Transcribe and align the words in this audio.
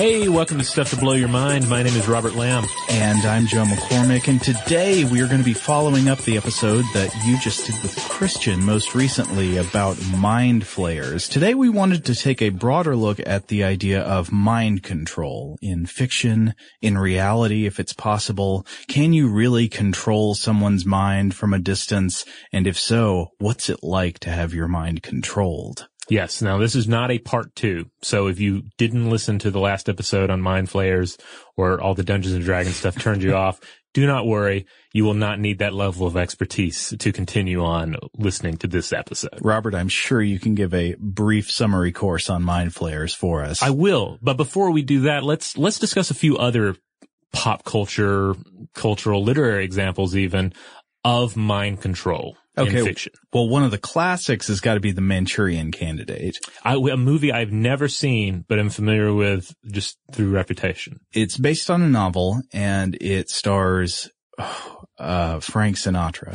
Hey, 0.00 0.30
welcome 0.30 0.56
to 0.56 0.64
Stuff 0.64 0.88
to 0.92 0.96
Blow 0.96 1.12
Your 1.12 1.28
Mind. 1.28 1.68
My 1.68 1.82
name 1.82 1.94
is 1.94 2.08
Robert 2.08 2.34
Lamb. 2.34 2.64
And 2.88 3.22
I'm 3.26 3.46
Joe 3.46 3.64
McCormick, 3.64 4.28
and 4.28 4.40
today 4.40 5.04
we 5.04 5.20
are 5.20 5.26
going 5.26 5.40
to 5.40 5.44
be 5.44 5.52
following 5.52 6.08
up 6.08 6.20
the 6.20 6.38
episode 6.38 6.86
that 6.94 7.14
you 7.26 7.38
just 7.38 7.66
did 7.66 7.74
with 7.82 7.94
Christian 8.08 8.64
most 8.64 8.94
recently 8.94 9.58
about 9.58 10.02
mind 10.16 10.66
flayers. 10.66 11.28
Today 11.28 11.52
we 11.52 11.68
wanted 11.68 12.06
to 12.06 12.14
take 12.14 12.40
a 12.40 12.48
broader 12.48 12.96
look 12.96 13.20
at 13.26 13.48
the 13.48 13.62
idea 13.62 14.00
of 14.00 14.32
mind 14.32 14.82
control 14.82 15.58
in 15.60 15.84
fiction, 15.84 16.54
in 16.80 16.96
reality, 16.96 17.66
if 17.66 17.78
it's 17.78 17.92
possible. 17.92 18.66
Can 18.88 19.12
you 19.12 19.28
really 19.28 19.68
control 19.68 20.34
someone's 20.34 20.86
mind 20.86 21.34
from 21.34 21.52
a 21.52 21.58
distance? 21.58 22.24
And 22.54 22.66
if 22.66 22.78
so, 22.78 23.32
what's 23.36 23.68
it 23.68 23.82
like 23.82 24.18
to 24.20 24.30
have 24.30 24.54
your 24.54 24.66
mind 24.66 25.02
controlled? 25.02 25.89
Yes. 26.10 26.42
Now 26.42 26.58
this 26.58 26.74
is 26.74 26.88
not 26.88 27.10
a 27.10 27.18
part 27.18 27.54
two. 27.54 27.88
So 28.02 28.26
if 28.26 28.40
you 28.40 28.64
didn't 28.76 29.08
listen 29.08 29.38
to 29.40 29.50
the 29.50 29.60
last 29.60 29.88
episode 29.88 30.28
on 30.28 30.40
Mind 30.40 30.68
Flayers 30.68 31.16
or 31.56 31.80
all 31.80 31.94
the 31.94 32.02
Dungeons 32.02 32.34
and 32.34 32.44
Dragons 32.44 32.76
stuff 32.76 32.98
turned 32.98 33.22
you 33.22 33.34
off, 33.36 33.60
do 33.92 34.06
not 34.06 34.26
worry. 34.26 34.66
You 34.92 35.04
will 35.04 35.14
not 35.14 35.40
need 35.40 35.58
that 35.60 35.74
level 35.74 36.06
of 36.06 36.16
expertise 36.16 36.94
to 36.98 37.12
continue 37.12 37.64
on 37.64 37.96
listening 38.16 38.56
to 38.58 38.66
this 38.66 38.92
episode. 38.92 39.38
Robert, 39.40 39.74
I'm 39.74 39.88
sure 39.88 40.22
you 40.22 40.38
can 40.38 40.54
give 40.54 40.74
a 40.74 40.94
brief 40.98 41.50
summary 41.50 41.92
course 41.92 42.30
on 42.30 42.42
mind 42.42 42.74
flayers 42.74 43.14
for 43.14 43.42
us. 43.42 43.62
I 43.62 43.70
will. 43.70 44.18
But 44.22 44.36
before 44.36 44.70
we 44.70 44.82
do 44.82 45.02
that, 45.02 45.24
let's, 45.24 45.56
let's 45.56 45.78
discuss 45.78 46.10
a 46.10 46.14
few 46.14 46.38
other 46.38 46.76
pop 47.32 47.64
culture, 47.64 48.34
cultural, 48.74 49.24
literary 49.24 49.64
examples 49.64 50.14
even 50.16 50.52
of 51.04 51.36
mind 51.36 51.80
control 51.80 52.36
okay. 52.58 52.78
in 52.78 52.84
fiction. 52.84 53.12
Well, 53.32 53.48
one 53.48 53.62
of 53.64 53.70
the 53.70 53.78
classics 53.78 54.48
has 54.48 54.60
got 54.60 54.74
to 54.74 54.80
be 54.80 54.92
the 54.92 55.00
Manchurian 55.00 55.70
Candidate. 55.72 56.38
I, 56.64 56.74
a 56.74 56.96
movie 56.96 57.32
I've 57.32 57.52
never 57.52 57.88
seen, 57.88 58.44
but 58.48 58.58
I'm 58.58 58.70
familiar 58.70 59.12
with 59.14 59.54
just 59.70 59.98
through 60.12 60.30
reputation. 60.30 61.00
It's 61.12 61.36
based 61.36 61.70
on 61.70 61.82
a 61.82 61.88
novel 61.88 62.40
and 62.52 62.96
it 63.00 63.30
stars 63.30 64.10
uh, 64.98 65.40
Frank 65.40 65.76
Sinatra, 65.76 66.34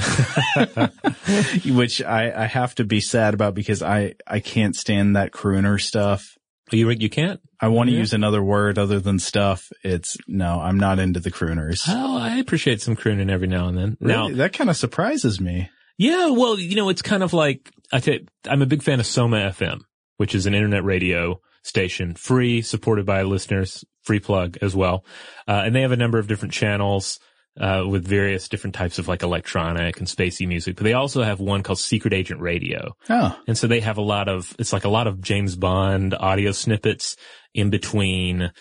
which 1.76 2.02
I, 2.02 2.44
I 2.44 2.46
have 2.48 2.76
to 2.76 2.84
be 2.84 3.02
sad 3.02 3.34
about 3.34 3.54
because 3.56 3.82
I, 3.82 4.16
I 4.28 4.40
can't 4.40 4.76
stand 4.76 5.16
that 5.16 5.32
crooner 5.32 5.80
stuff. 5.80 6.38
You 6.72 6.90
you 6.90 7.12
can't. 7.12 7.40
I 7.62 7.68
want 7.68 7.90
to 7.90 7.94
Yeah. 7.94 8.00
use 8.00 8.14
another 8.14 8.42
word 8.44 8.80
other 8.80 9.00
than 9.00 9.20
stuff. 9.20 9.72
It's 9.84 10.18
no, 10.28 10.60
I'm 10.60 10.80
not 10.80 10.98
into 10.98 11.20
the 11.20 11.30
crooners. 11.30 11.84
Oh, 11.88 12.18
I 12.18 12.38
appreciate 12.38 12.82
some 12.82 12.96
crooning 12.96 13.30
every 13.30 13.48
now 13.48 13.68
and 13.68 13.78
then. 13.78 13.98
Now, 14.00 14.30
that 14.30 14.54
kind 14.54 14.72
of 14.72 14.76
surprises 14.76 15.40
me. 15.40 15.70
Yeah, 15.98 16.30
well, 16.30 16.60
you 16.60 16.76
know, 16.76 16.90
it's 16.90 17.02
kind 17.02 17.24
of 17.24 17.34
like 17.34 17.72
I 17.92 18.00
tell 18.00 18.20
I'm 18.48 18.62
a 18.62 18.66
big 18.66 18.84
fan 18.84 19.00
of 19.00 19.06
Soma 19.06 19.38
FM, 19.38 19.82
which 20.18 20.36
is 20.36 20.46
an 20.46 20.54
internet 20.54 20.84
radio 20.84 21.40
station, 21.64 22.14
free, 22.16 22.62
supported 22.62 23.06
by 23.06 23.24
listeners, 23.24 23.84
free 24.04 24.20
plug 24.20 24.58
as 24.62 24.76
well, 24.76 25.06
uh, 25.48 25.64
and 25.66 25.76
they 25.76 25.82
have 25.82 25.92
a 25.92 25.98
number 25.98 26.20
of 26.20 26.28
different 26.28 26.54
channels. 26.54 27.20
Uh, 27.58 27.86
with 27.88 28.06
various 28.06 28.50
different 28.50 28.76
types 28.76 29.00
of 29.00 29.08
like 29.08 29.24
electronic 29.24 30.00
and 30.00 30.10
spacey 30.10 30.46
music, 30.46 30.76
but 30.76 30.84
they 30.84 30.92
also 30.92 31.24
have 31.24 31.40
one 31.40 31.64
called 31.64 31.80
Secret 31.80 32.12
Agent 32.12 32.42
Radio. 32.42 32.98
Oh, 33.10 33.40
And 33.48 33.58
so 33.58 33.68
they 33.68 33.80
have 33.80 33.98
a 33.98 34.02
lot 34.02 34.28
of, 34.28 34.54
it's 34.60 34.74
like 34.74 34.84
a 34.84 34.90
lot 34.90 35.08
of 35.08 35.22
James 35.22 35.56
Bond 35.56 36.14
audio 36.14 36.52
snippets 36.52 37.16
in 37.54 37.70
between 37.70 38.52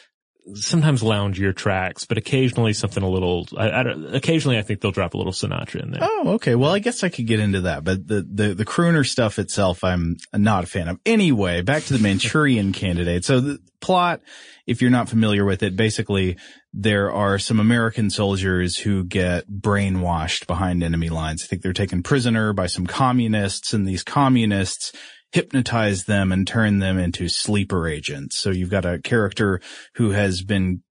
sometimes 0.54 1.02
loungier 1.02 1.54
tracks, 1.54 2.04
but 2.04 2.18
occasionally 2.18 2.72
something 2.72 3.02
a 3.02 3.08
little, 3.08 3.46
I, 3.56 3.68
I 3.68 3.82
occasionally 4.12 4.58
I 4.58 4.62
think 4.62 4.80
they'll 4.80 4.90
drop 4.90 5.14
a 5.14 5.16
little 5.16 5.32
Sinatra 5.32 5.82
in 5.82 5.90
there. 5.90 6.00
Oh, 6.02 6.34
okay. 6.34 6.54
Well, 6.54 6.72
I 6.72 6.78
guess 6.78 7.02
I 7.02 7.08
could 7.08 7.26
get 7.26 7.40
into 7.40 7.62
that, 7.62 7.84
but 7.84 8.06
the, 8.06 8.26
the, 8.30 8.54
the 8.54 8.64
crooner 8.64 9.06
stuff 9.06 9.38
itself, 9.38 9.82
I'm 9.82 10.16
not 10.34 10.64
a 10.64 10.66
fan 10.66 10.88
of. 10.88 11.00
Anyway, 11.06 11.62
back 11.62 11.84
to 11.84 11.92
the 11.94 11.98
Manchurian 11.98 12.72
candidate. 12.74 13.24
So 13.24 13.40
the 13.40 13.58
plot, 13.80 14.20
if 14.66 14.82
you're 14.82 14.90
not 14.90 15.08
familiar 15.08 15.44
with 15.44 15.62
it, 15.62 15.76
basically 15.76 16.36
there 16.72 17.12
are 17.12 17.38
some 17.38 17.60
American 17.60 18.10
soldiers 18.10 18.76
who 18.76 19.04
get 19.04 19.48
brainwashed 19.48 20.46
behind 20.46 20.82
enemy 20.82 21.08
lines. 21.08 21.42
I 21.42 21.46
think 21.46 21.62
they're 21.62 21.72
taken 21.72 22.02
prisoner 22.02 22.52
by 22.52 22.66
some 22.66 22.86
communists 22.86 23.72
and 23.72 23.86
these 23.86 24.02
communists 24.02 24.92
hypnotize 25.34 26.04
them 26.04 26.30
and 26.30 26.46
turn 26.46 26.78
them 26.78 26.96
into 26.96 27.28
sleeper 27.28 27.88
agents. 27.88 28.38
So 28.38 28.50
you've 28.50 28.70
got 28.70 28.84
a 28.84 29.00
character 29.00 29.60
who 29.96 30.12
has 30.12 30.42
been 30.42 30.84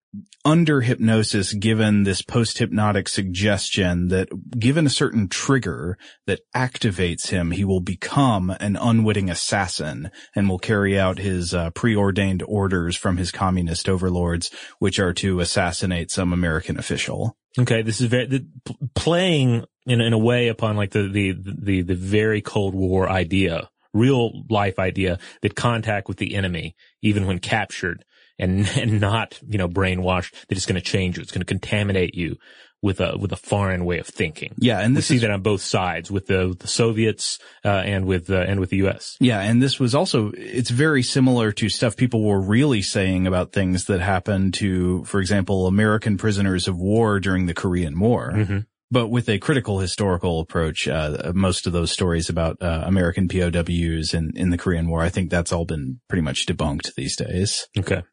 under 0.43 0.81
hypnosis 0.81 1.53
given 1.53 2.03
this 2.03 2.21
post-hypnotic 2.21 3.07
suggestion 3.07 4.09
that 4.09 4.27
given 4.59 4.85
a 4.85 4.89
certain 4.89 5.29
trigger 5.29 5.97
that 6.27 6.41
activates 6.53 7.29
him, 7.29 7.51
he 7.51 7.63
will 7.63 7.79
become 7.79 8.49
an 8.59 8.75
unwitting 8.75 9.29
assassin 9.29 10.11
and 10.35 10.49
will 10.49 10.59
carry 10.59 10.99
out 10.99 11.19
his 11.19 11.53
uh, 11.53 11.69
preordained 11.69 12.43
orders 12.45 12.97
from 12.97 13.15
his 13.15 13.31
communist 13.31 13.87
overlords, 13.87 14.51
which 14.79 14.99
are 14.99 15.13
to 15.13 15.39
assassinate 15.39 16.11
some 16.11 16.33
American 16.33 16.77
official. 16.77 17.37
Okay. 17.57 17.81
This 17.81 18.01
is 18.01 18.07
very, 18.07 18.27
the, 18.27 18.45
playing 18.93 19.63
in, 19.85 20.01
in 20.01 20.11
a 20.11 20.17
way 20.17 20.49
upon 20.49 20.75
like 20.75 20.91
the, 20.91 21.07
the, 21.07 21.33
the, 21.41 21.81
the 21.81 21.95
very 21.95 22.41
Cold 22.41 22.75
War 22.75 23.09
idea, 23.09 23.69
real 23.93 24.43
life 24.49 24.79
idea 24.79 25.19
that 25.41 25.55
contact 25.55 26.07
with 26.07 26.17
the 26.17 26.35
enemy, 26.35 26.75
even 27.01 27.25
when 27.27 27.39
captured 27.39 28.03
and, 28.39 28.67
and 28.77 28.99
not, 28.99 29.39
you 29.47 29.57
know, 29.57 29.67
brainwashed, 29.69 30.31
that 30.47 30.57
it's 30.57 30.65
going 30.65 30.75
to 30.75 30.81
change 30.81 31.17
you. 31.17 31.21
It's 31.21 31.31
going 31.31 31.41
to 31.41 31.45
contaminate 31.45 32.15
you 32.15 32.37
with 32.81 32.99
a, 32.99 33.17
with 33.17 33.31
a 33.31 33.37
foreign 33.37 33.85
way 33.85 33.99
of 33.99 34.07
thinking. 34.07 34.53
Yeah, 34.57 34.79
and 34.79 34.93
We 34.93 34.95
this 34.97 35.07
see 35.07 35.15
is 35.15 35.21
that 35.21 35.31
on 35.31 35.41
both 35.41 35.61
sides 35.61 36.11
with 36.11 36.27
the, 36.27 36.53
the 36.59 36.67
Soviets, 36.67 37.39
uh, 37.63 37.69
and 37.69 38.05
with, 38.05 38.29
uh, 38.29 38.39
and 38.39 38.59
with 38.59 38.71
the 38.71 38.77
U.S. 38.77 39.15
Yeah, 39.21 39.39
and 39.39 39.61
this 39.61 39.79
was 39.79 39.95
also, 39.95 40.33
it's 40.35 40.69
very 40.69 41.01
similar 41.01 41.53
to 41.53 41.69
stuff 41.69 41.95
people 41.95 42.25
were 42.25 42.41
really 42.41 42.81
saying 42.81 43.25
about 43.25 43.53
things 43.53 43.85
that 43.85 44.01
happened 44.01 44.55
to, 44.55 45.05
for 45.05 45.21
example, 45.21 45.65
American 45.65 46.17
prisoners 46.17 46.67
of 46.67 46.77
war 46.77 47.21
during 47.21 47.45
the 47.45 47.53
Korean 47.53 47.97
War. 47.97 48.33
Mhm. 48.35 48.65
But 48.93 49.07
with 49.07 49.27
a 49.27 49.39
critical 49.39 49.79
historical 49.79 50.39
approach, 50.39 50.87
uh, 50.87 51.31
most 51.33 51.65
of 51.65 51.73
those 51.73 51.91
stories 51.91 52.29
about 52.29 52.61
uh, 52.61 52.83
American 52.85 53.27
POWs 53.27 54.13
in, 54.13 54.33
in 54.35 54.51
the 54.51 54.57
Korean 54.57 54.87
War, 54.87 55.01
I 55.01 55.09
think 55.09 55.31
that's 55.31 55.51
all 55.51 55.65
been 55.65 55.99
pretty 56.07 56.21
much 56.21 56.45
debunked 56.45 56.93
these 56.93 57.15
days. 57.15 57.67
Okay. 57.75 58.03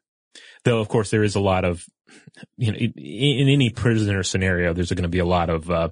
Though, 0.65 0.79
of 0.79 0.87
course, 0.87 1.11
there 1.11 1.23
is 1.23 1.35
a 1.35 1.39
lot 1.39 1.65
of, 1.65 1.85
you 2.57 2.71
know, 2.71 2.79
in, 2.79 2.93
in 2.95 3.47
any 3.47 3.69
prisoner 3.69 4.23
scenario, 4.23 4.73
there's 4.73 4.91
going 4.91 5.03
to 5.03 5.07
be 5.07 5.19
a 5.19 5.25
lot 5.25 5.51
of, 5.51 5.69
uh, 5.69 5.89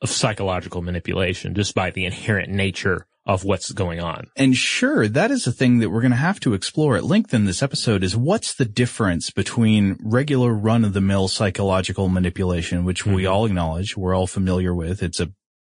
of 0.00 0.08
psychological 0.08 0.82
manipulation 0.82 1.56
just 1.56 1.74
by 1.74 1.90
the 1.90 2.04
inherent 2.04 2.48
nature 2.48 3.08
of 3.28 3.44
what's 3.44 3.70
going 3.72 4.00
on. 4.00 4.26
And 4.36 4.56
sure, 4.56 5.06
that 5.06 5.30
is 5.30 5.46
a 5.46 5.52
thing 5.52 5.78
that 5.78 5.90
we're 5.90 6.00
going 6.00 6.12
to 6.12 6.16
have 6.16 6.40
to 6.40 6.54
explore 6.54 6.96
at 6.96 7.04
length 7.04 7.34
in 7.34 7.44
this 7.44 7.62
episode 7.62 8.02
is 8.02 8.16
what's 8.16 8.54
the 8.54 8.64
difference 8.64 9.30
between 9.30 9.98
regular 10.02 10.52
run 10.54 10.82
of 10.82 10.94
the 10.94 11.02
mill 11.02 11.28
psychological 11.28 12.08
manipulation, 12.08 12.84
which 12.84 13.04
we 13.04 13.24
Mhm. 13.24 13.30
all 13.30 13.44
acknowledge, 13.44 13.96
we're 13.98 14.14
all 14.16 14.26
familiar 14.26 14.74
with. 14.74 15.02
It's 15.02 15.20
a, 15.20 15.30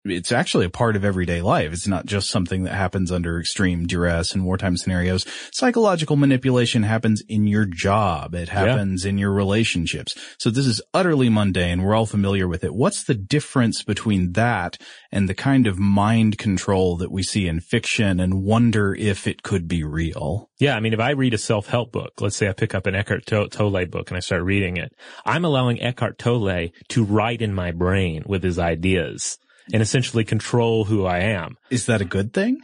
it's 0.05 0.33
actually 0.33 0.65
a 0.65 0.71
part 0.71 0.97
of 0.97 1.05
everyday 1.05 1.43
life. 1.43 1.73
It's 1.73 1.87
not 1.87 2.07
just 2.07 2.31
something 2.31 2.65
that 2.65 2.75
happens 2.75 3.13
under 3.13 3.39
extreme 3.39 3.87
duress 3.87 4.33
and 4.33 4.45
wartime 4.45 4.77
scenarios. 4.77 5.27
Psychological 5.53 6.17
manipulation 6.17 6.85
happens 6.85 7.23
in 7.29 7.47
your 7.47 7.67
job. 7.67 8.35
It 8.35 8.49
happens 8.49 9.05
in 9.05 9.19
your 9.19 9.31
relationships. 9.31 10.15
So 10.39 10.51
this 10.51 10.67
is 10.67 10.81
utterly 10.95 11.29
mundane. 11.29 11.83
We're 11.83 11.95
all 11.95 12.07
familiar 12.07 12.49
with 12.49 12.65
it. 12.65 12.75
What's 12.75 13.05
the 13.05 13.15
difference 13.15 13.83
between 13.83 14.33
that 14.33 14.79
and 15.13 15.29
the 15.29 15.35
kind 15.35 15.67
of 15.67 15.79
mind 15.79 16.39
control 16.39 16.97
that 16.97 17.13
we 17.13 17.23
see 17.23 17.47
in 17.47 17.61
fiction 17.61 18.21
and 18.21 18.43
wonder 18.43 18.95
if 18.95 19.27
it 19.27 19.43
could 19.43 19.69
be 19.69 19.85
real? 19.85 20.49
Yeah. 20.59 20.77
I 20.77 20.81
mean, 20.81 20.95
if 20.95 21.01
I 21.01 21.11
read 21.11 21.35
a 21.35 21.39
self-help 21.39 21.93
book, 21.93 22.21
let's 22.21 22.37
say 22.37 22.49
I 22.49 22.53
pick 22.53 22.75
up 22.75 22.87
an 22.87 22.95
Eckhart 22.95 23.27
Tolle 23.27 23.87
book 23.87 24.11
and 24.11 24.17
I 24.17 24.21
start 24.21 24.45
reading 24.45 24.79
it, 24.79 24.93
I'm 25.27 25.45
allowing 25.45 25.83
Eckhart 25.83 26.19
Tolle 26.19 26.69
to 26.89 27.05
write 27.05 27.43
in 27.43 27.53
my 27.53 27.71
brain 27.71 28.23
with 28.27 28.43
his 28.43 28.59
ideas 28.59 29.39
and 29.73 29.83
essentially 29.83 30.25
control 30.25 30.85
who 30.85 31.05
I 31.05 31.19
am. 31.21 31.57
Is 31.71 31.87
that 31.87 32.01
a 32.01 32.05
good 32.05 32.33
thing? 32.33 32.61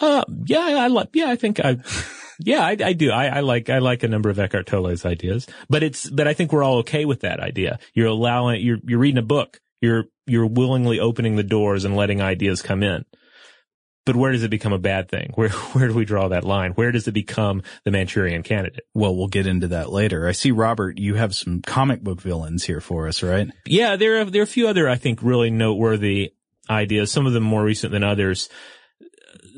Uh, 0.00 0.24
yeah, 0.46 0.60
I 0.60 0.86
like, 0.88 1.10
yeah, 1.12 1.28
I 1.28 1.36
think 1.36 1.60
I, 1.60 1.78
yeah, 2.38 2.64
I, 2.64 2.76
I 2.82 2.92
do. 2.92 3.10
I, 3.10 3.26
I 3.26 3.40
like, 3.40 3.68
I 3.68 3.78
like 3.78 4.02
a 4.02 4.08
number 4.08 4.30
of 4.30 4.38
Eckhart 4.38 4.66
Tolle's 4.66 5.04
ideas, 5.04 5.46
but 5.68 5.82
it's, 5.82 6.08
but 6.08 6.26
I 6.26 6.34
think 6.34 6.52
we're 6.52 6.62
all 6.62 6.78
okay 6.78 7.04
with 7.04 7.20
that 7.20 7.40
idea. 7.40 7.78
You're 7.94 8.08
allowing, 8.08 8.62
you're, 8.62 8.78
you're 8.84 8.98
reading 8.98 9.18
a 9.18 9.22
book. 9.22 9.60
You're, 9.80 10.04
you're 10.26 10.46
willingly 10.46 11.00
opening 11.00 11.36
the 11.36 11.42
doors 11.42 11.84
and 11.84 11.96
letting 11.96 12.22
ideas 12.22 12.62
come 12.62 12.82
in. 12.82 13.04
But 14.04 14.16
where 14.16 14.32
does 14.32 14.42
it 14.42 14.50
become 14.50 14.72
a 14.72 14.78
bad 14.78 15.08
thing? 15.08 15.30
Where, 15.34 15.48
where 15.72 15.88
do 15.88 15.94
we 15.94 16.04
draw 16.04 16.28
that 16.28 16.44
line? 16.44 16.72
Where 16.72 16.90
does 16.92 17.06
it 17.06 17.12
become 17.12 17.62
the 17.84 17.90
Manchurian 17.90 18.42
candidate? 18.42 18.84
Well, 18.94 19.14
we'll 19.16 19.28
get 19.28 19.46
into 19.46 19.68
that 19.68 19.90
later. 19.90 20.26
I 20.26 20.32
see, 20.32 20.50
Robert, 20.50 20.98
you 20.98 21.14
have 21.14 21.34
some 21.34 21.62
comic 21.62 22.02
book 22.02 22.20
villains 22.20 22.64
here 22.64 22.80
for 22.80 23.06
us, 23.08 23.22
right? 23.22 23.48
Yeah, 23.64 23.96
there 23.96 24.20
are, 24.20 24.24
there 24.24 24.40
are 24.40 24.44
a 24.44 24.46
few 24.46 24.66
other, 24.68 24.88
I 24.88 24.96
think, 24.96 25.22
really 25.22 25.50
noteworthy 25.50 26.32
ideas, 26.68 27.12
some 27.12 27.26
of 27.26 27.32
them 27.32 27.44
more 27.44 27.62
recent 27.64 27.92
than 27.92 28.04
others. 28.04 28.48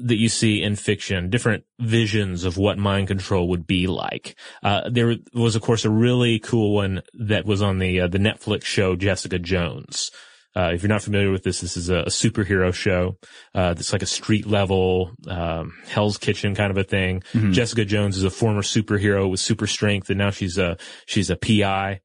that 0.02 0.16
you 0.16 0.28
see 0.28 0.62
in 0.62 0.76
fiction, 0.76 1.30
different 1.30 1.64
visions 1.78 2.44
of 2.44 2.56
what 2.56 2.76
mind 2.78 3.06
control 3.08 3.48
would 3.48 3.66
be 3.66 3.86
like. 3.86 4.34
Uh, 4.62 4.90
there 4.90 5.14
was, 5.32 5.54
of 5.56 5.62
course, 5.62 5.84
a 5.84 5.90
really 5.90 6.38
cool 6.38 6.74
one 6.74 7.02
that 7.14 7.44
was 7.46 7.62
on 7.62 7.78
the 7.78 8.00
uh, 8.00 8.08
the 8.08 8.18
Netflix 8.18 8.64
show 8.64 8.96
Jessica 8.96 9.38
Jones. 9.38 10.10
Uh, 10.56 10.70
if 10.72 10.82
you're 10.82 10.88
not 10.88 11.02
familiar 11.02 11.30
with 11.30 11.42
this, 11.42 11.60
this 11.60 11.76
is 11.76 11.88
a, 11.88 12.00
a 12.00 12.06
superhero 12.10 12.72
show. 12.72 13.16
Uh, 13.54 13.74
it's 13.76 13.92
like 13.92 14.02
a 14.02 14.06
street 14.06 14.46
level, 14.46 15.10
um, 15.28 15.72
Hell's 15.88 16.16
Kitchen 16.18 16.54
kind 16.54 16.70
of 16.70 16.76
a 16.78 16.84
thing. 16.84 17.22
Jessica 17.52 17.84
Jones 17.84 18.16
is 18.16 18.24
a 18.24 18.30
former 18.30 18.62
superhero 18.62 19.28
with 19.28 19.40
super 19.40 19.66
strength, 19.66 20.10
and 20.10 20.18
now 20.18 20.30
she's 20.30 20.56
a 20.58 20.76
she's 21.06 21.30
a 21.30 21.36
PI. 21.36 22.00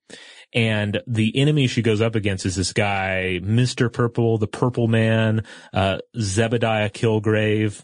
And 0.51 1.01
the 1.05 1.37
enemy 1.37 1.67
she 1.67 1.83
goes 1.83 2.01
up 2.01 2.15
against 2.15 2.45
is 2.45 2.55
this 2.55 2.73
guy, 2.73 3.39
Mr. 3.43 3.91
Purple, 3.93 4.39
the 4.39 4.47
Purple 4.47 4.87
Man, 4.87 5.43
uh, 5.73 5.99
Zebediah 6.17 6.91
Kilgrave. 6.91 7.83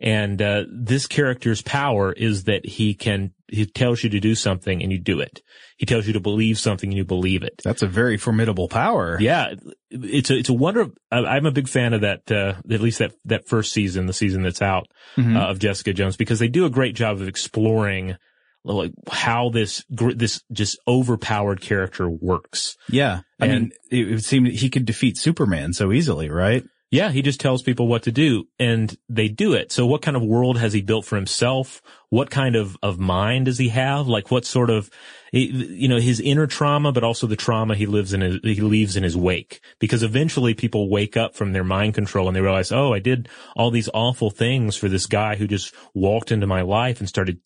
And, 0.00 0.40
uh, 0.40 0.64
this 0.72 1.06
character's 1.06 1.62
power 1.62 2.12
is 2.12 2.44
that 2.44 2.66
he 2.66 2.94
can, 2.94 3.32
he 3.48 3.66
tells 3.66 4.02
you 4.02 4.10
to 4.10 4.18
do 4.18 4.34
something 4.34 4.82
and 4.82 4.90
you 4.90 4.98
do 4.98 5.20
it. 5.20 5.42
He 5.80 5.86
tells 5.86 6.06
you 6.06 6.12
to 6.12 6.20
believe 6.20 6.58
something 6.58 6.90
and 6.90 6.96
you 6.98 7.06
believe 7.06 7.42
it. 7.42 7.54
That's 7.64 7.80
a 7.80 7.86
very 7.86 8.18
formidable 8.18 8.68
power. 8.68 9.16
Yeah, 9.18 9.54
it's 9.90 10.28
a 10.28 10.36
it's 10.36 10.50
a 10.50 10.52
wonder. 10.52 10.82
Of, 10.82 10.92
I'm 11.10 11.46
a 11.46 11.50
big 11.50 11.68
fan 11.68 11.94
of 11.94 12.02
that. 12.02 12.30
Uh, 12.30 12.52
at 12.70 12.82
least 12.82 12.98
that 12.98 13.12
that 13.24 13.48
first 13.48 13.72
season, 13.72 14.04
the 14.04 14.12
season 14.12 14.42
that's 14.42 14.60
out 14.60 14.88
Mhm. 15.16 15.38
uh, 15.38 15.48
of 15.48 15.58
Jessica 15.58 15.94
Jones, 15.94 16.18
because 16.18 16.38
they 16.38 16.48
do 16.48 16.66
a 16.66 16.70
great 16.70 16.94
job 16.94 17.18
of 17.22 17.26
exploring 17.26 18.16
like 18.62 18.92
how 19.10 19.48
this 19.48 19.82
this 19.88 20.42
just 20.52 20.78
overpowered 20.86 21.62
character 21.62 22.10
works. 22.10 22.76
Yeah. 22.90 23.20
I 23.40 23.46
And- 23.46 23.52
mean, 23.62 23.72
it, 23.90 24.12
it 24.18 24.24
seemed 24.24 24.48
he 24.48 24.68
could 24.68 24.84
defeat 24.84 25.16
Superman 25.16 25.72
so 25.72 25.92
easily, 25.92 26.28
right? 26.28 26.62
Yeah, 26.90 27.12
he 27.12 27.22
just 27.22 27.40
tells 27.40 27.62
people 27.62 27.86
what 27.86 28.02
to 28.02 28.12
do 28.12 28.48
and 28.58 28.96
they 29.08 29.28
do 29.28 29.52
it. 29.52 29.70
So 29.70 29.86
what 29.86 30.02
kind 30.02 30.16
of 30.16 30.24
world 30.24 30.58
has 30.58 30.72
he 30.72 30.82
built 30.82 31.04
for 31.04 31.14
himself? 31.14 31.80
What 32.08 32.30
kind 32.30 32.56
of, 32.56 32.76
of 32.82 32.98
mind 32.98 33.44
does 33.44 33.58
he 33.58 33.68
have? 33.68 34.08
Like 34.08 34.32
what 34.32 34.44
sort 34.44 34.70
of, 34.70 34.90
you 35.30 35.86
know, 35.86 36.00
his 36.00 36.18
inner 36.18 36.48
trauma, 36.48 36.90
but 36.90 37.04
also 37.04 37.28
the 37.28 37.36
trauma 37.36 37.76
he 37.76 37.86
lives 37.86 38.12
in, 38.12 38.22
his, 38.22 38.40
he 38.42 38.60
leaves 38.60 38.96
in 38.96 39.04
his 39.04 39.16
wake. 39.16 39.60
Because 39.78 40.02
eventually 40.02 40.52
people 40.52 40.90
wake 40.90 41.16
up 41.16 41.36
from 41.36 41.52
their 41.52 41.62
mind 41.62 41.94
control 41.94 42.26
and 42.26 42.36
they 42.36 42.40
realize, 42.40 42.72
oh, 42.72 42.92
I 42.92 42.98
did 42.98 43.28
all 43.54 43.70
these 43.70 43.88
awful 43.94 44.30
things 44.30 44.74
for 44.74 44.88
this 44.88 45.06
guy 45.06 45.36
who 45.36 45.46
just 45.46 45.72
walked 45.94 46.32
into 46.32 46.48
my 46.48 46.62
life 46.62 46.98
and 46.98 47.08
started 47.08 47.38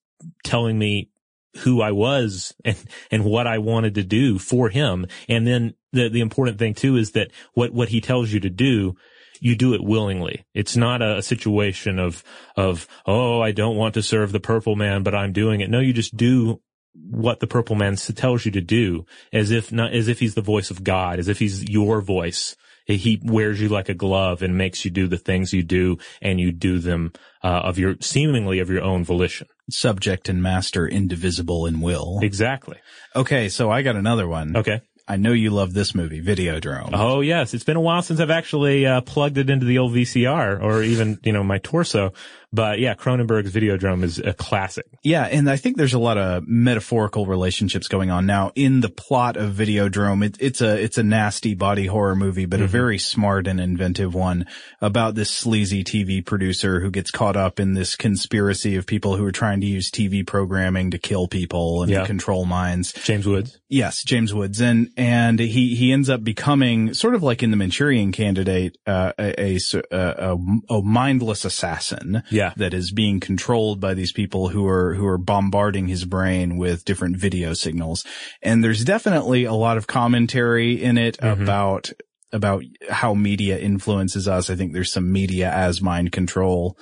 telling 0.42 0.78
me 0.78 1.10
who 1.58 1.82
I 1.82 1.92
was 1.92 2.54
and, 2.64 2.76
and 3.10 3.24
what 3.24 3.46
I 3.46 3.58
wanted 3.58 3.96
to 3.96 4.04
do 4.04 4.38
for 4.38 4.70
him. 4.70 5.06
And 5.28 5.46
then 5.46 5.74
the, 5.92 6.08
the 6.08 6.20
important 6.20 6.58
thing 6.58 6.72
too 6.72 6.96
is 6.96 7.12
that 7.12 7.30
what, 7.52 7.74
what 7.74 7.90
he 7.90 8.00
tells 8.00 8.32
you 8.32 8.40
to 8.40 8.50
do, 8.50 8.96
you 9.44 9.54
do 9.54 9.74
it 9.74 9.84
willingly. 9.84 10.46
It's 10.54 10.74
not 10.74 11.02
a, 11.02 11.22
situation 11.22 11.98
of, 11.98 12.24
of, 12.56 12.88
oh, 13.04 13.42
I 13.42 13.52
don't 13.52 13.76
want 13.76 13.94
to 13.94 14.02
serve 14.02 14.32
the 14.32 14.40
purple 14.40 14.74
man, 14.74 15.02
but 15.02 15.14
I'm 15.14 15.32
doing 15.32 15.60
it. 15.60 15.68
No, 15.68 15.80
you 15.80 15.92
just 15.92 16.16
do 16.16 16.62
what 16.94 17.40
the 17.40 17.46
purple 17.46 17.76
man 17.76 17.96
tells 17.96 18.46
you 18.46 18.52
to 18.52 18.62
do 18.62 19.04
as 19.34 19.50
if 19.50 19.70
not, 19.70 19.92
as 19.92 20.08
if 20.08 20.18
he's 20.18 20.34
the 20.34 20.40
voice 20.40 20.70
of 20.70 20.82
God, 20.82 21.18
as 21.18 21.28
if 21.28 21.38
he's 21.38 21.62
your 21.68 22.00
voice. 22.00 22.56
He 22.86 23.20
wears 23.22 23.60
you 23.60 23.68
like 23.68 23.90
a 23.90 23.94
glove 23.94 24.42
and 24.42 24.56
makes 24.56 24.84
you 24.84 24.90
do 24.90 25.08
the 25.08 25.18
things 25.18 25.52
you 25.52 25.62
do 25.62 25.98
and 26.22 26.40
you 26.40 26.50
do 26.50 26.78
them, 26.78 27.12
uh, 27.42 27.62
of 27.64 27.78
your, 27.78 27.96
seemingly 28.00 28.60
of 28.60 28.70
your 28.70 28.82
own 28.82 29.04
volition. 29.04 29.46
Subject 29.70 30.28
and 30.30 30.42
master 30.42 30.88
indivisible 30.88 31.66
in 31.66 31.80
will. 31.80 32.20
Exactly. 32.22 32.78
Okay. 33.14 33.50
So 33.50 33.70
I 33.70 33.82
got 33.82 33.96
another 33.96 34.26
one. 34.26 34.56
Okay. 34.56 34.80
I 35.06 35.16
know 35.16 35.32
you 35.32 35.50
love 35.50 35.74
this 35.74 35.94
movie, 35.94 36.22
Videodrome. 36.22 36.90
Oh 36.94 37.20
yes, 37.20 37.52
it's 37.52 37.64
been 37.64 37.76
a 37.76 37.80
while 37.80 38.00
since 38.00 38.20
I've 38.20 38.30
actually 38.30 38.86
uh, 38.86 39.02
plugged 39.02 39.36
it 39.36 39.50
into 39.50 39.66
the 39.66 39.78
old 39.78 39.92
VCR 39.92 40.62
or 40.62 40.82
even 40.82 41.18
you 41.22 41.32
know 41.32 41.44
my 41.44 41.58
torso. 41.58 42.14
But 42.54 42.78
yeah, 42.78 42.94
Cronenberg's 42.94 43.52
Videodrome 43.52 44.04
is 44.04 44.18
a 44.20 44.32
classic. 44.32 44.86
Yeah, 45.02 45.24
and 45.24 45.50
I 45.50 45.56
think 45.56 45.76
there's 45.76 45.92
a 45.94 45.98
lot 45.98 46.18
of 46.18 46.44
metaphorical 46.46 47.26
relationships 47.26 47.88
going 47.88 48.10
on 48.12 48.26
now 48.26 48.52
in 48.54 48.80
the 48.80 48.88
plot 48.88 49.36
of 49.36 49.54
Videodrome. 49.54 50.24
It, 50.24 50.36
it's 50.40 50.60
a 50.60 50.80
it's 50.80 50.96
a 50.96 51.02
nasty 51.02 51.54
body 51.54 51.86
horror 51.86 52.14
movie, 52.14 52.46
but 52.46 52.60
a 52.60 52.66
very 52.68 52.98
smart 52.98 53.48
and 53.48 53.58
inventive 53.58 54.14
one 54.14 54.46
about 54.80 55.16
this 55.16 55.30
sleazy 55.30 55.82
TV 55.82 56.24
producer 56.24 56.80
who 56.80 56.90
gets 56.92 57.10
caught 57.10 57.36
up 57.36 57.58
in 57.58 57.74
this 57.74 57.96
conspiracy 57.96 58.76
of 58.76 58.86
people 58.86 59.16
who 59.16 59.24
are 59.24 59.32
trying 59.32 59.60
to 59.60 59.66
use 59.66 59.90
TV 59.90 60.24
programming 60.24 60.92
to 60.92 60.98
kill 60.98 61.26
people 61.26 61.82
and 61.82 61.90
Yeah. 61.90 62.06
control 62.06 62.44
minds. 62.44 62.92
James 63.04 63.26
Woods. 63.26 63.58
Yes, 63.68 64.04
James 64.04 64.32
Woods, 64.32 64.60
and 64.60 64.90
and 64.96 65.40
he 65.40 65.74
he 65.74 65.92
ends 65.92 66.08
up 66.08 66.22
becoming 66.22 66.94
sort 66.94 67.16
of 67.16 67.22
like 67.24 67.42
in 67.42 67.50
the 67.50 67.56
Manchurian 67.56 68.12
Candidate, 68.12 68.76
uh, 68.86 69.12
a, 69.18 69.56
a- 69.56 69.58
a- 69.90 70.36
a 70.70 70.82
mindless 70.82 71.44
assassin 71.44 72.22
Yeah. 72.30 72.43
That 72.56 72.74
is 72.74 72.92
being 72.92 73.20
controlled 73.20 73.80
by 73.80 73.94
these 73.94 74.12
people 74.12 74.48
who 74.48 74.66
are 74.66 74.94
who 74.94 75.06
are 75.06 75.18
bombarding 75.18 75.88
his 75.88 76.04
brain 76.04 76.56
with 76.56 76.84
different 76.84 77.16
video 77.16 77.54
signals. 77.54 78.04
And 78.42 78.62
there's 78.62 78.84
definitely 78.84 79.44
a 79.44 79.54
lot 79.54 79.76
of 79.76 79.86
commentary 79.86 80.82
in 80.82 80.98
it 80.98 81.16
Mhm. 81.18 81.42
about 81.42 81.90
about 82.32 82.64
how 82.90 83.14
media 83.14 83.58
influences 83.58 84.26
us. 84.26 84.50
I 84.50 84.56
think 84.56 84.72
there's 84.72 84.92
some 84.92 85.12
media 85.12 85.50
as 85.50 85.80
mind 85.80 86.10
control 86.12 86.76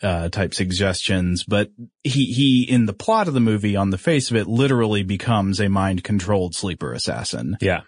uh, 0.00 0.28
type 0.28 0.54
suggestions, 0.54 1.44
but 1.44 1.70
he, 2.04 2.26
he, 2.32 2.62
in 2.68 2.86
the 2.86 2.92
plot 2.92 3.26
of 3.28 3.34
the 3.34 3.40
movie, 3.40 3.74
on 3.76 3.90
the 3.90 3.98
face 3.98 4.30
of 4.30 4.36
it, 4.36 4.46
literally 4.46 5.02
becomes 5.02 5.60
a 5.60 5.68
mind 5.68 6.02
controlled 6.04 6.54
sleeper 6.54 6.92
assassin. 6.92 7.56
Yeah. 7.60 7.80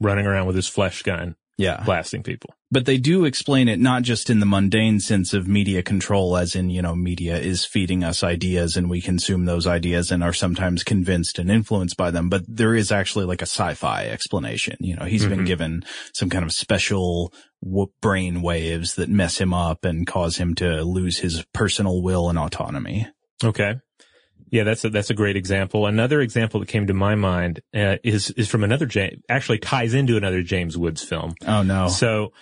Running 0.00 0.26
around 0.26 0.46
with 0.46 0.56
his 0.56 0.66
flesh 0.68 1.02
gun, 1.02 1.36
Yeah. 1.56 1.82
blasting 1.84 2.22
people. 2.22 2.54
But 2.72 2.86
they 2.86 2.96
do 2.98 3.24
explain 3.24 3.68
it 3.68 3.78
not 3.78 4.02
just 4.02 4.28
in 4.28 4.40
the 4.40 4.46
mundane 4.46 4.98
sense 4.98 5.32
of 5.32 5.46
media 5.46 5.82
control, 5.84 6.36
as 6.36 6.56
in, 6.56 6.70
you 6.70 6.82
know, 6.82 6.96
media 6.96 7.38
is 7.38 7.64
feeding 7.64 8.02
us 8.02 8.24
ideas 8.24 8.76
and 8.76 8.90
we 8.90 9.00
consume 9.00 9.44
those 9.44 9.64
ideas 9.66 10.10
and 10.10 10.24
are 10.24 10.32
sometimes 10.32 10.82
convinced 10.82 11.38
and 11.38 11.50
influenced 11.52 11.96
by 11.96 12.10
them, 12.10 12.28
but 12.28 12.42
there 12.48 12.74
is 12.74 12.90
actually 12.90 13.24
like 13.26 13.40
a 13.42 13.46
sci-fi 13.46 14.06
explanation. 14.06 14.76
You 14.80 14.96
know, 14.96 15.04
he's 15.04 15.24
been 15.26 15.40
Mhm. 15.42 15.46
given 15.46 15.84
some 16.14 16.28
kind 16.30 16.44
of 16.44 16.50
special 16.52 17.32
w- 17.62 17.86
brain 18.02 18.42
waves 18.42 18.96
that 18.96 19.08
mess 19.08 19.38
him 19.38 19.54
up 19.54 19.84
and 19.84 20.04
cause 20.06 20.36
him 20.38 20.56
to 20.56 20.82
lose 20.82 21.18
his 21.18 21.44
personal 21.52 22.02
will 22.02 22.28
and 22.28 22.38
autonomy. 22.38 23.06
Okay. 23.44 23.74
Yeah, 24.54 24.62
that's 24.62 24.84
a, 24.84 24.88
that's 24.88 25.10
a 25.10 25.14
great 25.14 25.34
example. 25.34 25.84
Another 25.84 26.20
example 26.20 26.60
that 26.60 26.68
came 26.68 26.86
to 26.86 26.94
my 26.94 27.16
mind 27.16 27.60
uh, 27.74 27.96
is 28.04 28.30
is 28.30 28.48
from 28.48 28.62
another 28.62 28.86
James, 28.86 29.20
actually 29.28 29.58
ties 29.58 29.94
into 29.94 30.16
another 30.16 30.42
James 30.44 30.78
Woods 30.78 31.02
film. 31.02 31.34
Oh 31.44 31.64
no. 31.64 31.88
So, 31.88 32.32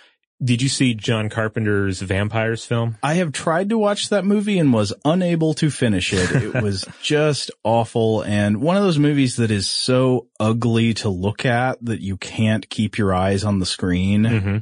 did 0.43 0.61
you 0.61 0.69
see 0.69 0.93
John 0.93 1.27
Carpenter's 1.27 2.01
Vampires 2.01 2.63
film? 2.65 2.97
I 3.01 3.15
have 3.15 3.31
tried 3.31 3.69
to 3.69 3.79
watch 3.79 4.09
that 4.09 4.25
movie 4.25 4.59
and 4.59 4.71
was 4.71 4.93
unable 5.03 5.55
to 5.55 5.71
finish 5.71 6.13
it. 6.13 6.29
It 6.43 6.53
was 6.61 6.85
just 7.01 7.49
awful 7.63 8.21
and 8.21 8.61
one 8.61 8.77
of 8.77 8.83
those 8.83 8.99
movies 8.99 9.37
that 9.37 9.49
is 9.49 9.67
so 9.67 10.27
ugly 10.39 10.93
to 10.95 11.09
look 11.09 11.47
at 11.47 11.83
that 11.83 12.01
you 12.01 12.17
can't 12.17 12.69
keep 12.69 12.99
your 12.99 13.11
eyes 13.11 13.43
on 13.43 13.57
the 13.57 13.65
screen. 13.65 14.23
hmm 14.25 14.57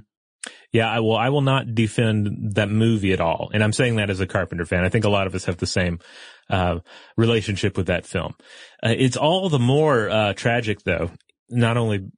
Yeah, 0.71 0.89
I 0.89 1.01
will. 1.01 1.17
I 1.17 1.27
will 1.27 1.41
not 1.41 1.75
defend 1.75 2.53
that 2.55 2.69
movie 2.69 3.11
at 3.11 3.19
all, 3.19 3.51
and 3.53 3.61
I'm 3.61 3.73
saying 3.73 3.97
that 3.97 4.09
as 4.09 4.21
a 4.21 4.25
Carpenter 4.25 4.65
fan. 4.65 4.85
I 4.85 4.89
think 4.89 5.03
a 5.03 5.09
lot 5.09 5.27
of 5.27 5.35
us 5.35 5.43
have 5.43 5.57
the 5.57 5.67
same 5.67 5.99
uh, 6.51 6.79
relationship 7.17 7.77
with 7.77 7.88
that 7.88 8.05
film. 8.05 8.36
Uh, 8.84 8.93
it's 8.98 9.17
all 9.17 9.50
the 9.50 9.60
more 9.60 10.10
uh, 10.10 10.34
tragic, 10.34 10.84
though, 10.84 11.12
not 11.50 11.77
only 11.77 12.10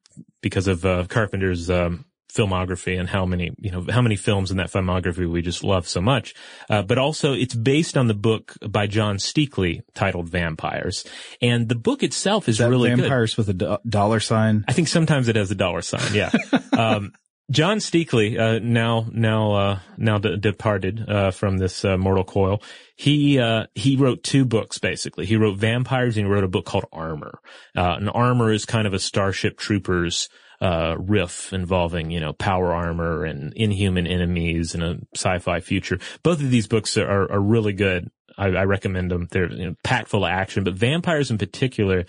because 0.42 0.68
of 0.68 0.86
uh, 0.86 1.06
Carpenter's 1.08 1.70
um, 1.70 2.06
filmography 2.34 3.00
and 3.00 3.08
how 3.08 3.26
many 3.26 3.52
you 3.60 3.70
know 3.70 3.86
how 3.90 4.02
many 4.02 4.16
films 4.16 4.50
in 4.50 4.58
that 4.58 4.72
filmography 4.72 5.30
we 5.30 5.42
just 5.42 5.64
love 5.64 5.88
so 5.88 6.02
much, 6.02 6.34
uh, 6.70 6.82
but 6.82 6.98
also 6.98 7.34
it's 7.34 7.54
based 7.54 7.96
on 7.96 8.08
the 8.08 8.14
book 8.14 8.56
by 8.68 8.88
John 8.88 9.18
Steakley 9.18 9.82
titled 9.94 10.30
Vampires, 10.30 11.06
and 11.42 11.70
the 11.70 11.76
book 11.76 12.04
itself 12.04 12.50
is 12.50 12.60
Is 12.60 12.68
really 12.68 12.90
good. 12.90 13.02
vampires 13.02 13.38
with 13.38 13.50
a 13.50 13.54
do- 13.54 13.78
dollar 13.88 14.20
sign? 14.20 14.66
I 14.68 14.74
think 14.74 14.88
sometimes 14.88 15.28
it 15.28 15.36
has 15.36 15.52
a 15.52 15.56
dollar 15.56 15.82
sign. 15.82 16.14
Yeah. 16.14 16.32
um, 16.78 17.14
John 17.52 17.78
Steakley, 17.78 18.40
uh, 18.40 18.60
now, 18.64 19.06
now, 19.12 19.52
uh, 19.54 19.80
now 19.98 20.18
de- 20.18 20.38
departed, 20.38 21.08
uh, 21.08 21.32
from 21.32 21.58
this, 21.58 21.84
uh, 21.84 21.98
mortal 21.98 22.24
coil. 22.24 22.62
He, 22.96 23.38
uh, 23.40 23.66
he 23.76 23.96
wrote 23.98 24.24
two 24.24 24.46
books 24.46 24.78
basically. 24.78 25.26
He 25.26 25.36
wrote 25.36 25.58
Vampires 25.58 26.16
and 26.18 26.26
he 26.26 26.32
wrote 26.32 26.46
a 26.46 26.50
book 26.50 26.66
called 26.66 26.86
Armor. 26.92 27.40
Uh, 27.76 27.96
and 27.98 28.10
Armor 28.10 28.52
is 28.52 28.66
kind 28.66 28.88
of 28.88 28.94
a 28.94 29.00
Starship 29.00 29.58
Troopers, 29.58 30.30
uh, 30.62 30.96
riff 30.98 31.52
involving, 31.52 32.10
you 32.10 32.22
know, 32.22 32.32
power 32.32 32.74
armor 32.74 33.26
and 33.26 33.54
inhuman 33.56 34.08
enemies 34.08 34.74
and 34.74 34.82
a 34.84 34.98
sci-fi 35.14 35.60
future. 35.60 36.00
Both 36.24 36.40
of 36.40 36.50
these 36.50 36.68
books 36.68 36.96
are, 36.96 37.06
are, 37.06 37.34
are 37.34 37.42
really 37.42 37.74
good. 37.74 38.10
I, 38.38 38.48
I 38.48 38.64
recommend 38.64 39.12
them. 39.12 39.28
They're 39.30 39.52
you 39.52 39.66
know, 39.66 39.76
packed 39.84 40.08
full 40.08 40.26
of 40.26 40.32
action, 40.32 40.64
but 40.64 40.74
vampires 40.76 41.30
in 41.30 41.38
particular, 41.38 42.06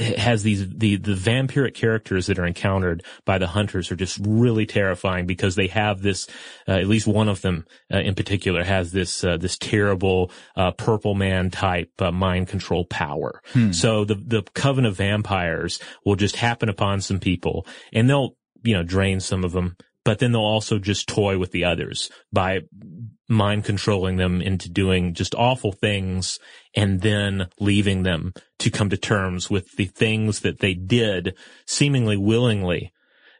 has 0.00 0.42
these 0.42 0.68
the 0.68 0.96
the 0.96 1.14
vampiric 1.14 1.74
characters 1.74 2.26
that 2.26 2.38
are 2.38 2.46
encountered 2.46 3.02
by 3.24 3.38
the 3.38 3.46
hunters 3.46 3.90
are 3.92 3.96
just 3.96 4.18
really 4.26 4.66
terrifying 4.66 5.26
because 5.26 5.54
they 5.54 5.66
have 5.68 6.02
this 6.02 6.26
uh, 6.68 6.72
at 6.72 6.86
least 6.86 7.06
one 7.06 7.28
of 7.28 7.40
them 7.42 7.64
uh, 7.92 7.98
in 7.98 8.14
particular 8.14 8.64
has 8.64 8.92
this 8.92 9.22
uh, 9.24 9.36
this 9.36 9.56
terrible 9.58 10.30
uh, 10.56 10.70
purple 10.72 11.14
man 11.14 11.50
type 11.50 11.90
uh, 12.00 12.10
mind 12.10 12.48
control 12.48 12.84
power 12.84 13.40
Hmm. 13.52 13.72
so 13.72 14.04
the 14.04 14.14
the 14.14 14.42
coven 14.54 14.84
of 14.84 14.96
vampires 14.96 15.80
will 16.04 16.16
just 16.16 16.36
happen 16.36 16.68
upon 16.68 17.00
some 17.00 17.18
people 17.20 17.66
and 17.92 18.08
they'll 18.08 18.36
you 18.62 18.74
know 18.74 18.82
drain 18.82 19.20
some 19.20 19.44
of 19.44 19.52
them 19.52 19.76
but 20.04 20.18
then 20.18 20.32
they'll 20.32 20.40
also 20.40 20.78
just 20.78 21.08
toy 21.08 21.38
with 21.38 21.50
the 21.52 21.64
others 21.64 22.10
by 22.32 22.60
mind 23.30 23.64
controlling 23.64 24.16
them 24.16 24.42
into 24.42 24.68
doing 24.68 25.14
just 25.14 25.34
awful 25.34 25.72
things 25.72 26.38
and 26.74 27.00
then 27.00 27.48
leaving 27.58 28.02
them 28.02 28.34
to 28.58 28.70
come 28.70 28.90
to 28.90 28.96
terms 28.96 29.48
with 29.48 29.76
the 29.76 29.86
things 29.86 30.40
that 30.40 30.58
they 30.58 30.74
did 30.74 31.34
seemingly 31.66 32.16
willingly. 32.16 32.92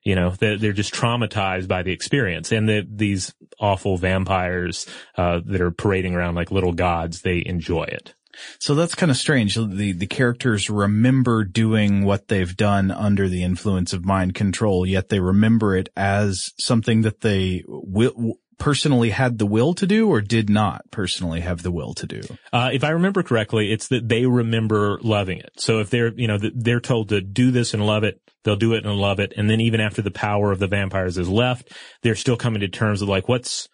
You 0.03 0.15
know, 0.15 0.31
they're, 0.31 0.73
just 0.73 0.95
traumatized 0.95 1.69
by 1.69 1.83
the 1.83 1.93
experience 1.93 2.53
and 2.53 2.67
the, 2.67 2.87
these 2.89 3.35
awful 3.59 3.99
vampires, 3.99 4.87
uh, 5.19 5.41
that 5.45 5.61
are 5.61 5.71
parading 5.71 6.15
around 6.15 6.37
like 6.37 6.51
little 6.51 6.73
gods, 6.73 7.21
they 7.21 7.43
enjoy 7.45 7.85
it. 7.85 8.15
So 8.59 8.75
that's 8.75 8.95
kind 8.95 9.11
of 9.11 9.17
strange. 9.17 9.57
The 9.57 9.93
the 9.93 10.07
characters 10.07 10.71
remember 10.71 11.45
doing 11.45 12.05
what 12.05 12.29
they've 12.29 12.57
done 12.57 12.91
under 12.91 13.29
the 13.29 13.43
influence 13.43 13.93
of 13.93 14.05
mind 14.05 14.35
control, 14.35 14.87
yet 14.87 15.09
they 15.09 15.21
remember 15.21 15.77
it 15.77 15.89
as 15.97 16.53
something 16.57 17.03
that 17.03 17.21
they 17.21 17.65
will 17.67 18.39
personally 18.61 19.11
had 19.11 19.39
the 19.39 19.47
will 19.47 19.75
to 19.75 19.87
do 19.87 20.09
or 20.09 20.21
did 20.21 20.49
not 20.49 20.83
personally 20.93 21.41
have 21.41 21.63
the 21.63 21.73
will 21.73 21.95
to 21.95 22.07
do. 22.07 22.21
Uh, 22.53 22.71
if 22.73 22.85
I 22.85 22.91
remember 22.91 23.25
correctly, 23.25 23.73
it's 23.73 23.89
that 23.89 24.09
they 24.09 24.27
remember 24.27 25.01
loving 25.03 25.39
it. 25.39 25.51
So 25.57 25.81
if 25.81 25.91
they're, 25.91 26.13
you 26.15 26.29
know, 26.29 26.39
they're 26.39 26.79
told 26.79 27.09
to 27.09 27.21
do 27.21 27.51
this 27.51 27.75
and 27.75 27.85
love 27.85 28.05
it, 28.05 28.21
they'll 28.45 28.57
do 28.57 28.75
it 28.75 28.85
and 28.85 28.95
love 28.95 29.19
it. 29.19 29.33
And 29.37 29.51
then 29.51 29.61
even 29.61 29.81
after 29.81 30.03
the 30.03 30.11
power 30.11 30.53
of 30.53 30.61
the 30.61 30.69
vampires 30.69 31.19
is 31.19 31.29
left, 31.29 31.73
they're 32.03 32.15
still 32.15 32.37
coming 32.37 32.61
to 32.61 32.69
terms 32.69 33.01
with 33.01 33.11
like, 33.11 33.29
what's, 33.29 33.69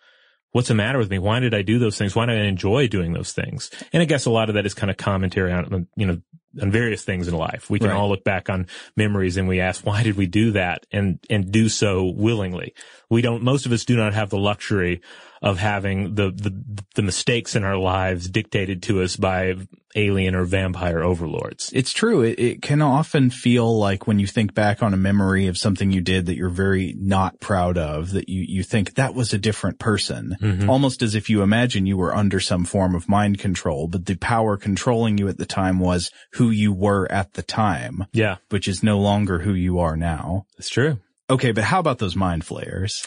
what's 0.52 0.68
the 0.68 0.74
matter 0.74 0.98
with 0.98 1.10
me? 1.10 1.18
Why 1.18 1.40
did 1.40 1.52
I 1.52 1.62
do 1.62 1.78
those 1.78 1.98
things? 1.98 2.14
Why 2.14 2.26
did 2.26 2.40
I 2.40 2.46
enjoy 2.46 2.86
doing 2.86 3.12
those 3.12 3.32
things? 3.32 3.70
And 3.92 4.00
I 4.00 4.06
guess 4.06 4.24
a 4.24 4.30
lot 4.30 4.48
of 4.48 4.54
that 4.54 4.66
is 4.66 4.72
kind 4.72 4.90
of 4.90 4.96
commentary 4.96 5.52
on, 5.52 5.88
you 5.96 6.06
know, 6.06 6.18
on 6.60 6.70
various 6.70 7.04
things 7.04 7.28
in 7.28 7.34
life. 7.34 7.68
We 7.70 7.78
can 7.78 7.88
Right. 7.88 7.96
all 7.96 8.08
look 8.08 8.25
back 8.25 8.48
on 8.48 8.66
memories 8.96 9.36
and 9.36 9.46
we 9.48 9.60
ask, 9.60 9.84
why 9.84 10.02
did 10.02 10.16
we 10.16 10.26
do 10.26 10.52
that? 10.52 10.86
And, 10.92 11.18
and 11.30 11.50
do 11.50 11.68
so 11.68 12.04
willingly. 12.14 12.75
We 13.10 13.22
don't, 13.22 13.42
most 13.42 13.66
of 13.66 13.72
us 13.72 13.84
do 13.84 13.96
not 13.96 14.14
have 14.14 14.30
the 14.30 14.38
luxury 14.38 15.00
of 15.42 15.58
having 15.58 16.14
the, 16.14 16.30
the, 16.30 16.52
the 16.94 17.02
mistakes 17.02 17.54
in 17.54 17.64
our 17.64 17.76
lives 17.76 18.28
dictated 18.28 18.82
to 18.84 19.02
us 19.02 19.16
by 19.16 19.54
alien 19.96 20.34
or 20.34 20.44
vampire 20.44 21.02
overlords. 21.02 21.70
It's 21.74 21.92
true. 21.92 22.22
It, 22.22 22.38
it 22.38 22.62
can 22.62 22.82
often 22.82 23.30
feel 23.30 23.78
like 23.78 24.06
when 24.06 24.18
you 24.18 24.26
think 24.26 24.54
back 24.54 24.82
on 24.82 24.94
a 24.94 24.96
memory 24.98 25.46
of 25.48 25.56
something 25.58 25.90
you 25.90 26.00
did 26.02 26.26
that 26.26 26.36
you're 26.36 26.48
very 26.50 26.94
not 26.98 27.40
proud 27.40 27.78
of, 27.78 28.10
that 28.12 28.28
you, 28.28 28.44
you 28.46 28.62
think 28.62 28.94
that 28.94 29.14
was 29.14 29.32
a 29.32 29.38
different 29.38 29.78
person. 29.78 30.36
Mhm. 30.40 30.68
Almost 30.68 31.02
as 31.02 31.14
if 31.14 31.28
you 31.30 31.42
imagine 31.42 31.86
you 31.86 31.96
were 31.96 32.14
under 32.14 32.38
some 32.40 32.64
form 32.64 32.94
of 32.94 33.08
mind 33.08 33.38
control, 33.38 33.88
but 33.88 34.06
the 34.06 34.16
power 34.16 34.56
controlling 34.56 35.18
you 35.18 35.28
at 35.28 35.38
the 35.38 35.46
time 35.46 35.78
was 35.80 36.10
who 36.34 36.50
you 36.50 36.72
were 36.72 37.10
at 37.10 37.32
the 37.32 37.42
time, 37.42 38.04
Yeah, 38.12 38.36
which 38.50 38.68
is 38.68 38.82
no 38.82 38.98
longer 39.00 39.38
who 39.40 39.54
you 39.54 39.78
are 39.80 39.96
now. 39.96 40.44
that's 40.58 40.68
true. 40.68 40.98
Okay, 41.28 41.50
but 41.52 41.64
how 41.64 41.80
about 41.80 41.98
those 41.98 42.14
mind 42.14 42.44
flayers? 42.44 43.04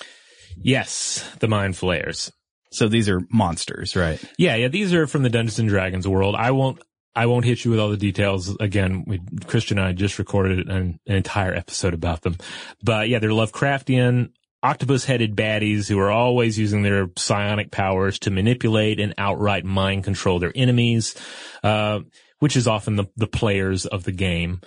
Yes, 0.58 1.24
the 1.40 1.48
mind 1.48 1.78
flayers. 1.78 2.32
So 2.72 2.88
these 2.88 3.10
are 3.10 3.22
monsters, 3.32 3.96
right? 3.96 4.24
Yeah, 4.38 4.56
yeah, 4.56 4.68
these 4.68 4.94
are 4.94 5.08
from 5.08 5.24
the 5.24 5.30
Dungeons 5.30 5.60
and 5.60 5.70
Dragons 5.70 6.08
world. 6.08 6.36
I 6.36 6.52
won't, 6.52 6.82
I 7.16 7.26
won't 7.26 7.46
hit 7.46 7.66
you 7.66 7.72
with 7.72 7.80
all 7.80 7.90
the 7.90 7.98
details. 7.98 8.56
Again, 8.60 9.04
we, 9.08 9.20
Christian 9.48 9.80
and 9.80 9.88
I 9.88 9.94
just 9.94 10.20
recorded 10.20 10.70
an, 10.70 11.00
an 11.08 11.16
entire 11.16 11.54
episode 11.54 11.94
about 11.94 12.22
them. 12.22 12.38
But 12.84 13.10
yeah, 13.10 13.20
they're 13.20 13.32
Lovecraftian, 13.32 14.30
octopus 14.62 15.06
headed 15.06 15.36
baddies 15.36 15.88
who 15.88 16.00
are 16.00 16.12
always 16.12 16.60
using 16.60 16.84
their 16.84 17.10
psionic 17.18 17.72
powers 17.72 18.20
to 18.20 18.32
manipulate 18.32 19.00
and 19.00 19.14
outright 19.18 19.66
mind 19.66 20.04
control 20.04 20.40
their 20.40 20.54
enemies, 20.56 21.16
uh, 21.64 22.00
which 22.40 22.56
is 22.56 22.68
often 22.68 22.96
the, 22.96 23.06
the 23.16 23.28
players 23.28 23.86
of 23.86 24.04
the 24.04 24.12
game. 24.12 24.62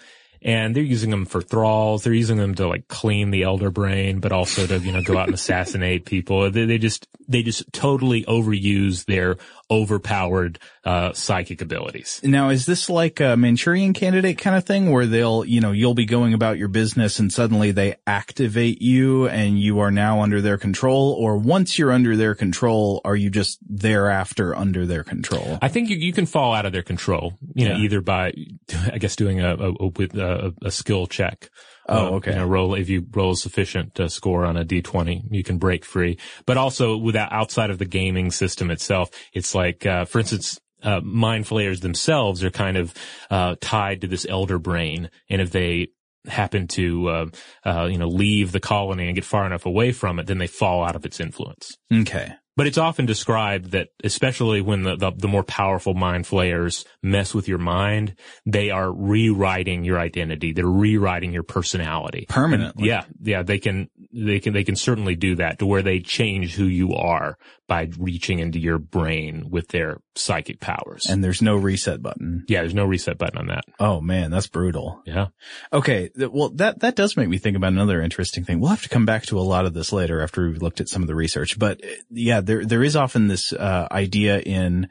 And 0.45 0.75
they're 0.75 0.83
using 0.83 1.11
them 1.11 1.25
for 1.25 1.41
thralls. 1.41 2.03
They're 2.03 2.13
using 2.13 2.37
them 2.37 2.55
to 2.57 2.67
like 2.67 2.89
clean 2.89 3.31
the 3.31 3.45
elder 3.45 3.71
brain, 3.71 4.19
but 4.19 4.33
also 4.33 4.67
to, 4.67 4.79
you 4.79 4.93
know, 4.93 5.03
go 5.03 5.17
out 5.17 5.29
and 5.29 5.35
assassinate 5.35 6.05
people. 6.05 6.51
They, 6.51 6.65
they 6.65 6.79
just, 6.79 7.07
they 7.29 7.43
just 7.43 7.73
totally 7.73 8.25
overuse 8.25 9.05
their 9.05 9.37
overpowered, 9.71 10.59
uh, 10.85 11.12
psychic 11.12 11.61
abilities. 11.62 12.21
Now, 12.23 12.50
is 12.50 12.66
this 12.66 12.90
like 12.90 13.21
a 13.21 13.37
Manchurian 13.37 13.92
candidate 13.92 14.38
kind 14.38 14.57
of 14.57 14.64
thing 14.64 14.90
where 14.90 15.07
they'll, 15.07 15.45
you 15.45 15.61
know, 15.61 15.73
you'll 15.73 15.95
be 15.95 16.04
going 16.04 16.35
about 16.35 16.59
your 16.59 16.69
business 16.69 17.19
and 17.19 17.33
suddenly 17.33 17.71
they 17.71 17.97
activate 18.07 18.83
you 18.83 19.28
and 19.28 19.59
you 19.59 19.78
are 19.81 19.90
now 19.90 20.21
under 20.23 20.40
their 20.40 20.59
control? 20.59 21.12
Or 21.19 21.37
once 21.37 21.78
you're 21.78 21.92
under 21.92 22.16
their 22.16 22.35
control, 22.35 23.00
are 23.04 23.16
you 23.16 23.31
just 23.31 23.59
thereafter 23.69 24.54
under 24.57 24.87
their 24.87 25.04
control? 25.04 25.59
I 25.62 25.69
think 25.69 25.88
you, 25.90 25.97
you 25.97 26.12
can 26.12 26.26
fall 26.26 26.52
out 26.54 26.66
of 26.66 26.73
their 26.73 26.83
control, 26.83 27.35
you 27.54 27.69
know, 27.69 27.76
Yeah. 27.76 27.83
either 27.85 28.00
by, 28.00 28.33
I 28.92 28.99
guess, 28.99 29.16
doing 29.16 29.40
a, 29.40 29.54
a, 29.54 29.73
a, 29.73 30.52
a 30.64 30.71
skill 30.71 31.07
check. 31.07 31.50
Oh, 31.93 32.07
Uh, 32.07 32.11
okay. 32.17 32.33
You 32.33 32.39
know, 32.39 32.47
roll, 32.47 32.75
if 32.75 32.89
you 32.89 33.07
roll 33.13 33.33
a 33.33 33.37
sufficient 33.37 33.99
uh, 34.01 34.09
score 34.09 34.45
on 34.45 34.57
a 34.57 34.65
D20, 34.65 35.25
you 35.31 35.43
can 35.43 35.59
break 35.59 35.85
free. 35.85 36.19
But 36.47 36.57
also 36.57 36.97
without, 36.97 37.33
outside 37.33 37.71
of 37.71 37.79
the 37.79 37.85
gaming 37.85 38.31
system 38.31 38.71
itself, 38.71 39.11
it's 39.33 39.55
like, 39.55 39.87
uh, 39.87 40.05
for 40.05 40.19
instance, 40.21 40.59
uh, 40.83 41.01
mind 41.01 41.47
flayers 41.47 41.81
themselves 41.81 42.43
are 42.43 42.51
kind 42.51 42.77
of, 42.77 42.95
uh, 43.31 43.57
tied 43.61 44.01
to 44.01 44.07
this 44.07 44.27
elder 44.29 44.59
brain. 44.59 45.11
And 45.31 45.41
if 45.41 45.51
they, 45.53 45.89
happen 46.27 46.69
to, 46.69 47.09
uh, 47.09 47.27
uh, 47.67 47.89
you 47.91 47.99
know, 47.99 48.07
leave 48.07 48.53
the 48.53 48.61
colony 48.61 49.07
and 49.07 49.17
get 49.17 49.25
far 49.25 49.45
enough 49.45 49.67
away 49.67 49.91
from 49.91 50.21
it, 50.21 50.27
then 50.29 50.39
they 50.39 50.47
fall 50.47 50.85
out 50.85 50.95
of 50.95 51.05
its 51.05 51.19
influence. 51.19 51.77
Okay. 51.93 52.33
But 52.57 52.67
it's 52.67 52.79
often 52.79 53.07
described 53.07 53.71
that, 53.71 53.89
especially 54.05 54.61
when 54.61 54.83
the, 54.83 54.97
the, 54.97 55.11
the 55.17 55.29
more 55.29 55.43
powerful 55.43 55.95
mind 55.95 56.27
flayers 56.27 56.85
mess 57.03 57.33
with 57.33 57.49
your 57.49 57.59
mind, 57.59 58.15
they 58.45 58.71
are 58.71 58.93
rewriting 58.93 59.85
your 59.85 59.99
identity. 59.99 60.53
They're 60.53 60.67
rewriting 60.67 61.33
your 61.33 61.45
personality. 61.45 62.27
Permanently. 62.29 62.89
Yeah. 62.89 63.05
Yeah. 63.23 63.43
They 63.43 63.59
can, 63.59 63.89
they 64.12 64.40
can, 64.40 64.52
they 64.52 64.64
can 64.64 64.76
certainly 64.76 65.14
do 65.14 65.37
that 65.37 65.59
to 65.59 65.66
where 65.66 65.83
they 65.83 66.00
change 66.00 66.54
who 66.54 66.64
you 66.64 66.95
are 66.95 67.38
by 67.66 67.88
reaching 67.99 68.38
into 68.38 68.59
your 68.59 68.78
brain 68.78 69.49
with 69.50 69.69
their 69.69 69.99
psychic 70.14 70.61
powers. 70.61 71.07
And 71.09 71.25
there's 71.25 71.40
no 71.40 71.57
reset 71.57 72.02
button. 72.02 72.45
yeah, 72.49 72.61
there's 72.61 72.75
no 72.75 72.85
reset 72.85 73.19
button 73.19 73.38
on 73.38 73.47
that. 73.47 73.64
Oh 73.81 74.00
man, 74.00 74.31
that's 74.31 74.47
brutal. 74.47 75.02
Yeah. 75.07 75.28
Okay. 75.73 76.11
Well, 76.16 76.50
that, 76.57 76.81
that 76.81 76.97
does 76.97 77.16
make 77.16 77.28
me 77.28 77.38
think 77.38 77.57
about 77.57 77.73
another 77.73 78.02
interesting 78.02 78.45
thing. 78.45 78.61
We'll 78.61 78.71
have 78.71 78.83
to 78.83 78.88
come 78.88 79.07
back 79.07 79.25
to 79.26 79.38
a 79.38 79.40
lot 79.40 79.64
of 79.64 79.75
this 79.75 79.92
later 79.92 80.21
after 80.23 80.49
we've 80.49 80.62
looked 80.62 80.81
at 80.81 80.88
some 80.88 81.02
of 81.02 81.09
the 81.09 81.14
research, 81.14 81.59
but 81.59 81.83
uh, 81.85 81.88
yeah, 82.11 82.40
there, 82.40 82.64
there 82.64 82.83
is 82.83 82.97
often 82.97 83.28
this, 83.28 83.52
uh, 83.52 83.88
idea 83.90 84.38
in 84.40 84.88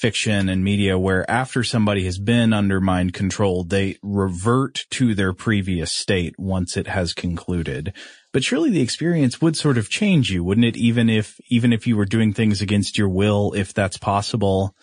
fiction 0.00 0.48
and 0.48 0.64
media 0.64 0.98
where 0.98 1.30
after 1.30 1.62
somebody 1.62 2.04
has 2.06 2.18
been 2.18 2.52
under 2.54 2.80
mind 2.80 3.12
control, 3.12 3.64
they 3.64 3.98
revert 4.02 4.86
to 4.90 5.14
their 5.14 5.32
previous 5.34 5.92
state 5.92 6.34
once 6.38 6.76
it 6.76 6.86
has 6.86 7.12
concluded. 7.12 7.92
But 8.32 8.42
surely 8.42 8.70
the 8.70 8.80
experience 8.80 9.40
would 9.42 9.56
sort 9.56 9.76
of 9.76 9.90
change 9.90 10.30
you, 10.30 10.42
wouldn't 10.42 10.64
it? 10.64 10.76
Even 10.76 11.10
if, 11.10 11.38
even 11.50 11.72
if 11.72 11.86
you 11.86 11.96
were 11.96 12.06
doing 12.06 12.32
things 12.32 12.62
against 12.62 12.96
your 12.96 13.08
will, 13.10 13.52
if 13.52 13.74
that's 13.74 13.98
possible. 13.98 14.74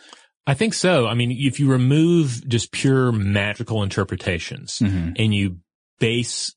I 0.45 0.53
think 0.53 0.73
so. 0.73 1.07
I 1.07 1.13
mean, 1.15 1.31
if 1.31 1.59
you 1.59 1.69
remove 1.69 2.47
just 2.47 2.71
pure 2.71 3.11
magical 3.11 3.83
interpretations 3.83 4.79
Mhm. 4.79 5.15
and 5.17 5.33
you 5.33 5.57
base 5.99 6.53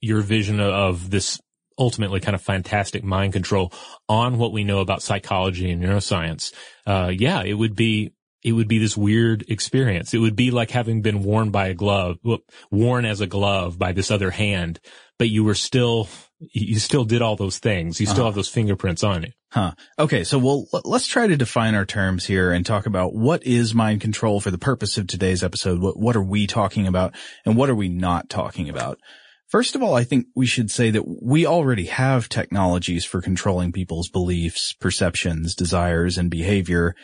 your 0.00 0.20
vision 0.20 0.60
of 0.60 1.10
this 1.10 1.40
ultimately 1.78 2.20
kind 2.20 2.34
of 2.34 2.42
fantastic 2.42 3.04
mind 3.04 3.32
control 3.32 3.72
on 4.08 4.38
what 4.38 4.52
we 4.52 4.64
know 4.64 4.80
about 4.80 5.02
psychology 5.02 5.70
and 5.70 5.82
neuroscience, 5.82 6.52
uh, 6.86 7.12
yeah, 7.14 7.42
it 7.42 7.54
would 7.54 7.74
be, 7.76 8.12
it 8.42 8.52
would 8.52 8.68
be 8.68 8.78
this 8.78 8.96
weird 8.96 9.44
experience. 9.48 10.14
It 10.14 10.18
would 10.18 10.36
be 10.36 10.50
like 10.50 10.70
having 10.70 11.02
been 11.02 11.22
worn 11.22 11.50
by 11.50 11.68
a 11.68 11.74
glove, 11.74 12.18
worn 12.70 13.04
as 13.04 13.20
a 13.20 13.26
glove 13.26 13.78
by 13.78 13.92
this 13.92 14.10
other 14.10 14.30
hand, 14.30 14.78
but 15.18 15.28
you 15.28 15.42
were 15.44 15.54
still, 15.54 16.08
you 16.38 16.78
still 16.78 17.04
did 17.04 17.22
all 17.22 17.34
those 17.36 17.58
things. 17.58 17.98
You 18.00 18.06
still 18.06 18.20
Uh-huh. 18.20 18.26
have 18.26 18.34
those 18.34 18.48
fingerprints 18.48 19.02
on 19.02 19.24
you. 19.24 19.30
Huh. 19.50 19.72
Okay. 19.98 20.22
So 20.22 20.38
we'll, 20.38 20.66
let's 20.84 21.06
try 21.06 21.26
to 21.26 21.36
define 21.36 21.74
our 21.74 21.86
terms 21.86 22.26
here 22.26 22.52
and 22.52 22.64
talk 22.64 22.86
about 22.86 23.14
what 23.14 23.44
is 23.46 23.74
mind 23.74 24.00
control 24.00 24.40
for 24.40 24.50
the 24.50 24.58
purpose 24.58 24.98
of 24.98 25.06
today's 25.06 25.42
episode. 25.42 25.80
What, 25.80 25.98
what 25.98 26.14
are 26.14 26.22
we 26.22 26.46
talking 26.46 26.86
about 26.86 27.14
and 27.46 27.56
what 27.56 27.70
are 27.70 27.74
we 27.74 27.88
not 27.88 28.28
talking 28.28 28.68
about? 28.68 28.98
First 29.48 29.76
of 29.76 29.82
all, 29.82 29.94
I 29.94 30.02
think 30.02 30.26
we 30.34 30.46
should 30.46 30.70
say 30.72 30.90
that 30.90 31.22
we 31.22 31.46
already 31.46 31.84
have 31.84 32.28
technologies 32.28 33.04
for 33.04 33.20
controlling 33.20 33.70
people's 33.70 34.08
beliefs, 34.08 34.72
perceptions, 34.72 35.54
desires, 35.54 36.18
and 36.18 36.28
behavior. 36.28 36.96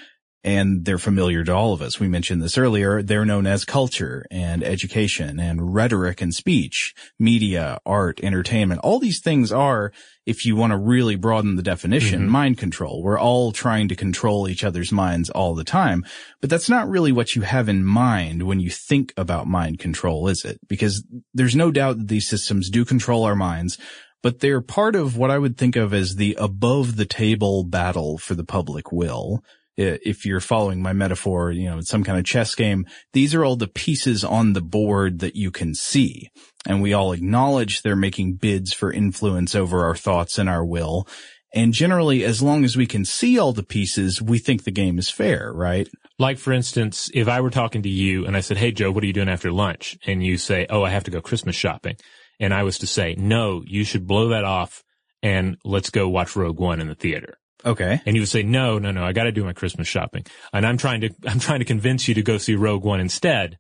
And 0.45 0.85
they're 0.85 0.99
familiar 0.99 1.45
to 1.45 1.55
all 1.55 1.73
of 1.73 1.81
us. 1.81 2.01
We 2.01 2.09
mentioned 2.09 2.43
this 2.43 2.59
earlier. 2.59 3.01
They're 3.01 3.25
known 3.25 3.47
as 3.47 3.65
culture 3.65 4.27
and 4.29 4.65
education 4.65 5.39
and 5.39 5.73
rhetoric 5.73 6.21
and 6.21 6.35
speech, 6.35 6.95
media, 7.17 7.79
art, 7.87 8.19
entertainment. 8.25 8.81
All 8.83 8.99
these 8.99 9.21
things 9.21 9.53
are, 9.53 9.93
if 10.25 10.47
you 10.47 10.55
want 10.55 10.71
to 10.71 10.77
really 10.77 11.17
broaden 11.17 11.57
the 11.57 11.63
definition, 11.63 12.27
Mhm. 12.27 12.29
mind 12.29 12.59
control. 12.59 13.03
We're 13.03 13.19
all 13.19 13.51
trying 13.51 13.89
to 13.89 13.97
control 13.97 14.49
each 14.49 14.63
other's 14.63 14.93
minds 14.93 15.31
all 15.31 15.55
the 15.55 15.65
time. 15.65 16.05
But 16.41 16.49
that's 16.49 16.69
not 16.69 16.89
really 16.89 17.11
what 17.13 17.35
you 17.35 17.43
have 17.43 17.69
in 17.69 17.85
mind 17.85 18.45
when 18.45 18.61
you 18.61 18.71
think 18.71 19.13
about 19.17 19.49
mind 19.49 19.79
control, 19.81 20.29
is 20.29 20.45
it? 20.45 20.61
Because 20.69 21.05
there's 21.35 21.57
no 21.57 21.71
doubt 21.71 21.99
that 21.99 22.09
these 22.09 22.29
systems 22.29 22.71
do 22.71 22.85
control 22.85 23.25
our 23.25 23.35
minds, 23.37 23.79
but 24.23 24.39
they're 24.39 24.61
part 24.61 24.95
of 24.95 25.17
what 25.17 25.33
I 25.33 25.39
would 25.39 25.59
think 25.59 25.75
of 25.75 25.93
as 25.93 26.15
the 26.15 26.37
above 26.39 26.95
the 26.95 27.07
table 27.07 27.65
battle 27.65 28.17
for 28.19 28.37
the 28.37 28.45
public 28.45 28.93
will. 28.93 29.43
I- 29.79 29.99
If 30.05 30.25
you're 30.27 30.41
following 30.41 30.83
my 30.83 30.93
metaphor, 30.93 31.51
you 31.53 31.69
know, 31.71 31.81
some 31.81 32.05
kind 32.05 32.19
of 32.19 32.25
chess 32.25 32.55
game. 32.55 32.87
These 33.13 33.35
are 33.35 33.45
all 33.45 33.57
the 33.57 33.69
pieces 33.69 34.23
on 34.25 34.53
the 34.53 34.61
board 34.61 35.21
that 35.21 35.37
you 35.37 35.51
can 35.51 35.75
see. 35.75 36.29
And 36.67 36.83
we 36.83 36.93
all 36.93 37.13
acknowledge 37.13 37.83
they're 37.83 37.97
making 37.97 38.35
bids 38.35 38.73
for 38.73 38.93
influence 38.93 39.55
over 39.55 39.85
our 39.85 39.97
thoughts 39.97 40.39
and 40.39 40.49
our 40.49 40.65
will. 40.65 41.07
And 41.55 41.75
generally, 41.75 42.25
as 42.25 42.41
long 42.43 42.65
as 42.65 42.77
we 42.77 42.87
can 42.87 43.05
see 43.05 43.39
all 43.39 43.53
the 43.53 43.63
pieces, 43.63 44.23
we 44.23 44.39
think 44.39 44.65
the 44.65 44.71
game 44.71 44.99
is 44.99 45.11
fair, 45.11 45.53
right? 45.53 45.87
Like, 46.19 46.39
for 46.39 46.53
instance, 46.53 47.11
if 47.13 47.29
I 47.29 47.41
were 47.41 47.51
talking 47.51 47.83
to 47.83 47.89
you 47.91 48.25
and 48.27 48.37
I 48.37 48.41
said, 48.41 48.57
Hey, 48.59 48.73
Joe, 48.73 48.91
what 48.91 49.03
are 49.03 49.07
you 49.07 49.13
doing 49.13 49.29
after 49.29 49.53
lunch? 49.53 49.99
And 50.07 50.25
you 50.25 50.39
say, 50.39 50.67
Oh, 50.71 50.83
I 50.83 50.91
have 50.91 51.05
to 51.05 51.11
go 51.11 51.21
Christmas 51.21 51.57
shopping. 51.57 51.97
And 52.41 52.53
I 52.55 52.63
was 52.63 52.79
to 52.79 52.87
say, 52.87 53.15
no, 53.17 53.63
you 53.67 53.85
should 53.85 54.07
blow 54.07 54.29
that 54.31 54.45
off 54.45 54.83
and 55.23 55.57
let's 55.65 55.91
go 55.91 56.09
watch 56.09 56.35
Rogue 56.35 56.59
One 56.59 56.81
in 56.81 56.89
the 56.89 56.95
theater. 56.97 57.39
Okay. 57.65 58.01
And 58.07 58.17
you 58.17 58.23
would 58.23 58.29
say, 58.29 58.43
no, 58.43 58.79
no, 58.79 58.91
no, 58.91 59.05
I 59.05 59.13
got 59.13 59.25
to 59.25 59.33
do 59.33 59.45
my 59.45 59.53
Christmas 59.53 59.89
shopping. 59.89 60.25
And 60.53 60.67
I'm 60.67 60.77
trying 60.79 61.03
to, 61.03 61.11
I'm 61.27 61.39
trying 61.39 61.61
to 61.61 61.65
convince 61.65 62.09
you 62.09 62.15
to 62.15 62.23
go 62.23 62.39
see 62.39 62.55
Rogue 62.55 62.85
One 62.85 63.01
instead. 63.01 63.59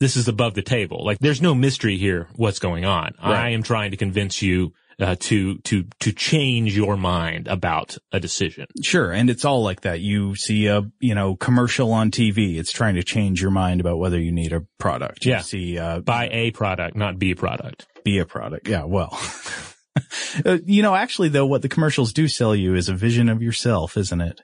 This 0.00 0.16
is 0.16 0.26
above 0.28 0.54
the 0.54 0.62
table. 0.62 1.04
Like 1.04 1.18
there's 1.20 1.40
no 1.40 1.54
mystery 1.54 1.96
here. 1.96 2.28
What's 2.36 2.58
going 2.58 2.84
on? 2.84 3.12
Right. 3.22 3.46
I 3.46 3.48
am 3.50 3.62
trying 3.62 3.92
to 3.92 3.96
convince 3.96 4.42
you 4.42 4.72
uh, 5.00 5.16
to 5.20 5.58
to 5.58 5.84
to 6.00 6.12
change 6.12 6.76
your 6.76 6.96
mind 6.96 7.46
about 7.48 7.96
a 8.12 8.18
decision. 8.20 8.66
Sure. 8.82 9.12
And 9.12 9.30
it's 9.30 9.44
all 9.44 9.62
like 9.62 9.82
that. 9.82 10.00
You 10.00 10.34
see 10.36 10.66
a, 10.66 10.82
you 11.00 11.14
know, 11.14 11.36
commercial 11.36 11.92
on 11.92 12.10
TV. 12.10 12.58
It's 12.58 12.70
trying 12.72 12.96
to 12.96 13.02
change 13.04 13.40
your 13.40 13.50
mind 13.52 13.80
about 13.80 13.98
whether 13.98 14.20
you 14.20 14.30
need 14.32 14.52
a 14.52 14.62
product. 14.78 15.24
You 15.24 15.32
Yeah. 15.32 15.40
see, 15.40 15.78
uh, 15.78 16.00
Buy 16.00 16.28
a 16.30 16.50
product, 16.50 16.96
not 16.96 17.18
be 17.18 17.30
a 17.32 17.36
product. 17.36 17.86
be 18.04 18.18
a 18.18 18.26
product. 18.26 18.68
Yeah. 18.68 18.84
Well, 18.84 19.10
Uh, 20.44 20.58
you 20.64 20.82
know, 20.82 20.96
actually 20.96 21.28
though, 21.28 21.46
what 21.46 21.62
the 21.62 21.68
commercials 21.68 22.12
do 22.12 22.26
sell 22.26 22.56
you 22.56 22.74
is 22.74 22.88
a 22.88 22.94
vision 22.94 23.28
of 23.28 23.40
yourself, 23.40 23.96
isn't 23.96 24.20
it? 24.20 24.40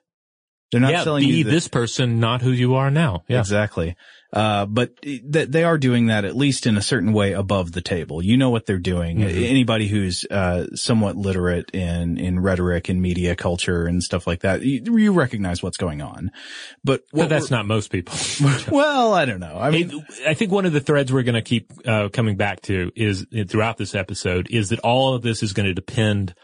They're 0.71 0.81
not 0.81 0.93
yeah, 0.93 1.03
selling 1.03 1.27
be 1.27 1.39
you 1.39 1.45
the- 1.45 1.51
this 1.51 1.67
person, 1.67 2.21
not 2.21 2.43
who 2.43 2.53
you 2.53 2.77
are 2.77 2.93
now. 2.93 3.25
Yeah. 3.27 3.41
Exactly. 3.41 3.97
Uh, 4.33 4.65
but 4.65 5.01
th- 5.03 5.49
they 5.49 5.65
are 5.65 5.77
doing 5.77 6.07
that 6.07 6.25
at 6.25 6.37
least 6.37 6.65
in 6.67 6.77
a 6.77 6.83
certain 6.83 7.13
way 7.13 7.33
above 7.33 7.73
the 7.73 7.81
table. 7.81 8.23
You 8.23 8.37
know 8.37 8.51
what 8.51 8.65
they're 8.65 8.79
doing. 8.79 9.19
Mhm. 9.19 9.49
Anybody 9.51 9.89
who's, 9.89 10.25
uh, 10.31 10.67
somewhat 10.75 11.17
literate 11.17 11.71
in, 11.75 12.17
in 12.17 12.39
rhetoric 12.39 12.89
and 12.89 13.03
media 13.03 13.35
culture 13.35 13.87
and 13.87 14.03
stuff 14.03 14.29
like 14.29 14.41
that, 14.43 14.63
you, 14.63 14.99
you 14.99 15.13
recognize 15.13 15.63
what's 15.65 15.77
going 15.79 16.01
on. 16.01 16.31
But 16.85 17.03
that's 17.13 17.51
not 17.51 17.67
most 17.67 17.91
people. 17.91 18.15
well, 18.71 19.15
I 19.15 19.25
don't 19.25 19.41
know. 19.41 19.59
I 19.59 19.71
mean, 19.71 19.91
It- 19.91 20.29
I 20.29 20.35
think 20.35 20.53
one 20.53 20.65
of 20.67 20.73
the 20.73 20.81
threads 20.81 21.13
we're 21.13 21.25
going 21.25 21.35
to 21.35 21.43
keep 21.43 21.73
uh, 21.85 22.09
coming 22.13 22.37
back 22.37 22.61
to 22.63 22.93
is 22.95 23.27
throughout 23.49 23.79
this 23.79 23.95
episode 23.97 24.47
is 24.51 24.69
that 24.69 24.79
all 24.81 25.15
of 25.15 25.23
this 25.23 25.43
is 25.43 25.53
going 25.53 25.67
to 25.67 25.75
depend 25.75 26.35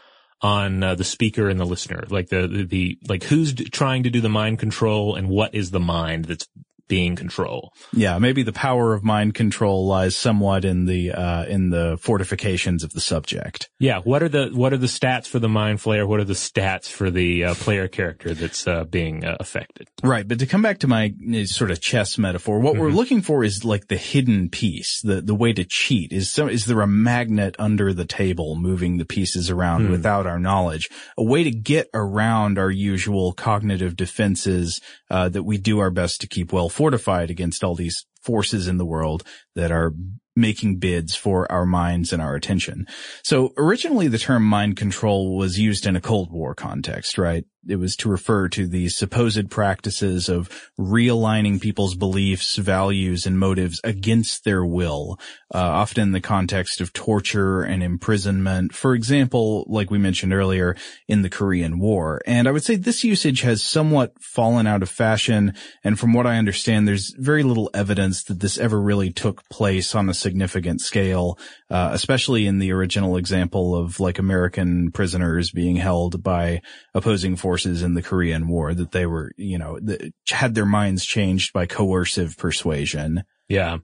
on 0.41 0.83
uh, 0.83 0.93
the 0.93 1.03
speaker 1.03 1.49
and 1.49 1.59
the 1.59 1.65
listener, 1.65 2.03
like 2.09 2.27
the, 2.29 2.47
the 2.47 2.63
the 2.65 2.97
like 3.07 3.23
who's 3.23 3.53
d- 3.53 3.63
trying 3.69 4.03
to 4.03 4.09
do 4.11 4.21
the 4.21 4.29
mind 4.29 4.59
control 4.59 5.15
and 5.15 5.27
what 5.29 5.55
is 5.55 5.71
the 5.71 5.79
mind 5.79 6.25
that's 6.25 6.47
being 6.87 7.15
control. 7.15 7.73
yeah, 7.93 8.17
maybe 8.19 8.43
the 8.43 8.53
power 8.53 8.93
of 8.93 9.03
mind 9.03 9.33
control 9.33 9.85
lies 9.87 10.15
somewhat 10.15 10.65
in 10.65 10.85
the, 10.85 11.11
uh, 11.11 11.45
in 11.45 11.69
the 11.69 11.97
fortifications 12.01 12.83
of 12.83 12.91
the 12.93 13.01
subject. 13.01 13.69
Yeah, 13.79 13.99
what 13.99 14.23
are 14.23 14.29
the 14.29 14.49
what 14.53 14.73
are 14.73 14.77
the 14.77 14.87
stats 14.87 15.27
for 15.27 15.39
the 15.39 15.49
mind 15.49 15.79
flayer? 15.79 16.07
What 16.07 16.19
are 16.19 16.23
the 16.25 16.33
stats 16.33 16.87
for 16.89 17.11
the 17.11 17.43
uh, 17.45 17.53
player 17.55 17.87
character 17.87 18.33
that's 18.33 18.67
uh, 18.67 18.83
being 18.85 19.25
uh, 19.25 19.37
affected? 19.39 19.87
Right, 20.03 20.27
but 20.27 20.39
to 20.39 20.45
come 20.45 20.61
back 20.61 20.79
to 20.79 20.87
my 20.87 21.13
uh, 21.33 21.45
sort 21.45 21.71
of 21.71 21.81
chess 21.81 22.17
metaphor, 22.17 22.59
what 22.59 22.77
we're 22.77 22.89
looking 22.89 23.21
for 23.21 23.43
is 23.43 23.63
like 23.65 23.87
the 23.87 23.97
hidden 23.97 24.49
piece, 24.49 25.01
the 25.01 25.21
the 25.21 25.35
way 25.35 25.53
to 25.53 25.65
cheat. 25.65 26.11
Is 26.11 26.31
so 26.31 26.47
is 26.47 26.65
there 26.65 26.81
a 26.81 26.87
magnet 26.87 27.55
under 27.59 27.93
the 27.93 28.05
table 28.05 28.55
moving 28.55 28.97
the 28.97 29.05
pieces 29.05 29.49
around 29.49 29.85
Hmm. 29.85 29.91
without 29.91 30.25
our 30.25 30.39
knowledge? 30.39 30.89
A 31.17 31.23
way 31.23 31.43
to 31.43 31.51
get 31.51 31.89
around 31.93 32.57
our 32.57 32.71
usual 32.71 33.33
cognitive 33.33 33.95
defenses 33.95 34.81
uh, 35.09 35.29
that 35.29 35.43
we 35.43 35.57
do 35.57 35.79
our 35.79 35.91
best 35.91 36.21
to 36.21 36.27
keep 36.27 36.51
well 36.53 36.69
fortified 36.77 37.31
against 37.31 37.63
all 37.63 37.73
these 37.73 38.05
forces 38.21 38.67
in 38.67 38.77
the 38.77 38.85
world 38.85 39.23
that 39.55 39.71
are 39.71 39.95
making 40.37 40.77
bids 40.77 41.15
for 41.15 41.51
our 41.51 41.65
minds 41.65 42.13
and 42.13 42.21
our 42.21 42.35
attention. 42.35 42.87
So 43.23 43.53
originally 43.57 44.07
the 44.07 44.17
term 44.17 44.43
mind 44.43 44.77
control 44.77 45.35
was 45.35 45.59
used 45.59 45.85
in 45.85 45.95
a 45.95 46.01
Cold 46.01 46.31
War 46.31 46.53
context, 46.53 47.17
right? 47.17 47.43
It 47.67 47.77
was 47.77 47.95
to 47.97 48.09
refer 48.09 48.47
to 48.49 48.65
the 48.65 48.87
supposed 48.87 49.49
practices 49.49 50.29
of 50.29 50.49
realigning 50.79 51.59
people's 51.59 51.95
beliefs, 51.95 52.55
values, 52.55 53.25
and 53.25 53.37
motives 53.37 53.81
against 53.83 54.45
their 54.45 54.65
will, 54.65 55.19
uh, 55.53 55.57
often 55.57 56.03
in 56.03 56.11
the 56.13 56.21
context 56.21 56.79
of 56.79 56.93
torture 56.93 57.61
and 57.63 57.83
imprisonment. 57.83 58.73
For 58.73 58.93
example, 58.93 59.65
like 59.67 59.91
we 59.91 59.97
mentioned 59.97 60.33
earlier, 60.33 60.77
in 61.07 61.23
the 61.23 61.29
Korean 61.29 61.79
War. 61.79 62.21
And 62.25 62.47
I 62.47 62.51
would 62.51 62.63
say 62.63 62.75
this 62.75 63.03
usage 63.03 63.41
has 63.41 63.61
somewhat 63.61 64.13
fallen 64.21 64.65
out 64.65 64.81
of 64.81 64.89
fashion. 64.89 65.53
And 65.83 65.99
from 65.99 66.13
what 66.13 66.27
I 66.27 66.37
understand, 66.37 66.87
there's 66.87 67.13
very 67.17 67.43
little 67.43 67.69
evidence 67.73 68.23
that 68.25 68.39
this 68.39 68.57
ever 68.57 68.79
really 68.79 69.11
took 69.11 69.47
place 69.49 69.93
on 69.93 70.07
a 70.07 70.13
significant 70.27 70.81
scale, 70.81 71.39
uh, 71.69 71.89
especially 71.93 72.47
in 72.47 72.59
the 72.59 72.73
original 72.73 73.15
example 73.17 73.75
of 73.75 73.99
like 73.99 74.19
American 74.19 74.91
prisoners 74.91 75.51
being 75.51 75.77
held 75.77 76.21
by 76.21 76.61
opposing 76.93 77.37
forces 77.37 77.81
in 77.81 77.93
the 77.93 78.01
Korean 78.01 78.47
War, 78.47 78.73
that 78.73 78.91
they 78.91 79.05
were, 79.05 79.31
you 79.37 79.57
know, 79.57 79.79
that 79.81 80.11
had 80.29 80.53
their 80.53 80.65
minds 80.65 81.05
changed 81.05 81.53
by 81.53 81.65
coercive 81.65 82.35
persuasion. 82.37 83.23
Yeah. 83.47 83.77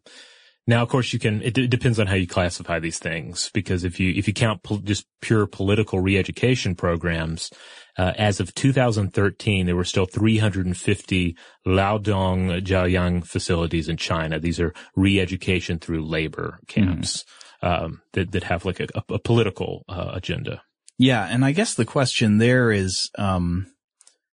Now, 0.66 0.82
of 0.82 0.90
course, 0.90 1.14
you 1.14 1.20
can. 1.20 1.42
It 1.42 1.54
d- 1.54 1.68
depends 1.68 2.00
on 2.00 2.08
how 2.08 2.16
you 2.16 2.28
classify 2.28 2.80
these 2.80 3.00
things, 3.00 3.50
because 3.54 3.84
if 3.84 4.00
you 4.00 4.14
if 4.16 4.28
you 4.28 4.34
count 4.34 4.64
pol- 4.64 4.78
just 4.78 5.06
pure 5.22 5.46
political 5.46 6.00
re-education 6.00 6.76
programs, 6.76 7.52
uh, 7.98 8.14
as 8.18 8.40
of 8.40 8.54
2013, 8.56 9.66
there 9.66 9.76
were 9.76 9.84
still 9.84 10.06
350 10.06 11.38
Laodong 11.66 12.62
Jiaoyang 12.62 13.26
facilities 13.26 13.88
in 13.88 13.98
China. 13.98 14.40
These 14.40 14.60
are 14.60 14.74
re-education 14.96 15.80
through 15.80 16.06
labor 16.06 16.60
camps 16.68 17.24
um, 17.62 18.02
that 18.14 18.32
that 18.32 18.44
have 18.44 18.66
like 18.66 18.80
a, 18.80 18.88
a, 18.96 19.14
a 19.16 19.20
political 19.20 19.84
uh, 19.88 20.12
agenda. 20.14 20.62
Yeah, 20.98 21.26
and 21.26 21.44
I 21.44 21.52
guess 21.52 21.74
the 21.74 21.86
question 21.86 22.38
there 22.38 22.72
is, 22.72 23.10
um, 23.18 23.68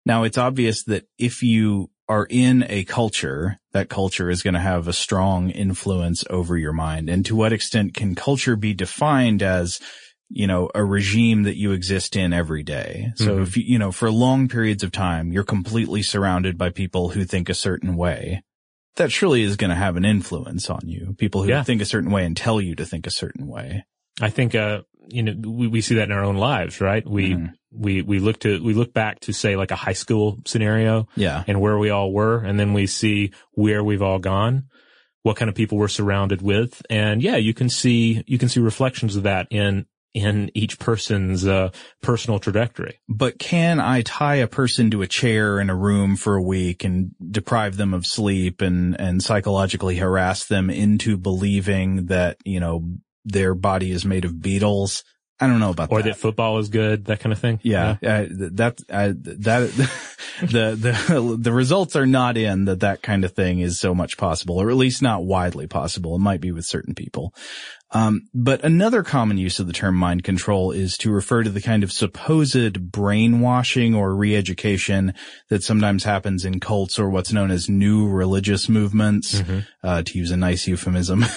now 0.06 0.22
it's 0.22 0.38
obvious 0.38 0.84
that 0.84 1.06
if 1.18 1.42
you 1.42 1.90
are 2.08 2.26
in 2.28 2.64
a 2.68 2.84
culture, 2.84 3.58
that 3.72 3.88
culture 3.88 4.30
is 4.30 4.42
going 4.42 4.54
to 4.54 4.60
have 4.60 4.86
a 4.86 4.92
strong 4.92 5.50
influence 5.50 6.22
over 6.28 6.56
your 6.56 6.72
mind. 6.72 7.08
And 7.08 7.24
to 7.26 7.34
what 7.34 7.52
extent 7.52 7.94
can 7.94 8.14
culture 8.14 8.56
be 8.56 8.74
defined 8.74 9.42
as, 9.42 9.80
you 10.28 10.46
know, 10.46 10.70
a 10.74 10.84
regime 10.84 11.42
that 11.44 11.56
you 11.56 11.72
exist 11.72 12.16
in 12.16 12.32
every 12.32 12.62
day? 12.62 13.12
So 13.16 13.38
Mhm. 13.38 13.42
if 13.42 13.56
you, 13.56 13.64
you 13.66 13.78
know, 13.78 13.92
for 13.92 14.10
long 14.10 14.48
periods 14.48 14.82
of 14.82 14.90
time, 14.92 15.32
you're 15.32 15.44
completely 15.44 16.02
surrounded 16.02 16.56
by 16.58 16.70
people 16.70 17.10
who 17.10 17.24
think 17.24 17.48
a 17.48 17.54
certain 17.54 17.96
way. 17.96 18.42
That 18.96 19.10
surely 19.12 19.42
is 19.42 19.56
going 19.56 19.70
to 19.70 19.76
have 19.76 19.96
an 19.96 20.04
influence 20.04 20.70
on 20.70 20.80
you. 20.84 21.14
People 21.18 21.42
who 21.42 21.48
Yeah. 21.50 21.62
think 21.62 21.82
a 21.82 21.84
certain 21.86 22.10
way 22.10 22.24
and 22.24 22.36
tell 22.36 22.60
you 22.60 22.74
to 22.76 22.86
think 22.86 23.06
a 23.06 23.10
certain 23.10 23.46
way. 23.48 23.84
I 24.20 24.30
think, 24.30 24.54
uh, 24.54 24.82
you 25.08 25.22
know, 25.24 25.34
we, 25.50 25.66
we 25.66 25.80
see 25.80 25.96
that 25.96 26.04
in 26.04 26.12
our 26.12 26.24
own 26.24 26.36
lives, 26.36 26.80
right? 26.80 27.04
We, 27.06 27.32
Mhm. 27.34 27.52
we, 27.72 28.02
we 28.02 28.20
look 28.20 28.38
to, 28.40 28.62
we 28.62 28.72
look 28.72 28.94
back 28.94 29.18
to 29.20 29.32
say 29.32 29.56
like 29.56 29.72
a 29.72 29.76
high 29.76 29.92
school 29.94 30.38
scenario 30.46 31.08
Yeah. 31.16 31.42
and 31.48 31.60
where 31.60 31.76
we 31.76 31.90
all 31.90 32.12
were. 32.12 32.38
And 32.38 32.58
then 32.58 32.72
we 32.72 32.86
see 32.86 33.32
where 33.52 33.82
we've 33.82 34.00
all 34.02 34.20
gone, 34.20 34.64
what 35.22 35.36
kind 35.36 35.48
of 35.48 35.54
people 35.56 35.76
we're 35.78 35.88
surrounded 35.88 36.40
with. 36.40 36.80
And 36.88 37.20
yeah, 37.20 37.36
you 37.36 37.52
can 37.52 37.68
see, 37.68 38.22
you 38.28 38.38
can 38.38 38.48
see 38.48 38.60
reflections 38.60 39.16
of 39.16 39.24
that 39.24 39.48
in, 39.50 39.86
in 40.14 40.50
each 40.54 40.78
person's, 40.78 41.46
uh, 41.46 41.70
personal 42.00 42.38
trajectory. 42.38 43.00
But 43.08 43.38
can 43.38 43.80
I 43.80 44.02
tie 44.02 44.36
a 44.36 44.46
person 44.46 44.90
to 44.92 45.02
a 45.02 45.08
chair 45.08 45.60
in 45.60 45.68
a 45.68 45.76
room 45.76 46.16
for 46.16 46.36
a 46.36 46.42
week 46.42 46.84
and 46.84 47.10
deprive 47.30 47.76
them 47.76 47.92
of 47.92 48.06
sleep 48.06 48.60
and, 48.60 48.98
and 48.98 49.22
psychologically 49.22 49.96
harass 49.96 50.46
them 50.46 50.70
into 50.70 51.16
believing 51.16 52.06
that, 52.06 52.38
you 52.44 52.60
know, 52.60 52.94
their 53.24 53.54
body 53.54 53.90
is 53.90 54.04
made 54.04 54.24
of 54.24 54.40
beetles? 54.40 55.02
I 55.40 55.48
don't 55.48 55.58
know 55.58 55.70
about 55.70 55.90
Or 55.90 56.00
that. 56.00 56.08
Or 56.08 56.12
that 56.12 56.18
football 56.18 56.58
is 56.58 56.68
good, 56.68 57.06
that 57.06 57.18
kind 57.20 57.32
of 57.32 57.38
thing. 57.40 57.58
yeah, 57.64 57.96
uh, 58.02 58.26
that, 58.52 58.80
uh, 58.88 59.12
that, 59.16 59.70
the, 60.40 60.76
the, 60.76 61.36
the 61.40 61.52
results 61.52 61.96
are 61.96 62.06
not 62.06 62.36
in 62.36 62.66
that 62.66 62.80
that 62.80 63.02
kind 63.02 63.24
of 63.24 63.32
thing 63.32 63.58
is 63.58 63.78
so 63.80 63.94
much 63.94 64.16
possible, 64.16 64.58
or 64.60 64.70
at 64.70 64.76
least 64.76 65.02
not 65.02 65.24
widely 65.24 65.66
possible. 65.66 66.14
It 66.14 66.20
might 66.20 66.40
be 66.40 66.52
with 66.52 66.64
certain 66.66 66.94
people. 66.94 67.34
Um, 67.90 68.22
but 68.34 68.64
another 68.64 69.02
common 69.04 69.38
use 69.38 69.60
of 69.60 69.66
the 69.68 69.72
term 69.72 69.94
mind 69.94 70.24
control 70.24 70.72
is 70.72 70.96
to 70.98 71.12
refer 71.12 71.42
to 71.44 71.50
the 71.50 71.60
kind 71.60 71.84
of 71.84 71.92
supposed 71.92 72.90
brainwashing 72.90 73.94
or 73.94 74.14
re-education 74.16 75.14
that 75.48 75.62
sometimes 75.62 76.02
happens 76.04 76.44
in 76.44 76.58
cults 76.60 76.98
or 76.98 77.08
what's 77.10 77.32
known 77.32 77.50
as 77.52 77.68
new 77.68 78.08
religious 78.08 78.68
movements, 78.68 79.40
Mhm. 79.40 79.66
uh, 79.82 80.02
to 80.02 80.18
use 80.18 80.30
a 80.30 80.36
nice 80.36 80.66
euphemism. 80.66 81.24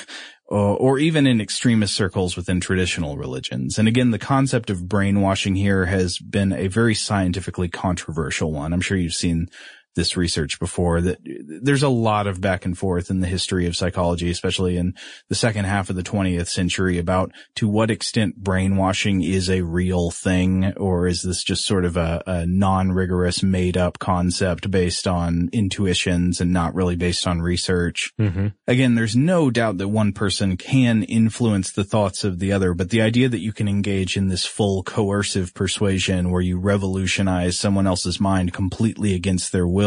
Or, 0.49 0.77
or 0.77 0.99
even 0.99 1.27
in 1.27 1.41
extremist 1.41 1.93
circles 1.93 2.37
within 2.37 2.61
traditional 2.61 3.17
religions. 3.17 3.77
And 3.77 3.85
again, 3.85 4.11
the 4.11 4.19
concept 4.19 4.69
of 4.69 4.87
brainwashing 4.87 5.55
here 5.55 5.85
has 5.87 6.19
been 6.19 6.53
a 6.53 6.67
very 6.67 6.95
scientifically 6.95 7.67
controversial 7.67 8.53
one. 8.53 8.71
I'm 8.71 8.79
sure 8.79 8.95
you've 8.95 9.13
seen 9.13 9.49
this 9.97 10.15
research 10.15 10.59
before 10.59 11.01
that 11.01 11.17
there's 11.23 11.83
a 11.83 11.89
lot 11.89 12.27
of 12.27 12.39
back 12.39 12.63
and 12.63 12.77
forth 12.77 13.09
in 13.09 13.19
the 13.19 13.27
history 13.27 13.65
of 13.65 13.75
psychology, 13.75 14.29
especially 14.29 14.77
in 14.77 14.93
the 15.27 15.35
second 15.35 15.65
half 15.65 15.89
of 15.89 15.97
the 15.97 16.03
20th 16.03 16.47
century 16.47 16.97
about 16.99 17.31
to 17.55 17.67
what 17.67 17.91
extent 17.91 18.37
brainwashing 18.37 19.21
is 19.21 19.49
a 19.49 19.63
real 19.63 20.11
thing 20.11 20.71
or 20.77 21.07
is 21.07 21.23
this 21.23 21.43
just 21.43 21.65
sort 21.65 21.83
of 21.83 21.97
a, 21.97 22.23
a 22.27 22.45
non-rigorous 22.45 23.43
made 23.43 23.75
up 23.75 23.97
concept 23.99 24.69
based 24.69 25.07
on 25.07 25.49
intuitions 25.51 26.39
and 26.39 26.53
not 26.53 26.75
really 26.75 26.95
based 26.95 27.27
on 27.27 27.41
research. 27.41 28.13
Mm-hmm. 28.19 28.47
Again, 28.67 28.95
there's 28.95 29.15
no 29.15 29.49
doubt 29.49 29.79
that 29.79 29.87
one 29.87 30.13
person 30.13 30.57
can 30.57 31.01
influence 31.03 31.71
the 31.71 31.83
thoughts 31.83 32.23
of 32.23 32.37
the 32.37 32.53
other, 32.53 32.75
but 32.75 32.91
the 32.91 33.01
idea 33.01 33.27
that 33.27 33.39
you 33.39 33.51
can 33.51 33.67
engage 33.67 34.15
in 34.15 34.27
this 34.27 34.45
full 34.45 34.83
coercive 34.83 35.55
persuasion 35.55 36.29
where 36.29 36.41
you 36.41 36.59
revolutionize 36.59 37.57
someone 37.57 37.87
else's 37.87 38.19
mind 38.19 38.53
completely 38.53 39.15
against 39.15 39.51
their 39.51 39.67
will 39.67 39.86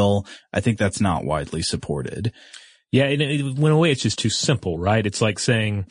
I 0.53 0.61
think 0.61 0.79
that's 0.79 1.01
not 1.01 1.25
widely 1.25 1.63
supported. 1.63 2.33
Yeah, 2.93 3.07
in, 3.07 3.21
in 3.21 3.63
a 3.65 3.79
way, 3.79 3.93
it's 3.93 4.03
just 4.03 4.19
too 4.19 4.31
simple, 4.31 4.79
right? 4.79 5.07
It's 5.07 5.21
like 5.21 5.39
saying 5.39 5.87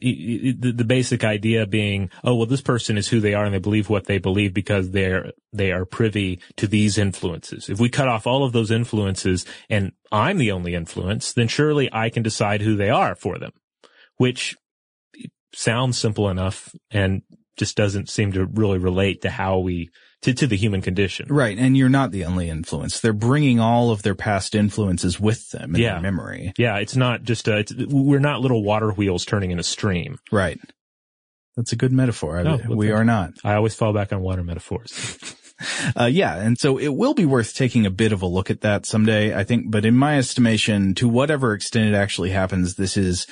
the 0.00 0.84
basic 0.86 1.24
idea 1.24 1.66
being, 1.66 2.10
oh, 2.22 2.34
well, 2.34 2.46
this 2.46 2.62
person 2.62 2.96
is 2.96 3.08
who 3.08 3.20
they 3.20 3.34
are 3.34 3.44
and 3.44 3.54
they 3.54 3.58
believe 3.58 3.90
what 3.90 4.06
they 4.06 4.18
believe 4.18 4.54
because 4.54 4.90
they're, 4.90 5.32
they 5.52 5.72
are 5.72 5.84
privy 5.84 6.40
to 6.56 6.66
these 6.66 6.96
influences. 6.96 7.68
If 7.68 7.80
we 7.80 7.88
cut 7.88 8.08
off 8.08 8.26
all 8.26 8.44
of 8.44 8.52
those 8.52 8.70
influences 8.70 9.44
and 9.68 9.92
I'm 10.10 10.38
the 10.38 10.52
only 10.52 10.74
influence, 10.74 11.32
then 11.32 11.48
surely 11.48 11.90
I 11.92 12.08
can 12.08 12.22
decide 12.22 12.62
who 12.62 12.76
they 12.76 12.90
are 12.90 13.14
for 13.14 13.38
them, 13.38 13.52
which 14.16 14.56
sounds 15.54 15.98
simple 15.98 16.30
enough 16.30 16.74
and 16.90 17.22
just 17.56 17.76
doesn't 17.76 18.08
seem 18.08 18.32
to 18.32 18.46
really 18.46 18.78
relate 18.78 19.22
to 19.22 19.30
how 19.30 19.58
we 19.58 19.90
to, 20.24 20.32
to 20.32 20.46
the 20.46 20.56
human 20.56 20.80
condition. 20.80 21.26
Right. 21.28 21.56
And 21.58 21.76
you're 21.76 21.90
not 21.90 22.10
the 22.10 22.24
only 22.24 22.48
influence. 22.48 23.00
They're 23.00 23.12
bringing 23.12 23.60
all 23.60 23.90
of 23.90 24.02
their 24.02 24.14
past 24.14 24.54
influences 24.54 25.20
with 25.20 25.50
them 25.50 25.74
in 25.74 25.82
yeah. 25.82 25.92
their 25.92 26.00
memory. 26.00 26.54
Yeah. 26.56 26.78
It's 26.78 26.96
not 26.96 27.24
just, 27.24 27.46
a, 27.46 27.58
it's, 27.58 27.74
we're 27.74 28.20
not 28.20 28.40
little 28.40 28.64
water 28.64 28.90
wheels 28.90 29.26
turning 29.26 29.50
in 29.50 29.58
a 29.58 29.62
stream. 29.62 30.18
Right. 30.32 30.58
That's 31.56 31.72
a 31.72 31.76
good 31.76 31.92
metaphor. 31.92 32.38
Oh, 32.38 32.58
well, 32.66 32.78
we 32.78 32.90
are 32.90 33.04
not. 33.04 33.34
I 33.44 33.54
always 33.54 33.74
fall 33.74 33.92
back 33.92 34.12
on 34.12 34.22
water 34.22 34.42
metaphors. 34.42 35.36
uh, 35.96 36.06
yeah. 36.06 36.36
And 36.36 36.58
so 36.58 36.78
it 36.78 36.88
will 36.88 37.14
be 37.14 37.26
worth 37.26 37.54
taking 37.54 37.84
a 37.84 37.90
bit 37.90 38.12
of 38.12 38.22
a 38.22 38.26
look 38.26 38.50
at 38.50 38.62
that 38.62 38.86
someday, 38.86 39.36
I 39.36 39.44
think. 39.44 39.70
But 39.70 39.84
in 39.84 39.94
my 39.94 40.16
estimation, 40.16 40.94
to 40.94 41.08
whatever 41.08 41.52
extent 41.52 41.94
it 41.94 41.96
actually 41.96 42.30
happens, 42.30 42.76
this 42.76 42.96
is 42.96 43.26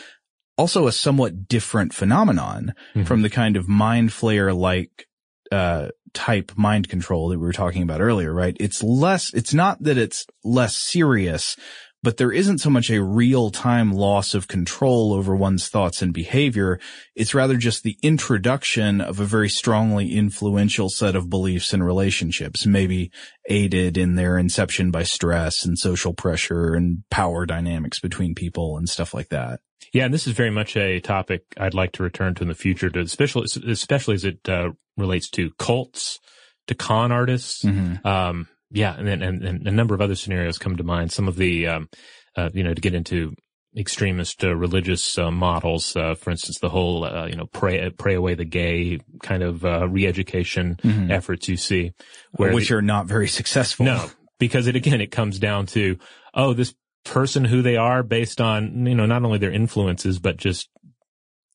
also 0.58 0.86
a 0.86 0.92
somewhat 0.92 1.48
different 1.48 1.94
phenomenon 1.94 2.74
mm-hmm. 2.90 3.04
from 3.04 3.22
the 3.22 3.30
kind 3.30 3.56
of 3.56 3.66
mind 3.66 4.10
flayer 4.10 4.54
like 4.54 5.06
uh, 5.50 5.88
type 6.14 6.52
mind 6.56 6.88
control 6.88 7.28
that 7.28 7.38
we 7.38 7.46
were 7.46 7.52
talking 7.52 7.82
about 7.82 8.00
earlier, 8.00 8.32
right? 8.32 8.56
It's 8.60 8.82
less, 8.82 9.32
it's 9.34 9.54
not 9.54 9.82
that 9.82 9.98
it's 9.98 10.26
less 10.44 10.76
serious, 10.76 11.56
but 12.02 12.16
there 12.16 12.32
isn't 12.32 12.58
so 12.58 12.68
much 12.68 12.90
a 12.90 13.02
real 13.02 13.50
time 13.50 13.92
loss 13.92 14.34
of 14.34 14.48
control 14.48 15.12
over 15.12 15.36
one's 15.36 15.68
thoughts 15.68 16.02
and 16.02 16.12
behavior. 16.12 16.80
It's 17.14 17.34
rather 17.34 17.56
just 17.56 17.84
the 17.84 17.96
introduction 18.02 19.00
of 19.00 19.20
a 19.20 19.24
very 19.24 19.48
strongly 19.48 20.12
influential 20.12 20.88
set 20.88 21.14
of 21.14 21.30
beliefs 21.30 21.72
and 21.72 21.84
relationships, 21.84 22.66
maybe 22.66 23.12
aided 23.48 23.96
in 23.96 24.16
their 24.16 24.36
inception 24.36 24.90
by 24.90 25.04
stress 25.04 25.64
and 25.64 25.78
social 25.78 26.12
pressure 26.12 26.74
and 26.74 27.04
power 27.08 27.46
dynamics 27.46 28.00
between 28.00 28.34
people 28.34 28.76
and 28.76 28.88
stuff 28.88 29.14
like 29.14 29.28
that. 29.28 29.60
Yeah, 29.92 30.06
and 30.06 30.14
this 30.14 30.26
is 30.26 30.32
very 30.32 30.50
much 30.50 30.76
a 30.76 31.00
topic 31.00 31.44
I'd 31.58 31.74
like 31.74 31.92
to 31.92 32.02
return 32.02 32.34
to 32.36 32.42
in 32.42 32.48
the 32.48 32.54
future, 32.54 32.88
to 32.90 33.00
especially 33.00 33.46
especially 33.68 34.14
as 34.14 34.24
it 34.24 34.48
uh, 34.48 34.70
relates 34.96 35.28
to 35.30 35.50
cults, 35.58 36.18
to 36.66 36.74
con 36.74 37.12
artists. 37.12 37.62
Mm-hmm. 37.62 38.06
Um, 38.06 38.48
yeah, 38.70 38.96
and, 38.96 39.08
and, 39.08 39.44
and 39.44 39.68
a 39.68 39.70
number 39.70 39.94
of 39.94 40.00
other 40.00 40.14
scenarios 40.14 40.58
come 40.58 40.76
to 40.76 40.82
mind. 40.82 41.12
Some 41.12 41.28
of 41.28 41.36
the, 41.36 41.66
um, 41.66 41.88
uh, 42.36 42.48
you 42.54 42.64
know, 42.64 42.72
to 42.72 42.80
get 42.80 42.94
into 42.94 43.34
extremist 43.76 44.44
uh, 44.44 44.54
religious 44.54 45.18
uh, 45.18 45.30
models, 45.30 45.94
uh, 45.94 46.14
for 46.14 46.30
instance, 46.30 46.58
the 46.58 46.70
whole, 46.70 47.04
uh, 47.04 47.26
you 47.26 47.36
know, 47.36 47.46
pray 47.46 47.90
pray 47.90 48.14
away 48.14 48.34
the 48.34 48.46
gay 48.46 48.98
kind 49.22 49.42
of 49.42 49.64
uh, 49.64 49.86
re-education 49.88 50.76
mm-hmm. 50.82 51.10
efforts 51.10 51.48
you 51.48 51.58
see, 51.58 51.92
which 52.32 52.68
the, 52.68 52.76
are 52.76 52.82
not 52.82 53.06
very 53.06 53.28
successful. 53.28 53.84
No, 53.84 54.10
because 54.38 54.66
it 54.66 54.76
again 54.76 55.00
it 55.00 55.10
comes 55.10 55.38
down 55.38 55.66
to 55.66 55.98
oh 56.34 56.54
this 56.54 56.74
person 57.04 57.44
who 57.44 57.62
they 57.62 57.76
are 57.76 58.02
based 58.02 58.40
on 58.40 58.86
you 58.86 58.94
know 58.94 59.06
not 59.06 59.24
only 59.24 59.38
their 59.38 59.52
influences 59.52 60.18
but 60.18 60.36
just 60.36 60.68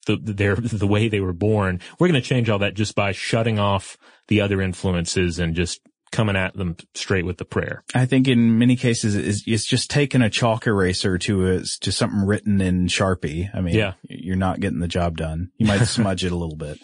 the 0.08 0.18
their 0.18 0.56
the 0.56 0.88
way 0.88 1.08
they 1.08 1.20
were 1.20 1.34
born. 1.34 1.80
We're 2.00 2.08
going 2.08 2.22
to 2.22 2.28
change 2.28 2.50
all 2.50 2.60
that 2.60 2.74
just 2.74 2.96
by 2.96 3.12
shutting 3.12 3.60
off 3.60 3.98
the 4.28 4.42
other 4.42 4.62
influences 4.62 5.38
and 5.38 5.56
just 5.56 5.82
coming 6.12 6.38
at 6.38 6.56
them 6.56 6.78
straight 6.96 7.26
with 7.26 7.38
the 7.38 7.46
prayer. 7.46 7.84
I 7.94 8.06
think 8.06 8.28
in 8.28 8.58
many 8.58 8.76
cases 8.76 9.16
it's, 9.16 9.44
it's 9.46 9.66
just 9.66 9.90
taking 9.90 10.22
a 10.22 10.30
chalk 10.30 10.66
eraser 10.66 11.18
to 11.20 11.48
a, 11.48 11.64
to 11.82 11.92
something 11.92 12.26
written 12.26 12.62
in 12.62 12.88
Sharpie. 12.88 13.54
I 13.54 13.62
mean, 13.62 13.76
yeah. 13.76 13.94
you're 14.04 14.38
not 14.38 14.60
getting 14.60 14.80
the 14.80 14.88
job 14.88 15.18
done. 15.18 15.52
You 15.58 15.68
might 15.68 15.84
smudge 15.86 16.24
it 16.24 16.32
a 16.32 16.36
little 16.36 16.56
bit. 16.56 16.80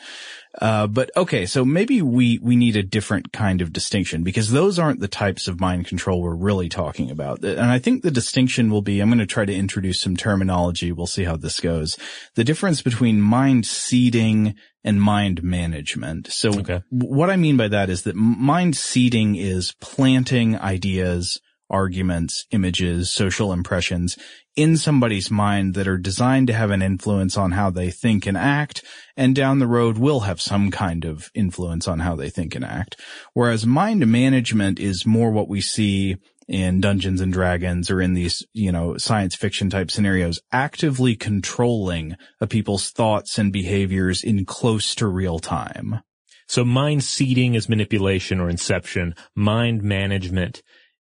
Uh, 0.61 0.85
but 0.85 1.09
okay, 1.17 1.45
so 1.45 1.65
maybe 1.65 2.01
we, 2.01 2.37
we 2.39 2.55
need 2.55 2.75
a 2.75 2.83
different 2.83 3.33
kind 3.33 3.61
of 3.61 3.73
distinction 3.73 4.23
because 4.23 4.51
those 4.51 4.77
aren't 4.77 4.99
the 4.99 5.07
types 5.07 5.47
of 5.47 5.59
mind 5.59 5.87
control 5.87 6.21
we're 6.21 6.35
really 6.35 6.69
talking 6.69 7.09
about. 7.09 7.43
And 7.43 7.59
I 7.59 7.79
think 7.79 8.03
the 8.03 8.11
distinction 8.11 8.69
will 8.69 8.83
be, 8.83 8.99
I'm 8.99 9.09
going 9.09 9.19
to 9.19 9.25
try 9.25 9.45
to 9.45 9.55
introduce 9.55 9.99
some 9.99 10.15
terminology. 10.15 10.91
We'll 10.91 11.07
see 11.07 11.23
how 11.23 11.37
this 11.37 11.59
goes. 11.59 11.97
The 12.35 12.43
difference 12.43 12.81
between 12.81 13.19
mind 13.19 13.65
seeding 13.65 14.55
and 14.83 15.01
mind 15.01 15.43
management. 15.43 16.31
So 16.31 16.49
okay. 16.59 16.83
what 16.89 17.29
I 17.29 17.35
mean 17.35 17.57
by 17.57 17.69
that 17.69 17.89
is 17.89 18.03
that 18.03 18.15
mind 18.15 18.75
seeding 18.75 19.35
is 19.35 19.73
planting 19.81 20.59
ideas, 20.59 21.39
arguments, 21.69 22.45
images, 22.51 23.11
social 23.11 23.53
impressions 23.53 24.17
in 24.55 24.77
somebody's 24.77 25.31
mind 25.31 25.73
that 25.73 25.87
are 25.87 25.97
designed 25.97 26.47
to 26.47 26.53
have 26.53 26.71
an 26.71 26.81
influence 26.81 27.37
on 27.37 27.51
how 27.51 27.69
they 27.69 27.89
think 27.89 28.25
and 28.25 28.37
act, 28.37 28.83
and 29.17 29.35
down 29.35 29.59
the 29.59 29.67
road 29.67 29.97
will 29.97 30.21
have 30.21 30.41
some 30.41 30.69
kind 30.71 31.05
of 31.05 31.29
influence 31.33 31.87
on 31.87 31.99
how 31.99 32.15
they 32.15 32.29
think 32.29 32.55
and 32.55 32.63
act. 32.63 32.99
Whereas 33.33 33.65
mind 33.65 34.05
management 34.07 34.79
is 34.79 35.05
more 35.05 35.31
what 35.31 35.49
we 35.49 35.61
see 35.61 36.17
in 36.47 36.81
Dungeons 36.81 37.21
and 37.21 37.31
Dragons 37.31 37.89
or 37.89 38.01
in 38.01 38.13
these, 38.13 38.45
you 38.53 38.71
know, 38.71 38.97
science 38.97 39.35
fiction 39.35 39.69
type 39.69 39.89
scenarios, 39.89 40.41
actively 40.51 41.15
controlling 41.15 42.15
a 42.41 42.47
people's 42.47 42.91
thoughts 42.91 43.37
and 43.37 43.51
behaviors 43.51 44.23
in 44.23 44.45
close 44.45 44.93
to 44.95 45.07
real 45.07 45.39
time. 45.39 46.01
So 46.47 46.65
mind 46.65 47.03
seeding 47.03 47.55
is 47.55 47.69
manipulation 47.69 48.39
or 48.39 48.49
inception. 48.49 49.15
Mind 49.35 49.81
management 49.81 50.61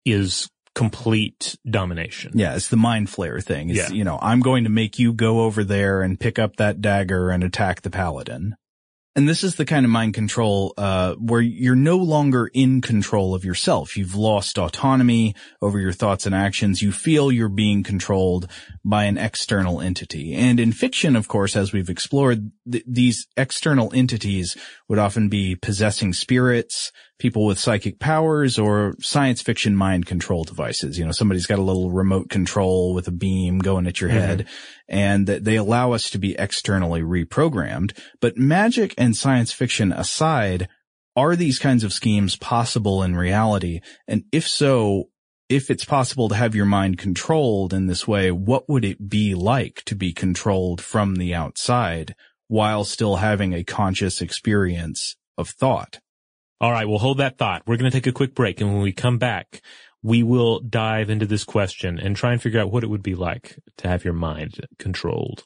is 0.04 0.49
complete 0.75 1.58
domination. 1.69 2.32
Yeah, 2.36 2.55
it's 2.55 2.69
the 2.69 2.77
mind 2.77 3.08
flayer 3.08 3.43
thing. 3.43 3.69
It's, 3.69 3.79
yeah. 3.79 3.89
you 3.89 4.03
know, 4.03 4.19
I'm 4.21 4.39
going 4.39 4.63
to 4.63 4.69
make 4.69 4.99
you 4.99 5.13
go 5.13 5.41
over 5.41 5.63
there 5.63 6.01
and 6.01 6.19
pick 6.19 6.39
up 6.39 6.55
that 6.58 6.82
dagger 6.82 7.32
and 7.32 7.43
attack 7.43 7.82
the 7.82 7.89
paladin. 7.89 8.55
And 9.15 9.27
this 9.27 9.43
is 9.43 9.55
the 9.55 9.65
kind 9.65 9.86
of 9.86 9.91
mind 9.91 10.13
control, 10.13 10.73
uh, 10.77 11.15
where 11.15 11.41
you're 11.41 11.75
no 11.75 11.97
longer 11.97 12.49
in 12.53 12.79
control 12.79 13.34
of 13.34 13.43
yourself. 13.43 13.97
You've 13.97 14.15
lost 14.15 14.58
autonomy 14.58 15.36
over 15.62 15.79
your 15.79 15.91
thoughts 15.91 16.25
and 16.25 16.36
actions. 16.36 16.82
You 16.82 16.91
feel 16.91 17.32
you're 17.32 17.49
being 17.49 17.84
controlled 17.84 18.49
by 18.86 19.05
an 19.05 19.17
external 19.17 19.82
entity. 19.82 20.36
And 20.36 20.60
in 20.60 20.71
fiction, 20.71 21.15
of 21.15 21.27
course, 21.27 21.55
as 21.55 21.73
we've 21.73 21.89
explored, 21.89 22.51
th- 22.71 22.86
these 22.88 23.27
external 23.36 23.91
entities 23.93 24.55
would 24.88 24.99
often 24.99 25.27
be 25.27 25.55
possessing 25.55 26.13
spirits, 26.13 26.91
people 27.19 27.45
with 27.45 27.60
psychic 27.60 27.99
powers 27.99 28.58
or 28.58 28.95
science 29.01 29.41
fiction 29.41 29.75
mind 29.75 30.05
control 30.05 30.45
devices. 30.45 30.97
You 30.97 31.05
know, 31.05 31.12
somebody's 31.12 31.45
got 31.45 31.60
a 31.60 31.63
little 31.63 31.91
remote 31.91 32.29
control 32.29 32.93
with 32.93 33.08
a 33.08 33.12
beam 33.12 33.60
going 33.60 33.86
at 33.86 33.99
your 33.99 34.10
mm-hmm. 34.10 34.19
head 34.19 34.47
and 34.88 35.27
that 35.27 35.43
they 35.43 35.58
allow 35.58 35.91
us 35.91 36.10
to 36.12 36.17
be 36.17 36.36
externally 36.39 37.01
reprogrammed. 37.01 37.95
But 38.21 38.38
magic 38.38 38.95
and 38.97 39.15
science 39.15 39.51
fiction 39.51 39.91
aside, 39.91 40.69
are 41.15 41.36
these 41.36 41.60
kinds 41.60 41.84
of 41.84 41.93
schemes 41.93 42.38
possible 42.38 43.03
in 43.03 43.15
reality? 43.15 43.82
And 44.08 44.23
if 44.32 44.47
so, 44.47 45.10
if 45.49 45.69
it's 45.69 45.86
possible 45.86 46.29
to 46.29 46.36
have 46.36 46.55
your 46.55 46.65
mind 46.65 46.97
controlled 46.97 47.73
in 47.73 47.88
this 47.88 48.08
way, 48.08 48.32
what 48.32 48.69
would 48.69 48.86
it 48.86 49.10
be 49.10 49.36
like 49.36 49.84
to 49.86 49.95
be 49.95 50.13
controlled 50.13 50.79
from 50.79 51.15
the 51.15 51.34
outside 51.34 52.15
while 52.47 52.86
still 52.86 53.17
having 53.17 53.53
a 53.53 53.65
conscious 53.65 54.21
experience 54.21 55.17
of 55.38 55.49
thought? 55.49 55.99
All 56.61 56.73
right, 56.73 56.85
we'll 56.85 56.99
hold 56.99 57.19
that 57.19 57.37
thought. 57.37 57.63
We're 57.65 57.77
going 57.77 57.89
to 57.89 57.97
take 57.97 58.07
a 58.07 58.11
quick 58.11 58.35
break, 58.35 58.59
and 58.59 58.73
when 58.73 58.81
we 58.81 58.91
come 58.91 59.17
back, 59.17 59.61
we 60.03 60.23
will 60.23 60.59
dive 60.59 61.09
into 61.09 61.25
this 61.25 61.45
question 61.45 61.97
and 61.97 62.17
try 62.17 62.33
and 62.33 62.41
figure 62.41 62.59
out 62.59 62.69
what 62.69 62.83
it 62.83 62.87
would 62.87 63.01
be 63.01 63.15
like 63.15 63.57
to 63.77 63.87
have 63.87 64.03
your 64.03 64.13
mind 64.13 64.67
controlled. 64.77 65.45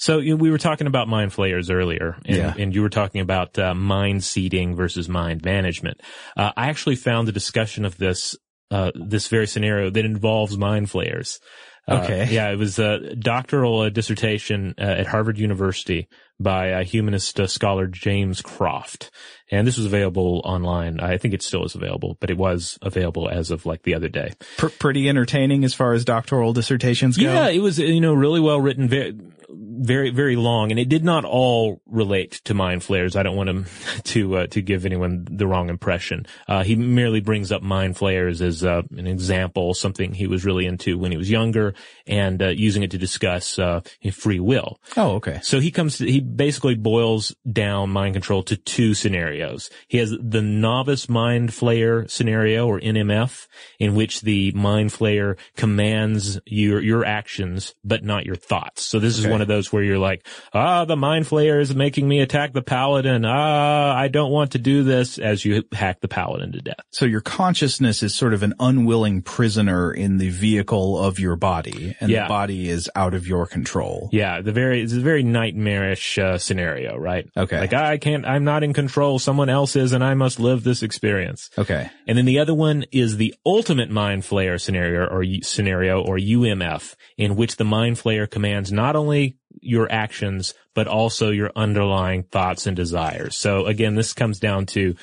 So 0.00 0.18
you 0.18 0.32
know, 0.32 0.36
we 0.36 0.50
were 0.50 0.58
talking 0.58 0.86
about 0.86 1.08
mind 1.08 1.32
flayers 1.32 1.70
earlier, 1.70 2.18
and, 2.26 2.36
yeah. 2.36 2.54
and 2.58 2.74
you 2.74 2.82
were 2.82 2.90
talking 2.90 3.22
about 3.22 3.58
uh, 3.58 3.74
mind 3.74 4.22
seeding 4.22 4.76
versus 4.76 5.08
mind 5.08 5.46
management. 5.46 6.02
Uh, 6.36 6.52
I 6.54 6.68
actually 6.68 6.96
found 6.96 7.26
the 7.26 7.32
discussion 7.32 7.86
of 7.86 7.96
this 7.96 8.36
uh, 8.70 8.92
this 8.94 9.28
very 9.28 9.46
scenario 9.46 9.88
that 9.88 10.04
involves 10.04 10.58
mind 10.58 10.90
flayers. 10.90 11.40
Uh, 11.88 12.02
Okay. 12.04 12.28
yeah, 12.30 12.50
it 12.50 12.56
was 12.58 12.78
a 12.78 13.14
doctoral 13.16 13.80
uh, 13.80 13.88
dissertation 13.88 14.74
uh, 14.78 14.82
at 14.82 15.06
Harvard 15.06 15.38
University 15.38 16.06
by 16.38 16.72
uh, 16.72 16.84
humanist 16.84 17.40
uh, 17.40 17.46
scholar 17.46 17.86
James 17.86 18.42
Croft. 18.42 19.10
And 19.50 19.66
this 19.66 19.76
was 19.78 19.86
available 19.86 20.42
online. 20.44 21.00
I 21.00 21.16
think 21.16 21.32
it 21.34 21.42
still 21.42 21.64
is 21.64 21.74
available, 21.74 22.16
but 22.20 22.30
it 22.30 22.36
was 22.36 22.78
available 22.82 23.28
as 23.28 23.50
of 23.50 23.64
like 23.64 23.82
the 23.82 23.94
other 23.94 24.08
day. 24.08 24.34
Pr- 24.58 24.68
pretty 24.68 25.08
entertaining 25.08 25.64
as 25.64 25.72
far 25.74 25.94
as 25.94 26.04
doctoral 26.04 26.52
dissertations 26.52 27.16
go. 27.16 27.24
Yeah, 27.24 27.48
it 27.48 27.60
was, 27.60 27.78
you 27.78 28.00
know, 28.00 28.12
really 28.12 28.40
well 28.40 28.60
written, 28.60 28.88
very, 28.88 29.16
very, 29.50 30.10
very 30.10 30.36
long, 30.36 30.70
and 30.70 30.78
it 30.78 30.88
did 30.88 31.04
not 31.04 31.24
all 31.24 31.80
relate 31.86 32.32
to 32.44 32.54
mind 32.54 32.82
flayers. 32.82 33.16
I 33.16 33.22
don't 33.22 33.36
want 33.36 33.48
him 33.48 33.66
to, 34.04 34.36
uh, 34.36 34.46
to 34.48 34.60
give 34.60 34.84
anyone 34.84 35.26
the 35.30 35.46
wrong 35.46 35.68
impression. 35.68 36.26
Uh, 36.46 36.64
he 36.64 36.76
merely 36.76 37.20
brings 37.20 37.52
up 37.52 37.62
mind 37.62 37.96
flayers 37.96 38.42
as, 38.42 38.64
uh, 38.64 38.82
an 38.96 39.06
example, 39.06 39.74
something 39.74 40.12
he 40.12 40.26
was 40.26 40.44
really 40.44 40.66
into 40.66 40.98
when 40.98 41.12
he 41.12 41.16
was 41.16 41.30
younger, 41.30 41.74
and, 42.06 42.42
uh, 42.42 42.48
using 42.48 42.82
it 42.82 42.90
to 42.90 42.98
discuss, 42.98 43.58
uh, 43.58 43.80
free 44.12 44.40
will. 44.40 44.80
Oh, 44.96 45.12
okay. 45.16 45.38
So 45.42 45.60
he 45.60 45.70
comes 45.70 45.98
to, 45.98 46.10
he 46.10 46.20
basically 46.20 46.74
boils 46.74 47.34
down 47.50 47.90
mind 47.90 48.14
control 48.14 48.42
to 48.44 48.56
two 48.56 48.94
scenarios. 48.94 49.70
He 49.86 49.98
has 49.98 50.10
the 50.10 50.42
novice 50.42 51.08
mind 51.08 51.50
flayer 51.50 52.10
scenario 52.10 52.66
or 52.66 52.80
NMF 52.80 53.46
in 53.78 53.94
which 53.94 54.22
the 54.22 54.52
mind 54.52 54.90
flayer 54.90 55.38
commands 55.56 56.40
your, 56.46 56.80
your 56.80 57.04
actions, 57.04 57.74
but 57.84 58.02
not 58.02 58.26
your 58.26 58.36
thoughts. 58.36 58.84
So 58.84 58.98
this 58.98 59.18
is 59.18 59.26
Okay. 59.26 59.37
One 59.38 59.42
of 59.42 59.48
those 59.48 59.72
where 59.72 59.84
you're 59.84 59.98
like, 59.98 60.26
ah, 60.52 60.84
the 60.84 60.96
mind 60.96 61.24
flayer 61.24 61.60
is 61.60 61.72
making 61.72 62.08
me 62.08 62.18
attack 62.20 62.52
the 62.52 62.60
paladin. 62.62 63.24
Ah, 63.24 63.94
I 63.96 64.08
don't 64.08 64.32
want 64.32 64.52
to 64.52 64.58
do 64.58 64.82
this 64.82 65.16
as 65.18 65.44
you 65.44 65.62
hack 65.72 66.00
the 66.00 66.08
paladin 66.08 66.50
to 66.52 66.60
death. 66.60 66.80
So 66.90 67.04
your 67.04 67.20
consciousness 67.20 68.02
is 68.02 68.16
sort 68.16 68.34
of 68.34 68.42
an 68.42 68.54
unwilling 68.58 69.22
prisoner 69.22 69.92
in 69.92 70.18
the 70.18 70.30
vehicle 70.30 70.98
of 70.98 71.20
your 71.20 71.36
body, 71.36 71.94
and 72.00 72.10
Yeah. 72.10 72.24
the 72.24 72.28
body 72.28 72.68
is 72.68 72.90
out 72.96 73.14
of 73.14 73.28
your 73.28 73.46
control. 73.46 74.08
Yeah, 74.12 74.40
the 74.40 74.50
very 74.50 74.82
it's 74.82 74.92
a 74.92 75.00
very 75.00 75.22
nightmarish 75.22 76.18
uh, 76.18 76.38
scenario, 76.38 76.96
right? 76.96 77.28
Okay. 77.36 77.60
Like 77.60 77.72
I 77.74 77.98
can't, 77.98 78.26
I'm 78.26 78.42
not 78.42 78.64
in 78.64 78.72
control. 78.72 79.20
Someone 79.20 79.48
else 79.48 79.76
is, 79.76 79.92
and 79.92 80.02
I 80.02 80.14
must 80.14 80.40
live 80.40 80.64
this 80.64 80.82
experience. 80.82 81.48
Okay. 81.56 81.88
And 82.08 82.18
then 82.18 82.24
the 82.24 82.40
other 82.40 82.54
one 82.54 82.86
is 82.90 83.18
the 83.18 83.34
ultimate 83.46 83.90
mind 83.90 84.24
flayer 84.24 84.60
scenario 84.60 85.06
or 85.06 85.24
scenario 85.42 86.02
or 86.02 86.18
UMF 86.18 86.96
in 87.16 87.36
which 87.36 87.56
the 87.56 87.64
mind 87.64 87.96
flayer 87.96 88.28
commands 88.28 88.72
not 88.72 88.96
only 88.96 89.27
your 89.60 89.90
actions, 89.90 90.54
but 90.74 90.86
also 90.86 91.30
your 91.30 91.50
underlying 91.56 92.22
thoughts 92.22 92.66
and 92.66 92.76
desires. 92.76 93.36
So 93.36 93.66
again, 93.66 93.94
this 93.94 94.12
comes 94.12 94.38
down 94.38 94.66
to, 94.66 94.94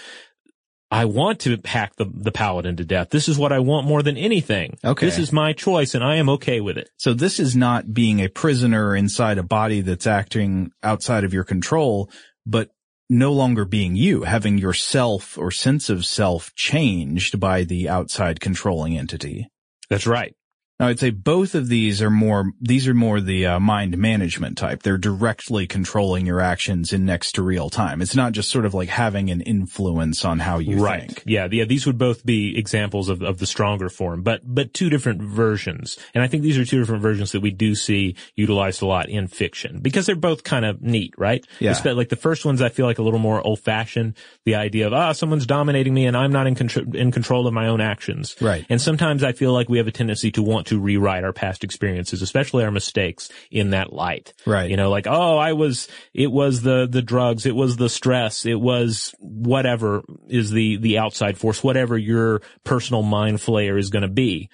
I 0.91 1.05
want 1.05 1.41
to 1.41 1.57
hack 1.65 1.95
the, 1.95 2.05
the 2.05 2.31
paladin 2.31 2.77
to 2.77 2.85
death. 2.85 3.09
This 3.09 3.27
is 3.27 3.37
what 3.37 3.51
I 3.51 3.59
want 3.59 3.87
more 3.87 4.03
than 4.03 4.17
anything. 4.17 4.77
Okay. 4.83 5.05
This 5.05 5.17
is 5.17 5.31
my 5.31 5.53
choice 5.53 5.95
and 5.95 6.03
I 6.03 6.15
am 6.15 6.29
okay 6.29 6.61
with 6.61 6.77
it. 6.77 6.89
So 6.97 7.13
this 7.13 7.39
is 7.39 7.55
not 7.55 7.93
being 7.93 8.19
a 8.19 8.29
prisoner 8.29 8.95
inside 8.95 9.37
a 9.37 9.43
body 9.43 9.81
that's 9.81 10.07
acting 10.07 10.71
outside 10.83 11.23
of 11.23 11.33
your 11.33 11.43
control, 11.43 12.09
but 12.45 12.69
no 13.09 13.33
longer 13.33 13.65
being 13.65 13.95
you, 13.95 14.23
having 14.23 14.57
your 14.57 14.73
self 14.73 15.37
or 15.37 15.51
sense 15.51 15.89
of 15.89 16.05
self 16.05 16.53
changed 16.55 17.39
by 17.39 17.63
the 17.63 17.89
outside 17.89 18.39
controlling 18.39 18.97
entity. 18.97 19.49
That's 19.89 20.07
right. 20.07 20.35
Now 20.79 20.87
I'd 20.87 20.99
say 20.99 21.09
both 21.09 21.55
of 21.55 21.69
these 21.69 22.01
are 22.01 22.09
more, 22.09 22.51
these 22.59 22.87
are 22.87 22.93
more 22.93 23.21
the 23.21 23.45
uh, 23.45 23.59
mind 23.59 23.97
management 23.97 24.57
type. 24.57 24.83
They're 24.83 24.97
directly 24.97 25.67
controlling 25.67 26.25
your 26.25 26.41
actions 26.41 26.91
in 26.91 27.05
next 27.05 27.33
to 27.33 27.43
real 27.43 27.69
time. 27.69 28.01
It's 28.01 28.15
not 28.15 28.33
just 28.33 28.51
sort 28.51 28.65
of 28.65 28.73
like 28.73 28.89
having 28.89 29.29
an 29.29 29.39
influence 29.39 30.25
on 30.25 30.39
how 30.39 30.59
you 30.59 30.83
right. 30.83 31.01
think. 31.01 31.23
Yeah, 31.25 31.47
yeah. 31.49 31.63
These 31.63 31.85
would 31.85 31.97
both 31.97 32.25
be 32.25 32.57
examples 32.57 33.07
of, 33.07 33.21
of 33.21 33.37
the 33.37 33.45
stronger 33.45 33.87
form, 33.87 34.21
but 34.21 34.41
but 34.43 34.73
two 34.73 34.89
different 34.89 35.21
versions. 35.21 35.97
And 36.13 36.21
I 36.21 36.27
think 36.27 36.43
these 36.43 36.57
are 36.57 36.65
two 36.65 36.79
different 36.79 37.01
versions 37.01 37.31
that 37.31 37.41
we 37.41 37.51
do 37.51 37.73
see 37.73 38.15
utilized 38.35 38.81
a 38.81 38.85
lot 38.85 39.07
in 39.07 39.27
fiction 39.27 39.79
because 39.79 40.05
they're 40.05 40.15
both 40.15 40.43
kind 40.43 40.65
of 40.65 40.81
neat, 40.81 41.13
right? 41.17 41.45
Yeah. 41.59 41.73
Like 41.85 42.09
the 42.09 42.15
first 42.15 42.45
one's, 42.45 42.61
I 42.61 42.69
feel 42.69 42.85
like 42.85 42.99
a 42.99 43.03
little 43.03 43.19
more 43.19 43.45
old 43.45 43.59
fashioned. 43.59 44.15
The 44.43 44.55
idea 44.55 44.87
of 44.87 44.93
ah, 44.93 45.13
someone's 45.13 45.45
dominating 45.45 45.93
me 45.93 46.05
and 46.05 46.17
I'm 46.17 46.31
not 46.31 46.47
in 46.47 46.55
control 46.55 46.95
in 46.95 47.11
control 47.11 47.47
of 47.47 47.53
my 47.53 47.67
own 47.67 47.79
actions. 47.79 48.35
Right. 48.41 48.65
And 48.69 48.81
sometimes 48.81 49.23
I 49.23 49.31
feel 49.31 49.53
like 49.53 49.69
we 49.69 49.77
have 49.77 49.87
a 49.87 49.91
tendency 49.91 50.31
to 50.31 50.43
want 50.43 50.64
to 50.65 50.79
rewrite 50.79 51.23
our 51.23 51.33
past 51.33 51.63
experiences, 51.63 52.21
especially 52.21 52.63
our 52.63 52.71
mistakes, 52.71 53.29
in 53.51 53.71
that 53.71 53.93
light. 53.93 54.33
Right. 54.45 54.69
You 54.69 54.77
know, 54.77 54.89
like, 54.89 55.07
oh, 55.07 55.37
I 55.37 55.53
was, 55.53 55.87
it 56.13 56.31
was 56.31 56.61
the, 56.61 56.87
the 56.89 57.01
drugs, 57.01 57.45
it 57.45 57.55
was 57.55 57.77
the 57.77 57.89
stress, 57.89 58.45
it 58.45 58.59
was 58.59 59.13
whatever 59.19 60.03
is 60.27 60.51
the, 60.51 60.77
the 60.77 60.97
outside 60.97 61.37
force, 61.37 61.63
whatever 61.63 61.97
your 61.97 62.41
personal 62.63 63.01
mind 63.01 63.37
flayer 63.37 63.79
is 63.79 63.89
going 63.89 64.03
to 64.03 64.07
be, 64.07 64.49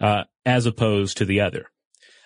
uh, 0.00 0.24
as 0.44 0.66
opposed 0.66 1.18
to 1.18 1.24
the 1.24 1.40
other. 1.40 1.66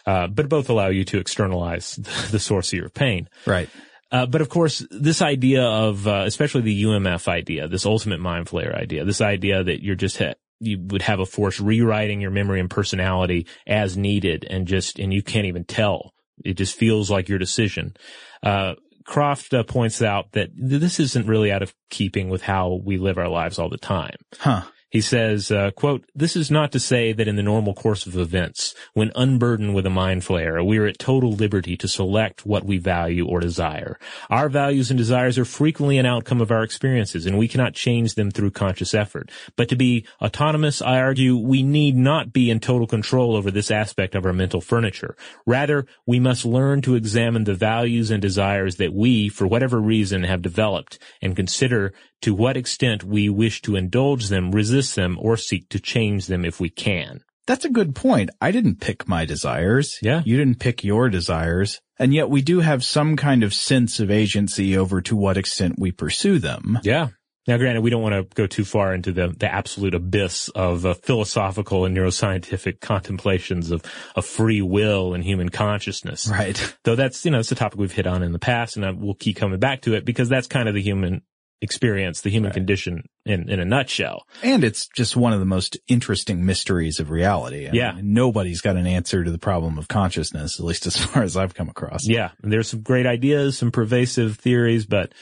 Uh, 0.06 0.28
but 0.28 0.48
both 0.48 0.70
allow 0.70 0.88
you 0.88 1.04
to 1.04 1.18
externalize 1.18 1.96
the, 2.30 2.38
source 2.38 2.72
of 2.72 2.78
your 2.78 2.88
pain. 2.88 3.28
Right. 3.44 3.68
Uh, 4.12 4.24
but 4.24 4.40
of 4.40 4.48
course, 4.48 4.86
this 4.90 5.20
idea 5.20 5.64
of, 5.64 6.06
uh, 6.06 6.22
especially 6.26 6.62
the 6.62 6.84
UMF 6.84 7.26
idea, 7.26 7.66
this 7.66 7.86
ultimate 7.86 8.20
mind 8.20 8.46
flayer 8.46 8.74
idea, 8.74 9.04
this 9.04 9.20
idea 9.20 9.64
that 9.64 9.82
you're 9.82 9.96
just, 9.96 10.18
ha- 10.18 10.34
you 10.58 10.78
would 10.80 11.02
have 11.02 11.20
a 11.20 11.26
force 11.26 11.60
rewriting 11.60 12.20
your 12.20 12.30
memory 12.30 12.60
and 12.60 12.70
personality 12.70 13.46
as 13.66 13.96
needed 13.96 14.46
and 14.48 14.66
just, 14.66 14.98
and 14.98 15.12
you 15.12 15.22
can't 15.22 15.46
even 15.46 15.64
tell. 15.64 16.12
It 16.44 16.54
just 16.54 16.76
feels 16.76 17.10
like 17.10 17.28
your 17.28 17.38
decision. 17.38 17.96
Uh, 18.42 18.74
Croft 19.04 19.54
uh, 19.54 19.62
points 19.62 20.02
out 20.02 20.32
that 20.32 20.50
this 20.54 20.98
isn't 20.98 21.28
really 21.28 21.52
out 21.52 21.62
of 21.62 21.72
keeping 21.90 22.28
with 22.28 22.42
how 22.42 22.80
we 22.84 22.98
live 22.98 23.18
our 23.18 23.28
lives 23.28 23.58
all 23.58 23.70
the 23.70 23.78
time. 23.78 24.16
Huh. 24.38 24.62
He 24.90 25.00
says, 25.00 25.50
uh, 25.50 25.72
quote, 25.72 26.04
this 26.14 26.36
is 26.36 26.48
not 26.48 26.70
to 26.72 26.78
say 26.78 27.12
that 27.12 27.26
in 27.26 27.34
the 27.34 27.42
normal 27.42 27.74
course 27.74 28.06
of 28.06 28.16
events, 28.16 28.74
when 28.94 29.10
unburdened 29.16 29.74
with 29.74 29.84
a 29.84 29.90
mind 29.90 30.22
flayer, 30.22 30.64
we 30.64 30.78
are 30.78 30.86
at 30.86 30.98
total 30.98 31.32
liberty 31.32 31.76
to 31.78 31.88
select 31.88 32.46
what 32.46 32.64
we 32.64 32.78
value 32.78 33.26
or 33.26 33.40
desire. 33.40 33.98
Our 34.30 34.48
values 34.48 34.90
and 34.90 34.96
desires 34.96 35.38
are 35.38 35.44
frequently 35.44 35.98
an 35.98 36.06
outcome 36.06 36.40
of 36.40 36.52
our 36.52 36.62
experiences, 36.62 37.26
and 37.26 37.36
we 37.36 37.48
cannot 37.48 37.74
change 37.74 38.14
them 38.14 38.30
through 38.30 38.52
conscious 38.52 38.94
effort. 38.94 39.30
But 39.56 39.68
to 39.70 39.76
be 39.76 40.06
autonomous, 40.22 40.80
I 40.80 41.00
argue, 41.00 41.36
we 41.36 41.64
need 41.64 41.96
not 41.96 42.32
be 42.32 42.48
in 42.48 42.60
total 42.60 42.86
control 42.86 43.34
over 43.34 43.50
this 43.50 43.72
aspect 43.72 44.14
of 44.14 44.24
our 44.24 44.32
mental 44.32 44.60
furniture. 44.60 45.16
Rather, 45.46 45.86
we 46.06 46.20
must 46.20 46.44
learn 46.44 46.80
to 46.82 46.94
examine 46.94 47.42
the 47.42 47.54
values 47.54 48.12
and 48.12 48.22
desires 48.22 48.76
that 48.76 48.94
we, 48.94 49.28
for 49.28 49.48
whatever 49.48 49.80
reason, 49.80 50.22
have 50.22 50.42
developed, 50.42 51.00
and 51.20 51.34
consider 51.34 51.92
to 52.22 52.34
what 52.34 52.56
extent 52.56 53.04
we 53.04 53.28
wish 53.28 53.62
to 53.62 53.76
indulge 53.76 54.28
them, 54.28 54.52
resist 54.52 54.96
them, 54.96 55.18
or 55.20 55.36
seek 55.36 55.68
to 55.70 55.80
change 55.80 56.26
them 56.26 56.44
if 56.44 56.60
we 56.60 56.70
can. 56.70 57.20
That's 57.46 57.64
a 57.64 57.70
good 57.70 57.94
point. 57.94 58.30
I 58.40 58.50
didn't 58.50 58.80
pick 58.80 59.06
my 59.06 59.24
desires. 59.24 59.98
Yeah. 60.02 60.22
You 60.24 60.36
didn't 60.36 60.58
pick 60.58 60.82
your 60.82 61.08
desires. 61.08 61.80
And 61.98 62.12
yet 62.12 62.28
we 62.28 62.42
do 62.42 62.60
have 62.60 62.84
some 62.84 63.16
kind 63.16 63.42
of 63.42 63.54
sense 63.54 64.00
of 64.00 64.10
agency 64.10 64.76
over 64.76 65.00
to 65.02 65.16
what 65.16 65.36
extent 65.36 65.76
we 65.78 65.92
pursue 65.92 66.38
them. 66.38 66.80
Yeah. 66.82 67.08
Now, 67.46 67.58
granted, 67.58 67.82
we 67.82 67.90
don't 67.90 68.02
want 68.02 68.14
to 68.14 68.34
go 68.34 68.48
too 68.48 68.64
far 68.64 68.92
into 68.92 69.12
the, 69.12 69.28
the 69.28 69.52
absolute 69.52 69.94
abyss 69.94 70.48
of 70.48 70.84
uh, 70.84 70.94
philosophical 70.94 71.84
and 71.84 71.96
neuroscientific 71.96 72.80
contemplations 72.80 73.70
of, 73.70 73.84
of 74.16 74.26
free 74.26 74.62
will 74.62 75.14
and 75.14 75.22
human 75.22 75.50
consciousness. 75.50 76.26
Right. 76.26 76.76
Though 76.82 76.96
that's, 76.96 77.24
you 77.24 77.30
know, 77.30 77.38
it's 77.38 77.52
a 77.52 77.54
topic 77.54 77.78
we've 77.78 77.92
hit 77.92 78.08
on 78.08 78.24
in 78.24 78.32
the 78.32 78.40
past 78.40 78.76
and 78.76 78.84
I, 78.84 78.90
we'll 78.90 79.14
keep 79.14 79.36
coming 79.36 79.60
back 79.60 79.82
to 79.82 79.94
it 79.94 80.04
because 80.04 80.28
that's 80.28 80.48
kind 80.48 80.68
of 80.68 80.74
the 80.74 80.82
human 80.82 81.22
experience, 81.62 82.20
the 82.20 82.30
human 82.30 82.52
condition 82.52 83.08
in, 83.24 83.48
in 83.48 83.60
a 83.60 83.64
nutshell. 83.64 84.26
And 84.42 84.62
it's 84.62 84.88
just 84.94 85.16
one 85.16 85.32
of 85.32 85.40
the 85.40 85.46
most 85.46 85.76
interesting 85.88 86.44
mysteries 86.44 87.00
of 87.00 87.10
reality. 87.10 87.66
I 87.66 87.70
Yeah. 87.72 87.92
mean, 87.92 88.12
nobody's 88.12 88.60
got 88.60 88.76
an 88.76 88.86
answer 88.86 89.24
to 89.24 89.30
the 89.30 89.38
problem 89.38 89.78
of 89.78 89.88
consciousness, 89.88 90.58
at 90.60 90.66
least 90.66 90.86
as 90.86 90.96
far 91.06 91.22
as 91.22 91.36
I've 91.36 91.54
come 91.54 91.68
across. 91.68 92.06
Yeah, 92.06 92.30
there's 92.42 92.68
some 92.68 92.82
great 92.82 93.06
ideas, 93.06 93.56
some 93.58 93.70
pervasive 93.70 94.36
theories, 94.36 94.84
but 94.86 95.12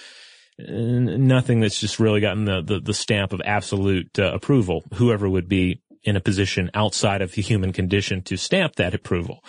uh, 0.59 0.65
nothing 0.73 1.61
that's 1.61 1.79
just 1.81 1.99
really 2.01 2.21
gotten 2.21 2.45
the, 2.45 2.63
the, 2.63 2.81
the 2.81 2.95
stamp 2.95 3.33
of 3.33 3.41
absolute 3.45 4.19
uh, 4.19 4.33
approval. 4.35 4.83
Whoever 4.95 5.29
would 5.29 5.49
be 5.49 5.83
in 6.03 6.17
a 6.17 6.21
position 6.21 6.71
outside 6.75 7.23
of 7.23 7.33
the 7.33 7.41
human 7.43 7.73
condition 7.73 8.21
to 8.23 8.37
stamp 8.37 8.75
that 8.77 8.93
approval. 8.93 9.43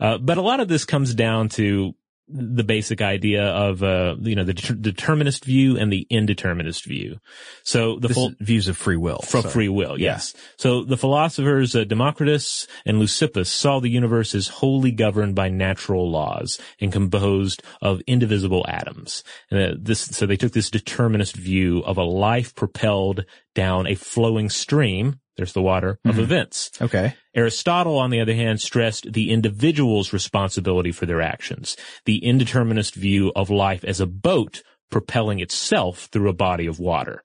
Uh, 0.00 0.18
but 0.18 0.38
a 0.38 0.42
lot 0.42 0.58
of 0.58 0.66
this 0.66 0.84
comes 0.84 1.14
down 1.14 1.48
to 1.50 1.94
the 2.32 2.64
basic 2.64 3.02
idea 3.02 3.44
of, 3.44 3.82
uh, 3.82 4.16
you 4.20 4.34
know, 4.34 4.44
the 4.44 4.54
deter- 4.54 4.74
determinist 4.74 5.44
view 5.44 5.76
and 5.76 5.92
the 5.92 6.06
indeterminist 6.10 6.84
view. 6.84 7.18
So 7.62 7.98
the 7.98 8.08
full, 8.08 8.32
views 8.40 8.68
of 8.68 8.76
free 8.76 8.96
will. 8.96 9.18
from 9.18 9.42
Sorry. 9.42 9.52
free 9.52 9.68
will, 9.68 10.00
yes. 10.00 10.34
So 10.56 10.84
the 10.84 10.96
philosophers 10.96 11.74
uh, 11.74 11.84
Democritus 11.84 12.66
and 12.84 12.98
Leucippus 12.98 13.46
saw 13.46 13.80
the 13.80 13.90
universe 13.90 14.34
as 14.34 14.48
wholly 14.48 14.90
governed 14.90 15.34
by 15.34 15.48
natural 15.48 16.10
laws 16.10 16.60
and 16.80 16.92
composed 16.92 17.62
of 17.80 18.00
indivisible 18.06 18.64
atoms. 18.68 19.22
And 19.50 19.60
uh, 19.60 19.76
this, 19.80 20.00
so 20.00 20.26
they 20.26 20.36
took 20.36 20.52
this 20.52 20.70
determinist 20.70 21.36
view 21.36 21.80
of 21.80 21.98
a 21.98 22.04
life 22.04 22.54
propelled 22.54 23.24
down 23.54 23.86
a 23.86 23.94
flowing 23.94 24.48
stream. 24.48 25.19
There's 25.40 25.54
the 25.54 25.62
water 25.62 25.98
of 26.04 26.16
mm-hmm. 26.16 26.20
events. 26.20 26.70
Okay. 26.82 27.14
Aristotle, 27.34 27.98
on 27.98 28.10
the 28.10 28.20
other 28.20 28.34
hand, 28.34 28.60
stressed 28.60 29.10
the 29.10 29.30
individual's 29.30 30.12
responsibility 30.12 30.92
for 30.92 31.06
their 31.06 31.22
actions, 31.22 31.78
the 32.04 32.20
indeterminist 32.20 32.92
view 32.92 33.32
of 33.34 33.48
life 33.48 33.82
as 33.82 34.00
a 34.00 34.06
boat 34.06 34.62
propelling 34.90 35.40
itself 35.40 36.10
through 36.12 36.28
a 36.28 36.34
body 36.34 36.66
of 36.66 36.78
water. 36.78 37.22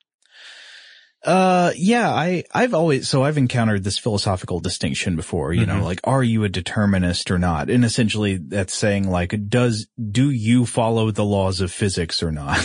Uh, 1.25 1.71
yeah, 1.75 2.09
I, 2.09 2.43
I've 2.53 2.75
always, 2.75 3.09
so 3.09 3.23
I've 3.23 3.37
encountered 3.39 3.83
this 3.83 3.97
philosophical 3.97 4.59
distinction 4.59 5.15
before, 5.15 5.53
you 5.53 5.65
know, 5.65 5.79
Mhm. 5.79 5.83
like, 5.83 5.99
are 6.03 6.23
you 6.23 6.43
a 6.43 6.49
determinist 6.49 7.31
or 7.31 7.39
not? 7.39 7.69
And 7.71 7.83
essentially 7.83 8.37
that's 8.37 8.75
saying 8.75 9.09
like, 9.09 9.33
does, 9.49 9.87
do 10.11 10.29
you 10.29 10.67
follow 10.67 11.09
the 11.09 11.25
laws 11.25 11.61
of 11.61 11.71
physics 11.71 12.21
or 12.21 12.31
not? 12.31 12.59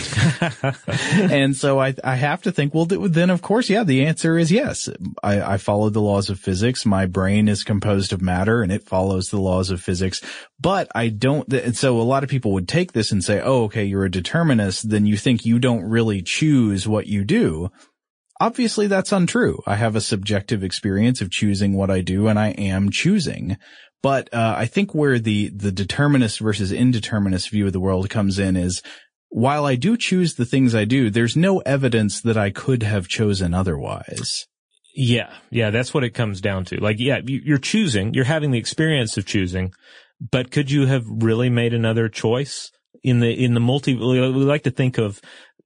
and 0.87 1.55
so 1.55 1.79
I, 1.79 1.95
I 2.03 2.15
have 2.15 2.43
to 2.43 2.51
think, 2.51 2.75
well, 2.75 2.85
then 2.85 3.31
of 3.31 3.41
course, 3.41 3.67
yeah, 3.69 3.83
the 3.83 4.05
answer 4.05 4.37
is 4.37 4.51
yes. 4.51 4.87
I, 5.23 5.41
I 5.53 5.57
follow 5.57 5.89
the 5.89 5.99
laws 6.01 6.29
of 6.29 6.39
physics. 6.39 6.85
My 6.85 7.07
brain 7.07 7.47
is 7.47 7.63
composed 7.63 8.13
of 8.13 8.21
matter 8.21 8.61
and 8.61 8.71
it 8.71 8.83
follows 8.83 9.29
the 9.29 9.41
laws 9.41 9.71
of 9.71 9.81
physics, 9.81 10.21
but 10.59 10.87
I 10.93 11.09
don't, 11.09 11.51
and 11.51 11.75
so 11.75 11.99
a 11.99 12.03
lot 12.03 12.23
of 12.23 12.29
people 12.29 12.51
would 12.53 12.67
take 12.67 12.91
this 12.93 13.11
and 13.11 13.23
say, 13.23 13.41
oh, 13.41 13.63
okay, 13.63 13.85
you're 13.85 14.05
a 14.05 14.11
determinist. 14.11 14.89
Then 14.89 15.07
you 15.07 15.17
think 15.17 15.45
you 15.45 15.57
don't 15.57 15.83
really 15.83 16.21
choose 16.21 16.87
what 16.87 17.07
you 17.07 17.23
do. 17.23 17.71
Obviously 18.41 18.87
that's 18.87 19.11
untrue. 19.11 19.61
I 19.67 19.75
have 19.75 19.95
a 19.95 20.01
subjective 20.01 20.63
experience 20.63 21.21
of 21.21 21.29
choosing 21.29 21.73
what 21.73 21.91
I 21.91 22.01
do 22.01 22.27
and 22.27 22.39
I 22.39 22.49
am 22.49 22.89
choosing. 22.89 23.57
But, 24.01 24.33
uh, 24.33 24.55
I 24.57 24.65
think 24.65 24.95
where 24.95 25.19
the, 25.19 25.49
the 25.55 25.71
determinist 25.71 26.39
versus 26.39 26.71
indeterminist 26.71 27.51
view 27.51 27.67
of 27.67 27.73
the 27.73 27.79
world 27.79 28.09
comes 28.09 28.39
in 28.39 28.57
is 28.57 28.81
while 29.29 29.65
I 29.65 29.75
do 29.75 29.95
choose 29.95 30.33
the 30.33 30.45
things 30.45 30.73
I 30.73 30.85
do, 30.85 31.09
there's 31.11 31.37
no 31.37 31.59
evidence 31.59 32.19
that 32.21 32.35
I 32.35 32.49
could 32.49 32.81
have 32.83 33.07
chosen 33.07 33.53
otherwise. 33.53 34.47
Yeah, 34.95 35.31
yeah, 35.51 35.69
that's 35.69 35.93
what 35.93 36.03
it 36.03 36.15
comes 36.15 36.41
down 36.41 36.65
to. 36.65 36.77
Like, 36.81 36.97
yeah, 36.99 37.19
you- 37.25 37.41
you're 37.45 37.57
choosing, 37.59 38.13
you're 38.13 38.25
having 38.25 38.51
the 38.51 38.57
experience 38.59 39.17
of 39.17 39.25
choosing, 39.25 39.71
but 40.31 40.51
could 40.51 40.69
you 40.69 40.85
have 40.87 41.05
really 41.07 41.49
made 41.49 41.73
another 41.73 42.09
choice 42.09 42.71
in 43.03 43.19
the 43.21 43.31
in 43.31 43.53
the 43.53 43.59
multi? 43.59 43.95
We 43.95 44.19
like 44.19 44.63
to 44.63 44.71
think 44.71 44.97
of 44.97 45.21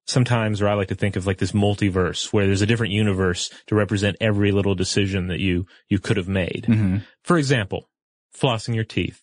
sometimes, 0.06 0.62
or 0.62 0.68
I 0.68 0.74
like 0.74 0.88
to 0.90 0.96
think 0.96 1.16
of 1.16 1.26
like 1.28 1.38
this 1.38 1.52
multiverse 1.52 2.32
where 2.34 2.46
there's 2.46 2.62
a 2.62 2.66
different 2.66 2.94
universe 2.94 3.50
to 3.68 3.76
represent 3.76 4.18
every 4.22 4.52
little 4.52 4.76
decision 4.76 5.28
that 5.28 5.40
you 5.40 5.66
you 5.90 6.00
could 6.00 6.18
have 6.18 6.28
made. 6.28 6.66
Mm-hmm. 6.68 6.98
For 7.24 7.38
example, 7.38 7.90
flossing 8.38 8.76
your 8.76 8.84
teeth. 8.84 9.22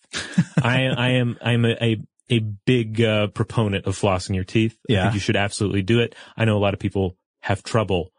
I 0.63 0.85
I 0.87 1.09
am 1.11 1.37
I'm 1.41 1.65
a, 1.65 1.75
a 1.81 1.97
a 2.29 2.39
big 2.39 3.01
uh, 3.01 3.27
proponent 3.27 3.85
of 3.85 3.99
flossing 3.99 4.33
your 4.35 4.45
teeth. 4.45 4.77
I 4.89 4.93
Yeah. 4.93 5.01
think 5.03 5.15
you 5.15 5.19
should 5.19 5.35
absolutely 5.35 5.81
do 5.81 5.99
it. 5.99 6.15
I 6.37 6.45
know 6.45 6.57
a 6.57 6.59
lot 6.59 6.73
of 6.73 6.79
people 6.79 7.17
have 7.41 7.63
trouble 7.63 8.12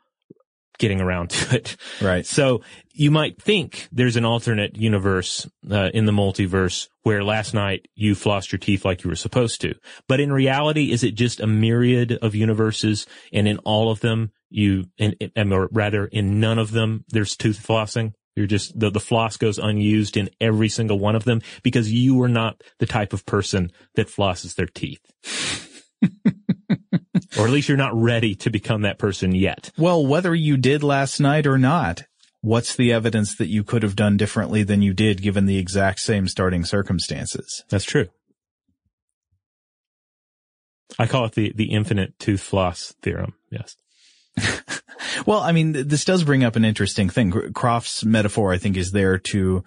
getting 0.79 1.01
around 1.01 1.31
to 1.31 1.57
it. 1.57 1.77
Right. 2.01 2.27
So 2.27 2.63
you 2.93 3.11
might 3.11 3.41
think 3.41 3.89
there's 3.91 4.17
an 4.17 4.25
alternate 4.25 4.77
universe 4.77 5.49
uh, 5.71 5.91
in 5.93 6.07
the 6.07 6.13
multiverse 6.13 6.89
where 7.03 7.25
last 7.25 7.55
night 7.55 7.89
you 7.95 8.15
flossed 8.15 8.53
your 8.53 8.59
teeth 8.59 8.85
like 8.85 9.05
you 9.05 9.11
were 9.11 9.17
supposed 9.17 9.61
to. 9.63 9.75
But 10.09 10.21
in 10.21 10.33
reality, 10.33 10.93
is 10.93 11.05
it 11.05 11.15
just 11.15 11.41
a 11.41 11.47
myriad 11.47 12.13
of 12.13 12.35
universes 12.35 13.07
and 13.33 13.49
in 13.49 13.59
all 13.59 13.91
of 13.91 14.01
them 14.01 14.33
you, 14.51 14.85
and, 14.99 15.17
and 15.35 15.53
or 15.53 15.69
rather 15.73 16.07
in 16.07 16.41
none 16.41 16.59
of 16.59 16.71
them, 16.71 17.05
there's 17.09 17.37
tooth 17.37 17.65
flossing? 17.65 18.13
You're 18.37 18.47
just, 18.47 18.79
the, 18.79 18.91
the 18.91 19.01
floss 19.01 19.37
goes 19.37 19.59
unused 19.59 20.17
in 20.17 20.29
every 20.41 20.69
single 20.69 20.99
one 20.99 21.15
of 21.15 21.25
them 21.25 21.41
because 21.63 21.93
you 21.93 22.21
are 22.23 22.29
not 22.29 22.63
the 22.81 22.87
type 22.87 23.13
of 23.13 23.25
person 23.27 23.71
that 23.95 24.09
flosses 24.09 24.57
their 24.57 24.67
teeth. 24.67 25.01
or 27.39 27.47
at 27.47 27.51
least 27.51 27.69
you're 27.69 27.77
not 27.77 27.95
ready 27.95 28.35
to 28.37 28.51
become 28.51 28.83
that 28.83 28.99
person 28.99 29.35
yet. 29.35 29.71
Well, 29.77 30.05
whether 30.07 30.35
you 30.35 30.57
did 30.57 30.83
last 30.83 31.21
night 31.21 31.47
or 31.47 31.59
not, 31.59 32.05
what's 32.41 32.77
the 32.77 32.93
evidence 32.93 33.35
that 33.37 33.49
you 33.49 33.65
could 33.65 33.83
have 33.83 33.97
done 33.97 34.17
differently 34.17 34.63
than 34.63 34.83
you 34.83 34.93
did 34.93 35.23
given 35.23 35.47
the 35.47 35.59
exact 35.59 36.01
same 36.01 36.29
starting 36.29 36.65
circumstances? 36.65 37.65
That's 37.71 37.85
true. 37.85 38.09
I 40.99 41.07
call 41.07 41.25
it 41.25 41.33
the, 41.33 41.53
the 41.55 41.73
infinite 41.73 42.19
tooth 42.19 42.43
floss 42.43 42.95
theorem. 43.03 43.35
Yes. 43.51 43.77
Well, 45.27 45.41
I 45.41 45.53
mean, 45.53 45.73
th- 45.73 45.87
this 45.87 46.05
does 46.05 46.25
bring 46.25 46.45
up 46.45 46.57
an 46.57 46.65
interesting 46.65 47.09
thing. 47.09 47.31
Cr- 47.31 47.51
Croft's 47.51 48.05
metaphor, 48.05 48.53
I 48.53 48.59
think, 48.59 48.77
is 48.77 48.93
there 48.93 49.19
to, 49.19 49.65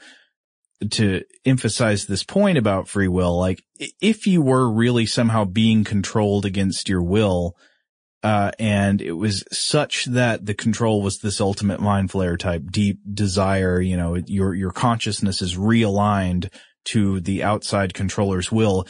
to 0.92 1.24
emphasize 1.46 2.06
this 2.06 2.24
point 2.24 2.58
about 2.58 2.88
free 2.88 3.08
will. 3.08 3.38
Like, 3.38 3.64
if 4.02 4.28
you 4.28 4.42
were 4.42 4.72
really 4.72 5.06
somehow 5.06 5.46
being 5.46 5.84
controlled 5.84 6.46
against 6.46 6.90
your 6.90 7.02
will, 7.02 7.56
uh, 8.24 8.52
and 8.60 9.02
it 9.02 9.14
was 9.14 9.44
such 9.52 10.06
that 10.06 10.46
the 10.46 10.54
control 10.54 11.02
was 11.02 11.20
this 11.20 11.40
ultimate 11.40 11.80
mind 11.80 12.10
flayer 12.10 12.38
type 12.38 12.64
deep 12.72 13.00
desire, 13.12 13.80
you 13.80 13.96
know, 13.96 14.16
your, 14.26 14.54
your 14.54 14.72
consciousness 14.72 15.42
is 15.42 15.56
realigned 15.56 16.52
to 16.86 17.20
the 17.20 17.44
outside 17.44 17.94
controller's 17.94 18.52
will 18.52 18.88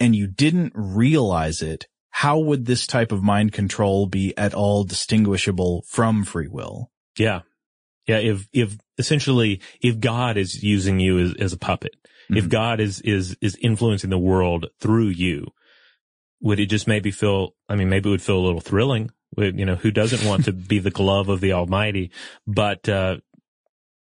and 0.00 0.14
you 0.14 0.26
didn't 0.26 0.72
realize 0.74 1.62
it, 1.62 1.86
how 2.10 2.38
would 2.38 2.66
this 2.66 2.86
type 2.86 3.12
of 3.12 3.22
mind 3.22 3.52
control 3.52 4.06
be 4.06 4.36
at 4.36 4.54
all 4.54 4.84
distinguishable 4.84 5.84
from 5.88 6.24
free 6.24 6.48
will? 6.48 6.90
Yeah. 7.16 7.40
Yeah. 8.08 8.18
If, 8.18 8.48
if 8.52 8.76
essentially, 8.98 9.60
if 9.80 10.00
God 10.00 10.36
is 10.36 10.62
using 10.62 10.98
you 10.98 11.18
as, 11.20 11.34
as 11.34 11.52
a 11.52 11.58
puppet, 11.58 11.94
if 12.30 12.46
Mhm. 12.46 12.50
God 12.50 12.80
is, 12.80 13.00
is, 13.02 13.36
is 13.40 13.56
influencing 13.62 14.10
the 14.10 14.18
world 14.18 14.66
through 14.80 15.08
you, 15.08 15.46
would 16.40 16.58
it 16.60 16.66
just 16.66 16.86
maybe 16.88 17.10
feel, 17.10 17.54
I 17.68 17.76
mean, 17.76 17.88
maybe 17.88 18.08
it 18.08 18.12
would 18.12 18.22
feel 18.22 18.38
a 18.38 18.46
little 18.46 18.60
thrilling. 18.60 19.10
You 19.36 19.64
know, 19.66 19.76
who 19.76 19.90
doesn't 19.90 20.26
want 20.26 20.44
to 20.46 20.52
be 20.52 20.78
the 20.78 20.90
glove 20.90 21.28
of 21.28 21.40
the 21.40 21.52
Almighty? 21.52 22.10
But, 22.46 22.88
uh, 22.88 23.18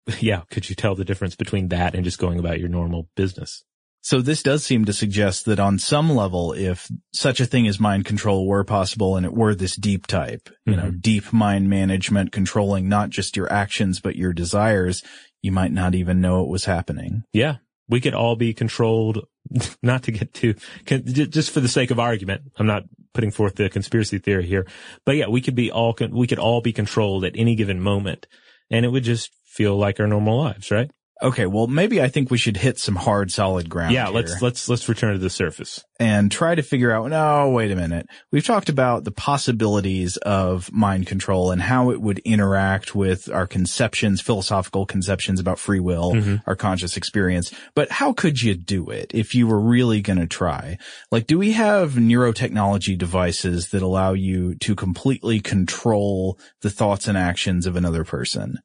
yeah, 0.21 0.43
could 0.51 0.69
you 0.69 0.77
tell 0.77 0.95
the 0.95 1.05
difference 1.05 1.35
between 1.35 1.69
that 1.69 1.95
and 1.95 2.05
just 2.05 2.19
going 2.19 2.39
about 2.39 2.61
your 2.61 2.69
normal 2.69 3.09
business? 3.17 3.65
So 4.07 4.23
this 4.23 4.41
does 4.41 4.63
seem 4.63 4.85
to 4.85 4.93
suggest 4.93 5.47
that 5.47 5.59
on 5.59 5.81
some 5.81 6.09
level, 6.09 6.53
if 6.53 6.89
such 7.13 7.41
a 7.41 7.45
thing 7.45 7.67
as 7.67 7.81
mind 7.81 8.05
control 8.05 8.47
were 8.47 8.63
possible 8.63 9.17
and 9.17 9.27
it 9.27 9.35
were 9.35 9.53
this 9.53 9.75
deep 9.75 10.07
type, 10.07 10.49
you 10.65 10.77
know, 10.77 10.85
mm-hmm. 10.85 10.99
deep 11.01 11.33
mind 11.33 11.69
management 11.69 12.31
controlling 12.31 12.89
not 12.89 13.11
just 13.11 13.37
your 13.37 13.53
actions, 13.53 13.99
but 13.99 14.15
your 14.15 14.33
desires, 14.33 15.03
you 15.43 15.51
might 15.51 15.73
not 15.73 15.97
even 15.97 16.21
know 16.21 16.45
it 16.45 16.49
was 16.49 16.67
happening. 16.67 17.25
Yeah, 17.33 17.57
we 17.89 18.01
could 18.01 18.15
all 18.15 18.37
be 18.37 18.55
controlled, 18.55 19.27
not 19.83 20.05
to 20.05 20.13
get 20.13 20.33
too, 20.33 20.55
just 20.85 21.51
for 21.51 21.59
the 21.59 21.67
sake 21.67 21.91
of 21.91 21.99
argument. 21.99 22.43
I'm 22.59 22.69
not 22.69 22.85
putting 23.13 23.33
forth 23.33 23.57
the 23.57 23.69
conspiracy 23.69 24.19
theory 24.19 24.47
here, 24.47 24.69
but 25.05 25.17
yeah, 25.17 25.27
we 25.27 25.41
could 25.41 25.57
be 25.57 25.73
all, 25.73 25.95
con- 25.95 26.15
we 26.15 26.29
could 26.29 26.39
all 26.39 26.61
be 26.61 26.73
controlled 26.73 27.25
at 27.25 27.35
any 27.35 27.57
given 27.57 27.81
moment 27.81 28.29
and 28.71 28.85
it 28.85 28.91
would 28.91 29.03
just 29.03 29.33
feel 29.45 29.77
like 29.77 29.99
our 29.99 30.07
normal 30.07 30.39
lives, 30.39 30.71
right? 30.71 30.93
Okay. 31.23 31.47
Well, 31.47 31.67
maybe 31.67 32.03
I 32.03 32.09
think 32.09 32.31
we 32.31 32.37
should 32.37 32.59
hit 32.59 32.79
some 32.79 32.95
hard, 32.95 33.33
solid 33.33 33.71
ground. 33.71 33.95
yeah, 33.95 34.05
here. 34.07 34.15
let's, 34.15 34.43
let's, 34.43 34.69
let's 34.69 34.87
return 34.89 35.15
to 35.15 35.19
the 35.19 35.31
surface. 35.31 35.83
and 35.99 36.31
try 36.31 36.55
to 36.55 36.63
figure 36.63 36.91
out, 36.93 37.09
no, 37.09 37.49
wait 37.49 37.71
a 37.71 37.77
minute. 37.77 38.07
We've 38.31 38.45
talked 38.45 38.69
about 38.69 39.05
the 39.05 39.11
possibilities 39.13 40.19
of 40.19 40.71
mind 40.73 41.07
control 41.07 41.53
and 41.53 41.63
how 41.63 41.91
it 41.91 42.03
would 42.03 42.19
interact 42.19 42.95
with 42.95 43.31
our 43.31 43.47
conceptions, 43.47 44.21
philosophical 44.21 44.85
conceptions 44.85 45.41
about 45.41 45.59
free 45.59 45.81
will, 45.81 46.13
Mhm. 46.13 46.43
our 46.47 46.55
conscious 46.55 46.99
experience. 46.99 47.51
But 47.75 47.91
how 47.91 48.13
could 48.13 48.43
you 48.43 48.55
do 48.55 48.91
it 48.91 49.11
if 49.15 49.35
you 49.35 49.47
were 49.47 49.59
really 49.61 50.03
going 50.03 50.19
to 50.19 50.27
try? 50.27 50.77
Like, 51.11 51.27
do 51.27 51.39
we 51.39 51.53
have 51.53 51.93
neurotechnology 51.95 52.99
devices 52.99 53.69
that 53.71 53.81
allow 53.81 54.13
you 54.13 54.55
to 54.57 54.75
completely 54.75 55.41
control 55.41 56.39
the 56.61 56.69
thoughts 56.71 57.09
and 57.09 57.17
actions 57.17 57.65
of 57.65 57.75
another 57.75 58.05
person? 58.05 58.59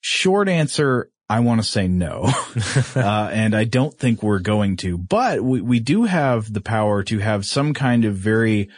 Short 0.00 0.48
answer, 0.48 1.10
I 1.30 1.40
want 1.40 1.62
to 1.62 1.66
say 1.66 1.86
no. 1.86 2.28
uh, 2.96 3.30
and 3.32 3.54
I 3.54 3.62
don't 3.62 3.96
think 3.96 4.20
we're 4.20 4.40
going 4.40 4.76
to, 4.78 4.98
but 4.98 5.40
we, 5.40 5.60
we 5.60 5.78
do 5.78 6.02
have 6.02 6.52
the 6.52 6.60
power 6.60 7.04
to 7.04 7.18
have 7.18 7.46
some 7.46 7.72
kind 7.72 8.04
of 8.04 8.16
very, 8.16 8.68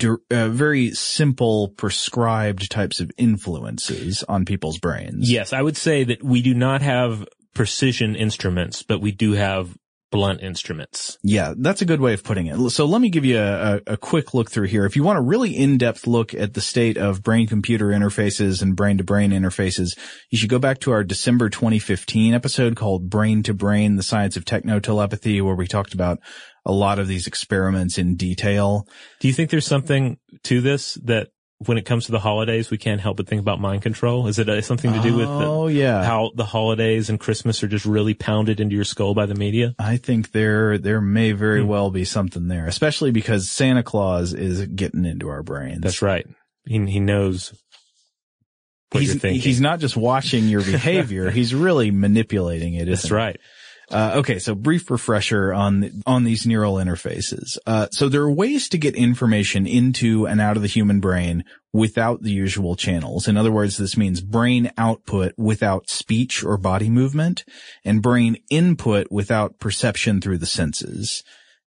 uh, 0.00 0.48
very 0.48 0.92
simple 0.92 1.70
prescribed 1.70 2.70
types 2.70 3.00
of 3.00 3.10
influences 3.18 4.22
on 4.28 4.44
people's 4.44 4.78
brains. 4.78 5.28
yes, 5.28 5.52
I 5.52 5.62
would 5.62 5.76
say 5.76 6.04
that 6.04 6.22
we 6.22 6.42
do 6.42 6.54
not 6.54 6.80
have 6.80 7.26
precision 7.54 8.14
instruments, 8.14 8.84
but 8.84 9.00
we 9.00 9.10
do 9.10 9.32
have 9.32 9.76
blunt 10.14 10.40
instruments. 10.42 11.18
Yeah, 11.24 11.54
that's 11.56 11.82
a 11.82 11.84
good 11.84 12.00
way 12.00 12.14
of 12.14 12.22
putting 12.22 12.46
it. 12.46 12.70
So 12.70 12.84
let 12.86 13.00
me 13.00 13.10
give 13.10 13.24
you 13.24 13.40
a, 13.40 13.80
a, 13.84 13.96
quick 13.96 14.32
look 14.32 14.48
through 14.48 14.68
here. 14.68 14.86
If 14.86 14.94
you 14.94 15.02
want 15.02 15.18
a 15.18 15.22
really 15.22 15.56
in-depth 15.56 16.06
look 16.06 16.32
at 16.32 16.54
the 16.54 16.60
state 16.60 16.96
of 16.96 17.24
brain-computer 17.24 17.86
interfaces 17.86 18.62
and 18.62 18.76
brain-to-brain 18.76 19.32
interfaces, 19.32 19.98
you 20.30 20.38
should 20.38 20.50
go 20.50 20.60
back 20.60 20.78
to 20.80 20.92
our 20.92 21.02
December 21.02 21.50
2015 21.50 22.32
episode 22.32 22.76
called 22.76 23.10
Brain 23.10 23.42
to 23.42 23.54
Brain, 23.54 23.96
the 23.96 24.04
Science 24.04 24.36
of 24.36 24.44
Techno-Telepathy, 24.44 25.40
where 25.40 25.56
we 25.56 25.66
talked 25.66 25.94
about 25.94 26.20
a 26.64 26.72
lot 26.72 27.00
of 27.00 27.08
these 27.08 27.26
experiments 27.26 27.98
in 27.98 28.14
detail. 28.14 28.86
Do 29.18 29.26
you 29.26 29.34
think 29.34 29.50
there's 29.50 29.66
something 29.66 30.18
to 30.44 30.60
this 30.60 30.94
that 31.02 31.28
when 31.58 31.78
it 31.78 31.84
comes 31.86 32.06
to 32.06 32.12
the 32.12 32.18
holidays, 32.18 32.70
we 32.70 32.78
can't 32.78 33.00
help 33.00 33.16
but 33.16 33.26
think 33.28 33.40
about 33.40 33.60
mind 33.60 33.80
control? 33.82 34.26
Is 34.26 34.38
it 34.38 34.48
uh, 34.48 34.60
something 34.60 34.92
to 34.92 35.00
do 35.00 35.16
with 35.16 35.28
the, 35.28 35.46
Oh 35.46 35.66
yeah. 35.68 36.02
how 36.04 36.32
the 36.34 36.44
holidays 36.44 37.08
and 37.08 37.18
Christmas 37.18 37.62
are 37.62 37.68
just 37.68 37.86
really 37.86 38.12
pounded 38.14 38.58
into 38.60 38.74
your 38.74 38.84
skull 38.84 39.14
by 39.14 39.26
the 39.26 39.34
media? 39.36 39.74
I 39.78 39.96
think 39.96 40.32
there 40.32 40.78
there 40.78 41.00
may 41.00 41.32
very 41.32 41.62
Hmm. 41.62 41.68
well 41.68 41.90
be 41.90 42.04
something 42.04 42.48
there, 42.48 42.66
especially 42.66 43.12
because 43.12 43.48
Santa 43.48 43.82
Claus 43.82 44.34
is 44.34 44.66
getting 44.66 45.04
into 45.04 45.28
our 45.28 45.42
brains. 45.42 45.80
That's 45.80 46.02
right. 46.02 46.26
He 46.66 46.84
he 46.86 47.00
knows 47.00 47.52
what 48.90 49.00
he's 49.00 49.14
you're 49.14 49.20
thinking. 49.20 49.40
he's 49.42 49.60
not 49.60 49.80
just 49.80 49.96
watching 49.96 50.48
your 50.48 50.62
behavior; 50.62 51.30
he's 51.38 51.54
really 51.54 51.90
manipulating 51.90 52.74
it. 52.74 52.86
That's 52.86 53.08
he? 53.08 53.14
Uh, 53.90 54.12
okay, 54.16 54.38
so 54.38 54.54
brief 54.54 54.90
refresher 54.90 55.52
on 55.52 56.02
on 56.06 56.24
these 56.24 56.46
neural 56.46 56.74
interfaces. 56.74 57.58
Uh, 57.66 57.86
so 57.90 58.08
there 58.08 58.22
are 58.22 58.30
ways 58.30 58.68
to 58.68 58.78
get 58.78 58.94
information 58.94 59.66
into 59.66 60.26
and 60.26 60.40
out 60.40 60.56
of 60.56 60.62
the 60.62 60.68
human 60.68 61.00
brain 61.00 61.44
without 61.72 62.22
the 62.22 62.30
usual 62.30 62.76
channels. 62.76 63.28
In 63.28 63.36
other 63.36 63.52
words, 63.52 63.76
this 63.76 63.96
means 63.96 64.20
brain 64.20 64.70
output 64.78 65.34
without 65.36 65.90
speech 65.90 66.42
or 66.42 66.56
body 66.56 66.88
movement, 66.88 67.44
and 67.84 68.02
brain 68.02 68.36
input 68.50 69.08
without 69.10 69.58
perception 69.58 70.20
through 70.20 70.38
the 70.38 70.46
senses. 70.46 71.22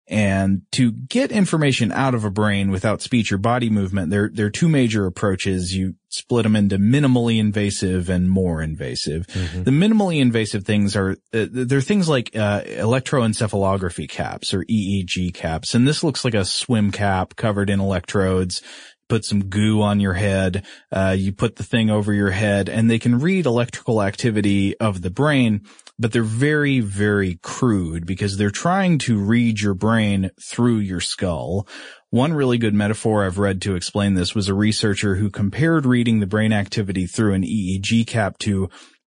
And 0.07 0.63
to 0.73 0.91
get 0.91 1.31
information 1.31 1.91
out 1.93 2.13
of 2.13 2.25
a 2.25 2.29
brain 2.29 2.71
without 2.71 3.01
speech 3.01 3.31
or 3.31 3.37
body 3.37 3.69
movement, 3.69 4.09
there, 4.09 4.29
there 4.33 4.47
are 4.47 4.51
two 4.51 4.67
major 4.67 5.05
approaches. 5.05 5.75
You 5.75 5.95
split 6.09 6.43
them 6.43 6.57
into 6.57 6.77
minimally 6.77 7.39
invasive 7.39 8.09
and 8.09 8.29
more 8.29 8.61
invasive. 8.61 9.27
Mm-hmm. 9.27 9.63
The 9.63 9.71
minimally 9.71 10.19
invasive 10.19 10.65
things 10.65 10.97
are, 10.97 11.11
uh, 11.33 11.45
they're 11.49 11.79
things 11.79 12.09
like, 12.09 12.35
uh, 12.35 12.63
electroencephalography 12.63 14.09
caps 14.09 14.53
or 14.53 14.65
EEG 14.65 15.33
caps. 15.33 15.73
And 15.73 15.87
this 15.87 16.03
looks 16.03 16.25
like 16.25 16.33
a 16.33 16.43
swim 16.43 16.91
cap 16.91 17.37
covered 17.37 17.69
in 17.69 17.79
electrodes 17.79 18.61
put 19.09 19.25
some 19.25 19.45
goo 19.45 19.81
on 19.81 19.99
your 19.99 20.13
head, 20.13 20.65
uh, 20.91 21.15
you 21.15 21.31
put 21.31 21.57
the 21.57 21.63
thing 21.63 21.89
over 21.89 22.13
your 22.13 22.31
head 22.31 22.69
and 22.69 22.89
they 22.89 22.97
can 22.97 23.19
read 23.19 23.45
electrical 23.45 24.01
activity 24.01 24.75
of 24.79 25.01
the 25.01 25.11
brain, 25.11 25.61
but 26.03 26.11
they're 26.11 26.21
very, 26.23 26.79
very 26.81 27.39
crude 27.41 28.05
because 28.05 28.37
they're 28.37 28.51
trying 28.51 28.97
to 28.99 29.17
read 29.17 29.59
your 29.61 29.73
brain 29.73 30.29
through 30.39 30.77
your 30.77 30.99
skull. 30.99 31.65
One 32.09 32.33
really 32.33 32.57
good 32.59 32.73
metaphor 32.73 33.25
I've 33.25 33.39
read 33.39 33.61
to 33.63 33.75
explain 33.75 34.13
this 34.13 34.35
was 34.35 34.49
a 34.49 34.53
researcher 34.53 35.15
who 35.15 35.31
compared 35.31 35.85
reading 35.85 36.19
the 36.19 36.27
brain 36.27 36.51
activity 36.53 37.07
through 37.07 37.33
an 37.33 37.43
EEG 37.43 38.05
cap 38.05 38.37
to 38.39 38.69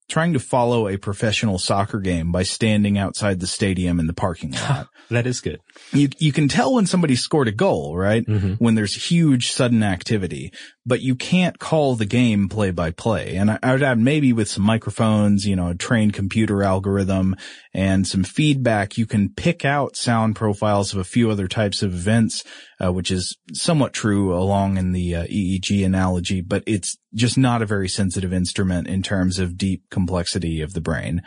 trying 0.09 0.35
to 0.35 0.39
follow 0.39 0.87
a 0.89 0.99
professional 0.99 1.59
soccer 1.59 1.99
game 1.99 2.31
by 2.31 2.43
standing 2.43 2.99
outside 2.99 3.41
the 3.41 3.47
stadium 3.47 3.99
in 3.99 4.07
the 4.07 4.13
parking 4.13 4.53
lot. 4.53 4.89
That 5.11 5.27
is 5.27 5.41
good. 5.43 5.61
you 5.93 6.09
you 6.19 6.33
can 6.33 6.49
tell 6.49 6.73
when 6.73 6.87
somebody 6.87 7.17
scored 7.17 7.47
a 7.47 7.53
goal, 7.53 7.97
right? 7.99 8.25
Mhm. 8.27 8.57
When 8.59 8.77
there's 8.77 9.11
huge 9.11 9.51
sudden 9.51 9.83
activity, 9.83 10.53
but 10.85 11.01
you 11.01 11.15
can't 11.15 11.59
call 11.59 11.95
the 11.95 12.07
game 12.07 12.49
play 12.49 12.71
by 12.71 12.91
play. 12.91 13.37
And 13.37 13.59
I, 13.63 13.73
would 13.73 13.83
add 13.83 13.99
maybe 13.99 14.33
with 14.33 14.49
some 14.49 14.65
microphones, 14.65 15.47
you 15.47 15.55
know, 15.55 15.69
a 15.69 15.75
trained 15.75 16.13
computer 16.13 16.63
algorithm 16.63 17.37
and 17.73 18.07
some 18.07 18.25
feedback, 18.25 18.99
you 18.99 19.07
can 19.07 19.29
pick 19.29 19.65
out 19.65 19.97
sound 19.97 20.35
profiles 20.35 20.93
of 20.93 20.99
a 20.99 21.05
few 21.05 21.31
other 21.31 21.47
types 21.47 21.83
of 21.83 21.95
events, 21.95 22.43
uh, 22.85 22.93
which 22.93 23.13
is 23.13 23.37
somewhat 23.53 23.93
true 23.93 24.35
along 24.35 24.77
in 24.77 24.93
the 24.93 25.15
uh, 25.15 25.25
EEG 25.27 25.87
analogy, 25.87 26.41
but 26.41 26.65
it's 26.67 26.97
just 27.15 27.39
not 27.39 27.63
a 27.63 27.67
very 27.67 27.89
sensitive 27.89 28.33
instrument 28.33 28.89
in 28.89 29.03
terms 29.03 29.39
of 29.39 29.57
deep 29.57 29.85
complexity 29.91 30.63
of 30.63 30.73
the 30.73 30.81
brain. 30.81 31.23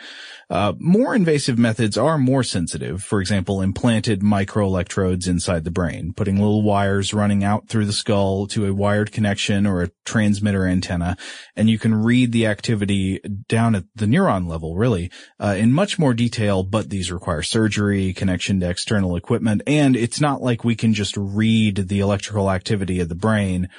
Uh, 0.50 0.74
more 0.80 1.16
invasive 1.16 1.58
methods 1.58 1.98
are 1.98 2.18
more 2.18 2.44
sensitive. 2.44 3.04
For 3.04 3.22
example, 3.22 3.62
implanted 3.62 4.22
microelectrodes 4.22 5.28
inside 5.28 5.64
the 5.64 5.72
brain, 5.72 6.12
putting 6.14 6.38
little 6.38 6.64
wires 6.64 7.14
running 7.14 7.44
out 7.44 7.70
through 7.70 7.86
the 7.86 7.94
skull 7.94 8.48
to 8.48 8.66
a 8.66 8.74
wired 8.74 9.12
connection 9.12 9.45
or 9.50 9.84
a 9.84 9.92
transmitter 10.06 10.66
antenna, 10.66 11.18
and 11.56 11.70
you 11.70 11.78
can 11.78 11.94
read 11.94 12.32
the 12.32 12.48
activity 12.48 13.20
down 13.48 13.76
at 13.76 13.86
the 13.96 14.06
neuron 14.06 14.48
level, 14.48 14.76
really, 14.76 15.12
uh, 15.40 15.56
in 15.58 15.72
much 15.72 16.00
more 16.00 16.14
detail. 16.14 16.64
But 16.64 16.90
these 16.90 17.12
require 17.12 17.42
surgery, 17.42 18.14
connection 18.14 18.60
to 18.60 18.70
external 18.70 19.16
equipment, 19.16 19.62
and 19.68 19.96
it's 19.96 20.22
not 20.22 20.42
like 20.42 20.64
we 20.64 20.76
can 20.76 20.94
just 20.94 21.16
read 21.18 21.88
the 21.88 22.00
electrical 22.00 22.52
activity 22.52 23.00
of 23.00 23.10
the 23.10 23.16
brain 23.16 23.70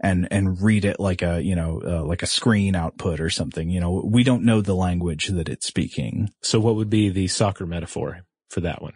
and 0.00 0.28
and 0.30 0.60
read 0.60 0.84
it 0.84 1.00
like 1.00 1.22
a 1.22 1.42
you 1.42 1.56
know 1.56 1.80
uh, 1.84 2.04
like 2.04 2.22
a 2.22 2.26
screen 2.26 2.74
output 2.74 3.18
or 3.18 3.30
something 3.30 3.70
you 3.70 3.80
know 3.80 4.02
we 4.04 4.22
don't 4.22 4.44
know 4.44 4.60
the 4.60 4.74
language 4.74 5.28
that 5.28 5.48
it's 5.48 5.66
speaking 5.66 6.28
So 6.42 6.60
what 6.60 6.76
would 6.76 6.90
be 6.90 7.08
the 7.08 7.28
soccer 7.28 7.66
metaphor 7.66 8.26
for 8.50 8.60
that 8.60 8.82
one? 8.82 8.94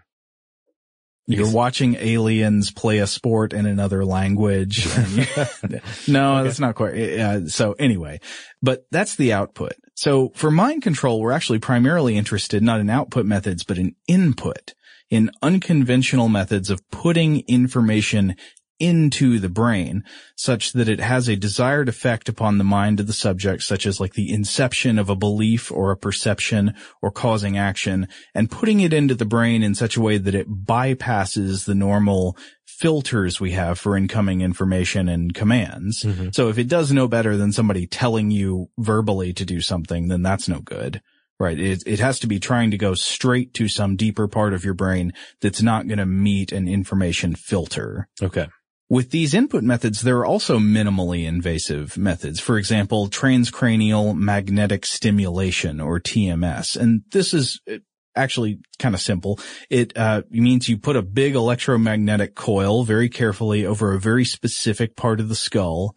You're 1.33 1.53
watching 1.53 1.97
aliens 1.97 2.71
play 2.71 2.99
a 2.99 3.07
sport 3.07 3.53
in 3.53 3.67
another 3.67 4.05
language. 4.05 4.87
And 5.01 5.81
no 6.09 6.45
that's 6.45 6.61
not 6.61 6.75
quite 6.75 6.95
uh, 6.95 7.47
so 7.47 7.73
anyway 7.73 8.21
but 8.63 8.87
that's 8.91 9.17
the 9.17 9.33
output. 9.33 9.73
So 9.95 10.31
for 10.35 10.51
mind 10.51 10.83
control 10.83 11.21
we're 11.21 11.33
actually 11.33 11.59
primarily 11.59 12.17
interested 12.17 12.63
not 12.63 12.81
in 12.81 12.91
output 12.91 13.27
methods 13.27 13.65
but 13.65 13.79
in 13.79 13.95
input 14.07 14.75
in 15.11 15.31
unconventional 15.43 16.29
methods 16.29 16.71
of 16.71 16.89
putting 16.91 17.41
information 17.49 18.37
into 18.81 19.39
the 19.39 19.49
brain 19.49 20.03
such 20.35 20.73
that 20.73 20.89
it 20.89 20.99
has 20.99 21.29
a 21.29 21.37
desired 21.37 21.89
effect 21.89 22.29
upon 22.29 22.59
the 22.59 22.65
mind 22.65 22.99
of 22.99 23.07
the 23.07 23.13
subject, 23.13 23.63
such 23.63 23.87
as 23.87 24.01
like 24.01 24.15
the 24.15 24.33
inception 24.33 24.99
of 24.99 25.09
a 25.09 25.15
belief 25.15 25.71
or 25.71 25.91
a 25.93 25.97
perception 25.97 26.75
or 27.03 27.11
causing 27.11 27.57
action 27.57 28.09
and 28.35 28.51
putting 28.51 28.81
it 28.81 28.93
into 28.93 29.15
the 29.15 29.25
brain 29.25 29.63
in 29.63 29.75
such 29.75 29.97
a 29.97 30.01
way 30.01 30.19
that 30.19 30.35
it 30.35 30.49
bypasses 30.49 31.67
the 31.67 31.75
normal 31.75 32.37
filters 32.65 33.39
we 33.39 33.51
have 33.53 33.79
for 33.79 33.97
incoming 33.97 34.41
information 34.41 35.09
and 35.09 35.35
commands. 35.35 36.03
Mhm. 36.03 36.35
So 36.35 36.49
if 36.49 36.57
it 36.59 36.69
does 36.69 36.91
no 36.91 37.07
better 37.09 37.37
than 37.37 37.53
somebody 37.53 37.87
telling 37.87 38.31
you 38.31 38.71
verbally 38.79 39.35
to 39.35 39.45
do 39.45 39.61
something, 39.61 40.09
then 40.09 40.23
that's 40.23 40.49
no 40.49 40.61
good. 40.61 41.03
Right. 41.39 41.59
It, 41.59 41.83
it 41.87 42.01
has 42.01 42.19
to 42.21 42.27
be 42.27 42.39
trying 42.39 42.71
to 42.71 42.77
go 42.79 42.93
straight 42.95 43.55
to 43.55 43.67
some 43.67 43.97
deeper 43.97 44.29
part 44.29 44.53
of 44.53 44.63
your 44.63 44.75
brain 44.75 45.13
that's 45.41 45.63
not 45.63 45.89
going 45.89 45.99
to 45.99 46.05
meet 46.05 46.53
an 46.53 46.69
information 46.69 47.35
filter. 47.35 48.09
Okay. 48.23 48.49
With 48.91 49.11
these 49.11 49.35
input 49.35 49.63
methods, 49.63 50.03
there 50.03 50.19
are 50.19 50.27
also 50.27 50.59
minimally 50.59 51.25
invasive 51.25 51.97
methods. 51.97 52.41
For 52.41 52.59
example, 52.59 53.09
transcranial 53.09 54.17
magnetic 54.17 54.85
stimulation 54.85 55.81
or 55.81 56.01
TMS. 56.01 56.77
And 56.77 57.03
this 57.13 57.33
is 57.33 57.61
uh, 57.71 57.77
actually 58.17 58.59
kind 58.81 58.97
of 58.97 59.01
simple. 59.01 59.39
It 59.71 59.97
uh, 59.97 60.23
means 60.29 60.69
you 60.69 60.77
put 60.77 60.97
a 60.97 61.03
big 61.03 61.37
electromagnetic 61.37 62.35
coil 62.35 62.83
very 62.83 63.09
carefully 63.09 63.65
over 63.65 63.95
a 63.95 64.01
very 64.01 64.25
specific 64.25 64.97
part 64.97 65.21
of 65.21 65.29
the 65.29 65.37
skull. 65.37 65.95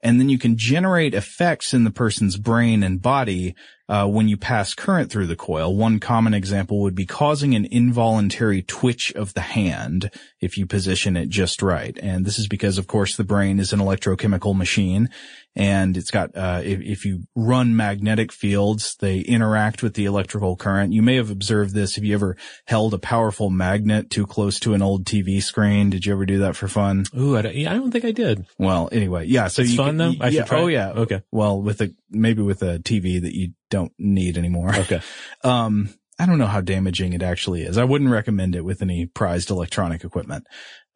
And 0.00 0.20
then 0.20 0.28
you 0.28 0.38
can 0.38 0.56
generate 0.56 1.14
effects 1.14 1.74
in 1.74 1.82
the 1.82 1.90
person's 1.90 2.36
brain 2.36 2.84
and 2.84 3.02
body 3.02 3.56
uh, 3.88 4.06
when 4.06 4.28
you 4.28 4.36
pass 4.36 4.74
current 4.74 5.10
through 5.10 5.26
the 5.26 5.36
coil. 5.36 5.74
One 5.74 6.00
common 6.00 6.34
example 6.34 6.80
would 6.80 6.94
be 6.94 7.06
causing 7.06 7.54
an 7.54 7.66
involuntary 7.70 8.62
twitch 8.62 9.12
of 9.14 9.34
the 9.34 9.40
hand 9.40 10.10
if 10.40 10.58
you 10.58 10.66
position 10.66 11.16
it 11.16 11.28
just 11.28 11.62
right. 11.62 11.96
And 12.02 12.24
this 12.24 12.38
is 12.38 12.48
because, 12.48 12.78
of 12.78 12.86
course, 12.86 13.16
the 13.16 13.24
brain 13.24 13.58
is 13.58 13.72
an 13.72 13.80
electrochemical 13.80 14.56
machine 14.56 15.08
and 15.56 15.96
it's 15.96 16.10
got, 16.10 16.36
uh, 16.36 16.60
if, 16.62 16.80
if 16.82 17.04
you 17.06 17.22
run 17.34 17.74
magnetic 17.74 18.30
fields, 18.30 18.94
they 19.00 19.20
interact 19.20 19.82
with 19.82 19.94
the 19.94 20.04
electrical 20.04 20.54
current. 20.54 20.92
You 20.92 21.02
may 21.02 21.16
have 21.16 21.30
observed 21.30 21.74
this. 21.74 21.96
Have 21.96 22.04
you 22.04 22.14
ever 22.14 22.36
held 22.66 22.92
a 22.94 22.98
powerful 22.98 23.48
magnet 23.50 24.10
too 24.10 24.26
close 24.26 24.60
to 24.60 24.74
an 24.74 24.82
old 24.82 25.04
TV 25.06 25.42
screen? 25.42 25.90
Did 25.90 26.04
you 26.06 26.12
ever 26.12 26.26
do 26.26 26.38
that 26.40 26.54
for 26.56 26.68
fun? 26.68 27.06
Ooh, 27.18 27.36
I 27.36 27.42
don't, 27.42 27.54
yeah, 27.56 27.72
I 27.72 27.74
don't 27.74 27.90
think 27.90 28.04
I 28.04 28.12
did. 28.12 28.46
Well, 28.58 28.88
anyway, 28.92 29.26
yeah. 29.26 29.48
So 29.48 29.62
It's 29.62 29.72
you 29.72 29.76
fun 29.78 29.86
can- 29.88 29.96
though? 29.96 30.12
I 30.20 30.28
yeah, 30.28 30.40
should 30.42 30.46
try 30.46 30.60
Oh 30.60 30.66
yeah. 30.66 30.90
Okay. 30.90 31.22
Well, 31.32 31.60
with 31.62 31.80
a, 31.80 31.92
maybe 32.10 32.42
with 32.42 32.62
a 32.62 32.78
TV 32.78 33.20
that 33.22 33.34
you 33.34 33.52
don't 33.70 33.92
need 33.98 34.36
anymore. 34.38 34.74
Okay. 34.76 35.00
Um, 35.42 35.88
I 36.18 36.24
don't 36.26 36.38
know 36.38 36.46
how 36.46 36.62
damaging 36.62 37.12
it 37.12 37.22
actually 37.22 37.62
is. 37.62 37.76
I 37.76 37.84
wouldn't 37.84 38.10
recommend 38.10 38.56
it 38.56 38.64
with 38.64 38.80
any 38.80 39.04
prized 39.06 39.50
electronic 39.50 40.02
equipment. 40.02 40.46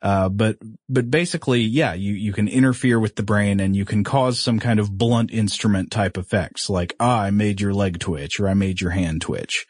Uh, 0.02 0.28
but, 0.28 0.56
but 0.88 1.10
basically, 1.10 1.60
yeah, 1.60 1.92
you, 1.92 2.14
you 2.14 2.32
can 2.32 2.48
interfere 2.48 2.98
with 2.98 3.16
the 3.16 3.22
brain 3.22 3.60
and 3.60 3.76
you 3.76 3.84
can 3.84 4.02
cause 4.02 4.40
some 4.40 4.58
kind 4.58 4.80
of 4.80 4.96
blunt 4.96 5.30
instrument 5.30 5.90
type 5.90 6.16
effects 6.16 6.70
like, 6.70 6.94
ah, 6.98 7.22
I 7.22 7.30
made 7.30 7.60
your 7.60 7.74
leg 7.74 7.98
twitch 7.98 8.40
or 8.40 8.48
I 8.48 8.54
made 8.54 8.80
your 8.80 8.90
hand 8.90 9.20
twitch. 9.20 9.66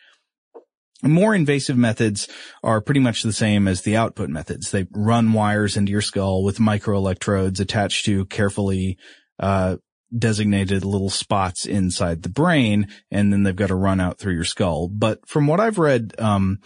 More 1.02 1.34
invasive 1.34 1.76
methods 1.76 2.28
are 2.62 2.80
pretty 2.80 3.00
much 3.00 3.22
the 3.22 3.32
same 3.32 3.66
as 3.66 3.82
the 3.82 3.96
output 3.96 4.28
methods. 4.28 4.70
They 4.70 4.86
run 4.92 5.32
wires 5.32 5.76
into 5.76 5.92
your 5.92 6.02
skull 6.02 6.44
with 6.44 6.58
microelectrodes 6.58 7.58
attached 7.58 8.04
to 8.04 8.26
carefully, 8.26 8.98
uh, 9.38 9.76
designated 10.16 10.84
little 10.84 11.08
spots 11.08 11.64
inside 11.66 12.22
the 12.22 12.28
brain, 12.28 12.88
and 13.10 13.32
then 13.32 13.44
they've 13.44 13.56
got 13.56 13.68
to 13.68 13.74
run 13.74 14.00
out 14.00 14.18
through 14.18 14.34
your 14.34 14.44
skull. 14.44 14.88
But 14.88 15.26
from 15.26 15.46
what 15.46 15.60
I've 15.60 15.78
read, 15.78 16.14
um, 16.18 16.58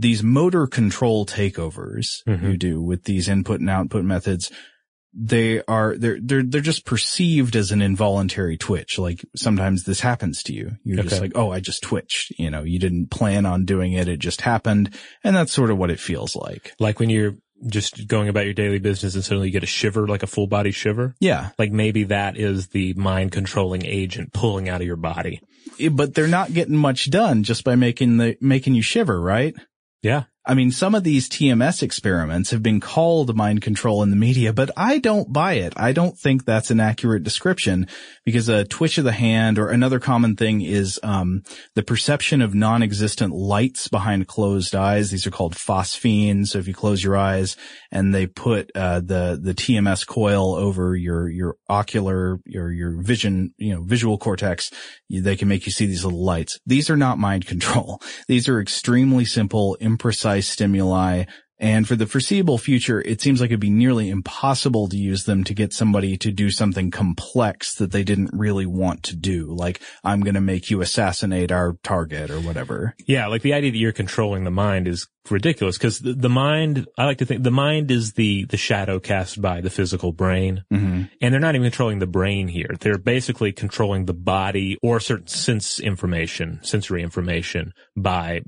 these 0.00 0.22
motor 0.22 0.66
control 0.66 1.26
takeovers 1.26 2.06
Mhm. 2.26 2.42
you 2.52 2.56
do 2.56 2.80
with 2.80 3.04
these 3.04 3.28
input 3.28 3.60
and 3.60 3.68
output 3.70 4.04
methods, 4.04 4.50
they 5.12 5.60
are, 5.66 5.96
they're, 5.96 6.18
they're, 6.22 6.42
they're 6.44 6.60
just 6.60 6.86
perceived 6.86 7.56
as 7.56 7.72
an 7.72 7.82
involuntary 7.82 8.56
twitch. 8.56 8.96
Like 8.98 9.24
sometimes 9.34 9.82
this 9.84 10.00
happens 10.00 10.42
to 10.44 10.54
you. 10.54 10.72
You're 10.84 11.02
just 11.02 11.20
like, 11.20 11.32
oh, 11.34 11.50
I 11.50 11.58
just 11.60 11.82
twitched. 11.82 12.32
You 12.38 12.48
know, 12.50 12.62
you 12.62 12.78
didn't 12.78 13.10
plan 13.10 13.44
on 13.44 13.64
doing 13.64 13.92
it. 13.92 14.06
It 14.08 14.20
just 14.20 14.42
happened. 14.42 14.94
And 15.24 15.34
that's 15.34 15.52
sort 15.52 15.70
of 15.70 15.78
what 15.78 15.90
it 15.90 15.98
feels 16.00 16.36
like. 16.36 16.72
Like 16.78 17.00
when 17.00 17.10
you're 17.10 17.34
just 17.66 18.06
going 18.06 18.28
about 18.28 18.44
your 18.44 18.54
daily 18.54 18.78
business 18.78 19.14
and 19.16 19.24
suddenly 19.24 19.48
you 19.48 19.52
get 19.52 19.64
a 19.64 19.66
shiver, 19.66 20.06
like 20.06 20.22
a 20.22 20.26
full 20.28 20.46
body 20.46 20.70
shiver. 20.70 21.14
Yeah. 21.20 21.50
Like 21.58 21.72
maybe 21.72 22.04
that 22.04 22.38
is 22.38 22.68
the 22.68 22.94
mind 22.94 23.32
controlling 23.32 23.84
agent 23.84 24.32
pulling 24.32 24.68
out 24.68 24.80
of 24.80 24.86
your 24.86 24.96
body. 24.96 25.40
But 25.90 26.14
they're 26.14 26.26
not 26.28 26.52
getting 26.54 26.76
much 26.76 27.10
done 27.10 27.42
just 27.42 27.64
by 27.64 27.74
making 27.74 28.16
the, 28.18 28.36
making 28.40 28.74
you 28.76 28.82
shiver, 28.82 29.20
right? 29.20 29.54
Yeah. 30.02 30.24
I 30.46 30.54
mean, 30.54 30.70
some 30.70 30.94
of 30.94 31.04
these 31.04 31.28
TMS 31.28 31.82
experiments 31.82 32.50
have 32.50 32.62
been 32.62 32.80
called 32.80 33.36
mind 33.36 33.60
control 33.60 34.02
in 34.02 34.08
the 34.08 34.16
media, 34.16 34.54
but 34.54 34.70
I 34.74 34.98
don't 34.98 35.30
buy 35.30 35.54
it. 35.54 35.74
I 35.76 35.92
don't 35.92 36.16
think 36.18 36.44
that's 36.44 36.70
an 36.70 36.80
accurate 36.80 37.22
description 37.22 37.86
because 38.24 38.48
a 38.48 38.64
twitch 38.64 38.96
of 38.96 39.04
the 39.04 39.12
hand 39.12 39.58
or 39.58 39.68
another 39.68 40.00
common 40.00 40.36
thing 40.36 40.62
is, 40.62 40.98
um, 41.02 41.42
the 41.74 41.82
perception 41.82 42.40
of 42.40 42.54
non-existent 42.54 43.34
lights 43.34 43.88
behind 43.88 44.28
closed 44.28 44.74
eyes. 44.74 45.10
These 45.10 45.26
are 45.26 45.30
called 45.30 45.56
phosphenes. 45.56 46.48
So 46.48 46.58
if 46.58 46.66
you 46.66 46.72
close 46.72 47.04
your 47.04 47.18
eyes 47.18 47.58
and 47.92 48.14
they 48.14 48.26
put, 48.26 48.70
uh, 48.74 49.00
the, 49.00 49.38
the 49.40 49.54
TMS 49.54 50.06
coil 50.06 50.54
over 50.54 50.96
your, 50.96 51.28
your 51.28 51.56
ocular, 51.68 52.40
your, 52.46 52.72
your 52.72 53.02
vision, 53.02 53.52
you 53.58 53.74
know, 53.74 53.82
visual 53.82 54.16
cortex, 54.16 54.70
they 55.10 55.36
can 55.36 55.48
make 55.48 55.66
you 55.66 55.72
see 55.72 55.84
these 55.84 56.04
little 56.04 56.24
lights. 56.24 56.58
These 56.64 56.88
are 56.88 56.96
not 56.96 57.18
mind 57.18 57.44
control. 57.44 58.00
These 58.26 58.48
are 58.48 58.60
extremely 58.60 59.24
simple, 59.24 59.76
imprecise 59.80 60.29
stimuli. 60.38 61.24
And 61.60 61.86
for 61.86 61.94
the 61.94 62.06
foreseeable 62.06 62.56
future, 62.56 63.02
it 63.02 63.20
seems 63.20 63.38
like 63.40 63.50
it'd 63.50 63.60
be 63.60 63.68
nearly 63.68 64.08
impossible 64.08 64.88
to 64.88 64.96
use 64.96 65.24
them 65.24 65.44
to 65.44 65.52
get 65.52 65.74
somebody 65.74 66.16
to 66.16 66.32
do 66.32 66.50
something 66.50 66.90
complex 66.90 67.74
that 67.74 67.92
they 67.92 68.02
didn't 68.02 68.30
really 68.32 68.64
want 68.64 69.02
to 69.04 69.16
do. 69.16 69.52
Like, 69.52 69.82
I'm 70.02 70.22
going 70.22 70.36
to 70.36 70.40
make 70.40 70.70
you 70.70 70.80
assassinate 70.80 71.52
our 71.52 71.76
target 71.82 72.30
or 72.30 72.40
whatever. 72.40 72.94
Yeah, 73.06 73.26
like 73.26 73.42
the 73.42 73.52
idea 73.52 73.72
that 73.72 73.76
you're 73.76 73.92
controlling 73.92 74.44
the 74.44 74.50
mind 74.50 74.88
is 74.88 75.06
ridiculous 75.30 75.76
because 75.76 75.98
the, 75.98 76.14
the, 76.14 76.30
mind, 76.30 76.88
I 76.96 77.04
like 77.04 77.18
to 77.18 77.26
think 77.26 77.42
the 77.42 77.50
mind 77.50 77.90
is 77.90 78.14
the, 78.14 78.46
the 78.46 78.56
shadow 78.56 78.98
cast 78.98 79.42
by 79.42 79.60
the 79.60 79.68
physical 79.68 80.12
brain. 80.12 80.64
Mm-hmm. 80.72 81.02
And 81.20 81.32
they're 81.34 81.40
not 81.42 81.56
even 81.56 81.66
controlling 81.66 81.98
the 81.98 82.06
brain 82.06 82.48
here. 82.48 82.70
They're 82.80 82.96
basically 82.96 83.52
controlling 83.52 84.06
the 84.06 84.14
body 84.14 84.78
or 84.82 84.98
certain 84.98 85.26
sense 85.26 85.78
information, 85.78 86.60
sensory 86.62 87.02
information 87.02 87.74
by 87.94 88.40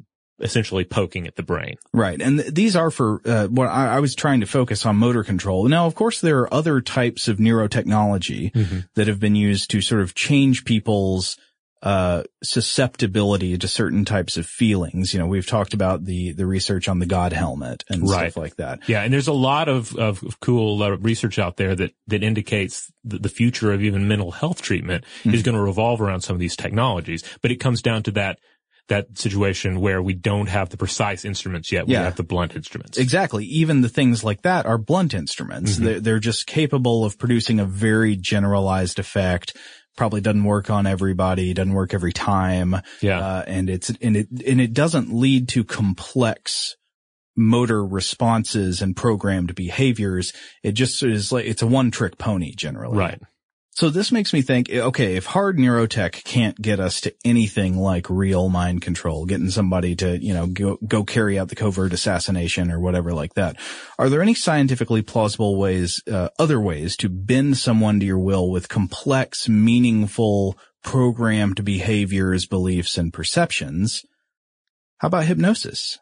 essentially 0.43 0.84
poking 0.84 1.26
at 1.26 1.36
the 1.36 1.43
brain. 1.43 1.76
Right. 1.93 2.20
And 2.20 2.40
th- 2.40 2.53
these 2.53 2.76
are 2.76 2.90
for 2.90 3.20
uh, 3.24 3.47
what 3.47 3.68
I, 3.68 3.97
I, 3.97 4.01
was 4.01 4.14
trying 4.14 4.40
to 4.40 4.47
focus 4.47 4.84
on 4.84 4.97
motor 4.97 5.24
control. 5.24 5.66
Now, 5.68 5.86
of 5.86 5.95
course, 5.95 6.20
there 6.20 6.40
are 6.40 6.53
other 6.53 6.80
types 6.80 7.28
of 7.28 7.38
neurotechnology 7.38 8.53
mm-hmm. 8.53 8.78
that 8.95 9.07
have 9.07 9.20
been 9.20 9.36
used 9.36 9.70
to 9.70 9.80
sort 9.80 10.03
of 10.03 10.14
change 10.14 10.64
people's 10.64 11.36
uh, 11.82 12.22
susceptibility 12.45 13.59
to 13.59 13.66
certain 13.66 14.05
types 14.05 14.36
of 14.36 14.47
feelings. 14.47 15.12
You 15.12 15.18
know, 15.18 15.26
we've 15.26 15.47
talked 15.47 15.74
about 15.74 16.05
the, 16.05 16.32
the 16.32 16.47
research 16.47 16.88
on 16.88 17.01
the 17.01 17.07
God 17.07 17.32
helmet 17.32 17.82
and 17.88 18.09
right. 18.09 18.30
stuff 18.30 18.36
like 18.36 18.57
that. 18.57 18.88
Yeah. 18.88 19.03
And 19.03 19.12
there's 19.12 19.26
a 19.26 19.32
lot 19.32 19.68
of, 19.68 19.97
of 19.97 20.38
cool 20.40 20.80
uh, 20.80 20.90
research 20.90 21.40
out 21.40 21.57
there 21.57 21.74
that, 21.74 21.93
that 22.07 22.22
indicates 22.22 22.93
that 23.05 23.22
the 23.22 23.28
future 23.28 23.72
of 23.72 23.82
even 23.82 24.07
mental 24.07 24.30
health 24.30 24.62
treatment 24.62 25.05
mm-hmm. 25.20 25.34
is 25.34 25.43
going 25.43 25.57
to 25.57 25.62
revolve 25.62 26.01
around 26.01 26.20
some 26.20 26.34
of 26.34 26.40
these 26.40 26.55
technologies. 26.55 27.24
But 27.43 27.51
it 27.51 27.57
comes 27.57 27.82
down 27.82 28.05
to 28.05 28.12
that 28.12 28.38
that 28.89 29.16
situation 29.16 29.80
where 29.80 30.03
we 30.03 30.14
don't 30.14 30.49
have 30.49 30.68
the 30.68 30.76
precise 30.76 31.24
instruments 31.24 31.70
yet. 31.72 31.87
We 31.87 31.95
yeah. 31.95 32.03
have 32.03 32.16
the 32.16 32.24
blunt 32.24 32.57
instruments. 32.57 32.99
Exactly. 32.99 33.45
Even 33.45 33.80
the 33.80 33.89
things 33.89 34.24
like 34.24 34.43
that 34.43 34.66
are 34.66 34.78
blunt 34.78 35.14
instruments. 35.14 35.74
Mm-hmm. 35.74 35.85
They're, 35.85 36.01
they're 36.01 36.18
just 36.18 36.47
capable 36.47 37.05
of 37.05 37.18
producing 37.18 37.61
a 37.61 37.64
very 37.64 38.16
generalized 38.16 38.99
effect 38.99 39.57
probably 39.97 40.20
doesn't 40.20 40.45
work 40.45 40.70
on 40.70 40.87
everybody, 40.87 41.53
doesn't 41.53 41.72
work 41.72 41.93
every 41.95 42.12
time. 42.12 42.76
Yeah. 43.01 43.20
Uh, 43.20 43.45
and 43.47 43.68
it's, 43.68 43.91
and 44.01 44.16
it, 44.16 44.28
and 44.47 44.61
it 44.61 44.72
doesn't 44.72 45.12
lead 45.12 45.49
to 45.51 45.64
complex 45.64 46.76
motor 47.37 47.85
responses 47.85 48.83
and 48.83 48.97
programmed 48.97 49.55
behaviors. 49.55 50.33
It 50.62 50.72
just 50.72 51.03
is 51.03 51.30
like, 51.33 51.47
it's 51.47 51.62
a 51.62 51.66
one 51.66 51.91
trick 51.91 52.18
pony 52.18 52.55
generally. 52.55 52.97
Right. 52.97 53.20
So 53.75 53.89
this 53.89 54.12
makes 54.12 54.35
me 54.35 54.43
think, 54.43 54.70
okay, 54.70 55.16
if 55.16 55.25
hard 55.25 55.57
neurotech 55.57 56.25
can't 56.25 56.61
get 56.61 56.79
us 56.79 57.01
to 57.03 57.14
anything 57.25 57.79
like 57.79 58.11
real 58.11 58.51
mind 58.51 58.83
control, 58.83 59.25
getting 59.25 59.49
somebody 59.49 59.97
to, 59.97 60.23
you 60.23 60.35
know, 60.35 60.47
go, 60.47 60.79
go 60.87 61.05
carry 61.05 61.39
out 61.39 61.49
the 61.49 61.55
covert 61.55 61.95
assassination 61.95 62.70
or 62.70 62.79
whatever 62.79 63.14
like 63.14 63.33
that, 63.35 63.57
are 63.99 64.11
there 64.11 64.20
any 64.20 64.35
scientifically 64.35 65.01
plausible 65.01 65.57
ways, 65.57 66.03
uh, 66.07 66.29
other 66.39 66.61
ways 66.61 66.99
to 66.99 67.09
bend 67.09 67.57
someone 67.57 67.99
to 68.01 68.07
your 68.07 68.18
will 68.18 68.51
with 68.51 68.68
complex, 68.68 69.49
meaningful, 69.49 70.59
programmed 70.85 71.64
behaviors, 71.64 72.45
beliefs, 72.45 72.99
and 72.99 73.11
perceptions? 73.11 74.05
How 74.99 75.09
about 75.09 75.25
hypnosis? 75.25 75.99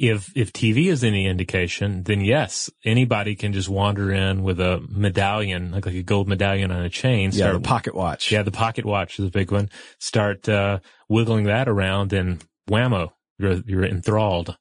If 0.00 0.32
if 0.34 0.50
TV 0.52 0.86
is 0.86 1.04
any 1.04 1.26
indication, 1.26 2.02
then 2.04 2.22
yes, 2.22 2.70
anybody 2.86 3.36
can 3.36 3.52
just 3.52 3.68
wander 3.68 4.10
in 4.10 4.42
with 4.42 4.58
a 4.58 4.82
medallion, 4.88 5.72
like, 5.72 5.84
like 5.84 5.94
a 5.94 6.02
gold 6.02 6.26
medallion 6.26 6.72
on 6.72 6.82
a 6.82 6.88
chain. 6.88 7.32
Start, 7.32 7.52
yeah, 7.52 7.58
the 7.58 7.60
pocket 7.60 7.94
watch. 7.94 8.32
Yeah, 8.32 8.42
the 8.42 8.50
pocket 8.50 8.86
watch 8.86 9.18
is 9.18 9.26
a 9.26 9.30
big 9.30 9.52
one. 9.52 9.68
Start 9.98 10.48
uh, 10.48 10.78
wiggling 11.10 11.44
that 11.44 11.68
around, 11.68 12.14
and 12.14 12.42
whammo, 12.68 13.10
you're 13.38 13.60
you're 13.66 13.84
enthralled. 13.84 14.56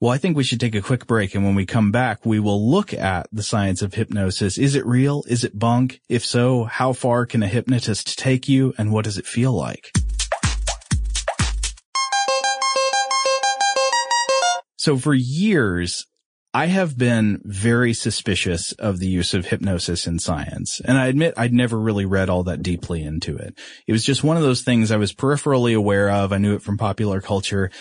Well, 0.00 0.12
I 0.12 0.18
think 0.18 0.36
we 0.36 0.44
should 0.44 0.60
take 0.60 0.76
a 0.76 0.82
quick 0.82 1.06
break, 1.08 1.34
and 1.34 1.44
when 1.44 1.56
we 1.56 1.66
come 1.66 1.90
back, 1.90 2.24
we 2.24 2.38
will 2.38 2.70
look 2.70 2.94
at 2.94 3.26
the 3.32 3.42
science 3.42 3.82
of 3.82 3.94
hypnosis. 3.94 4.56
Is 4.56 4.76
it 4.76 4.86
real? 4.86 5.24
Is 5.26 5.42
it 5.42 5.58
bunk? 5.58 6.00
If 6.08 6.24
so, 6.24 6.64
how 6.64 6.92
far 6.92 7.26
can 7.26 7.42
a 7.42 7.48
hypnotist 7.48 8.16
take 8.16 8.48
you, 8.48 8.72
and 8.78 8.92
what 8.92 9.04
does 9.04 9.18
it 9.18 9.26
feel 9.26 9.52
like? 9.52 9.90
So 14.86 14.96
for 14.96 15.14
years, 15.14 16.06
I 16.54 16.66
have 16.66 16.96
been 16.96 17.42
very 17.44 17.92
suspicious 17.92 18.70
of 18.70 19.00
the 19.00 19.08
use 19.08 19.34
of 19.34 19.46
hypnosis 19.46 20.06
in 20.06 20.20
science. 20.20 20.80
And 20.84 20.96
I 20.96 21.08
admit 21.08 21.34
I'd 21.36 21.52
never 21.52 21.76
really 21.76 22.04
read 22.04 22.30
all 22.30 22.44
that 22.44 22.62
deeply 22.62 23.02
into 23.02 23.36
it. 23.36 23.58
It 23.88 23.92
was 23.92 24.04
just 24.04 24.22
one 24.22 24.36
of 24.36 24.44
those 24.44 24.62
things 24.62 24.92
I 24.92 24.96
was 24.96 25.12
peripherally 25.12 25.76
aware 25.76 26.08
of. 26.08 26.32
I 26.32 26.38
knew 26.38 26.54
it 26.54 26.62
from 26.62 26.78
popular 26.78 27.20
culture. 27.20 27.72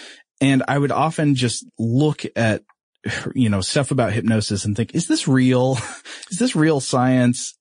And 0.42 0.64
I 0.68 0.80
would 0.80 0.92
often 0.92 1.36
just 1.36 1.64
look 1.78 2.24
at, 2.36 2.64
you 3.36 3.50
know, 3.50 3.62
stuff 3.62 3.92
about 3.92 4.14
hypnosis 4.14 4.66
and 4.66 4.76
think, 4.76 4.96
is 4.96 5.08
this 5.08 5.28
real? 5.28 5.74
is 6.32 6.40
this 6.40 6.56
real 6.56 6.80
science? 6.80 7.56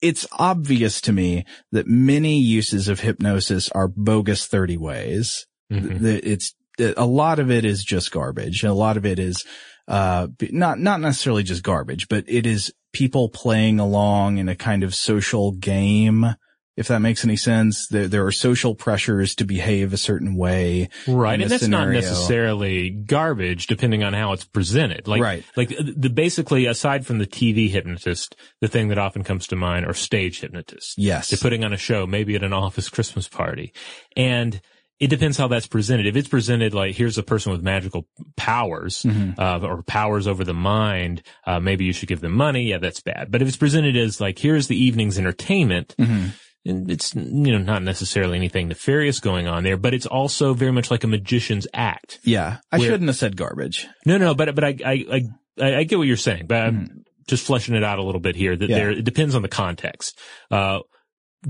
It's 0.00 0.26
obvious 0.32 1.02
to 1.02 1.12
me 1.12 1.44
that 1.72 1.86
many 1.86 2.40
uses 2.40 2.88
of 2.88 3.00
hypnosis 3.00 3.68
are 3.72 3.86
bogus 3.86 4.46
30 4.46 4.78
ways. 4.78 5.46
Mm-hmm. 5.70 6.06
It's 6.06 6.54
a 6.78 7.06
lot 7.06 7.38
of 7.38 7.50
it 7.50 7.64
is 7.64 7.84
just 7.84 8.10
garbage. 8.12 8.62
And 8.62 8.70
a 8.70 8.74
lot 8.74 8.96
of 8.96 9.06
it 9.06 9.18
is, 9.18 9.44
uh, 9.88 10.28
not, 10.50 10.78
not 10.78 11.00
necessarily 11.00 11.42
just 11.42 11.62
garbage, 11.62 12.08
but 12.08 12.24
it 12.28 12.46
is 12.46 12.72
people 12.92 13.28
playing 13.28 13.80
along 13.80 14.38
in 14.38 14.48
a 14.48 14.56
kind 14.56 14.82
of 14.82 14.94
social 14.94 15.52
game. 15.52 16.36
If 16.74 16.88
that 16.88 17.00
makes 17.00 17.22
any 17.22 17.36
sense, 17.36 17.86
there, 17.88 18.08
there 18.08 18.24
are 18.24 18.32
social 18.32 18.74
pressures 18.74 19.34
to 19.34 19.44
behave 19.44 19.92
a 19.92 19.98
certain 19.98 20.36
way. 20.36 20.88
Right. 21.06 21.38
And 21.38 21.50
that's 21.50 21.64
scenario. 21.64 21.86
not 21.86 21.94
necessarily 21.94 22.88
garbage 22.88 23.66
depending 23.66 24.02
on 24.02 24.14
how 24.14 24.32
it's 24.32 24.44
presented. 24.44 25.06
Like, 25.06 25.20
right. 25.20 25.44
like 25.54 25.68
the 25.68 26.08
basically 26.08 26.64
aside 26.64 27.04
from 27.04 27.18
the 27.18 27.26
TV 27.26 27.68
hypnotist, 27.68 28.36
the 28.62 28.68
thing 28.68 28.88
that 28.88 28.96
often 28.96 29.22
comes 29.22 29.46
to 29.48 29.56
mind 29.56 29.84
are 29.84 29.92
stage 29.92 30.40
hypnotists. 30.40 30.94
Yes. 30.96 31.28
They're 31.28 31.38
putting 31.38 31.62
on 31.62 31.74
a 31.74 31.78
show, 31.78 32.06
maybe 32.06 32.36
at 32.36 32.42
an 32.42 32.54
office 32.54 32.88
Christmas 32.88 33.28
party. 33.28 33.74
And 34.16 34.62
it 35.02 35.10
depends 35.10 35.36
how 35.36 35.48
that's 35.48 35.66
presented. 35.66 36.06
If 36.06 36.14
it's 36.14 36.28
presented 36.28 36.74
like 36.74 36.94
here's 36.94 37.18
a 37.18 37.24
person 37.24 37.50
with 37.50 37.60
magical 37.60 38.06
powers 38.36 39.02
mm-hmm. 39.02 39.32
uh, 39.36 39.58
or 39.58 39.82
powers 39.82 40.28
over 40.28 40.44
the 40.44 40.54
mind, 40.54 41.24
uh, 41.44 41.58
maybe 41.58 41.84
you 41.84 41.92
should 41.92 42.08
give 42.08 42.20
them 42.20 42.30
money. 42.30 42.62
Yeah, 42.62 42.78
that's 42.78 43.00
bad. 43.00 43.32
But 43.32 43.42
if 43.42 43.48
it's 43.48 43.56
presented 43.56 43.96
as 43.96 44.20
like 44.20 44.38
here's 44.38 44.68
the 44.68 44.76
evening's 44.76 45.18
entertainment. 45.18 45.96
Mm-hmm. 45.98 46.28
It's, 46.64 47.12
you 47.16 47.50
know, 47.50 47.58
not 47.58 47.82
necessarily 47.82 48.36
anything 48.36 48.68
nefarious 48.68 49.18
going 49.18 49.48
on 49.48 49.64
there, 49.64 49.76
but 49.76 49.94
it's 49.94 50.06
also 50.06 50.54
very 50.54 50.70
much 50.70 50.92
like 50.92 51.02
a 51.02 51.08
magician's 51.08 51.66
act. 51.74 52.20
Yeah. 52.22 52.58
I 52.70 52.78
where, 52.78 52.88
shouldn't 52.88 53.08
have 53.08 53.16
said 53.16 53.36
garbage. 53.36 53.88
No, 54.06 54.16
no, 54.16 54.36
but, 54.36 54.54
but 54.54 54.62
I, 54.62 54.76
I, 54.86 55.24
I, 55.60 55.74
I 55.78 55.82
get 55.82 55.98
what 55.98 56.06
you're 56.06 56.16
saying, 56.16 56.46
but 56.46 56.70
mm-hmm. 56.70 56.78
I'm 56.78 57.04
just 57.26 57.44
fleshing 57.44 57.74
it 57.74 57.82
out 57.82 57.98
a 57.98 58.04
little 58.04 58.20
bit 58.20 58.36
here 58.36 58.54
that 58.54 58.70
yeah. 58.70 58.76
there, 58.76 58.90
it 58.92 59.02
depends 59.02 59.34
on 59.34 59.42
the 59.42 59.48
context. 59.48 60.16
Uh, 60.52 60.78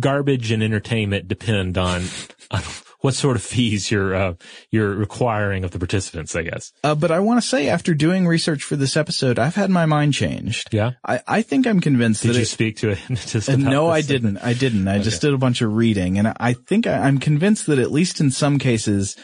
garbage 0.01 0.51
and 0.51 0.63
entertainment 0.63 1.29
depend 1.29 1.77
on, 1.77 2.05
on 2.51 2.63
what 3.03 3.15
sort 3.15 3.37
of 3.37 3.43
fees 3.53 3.91
you're 3.91 4.15
uh, 4.15 4.35
you're 4.71 4.95
requiring 4.95 5.65
of 5.65 5.71
the 5.71 5.79
participants, 5.79 6.35
I 6.35 6.43
guess. 6.43 6.73
Uh, 6.83 6.95
but 6.95 7.11
I 7.11 7.21
want 7.21 7.43
to 7.43 7.47
say, 7.47 7.69
after 7.69 7.95
doing 7.95 8.27
research 8.27 8.65
for 8.65 8.77
this 8.77 8.97
episode, 8.97 9.39
I've 9.39 9.55
had 9.55 9.71
my 9.71 9.85
mind 9.85 10.15
changed. 10.15 10.69
Yeah, 10.73 10.93
I, 11.07 11.21
I 11.29 11.43
think 11.43 11.67
I'm 11.67 11.81
convinced. 11.81 12.23
Did 12.23 12.31
that 12.31 12.37
you 12.37 12.43
it, 12.43 12.47
speak 12.47 12.79
to 12.79 12.91
a 12.91 12.95
hypnotist? 12.95 13.51
Uh, 13.51 13.57
no, 13.57 13.89
I 13.89 14.01
didn't. 14.01 14.39
I 14.39 14.55
didn't. 14.55 14.89
I 14.89 14.95
okay. 14.95 15.05
just 15.05 15.21
did 15.21 15.35
a 15.35 15.39
bunch 15.39 15.61
of 15.61 15.75
reading, 15.75 16.19
and 16.19 16.33
I 16.39 16.55
think 16.55 16.87
I, 16.87 16.99
I'm 16.99 17.19
convinced 17.19 17.67
that 17.67 17.79
at 17.79 17.93
least 17.93 18.21
in 18.21 18.31
some 18.31 18.59
cases, 18.59 19.17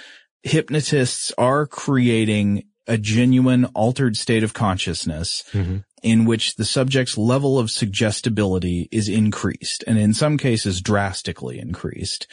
hypnotists 0.43 1.33
are 1.39 1.67
creating 1.67 2.65
a 2.89 2.97
genuine 2.99 3.67
altered 3.67 4.17
state 4.17 4.43
of 4.43 4.55
consciousness 4.55 5.45
mm-hmm. 5.53 5.79
in 6.03 6.25
which 6.25 6.57
the 6.57 6.65
subject's 6.65 7.19
level 7.19 7.59
of 7.59 7.71
suggestibility 7.71 8.89
is 8.91 9.11
increased 9.11 9.85
and 9.87 9.99
in 9.99 10.15
some 10.15 10.39
cases 10.39 10.81
drastically 10.81 11.59
increased. 11.59 12.27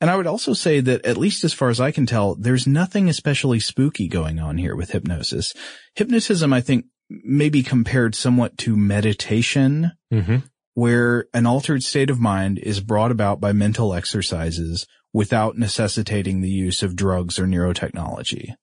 And 0.00 0.08
I 0.08 0.16
would 0.16 0.26
also 0.26 0.54
say 0.54 0.80
that 0.80 1.04
at 1.04 1.18
least 1.18 1.44
as 1.44 1.52
far 1.52 1.68
as 1.68 1.80
I 1.80 1.90
can 1.90 2.06
tell, 2.06 2.34
there's 2.34 2.66
nothing 2.66 3.08
especially 3.08 3.60
spooky 3.60 4.08
going 4.08 4.38
on 4.38 4.56
here 4.56 4.74
with 4.74 4.92
hypnosis. 4.92 5.52
Hypnotism, 5.94 6.52
I 6.52 6.60
think, 6.62 6.86
may 7.10 7.50
be 7.50 7.62
compared 7.62 8.14
somewhat 8.14 8.56
to 8.58 8.76
meditation, 8.76 9.92
mm-hmm. 10.12 10.36
where 10.74 11.26
an 11.34 11.44
altered 11.44 11.82
state 11.82 12.08
of 12.08 12.18
mind 12.20 12.58
is 12.58 12.80
brought 12.80 13.10
about 13.10 13.40
by 13.40 13.52
mental 13.52 13.92
exercises 13.92 14.86
without 15.12 15.58
necessitating 15.58 16.40
the 16.40 16.48
use 16.48 16.82
of 16.82 16.96
drugs 16.96 17.38
or 17.38 17.44
neurotechnology. 17.46 18.54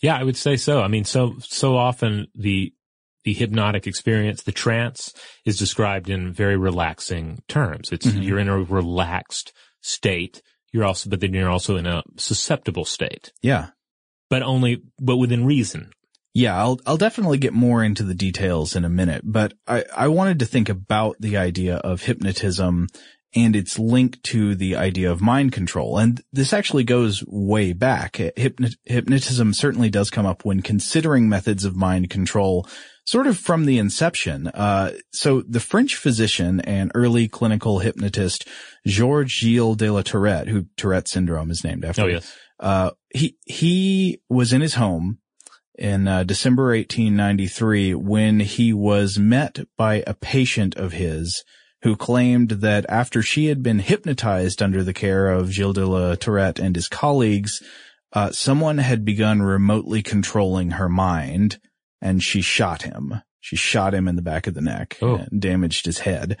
Yeah, 0.00 0.16
I 0.16 0.22
would 0.22 0.36
say 0.36 0.56
so. 0.56 0.80
I 0.80 0.88
mean, 0.88 1.04
so, 1.04 1.34
so 1.40 1.76
often 1.76 2.28
the, 2.34 2.72
the 3.24 3.34
hypnotic 3.34 3.86
experience, 3.86 4.44
the 4.44 4.52
trance 4.52 5.12
is 5.44 5.58
described 5.58 6.08
in 6.08 6.32
very 6.32 6.56
relaxing 6.56 7.42
terms. 7.48 7.90
It's, 7.90 8.06
Mhm. 8.06 8.24
you're 8.24 8.38
in 8.38 8.48
a 8.48 8.62
relaxed 8.62 9.52
state. 9.88 10.42
You're 10.72 10.84
also, 10.84 11.08
but 11.10 11.20
then 11.20 11.32
you're 11.34 11.48
also 11.50 11.76
in 11.76 11.86
a 11.86 12.02
susceptible 12.16 12.84
state, 12.84 13.32
Yeah. 13.42 13.68
but 14.28 14.42
only, 14.42 14.82
but 15.00 15.16
within 15.16 15.46
reason. 15.46 15.90
Yeah, 16.34 16.56
I'll 16.56 16.78
I'll 16.86 16.98
definitely 16.98 17.38
get 17.38 17.54
more 17.54 17.82
into 17.82 18.04
the 18.04 18.14
details 18.14 18.76
in 18.76 18.84
a 18.84 18.88
minute, 18.90 19.22
but 19.24 19.54
I, 19.66 19.84
I 19.96 20.08
wanted 20.08 20.38
to 20.40 20.46
think 20.46 20.68
about 20.68 21.16
the 21.18 21.36
idea 21.38 21.76
of 21.76 22.02
hypnotism 22.02 22.86
and 23.34 23.54
its 23.54 23.78
linked 23.78 24.22
to 24.24 24.54
the 24.54 24.76
idea 24.76 25.10
of 25.10 25.20
mind 25.20 25.52
control. 25.52 25.98
And 25.98 26.20
this 26.32 26.52
actually 26.52 26.84
goes 26.84 27.22
way 27.26 27.72
back. 27.72 28.16
Hypno- 28.16 28.68
hypnotism 28.84 29.52
certainly 29.52 29.90
does 29.90 30.10
come 30.10 30.26
up 30.26 30.44
when 30.44 30.62
considering 30.62 31.28
methods 31.28 31.64
of 31.64 31.76
mind 31.76 32.10
control 32.10 32.66
sort 33.04 33.26
of 33.26 33.38
from 33.38 33.64
the 33.64 33.78
inception. 33.78 34.48
Uh, 34.48 34.92
so 35.12 35.42
the 35.48 35.60
French 35.60 35.96
physician 35.96 36.60
and 36.60 36.92
early 36.94 37.28
clinical 37.28 37.78
hypnotist 37.78 38.46
Georges 38.86 39.32
Gilles 39.32 39.76
de 39.76 39.90
la 39.90 40.02
Tourette, 40.02 40.48
who 40.48 40.66
Tourette 40.76 41.08
syndrome 41.08 41.50
is 41.50 41.64
named 41.64 41.84
after. 41.84 42.02
Oh, 42.02 42.06
yes. 42.06 42.36
Uh, 42.60 42.90
he, 43.14 43.36
he 43.46 44.20
was 44.28 44.52
in 44.52 44.60
his 44.60 44.74
home 44.74 45.18
in 45.78 46.08
uh, 46.08 46.24
December 46.24 46.74
1893 46.74 47.94
when 47.94 48.40
he 48.40 48.72
was 48.72 49.18
met 49.18 49.60
by 49.76 50.02
a 50.06 50.14
patient 50.14 50.76
of 50.76 50.92
his 50.92 51.44
who 51.82 51.96
claimed 51.96 52.50
that 52.50 52.84
after 52.88 53.22
she 53.22 53.46
had 53.46 53.62
been 53.62 53.78
hypnotized 53.78 54.62
under 54.62 54.82
the 54.82 54.92
care 54.94 55.30
of 55.30 55.52
Gilles 55.52 55.74
de 55.74 55.86
la 55.86 56.14
Tourette 56.16 56.58
and 56.58 56.74
his 56.74 56.88
colleagues, 56.88 57.62
uh, 58.12 58.30
someone 58.32 58.78
had 58.78 59.04
begun 59.04 59.42
remotely 59.42 60.02
controlling 60.02 60.72
her 60.72 60.88
mind 60.88 61.58
and 62.00 62.22
she 62.22 62.40
shot 62.40 62.82
him. 62.82 63.22
She 63.40 63.56
shot 63.56 63.94
him 63.94 64.08
in 64.08 64.16
the 64.16 64.22
back 64.22 64.46
of 64.46 64.54
the 64.54 64.60
neck 64.60 64.98
Oh. 65.00 65.16
and 65.30 65.40
damaged 65.40 65.86
his 65.86 66.00
head. 66.00 66.36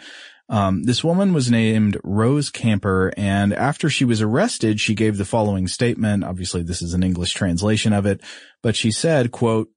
Um, 0.50 0.84
this 0.84 1.04
woman 1.04 1.34
was 1.34 1.50
named 1.50 1.98
Rose 2.02 2.48
Camper, 2.48 3.12
and 3.18 3.52
after 3.52 3.90
she 3.90 4.06
was 4.06 4.22
arrested, 4.22 4.80
she 4.80 4.94
gave 4.94 5.18
the 5.18 5.26
following 5.26 5.68
statement. 5.68 6.24
Obviously, 6.24 6.62
this 6.62 6.80
is 6.80 6.94
an 6.94 7.02
English 7.02 7.34
translation 7.34 7.92
of 7.92 8.06
it, 8.06 8.22
but 8.62 8.74
she 8.74 8.90
said, 8.90 9.30
quote, 9.30 9.68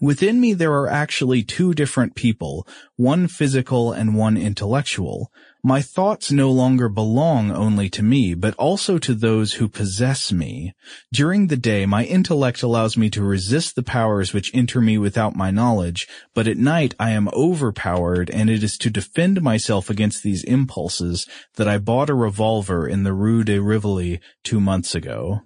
Within 0.00 0.40
me 0.40 0.52
there 0.52 0.72
are 0.72 0.88
actually 0.88 1.42
two 1.42 1.72
different 1.72 2.14
people, 2.14 2.66
one 2.96 3.28
physical 3.28 3.92
and 3.92 4.14
one 4.14 4.36
intellectual. 4.36 5.32
My 5.64 5.80
thoughts 5.80 6.30
no 6.30 6.50
longer 6.50 6.88
belong 6.88 7.50
only 7.50 7.88
to 7.90 8.02
me, 8.02 8.34
but 8.34 8.54
also 8.54 8.98
to 8.98 9.14
those 9.14 9.54
who 9.54 9.68
possess 9.68 10.30
me. 10.30 10.74
During 11.12 11.46
the 11.46 11.56
day, 11.56 11.86
my 11.86 12.04
intellect 12.04 12.62
allows 12.62 12.96
me 12.96 13.08
to 13.10 13.22
resist 13.22 13.74
the 13.74 13.82
powers 13.82 14.32
which 14.32 14.54
enter 14.54 14.80
me 14.80 14.98
without 14.98 15.34
my 15.34 15.50
knowledge, 15.50 16.06
but 16.34 16.46
at 16.46 16.58
night 16.58 16.94
I 17.00 17.10
am 17.10 17.28
overpowered, 17.32 18.30
and 18.30 18.50
it 18.50 18.62
is 18.62 18.76
to 18.78 18.90
defend 18.90 19.40
myself 19.42 19.88
against 19.88 20.22
these 20.22 20.44
impulses 20.44 21.26
that 21.56 21.66
I 21.66 21.78
bought 21.78 22.10
a 22.10 22.14
revolver 22.14 22.86
in 22.86 23.02
the 23.02 23.14
Rue 23.14 23.42
de 23.42 23.58
Rivoli 23.58 24.20
two 24.44 24.60
months 24.60 24.94
ago. 24.94 25.40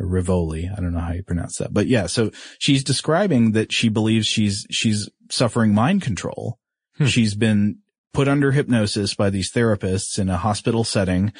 Rivoli, 0.00 0.68
I 0.68 0.80
don't 0.80 0.92
know 0.92 1.00
how 1.00 1.12
you 1.12 1.22
pronounce 1.22 1.58
that, 1.58 1.72
but 1.72 1.86
yeah, 1.86 2.06
so 2.06 2.30
she's 2.58 2.84
describing 2.84 3.52
that 3.52 3.72
she 3.72 3.88
believes 3.88 4.26
she's, 4.26 4.66
she's 4.70 5.08
suffering 5.30 5.74
mind 5.74 6.02
control. 6.02 6.58
Hmm. 6.96 7.06
She's 7.06 7.34
been 7.34 7.78
put 8.12 8.28
under 8.28 8.52
hypnosis 8.52 9.14
by 9.14 9.30
these 9.30 9.52
therapists 9.52 10.18
in 10.18 10.28
a 10.28 10.36
hospital 10.36 10.84
setting, 10.84 11.32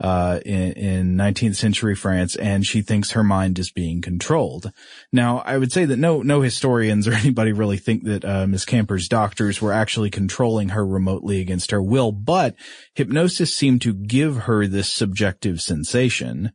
uh, 0.00 0.38
in, 0.44 0.72
in 0.72 1.16
19th 1.16 1.56
century 1.56 1.94
France, 1.94 2.36
and 2.36 2.64
she 2.64 2.82
thinks 2.82 3.12
her 3.12 3.24
mind 3.24 3.58
is 3.58 3.70
being 3.70 4.00
controlled. 4.00 4.70
Now, 5.12 5.38
I 5.38 5.58
would 5.58 5.72
say 5.72 5.84
that 5.86 5.98
no, 5.98 6.22
no 6.22 6.40
historians 6.40 7.08
or 7.08 7.12
anybody 7.14 7.52
really 7.52 7.78
think 7.78 8.04
that, 8.04 8.24
uh, 8.24 8.46
Miss 8.46 8.64
Camper's 8.64 9.08
doctors 9.08 9.60
were 9.60 9.72
actually 9.72 10.10
controlling 10.10 10.70
her 10.70 10.86
remotely 10.86 11.40
against 11.40 11.72
her 11.72 11.82
will, 11.82 12.12
but 12.12 12.54
hypnosis 12.94 13.54
seemed 13.54 13.82
to 13.82 13.94
give 13.94 14.42
her 14.42 14.66
this 14.66 14.92
subjective 14.92 15.60
sensation. 15.60 16.52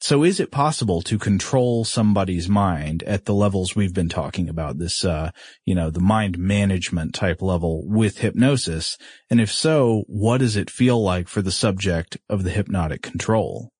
So 0.00 0.22
is 0.22 0.38
it 0.38 0.52
possible 0.52 1.02
to 1.02 1.18
control 1.18 1.84
somebody's 1.84 2.48
mind 2.48 3.02
at 3.02 3.24
the 3.24 3.34
levels 3.34 3.74
we've 3.74 3.94
been 3.94 4.08
talking 4.08 4.48
about, 4.48 4.78
this, 4.78 5.04
uh, 5.04 5.32
you 5.64 5.74
know, 5.74 5.90
the 5.90 6.00
mind 6.00 6.38
management 6.38 7.14
type 7.14 7.42
level 7.42 7.82
with 7.86 8.18
hypnosis? 8.18 8.96
And 9.28 9.40
if 9.40 9.52
so, 9.52 10.04
what 10.06 10.38
does 10.38 10.56
it 10.56 10.70
feel 10.70 11.02
like 11.02 11.26
for 11.26 11.42
the 11.42 11.50
subject 11.50 12.16
of 12.28 12.44
the 12.44 12.50
hypnotic 12.50 13.02
control? 13.02 13.72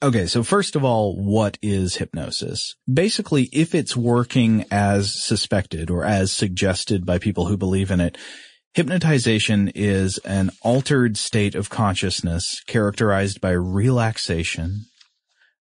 Okay, 0.00 0.26
so 0.26 0.44
first 0.44 0.76
of 0.76 0.84
all, 0.84 1.16
what 1.16 1.58
is 1.60 1.96
hypnosis? 1.96 2.76
Basically, 2.92 3.48
if 3.50 3.74
it's 3.74 3.96
working 3.96 4.64
as 4.70 5.12
suspected 5.12 5.90
or 5.90 6.04
as 6.04 6.30
suggested 6.30 7.04
by 7.04 7.18
people 7.18 7.46
who 7.46 7.56
believe 7.56 7.90
in 7.90 8.00
it, 8.00 8.16
hypnotization 8.74 9.72
is 9.74 10.18
an 10.18 10.50
altered 10.62 11.16
state 11.16 11.56
of 11.56 11.68
consciousness 11.68 12.62
characterized 12.68 13.40
by 13.40 13.50
relaxation, 13.50 14.84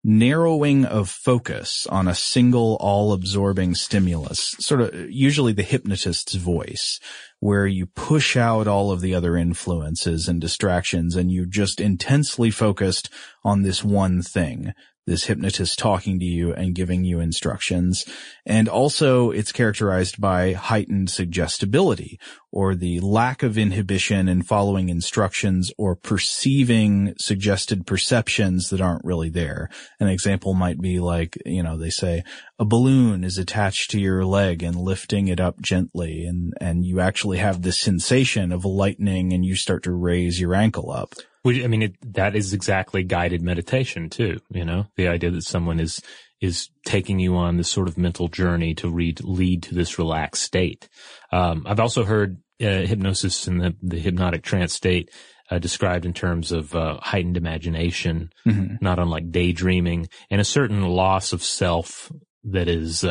narrowing 0.04 0.86
of 0.86 1.10
focus 1.10 1.86
on 1.88 2.08
a 2.08 2.16
single 2.16 2.78
all-absorbing 2.80 3.76
stimulus, 3.76 4.56
sort 4.60 4.82
of 4.82 5.12
usually 5.12 5.54
the 5.54 5.64
hypnotist's 5.64 6.34
voice, 6.34 7.00
where 7.40 7.68
you 7.68 7.86
push 7.86 8.36
out 8.36 8.68
all 8.68 8.92
of 8.92 9.02
the 9.02 9.14
other 9.14 9.36
influences 9.38 10.28
and 10.28 10.42
distractions 10.42 11.16
and 11.16 11.32
you 11.32 11.46
just 11.46 11.80
intensely 11.80 12.50
focused 12.50 13.10
on 13.44 13.62
this 13.62 13.84
one 13.84 14.22
thing. 14.22 14.74
This 15.12 15.26
hypnotist 15.26 15.78
talking 15.78 16.20
to 16.20 16.26
you 16.26 16.54
and 16.54 16.74
giving 16.74 17.04
you 17.04 17.20
instructions. 17.20 18.06
And 18.46 18.70
also 18.70 19.30
it's 19.30 19.52
characterized 19.52 20.22
by 20.22 20.54
heightened 20.54 21.10
suggestibility 21.10 22.18
or 22.50 22.76
the 22.76 23.02
lack 23.02 23.44
of 23.44 23.58
inhibition 23.58 24.30
in 24.30 24.42
following 24.42 24.88
instructions 24.88 25.70
or 25.78 25.98
perceiving 25.98 27.14
suggested 27.18 27.86
perceptions 27.86 28.70
that 28.70 28.80
aren't 28.80 29.04
really 29.04 29.30
there. 29.30 29.70
An 30.00 30.08
example 30.08 30.54
might 30.54 30.80
be 30.80 31.02
like, 31.02 31.38
you 31.46 31.62
know, 31.62 31.78
they 31.78 31.90
say 31.90 32.24
a 32.58 32.64
balloon 32.64 33.26
is 33.26 33.38
attached 33.38 33.92
to 33.92 34.00
your 34.00 34.24
leg 34.24 34.64
and 34.64 34.78
lifting 34.78 35.28
it 35.28 35.42
up 35.42 35.60
gently 35.62 36.24
and, 36.24 36.54
and 36.62 36.86
you 36.86 37.02
actually 37.02 37.40
have 37.40 37.64
this 37.64 37.78
sensation 37.78 38.54
of 38.54 38.64
lightning 38.64 39.34
and 39.34 39.44
you 39.44 39.58
start 39.58 39.84
to 39.84 39.92
raise 39.92 40.40
your 40.40 40.56
ankle 40.56 40.90
up. 40.90 41.16
I 41.46 41.68
mean, 41.68 41.82
it, 41.82 41.96
that 42.14 42.36
is 42.36 42.54
exactly 42.54 43.04
guided 43.04 43.42
meditation 43.42 44.10
too. 44.10 44.40
You 44.50 44.66
know, 44.66 44.86
the 44.96 45.08
idea 45.08 45.32
that 45.32 45.44
someone 45.44 45.80
is 45.80 46.02
is 46.40 46.70
taking 46.86 47.20
you 47.20 47.36
on 47.36 47.58
this 47.58 47.70
sort 47.70 47.88
of 47.88 47.98
mental 47.98 48.28
journey 48.28 48.74
to 48.74 48.90
read, 48.90 49.24
lead 49.24 49.62
to 49.62 49.76
this 49.76 50.00
relaxed 50.00 50.42
state. 50.42 50.90
Um, 51.32 51.64
I've 51.68 51.80
also 51.80 52.04
heard 52.04 52.38
uh, 52.60 52.82
hypnosis 52.82 53.46
and 53.46 53.62
the, 53.62 53.76
the 53.84 54.00
hypnotic 54.00 54.42
trance 54.42 54.74
state 54.74 55.12
uh, 55.52 55.60
described 55.60 56.04
in 56.06 56.14
terms 56.14 56.52
of 56.52 56.76
uh, 56.76 56.98
heightened 57.00 57.38
imagination, 57.38 58.32
Mhm. 58.48 58.82
not 58.82 58.98
unlike 58.98 59.30
daydreaming, 59.32 60.08
and 60.32 60.42
a 60.42 60.46
certain 60.46 60.82
loss 60.84 61.32
of 61.32 61.44
self 61.44 62.12
that 62.46 62.68
is 62.68 63.04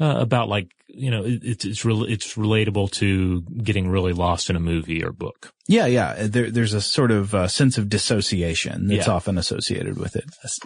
uh, 0.00 0.16
about 0.18 0.48
like 0.48 0.68
you 0.88 1.10
know 1.10 1.24
it, 1.24 1.40
it's 1.42 1.64
it's 1.64 1.84
rel- 1.84 2.04
it's 2.04 2.34
relatable 2.36 2.90
to 2.92 3.42
getting 3.62 3.88
really 3.88 4.12
lost 4.12 4.50
in 4.50 4.56
a 4.56 4.60
movie 4.60 5.04
or 5.04 5.12
book. 5.12 5.52
Yeah, 5.68 5.86
yeah. 5.86 6.14
There, 6.28 6.48
there's 6.50 6.74
a 6.74 6.80
sort 6.80 7.10
of 7.10 7.34
uh, 7.34 7.48
sense 7.48 7.76
of 7.76 7.88
dissociation 7.88 8.86
that's 8.86 9.08
Yeah. 9.08 9.12
often 9.14 9.36
associated 9.36 9.98
with 9.98 10.14
it. 10.14 10.24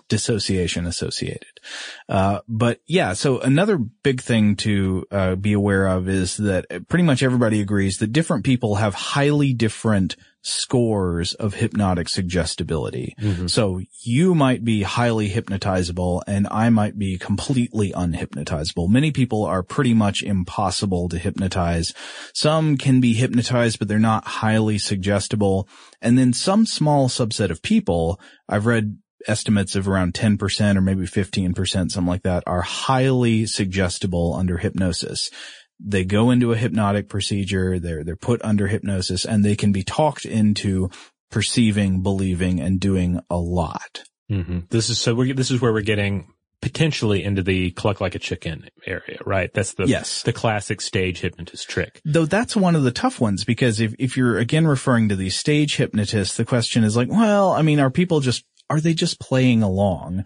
Dissociation 0.08 0.84
associated. 0.86 1.48
Uh, 2.08 2.40
but 2.48 2.80
yeah, 2.86 3.14
so 3.14 3.38
another 3.40 3.78
big 3.78 4.20
thing 4.20 4.56
to 4.56 5.06
uh, 5.10 5.34
be 5.36 5.54
aware 5.54 5.86
of 5.86 6.06
is 6.08 6.36
that 6.36 6.66
pretty 6.88 7.04
much 7.04 7.22
everybody 7.22 7.60
agrees 7.62 7.96
that 7.98 8.12
different 8.12 8.44
people 8.44 8.74
have 8.74 8.92
highly 8.94 9.54
different 9.54 10.16
scores 10.42 11.34
of 11.34 11.54
hypnotic 11.54 12.08
suggestibility. 12.08 13.14
So 13.46 13.82
you 14.02 14.34
might 14.34 14.64
be 14.64 14.82
highly 14.82 15.28
hypnotizable 15.28 16.22
and 16.26 16.48
I 16.50 16.70
might 16.70 16.98
be 16.98 17.18
completely 17.18 17.92
unhypnotizable. 17.92 18.88
Many 18.88 19.10
people 19.10 19.19
are 19.44 19.62
pretty 19.62 19.94
much 19.94 20.22
impossible 20.22 21.08
to 21.08 21.18
hypnotize. 21.18 21.94
Some 22.34 22.76
can 22.76 23.00
be 23.00 23.14
hypnotized, 23.14 23.78
but 23.78 23.88
they're 23.88 23.98
not 23.98 24.26
highly 24.26 24.78
suggestible. 24.78 25.68
And 26.00 26.18
then 26.18 26.32
some 26.32 26.66
small 26.66 27.08
subset 27.08 27.50
of 27.50 27.62
people, 27.62 28.20
I've 28.48 28.66
read 28.66 28.98
estimates 29.28 29.76
of 29.76 29.86
around 29.86 30.14
10% 30.14 30.76
or 30.76 30.80
maybe 30.80 31.02
15%, 31.02 31.68
something 31.68 32.06
like 32.06 32.22
that, 32.22 32.42
are 32.46 32.62
highly 32.62 33.46
suggestible 33.46 34.34
under 34.34 34.56
hypnosis 34.58 35.30
they 35.82 36.04
go 36.04 36.30
into 36.30 36.52
a 36.52 36.56
hypnotic 36.56 37.08
procedure, 37.08 37.78
they're, 37.78 38.04
they're 38.04 38.16
put 38.16 38.42
under 38.44 38.66
hypnosis 38.66 39.24
and 39.24 39.44
they 39.44 39.56
can 39.56 39.72
be 39.72 39.82
talked 39.82 40.24
into 40.24 40.90
perceiving, 41.30 42.02
believing 42.02 42.60
and 42.60 42.80
doing 42.80 43.20
a 43.30 43.38
lot. 43.38 44.04
hmm 44.28 44.60
This 44.68 44.90
is 44.90 44.98
so 44.98 45.14
this 45.24 45.50
is 45.50 45.60
where 45.60 45.72
we're 45.72 45.80
getting 45.80 46.32
potentially 46.62 47.24
into 47.24 47.42
the 47.42 47.70
cluck 47.72 48.00
like 48.00 48.14
a 48.14 48.18
chicken 48.18 48.68
area, 48.86 49.18
right? 49.24 49.52
That's 49.52 49.74
the, 49.74 49.86
Yes. 49.86 50.22
the 50.22 50.32
classic 50.32 50.80
stage 50.80 51.20
hypnotist 51.20 51.68
trick. 51.68 52.00
Though 52.04 52.26
that's 52.26 52.54
one 52.56 52.76
of 52.76 52.82
the 52.82 52.90
tough 52.90 53.20
ones 53.20 53.44
because 53.44 53.80
if, 53.80 53.94
if 53.98 54.16
you're 54.16 54.38
again 54.38 54.66
referring 54.66 55.08
to 55.08 55.16
these 55.16 55.36
stage 55.36 55.76
hypnotists, 55.76 56.36
the 56.36 56.44
question 56.44 56.84
is 56.84 56.96
like, 56.96 57.08
well, 57.10 57.52
I 57.52 57.62
mean, 57.62 57.80
are 57.80 57.90
people 57.90 58.20
just 58.20 58.44
are 58.68 58.80
they 58.80 58.94
just 58.94 59.18
playing 59.18 59.62
along? 59.62 60.24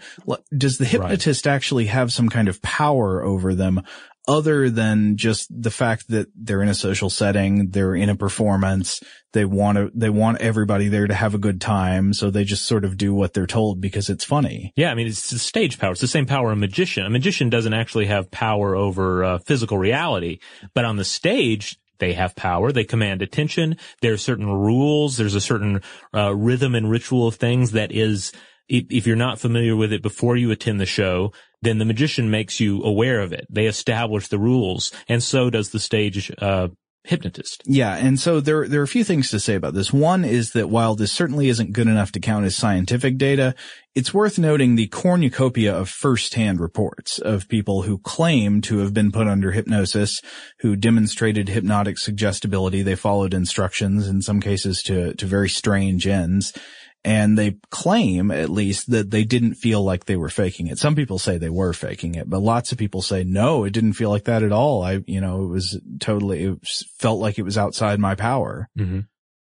Does 0.57 0.77
the 0.77 0.85
hypnotist 0.85 1.47
right. 1.47 1.55
actually 1.55 1.87
have 1.87 2.13
some 2.13 2.29
kind 2.29 2.49
of 2.49 2.61
power 2.61 3.25
over 3.25 3.55
them 3.55 3.83
other 4.27 4.71
than 4.71 5.17
just 5.17 5.49
the 5.51 5.71
fact 5.71 6.09
that 6.09 6.29
they're 6.35 6.63
in 6.63 6.69
a 6.69 6.75
social 6.75 7.11
setting, 7.11 7.71
they're 7.71 7.95
in 7.95 8.09
a 8.09 8.17
performance, 8.17 9.03
they 9.33 9.45
want 9.45 9.77
to, 9.77 9.91
they 9.95 10.11
want 10.11 10.41
everybody 10.41 10.89
there 10.89 11.07
to 11.07 11.15
have 11.15 11.35
a 11.35 11.39
good 11.39 11.61
time. 11.61 12.15
So 12.15 12.31
they 12.31 12.45
just 12.45 12.67
sort 12.67 12.85
of 12.85 12.97
do 12.97 13.13
what 13.13 13.35
they're 13.35 13.47
told 13.47 13.81
because 13.81 14.09
it's 14.09 14.25
funny. 14.25 14.73
Yeah. 14.77 14.91
I 14.91 14.95
mean, 14.95 15.07
it's 15.07 15.31
the 15.31 15.39
stage 15.39 15.79
power. 15.79 15.93
It's 15.93 16.01
the 16.01 16.09
same 16.09 16.27
power 16.27 16.53
a 16.53 16.57
magician. 16.57 17.05
A 17.05 17.11
magician 17.11 17.51
doesn't 17.51 17.75
actually 17.75 18.07
have 18.07 18.31
power 18.31 18.75
over 18.75 19.25
uh, 19.25 19.39
physical 19.39 19.79
reality, 19.79 20.39
but 20.75 20.85
on 20.85 20.97
the 20.97 21.05
stage, 21.05 21.79
they 21.99 22.13
have 22.15 22.35
power. 22.35 22.73
They 22.73 22.85
command 22.85 23.23
attention. 23.23 23.77
There 24.01 24.13
are 24.13 24.19
certain 24.19 24.49
rules. 24.49 25.17
There's 25.17 25.35
a 25.35 25.41
certain 25.41 25.81
uh, 26.15 26.35
rhythm 26.35 26.75
and 26.75 26.91
ritual 26.91 27.29
of 27.29 27.37
things 27.37 27.73
that 27.73 27.93
is, 27.93 28.33
if, 28.69 29.07
you're 29.07 29.17
not 29.17 29.39
familiar 29.39 29.77
with 29.77 29.93
it 29.93 30.03
before 30.03 30.37
you 30.37 30.51
attend 30.51 30.81
the 30.81 30.87
show, 30.87 31.33
then 31.63 31.79
the 31.79 31.85
magician 31.85 32.31
makes 32.31 32.61
you 32.61 32.83
aware 32.83 33.21
of 33.21 33.33
it. 33.33 33.47
They 33.51 33.67
establish 33.67 34.29
the 34.29 34.39
rules, 34.39 34.93
and 35.09 35.23
so 35.23 35.51
does 35.51 35.71
the 35.71 35.79
stage 35.79 36.33
uh, 36.39 36.69
hypnotist. 37.05 37.63
Yeah, 37.67 37.95
and 37.97 38.19
so 38.19 38.41
there 38.41 38.67
there 38.67 38.81
are 38.81 38.85
a 38.85 38.89
few 38.89 39.05
things 39.05 39.31
to 39.31 39.41
say 39.41 39.55
about 39.55 39.75
this. 39.75 39.93
One 39.93 40.25
is 40.25 40.53
that 40.53 40.71
while 40.71 40.95
this 40.95 41.13
certainly 41.13 41.49
isn't 41.49 41.73
good 41.73 41.87
enough 41.87 42.13
to 42.13 42.21
count 42.21 42.47
as 42.47 42.57
scientific 42.57 43.19
data, 43.19 43.55
it's 43.95 44.15
worth 44.15 44.39
noting 44.39 44.75
the 44.75 44.89
cornucopia 44.89 45.75
of 45.75 45.89
first-hand 45.89 46.61
reports 46.61 47.19
of 47.19 47.49
people 47.49 47.83
who 47.83 47.99
claim 47.99 48.61
to 48.63 48.79
have 48.79 48.95
been 48.95 49.13
put 49.13 49.29
under 49.29 49.53
hypnosis, 49.53 50.23
who 50.61 50.77
demonstrated 50.77 51.49
hypnotic 51.49 51.99
suggestibility. 51.99 52.83
They 52.83 52.97
followed 52.97 53.35
instructions 53.35 54.09
in 54.09 54.23
some 54.23 54.41
cases 54.41 54.83
to 54.85 55.15
to 55.15 55.27
very 55.27 55.51
strange 55.51 56.07
ends 56.07 56.53
and 57.05 57.37
they 57.37 57.59
claim 57.71 58.31
at 58.31 58.49
least 58.49 58.91
that 58.91 59.11
they 59.11 59.25
didn't 59.25 59.57
feel 59.57 59.83
like 59.83 60.07
they 60.07 60.17
were 60.17 60.31
faking 60.31 60.69
it. 60.69 60.79
Some 60.79 60.95
people 60.95 61.19
say 61.19 61.37
they 61.37 61.51
were 61.51 61.75
faking 61.75 62.15
it, 62.15 62.29
but 62.29 62.41
lots 62.41 62.73
of 62.73 62.79
people 62.79 63.03
say 63.03 63.25
no, 63.25 63.65
it 63.65 63.73
didn't 63.73 63.93
feel 63.93 64.11
like 64.11 64.25
that 64.25 64.43
at 64.43 64.53
all. 64.53 64.83
I, 64.83 65.03
you 65.07 65.21
know, 65.21 65.45
it 65.45 65.49
was 65.49 65.79
totally, 66.01 66.45
it 66.45 66.67
felt 66.99 67.21
like 67.21 67.39
it 67.39 67.43
was 67.43 67.59
outside 67.59 68.01
my 68.01 68.15
power. 68.15 68.71
Mm-hmm. 68.79 69.01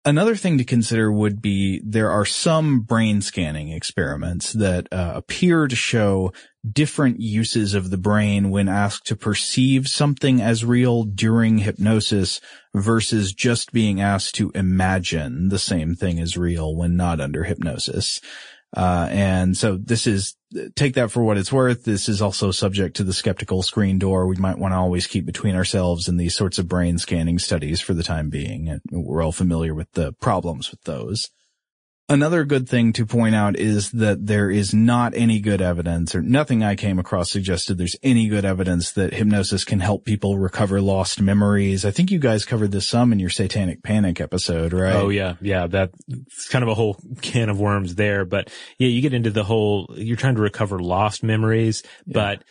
Another 0.07 0.37
thing 0.37 0.59
to 0.59 0.65
consider 0.65 1.11
would 1.11 1.41
be 1.41 1.81
there 1.83 2.11
are 2.11 2.27
some 2.27 2.81
brain 2.81 3.23
scanning 3.23 3.71
experiments 3.71 4.53
that 4.53 4.93
uh, 4.93 5.13
appear 5.15 5.67
to 5.67 5.77
show 5.77 6.33
different 6.73 7.21
uses 7.21 7.75
of 7.75 7.91
the 7.91 7.99
brain 7.99 8.51
when 8.51 8.69
asked 8.69 9.07
to 9.07 9.17
perceive 9.17 9.87
something 9.87 10.41
as 10.41 10.65
real 10.65 11.05
during 11.05 11.59
hypnosis 11.59 12.41
versus 12.75 13.33
just 13.33 13.73
being 13.73 14.01
asked 14.01 14.35
to 14.37 14.51
imagine 14.55 15.49
the 15.49 15.59
same 15.59 15.95
thing 15.95 16.19
as 16.19 16.37
real 16.37 16.75
when 16.75 16.97
not 16.97 17.21
under 17.21 17.45
hypnosis. 17.45 18.21
Uh, 18.77 19.07
and 19.11 19.57
so 19.57 19.77
this 19.77 20.07
is, 20.07 20.37
take 20.75 20.95
that 20.95 21.11
for 21.11 21.23
what 21.23 21.39
it's 21.39 21.53
worth. 21.53 21.85
This 21.85 22.09
is 22.09 22.21
also 22.21 22.51
subject 22.51 22.97
to 22.97 23.05
the 23.05 23.13
skeptical 23.13 23.63
screen 23.63 23.99
door. 23.99 24.27
We 24.27 24.37
might 24.37 24.59
want 24.59 24.73
to 24.73 24.79
always 24.79 25.07
keep 25.07 25.27
between 25.27 25.55
ourselves 25.55 26.09
and 26.09 26.19
these 26.19 26.35
sorts 26.35 26.59
of 26.59 26.67
brain 26.67 26.99
scanning 26.99 27.39
studies 27.39 27.81
for 27.81 27.95
the 27.95 28.03
time 28.03 28.31
being. 28.31 28.81
We're 28.91 29.23
all 29.23 29.33
familiar 29.33 29.75
with 29.75 29.93
the 29.93 30.13
problems 30.15 30.71
with 30.71 30.83
those. 30.83 31.31
Another 32.07 32.45
good 32.45 32.69
thing 32.69 32.93
to 32.95 33.07
point 33.07 33.35
out 33.35 33.59
is 33.59 33.91
that 33.93 34.27
there 34.27 34.51
is 34.51 34.75
not 34.75 35.15
any 35.17 35.41
good 35.41 35.63
evidence 35.63 36.15
or 36.15 36.21
nothing 36.21 36.63
I 36.63 36.77
came 36.77 36.99
across 36.99 37.31
suggested 37.31 37.79
there's 37.79 37.97
any 38.03 38.29
good 38.29 38.45
evidence 38.45 38.93
that 38.93 39.15
hypnosis 39.15 39.65
can 39.65 39.81
help 39.81 40.05
people 40.05 40.37
recover 40.37 40.83
lost 40.83 41.23
memories. 41.23 41.87
I 41.87 41.93
think 41.93 42.11
you 42.11 42.19
guys 42.19 42.45
covered 42.45 42.73
this 42.73 42.87
some 42.87 43.11
in 43.11 43.21
your 43.21 43.31
satanic 43.31 43.83
panic 43.83 44.21
episode, 44.21 44.75
right? 44.75 44.95
Oh 44.95 45.09
yeah. 45.09 45.37
Yeah. 45.41 45.67
That's 45.67 46.49
kind 46.51 46.63
of 46.63 46.69
a 46.69 46.75
whole 46.75 47.01
can 47.23 47.49
of 47.49 47.59
worms 47.59 47.95
there, 47.95 48.27
but 48.27 48.51
yeah, 48.77 48.89
you 48.89 49.01
get 49.01 49.15
into 49.15 49.31
the 49.31 49.45
whole, 49.45 49.95
you're 49.97 50.19
trying 50.19 50.35
to 50.35 50.43
recover 50.43 50.79
lost 50.81 51.23
memories, 51.23 51.83
yeah. 52.05 52.13
but 52.13 52.45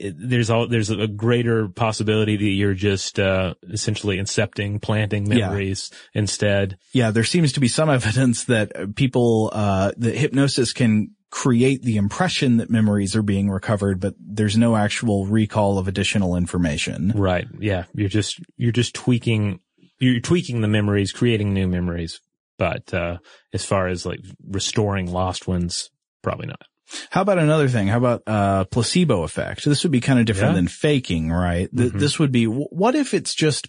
there's 0.00 0.50
all 0.50 0.66
there's 0.66 0.90
a 0.90 1.06
greater 1.06 1.68
possibility 1.68 2.36
that 2.36 2.44
you're 2.44 2.74
just 2.74 3.18
uh, 3.18 3.54
essentially 3.70 4.18
incepting, 4.18 4.80
planting 4.80 5.28
memories 5.28 5.90
yeah. 5.92 6.20
instead. 6.20 6.78
Yeah, 6.92 7.10
there 7.10 7.24
seems 7.24 7.52
to 7.52 7.60
be 7.60 7.68
some 7.68 7.90
evidence 7.90 8.44
that 8.44 8.94
people 8.96 9.50
uh, 9.52 9.92
that 9.96 10.16
hypnosis 10.16 10.72
can 10.72 11.14
create 11.30 11.82
the 11.82 11.96
impression 11.96 12.56
that 12.56 12.70
memories 12.70 13.14
are 13.14 13.22
being 13.22 13.48
recovered, 13.48 14.00
but 14.00 14.14
there's 14.18 14.56
no 14.56 14.74
actual 14.76 15.26
recall 15.26 15.78
of 15.78 15.86
additional 15.86 16.36
information. 16.36 17.12
Right. 17.14 17.46
Yeah, 17.58 17.84
you're 17.94 18.08
just 18.08 18.40
you're 18.56 18.72
just 18.72 18.94
tweaking 18.94 19.60
you're 19.98 20.20
tweaking 20.20 20.60
the 20.60 20.68
memories, 20.68 21.12
creating 21.12 21.52
new 21.52 21.68
memories. 21.68 22.20
But 22.58 22.92
uh, 22.92 23.18
as 23.54 23.64
far 23.64 23.88
as 23.88 24.04
like 24.04 24.20
restoring 24.46 25.10
lost 25.10 25.46
ones, 25.46 25.90
probably 26.22 26.46
not. 26.46 26.62
How 27.10 27.22
about 27.22 27.38
another 27.38 27.68
thing? 27.68 27.88
How 27.88 27.98
about 27.98 28.22
uh 28.26 28.64
placebo 28.64 29.22
effect? 29.22 29.64
This 29.64 29.82
would 29.82 29.92
be 29.92 30.00
kind 30.00 30.18
of 30.18 30.26
different 30.26 30.52
yeah. 30.52 30.56
than 30.56 30.68
faking, 30.68 31.30
right? 31.30 31.74
Mm-hmm. 31.74 31.98
This 31.98 32.18
would 32.18 32.32
be 32.32 32.44
what 32.44 32.94
if 32.94 33.14
it's 33.14 33.34
just 33.34 33.68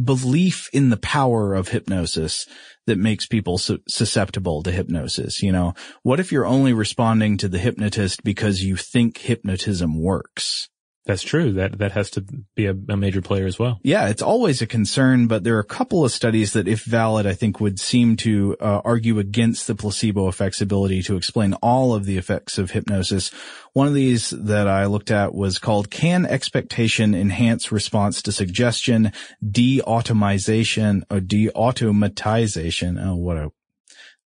belief 0.00 0.70
in 0.72 0.90
the 0.90 0.96
power 0.96 1.54
of 1.54 1.68
hypnosis 1.68 2.46
that 2.86 2.98
makes 2.98 3.26
people 3.26 3.58
su- 3.58 3.82
susceptible 3.88 4.62
to 4.62 4.72
hypnosis, 4.72 5.42
you 5.42 5.52
know? 5.52 5.74
What 6.02 6.20
if 6.20 6.32
you're 6.32 6.46
only 6.46 6.72
responding 6.72 7.36
to 7.38 7.48
the 7.48 7.58
hypnotist 7.58 8.24
because 8.24 8.62
you 8.62 8.76
think 8.76 9.18
hypnotism 9.18 10.00
works? 10.00 10.68
That's 11.04 11.22
true. 11.22 11.52
That 11.52 11.78
that 11.78 11.92
has 11.92 12.10
to 12.10 12.20
be 12.54 12.66
a, 12.66 12.76
a, 12.88 12.96
major 12.96 13.20
player 13.20 13.44
as 13.44 13.58
well. 13.58 13.80
Yeah, 13.82 14.06
it's 14.08 14.22
always 14.22 14.62
a 14.62 14.68
concern, 14.68 15.26
but 15.26 15.42
there 15.42 15.56
are 15.56 15.60
a 15.60 15.64
couple 15.64 16.04
of 16.04 16.12
studies 16.12 16.52
that, 16.52 16.68
if 16.68 16.84
valid, 16.84 17.26
I 17.26 17.34
think 17.34 17.58
would 17.58 17.80
seem 17.80 18.16
to 18.18 18.56
uh, 18.60 18.82
argue 18.84 19.18
against 19.18 19.66
the 19.66 19.74
placebo 19.74 20.28
effect's 20.28 20.60
ability 20.60 21.02
to 21.04 21.16
explain 21.16 21.54
all 21.54 21.92
of 21.92 22.04
the 22.04 22.18
effects 22.18 22.56
of 22.56 22.70
hypnosis. 22.70 23.32
One 23.72 23.88
of 23.88 23.94
these 23.94 24.30
that 24.30 24.68
I 24.68 24.86
looked 24.86 25.10
at 25.10 25.34
was 25.34 25.58
called 25.58 25.90
"Can 25.90 26.24
Expectation 26.24 27.16
Enhance 27.16 27.72
Response 27.72 28.22
to 28.22 28.30
Suggestion 28.30 29.10
De-Automization 29.44 31.02
or 31.10 31.18
De-Automatization?" 31.18 33.04
Oh, 33.04 33.16
what 33.16 33.36
a 33.38 33.50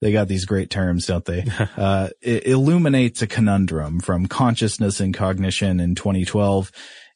they 0.01 0.13
got 0.13 0.29
these 0.29 0.45
great 0.45 0.71
terms, 0.71 1.07
don't 1.07 1.25
they? 1.25 1.45
uh, 1.77 2.09
it 2.21 2.47
illuminates 2.47 3.23
a 3.23 3.27
conundrum 3.27 4.01
from 4.01 4.27
consciousness 4.27 5.01
and 5.01 5.15
cognition 5.15 5.81
in 5.81 5.95
2012. 5.95 6.73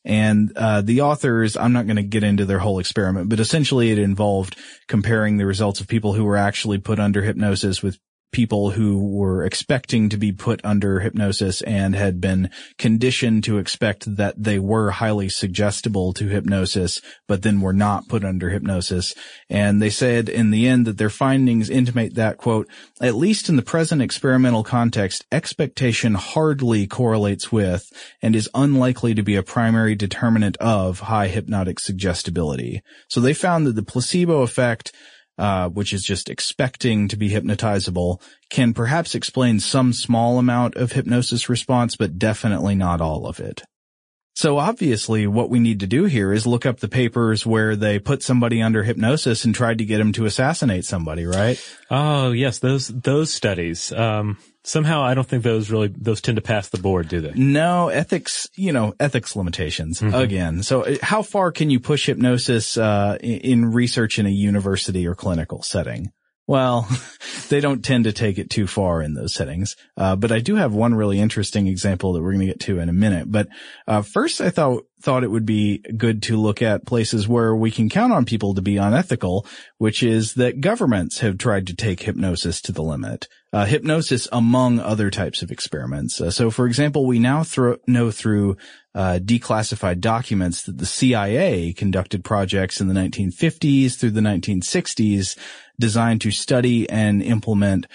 And, 0.06 0.52
uh, 0.54 0.82
the 0.82 1.00
authors, 1.00 1.56
I'm 1.56 1.72
not 1.72 1.86
going 1.86 1.96
to 1.96 2.02
get 2.02 2.24
into 2.24 2.44
their 2.44 2.58
whole 2.58 2.78
experiment, 2.78 3.30
but 3.30 3.40
essentially 3.40 3.90
it 3.90 3.98
involved 3.98 4.56
comparing 4.86 5.38
the 5.38 5.46
results 5.46 5.80
of 5.80 5.88
people 5.88 6.12
who 6.12 6.24
were 6.24 6.36
actually 6.36 6.78
put 6.78 7.00
under 7.00 7.22
hypnosis 7.22 7.82
with 7.82 7.98
people 8.34 8.70
who 8.70 8.98
were 8.98 9.44
expecting 9.44 10.08
to 10.08 10.16
be 10.16 10.32
put 10.32 10.60
under 10.64 10.98
hypnosis 10.98 11.62
and 11.62 11.94
had 11.94 12.20
been 12.20 12.50
conditioned 12.78 13.44
to 13.44 13.58
expect 13.58 14.16
that 14.16 14.34
they 14.36 14.58
were 14.58 14.90
highly 14.90 15.28
suggestible 15.28 16.12
to 16.12 16.26
hypnosis, 16.26 17.00
but 17.28 17.42
then 17.42 17.60
were 17.60 17.72
not 17.72 18.08
put 18.08 18.24
under 18.24 18.50
hypnosis. 18.50 19.14
And 19.48 19.80
they 19.80 19.88
said 19.88 20.28
in 20.28 20.50
the 20.50 20.66
end 20.66 20.84
that 20.86 20.98
their 20.98 21.10
findings 21.10 21.70
intimate 21.70 22.16
that 22.16 22.36
quote, 22.36 22.68
at 23.00 23.14
least 23.14 23.48
in 23.48 23.54
the 23.54 23.62
present 23.62 24.02
experimental 24.02 24.64
context, 24.64 25.24
expectation 25.30 26.14
hardly 26.14 26.88
correlates 26.88 27.52
with 27.52 27.88
and 28.20 28.34
is 28.34 28.50
unlikely 28.52 29.14
to 29.14 29.22
be 29.22 29.36
a 29.36 29.44
primary 29.44 29.94
determinant 29.94 30.56
of 30.56 31.00
high 31.00 31.28
hypnotic 31.28 31.78
suggestibility. 31.78 32.82
So 33.08 33.20
they 33.20 33.32
found 33.32 33.64
that 33.68 33.76
the 33.76 33.84
placebo 33.84 34.42
effect 34.42 34.92
uh, 35.38 35.68
which 35.68 35.92
is 35.92 36.04
just 36.04 36.30
expecting 36.30 37.08
to 37.08 37.16
be 37.16 37.30
hypnotizable, 37.30 38.20
can 38.50 38.74
perhaps 38.74 39.14
explain 39.14 39.60
some 39.60 39.92
small 39.92 40.38
amount 40.38 40.76
of 40.76 40.92
hypnosis 40.92 41.48
response, 41.48 41.96
but 41.96 42.18
definitely 42.18 42.74
not 42.74 43.00
all 43.00 43.26
of 43.26 43.40
it. 43.40 43.62
So 44.36 44.58
obviously 44.58 45.28
what 45.28 45.48
we 45.48 45.60
need 45.60 45.80
to 45.80 45.86
do 45.86 46.04
here 46.04 46.32
is 46.32 46.44
look 46.46 46.66
up 46.66 46.80
the 46.80 46.88
papers 46.88 47.46
where 47.46 47.76
they 47.76 48.00
put 48.00 48.22
somebody 48.22 48.60
under 48.60 48.82
hypnosis 48.82 49.44
and 49.44 49.54
tried 49.54 49.78
to 49.78 49.84
get 49.84 50.00
him 50.00 50.12
to 50.14 50.26
assassinate 50.26 50.84
somebody, 50.84 51.24
right? 51.24 51.64
Oh, 51.88 52.32
yes, 52.32 52.58
those, 52.58 52.88
those 52.88 53.32
studies. 53.32 53.92
Um, 53.92 54.38
somehow 54.64 55.02
I 55.02 55.14
don't 55.14 55.26
think 55.26 55.44
those 55.44 55.70
really, 55.70 55.88
those 55.88 56.20
tend 56.20 56.36
to 56.36 56.42
pass 56.42 56.68
the 56.68 56.78
board, 56.78 57.08
do 57.08 57.20
they? 57.20 57.32
No, 57.34 57.88
ethics, 57.88 58.48
you 58.56 58.72
know, 58.72 58.94
ethics 58.98 59.36
limitations 59.36 60.00
mm-hmm. 60.00 60.14
again. 60.14 60.62
So 60.62 60.82
uh, 60.82 60.96
how 61.02 61.22
far 61.22 61.52
can 61.52 61.70
you 61.70 61.78
push 61.78 62.06
hypnosis, 62.06 62.76
uh, 62.76 63.18
in 63.20 63.66
research 63.66 64.18
in 64.18 64.26
a 64.26 64.30
university 64.30 65.06
or 65.06 65.14
clinical 65.14 65.62
setting? 65.62 66.12
Well, 66.46 66.88
they 67.48 67.60
don't 67.60 67.84
tend 67.84 68.04
to 68.04 68.12
take 68.12 68.38
it 68.38 68.50
too 68.50 68.66
far 68.66 69.02
in 69.02 69.14
those 69.14 69.34
settings. 69.34 69.76
Uh, 69.96 70.16
but 70.16 70.32
I 70.32 70.40
do 70.40 70.56
have 70.56 70.74
one 70.74 70.94
really 70.94 71.18
interesting 71.18 71.66
example 71.66 72.12
that 72.12 72.22
we're 72.22 72.32
going 72.32 72.46
to 72.46 72.52
get 72.52 72.60
to 72.60 72.78
in 72.78 72.88
a 72.88 72.94
minute. 72.94 73.30
But 73.30 73.48
uh, 73.86 74.02
first, 74.02 74.40
I 74.40 74.50
thought 74.50 74.84
thought 75.04 75.22
it 75.22 75.30
would 75.30 75.44
be 75.44 75.78
good 75.98 76.22
to 76.22 76.40
look 76.40 76.62
at 76.62 76.86
places 76.86 77.28
where 77.28 77.54
we 77.54 77.70
can 77.70 77.90
count 77.90 78.10
on 78.10 78.24
people 78.24 78.54
to 78.54 78.62
be 78.62 78.78
unethical, 78.78 79.46
which 79.76 80.02
is 80.02 80.32
that 80.34 80.62
governments 80.62 81.20
have 81.20 81.36
tried 81.36 81.66
to 81.66 81.76
take 81.76 82.00
hypnosis 82.00 82.62
to 82.62 82.72
the 82.72 82.82
limit. 82.82 83.28
Uh, 83.52 83.66
hypnosis 83.66 84.26
among 84.32 84.80
other 84.80 85.10
types 85.10 85.42
of 85.42 85.52
experiments. 85.52 86.20
Uh, 86.20 86.30
so, 86.30 86.50
for 86.50 86.66
example, 86.66 87.06
we 87.06 87.20
now 87.20 87.44
thro- 87.44 87.76
know 87.86 88.10
through 88.10 88.56
uh, 88.94 89.20
declassified 89.22 90.00
documents 90.00 90.62
that 90.62 90.78
the 90.78 90.86
CIA 90.86 91.72
conducted 91.72 92.24
projects 92.24 92.80
in 92.80 92.88
the 92.88 92.94
1950s 92.94 93.96
through 93.96 94.10
the 94.10 94.20
1960s 94.20 95.38
designed 95.78 96.20
to 96.22 96.30
study 96.30 96.88
and 96.88 97.22
implement 97.22 97.86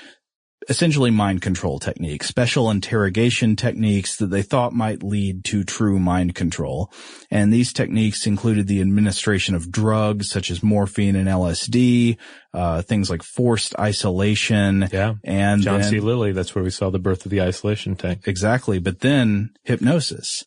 essentially 0.68 1.10
mind 1.10 1.42
control 1.42 1.80
techniques, 1.80 2.28
special 2.28 2.70
interrogation 2.70 3.56
techniques 3.56 4.18
that 4.18 4.28
they 4.28 4.44
thought 4.44 4.74
might 4.74 5.02
lead 5.02 5.44
to 5.46 5.64
true 5.64 5.98
mind 6.00 6.36
control. 6.36 6.92
And 7.32 7.52
these 7.52 7.74
techniques 7.74 8.28
included 8.28 8.68
the 8.68 8.82
administration 8.82 9.56
of 9.56 9.72
drugs 9.72 10.30
such 10.30 10.52
as 10.52 10.62
morphine 10.62 11.16
and 11.16 11.28
LSD, 11.28 12.18
uh, 12.54 12.82
things 12.84 13.10
like 13.10 13.24
forced 13.24 13.78
isolation. 13.80 14.88
Yeah. 14.92 15.16
And 15.24 15.64
John 15.64 15.82
then- 15.82 15.90
C. 15.90 16.00
Lilly, 16.00 16.34
that's 16.34 16.54
where 16.54 16.64
we 16.64 16.70
saw 16.70 16.90
the 16.90 17.00
birth 17.00 17.26
of 17.26 17.32
the 17.32 17.42
isolation 17.42 17.96
tank. 17.96 18.28
Exactly. 18.28 18.80
But 18.80 19.00
then 19.00 19.52
hypnosis. 19.64 20.44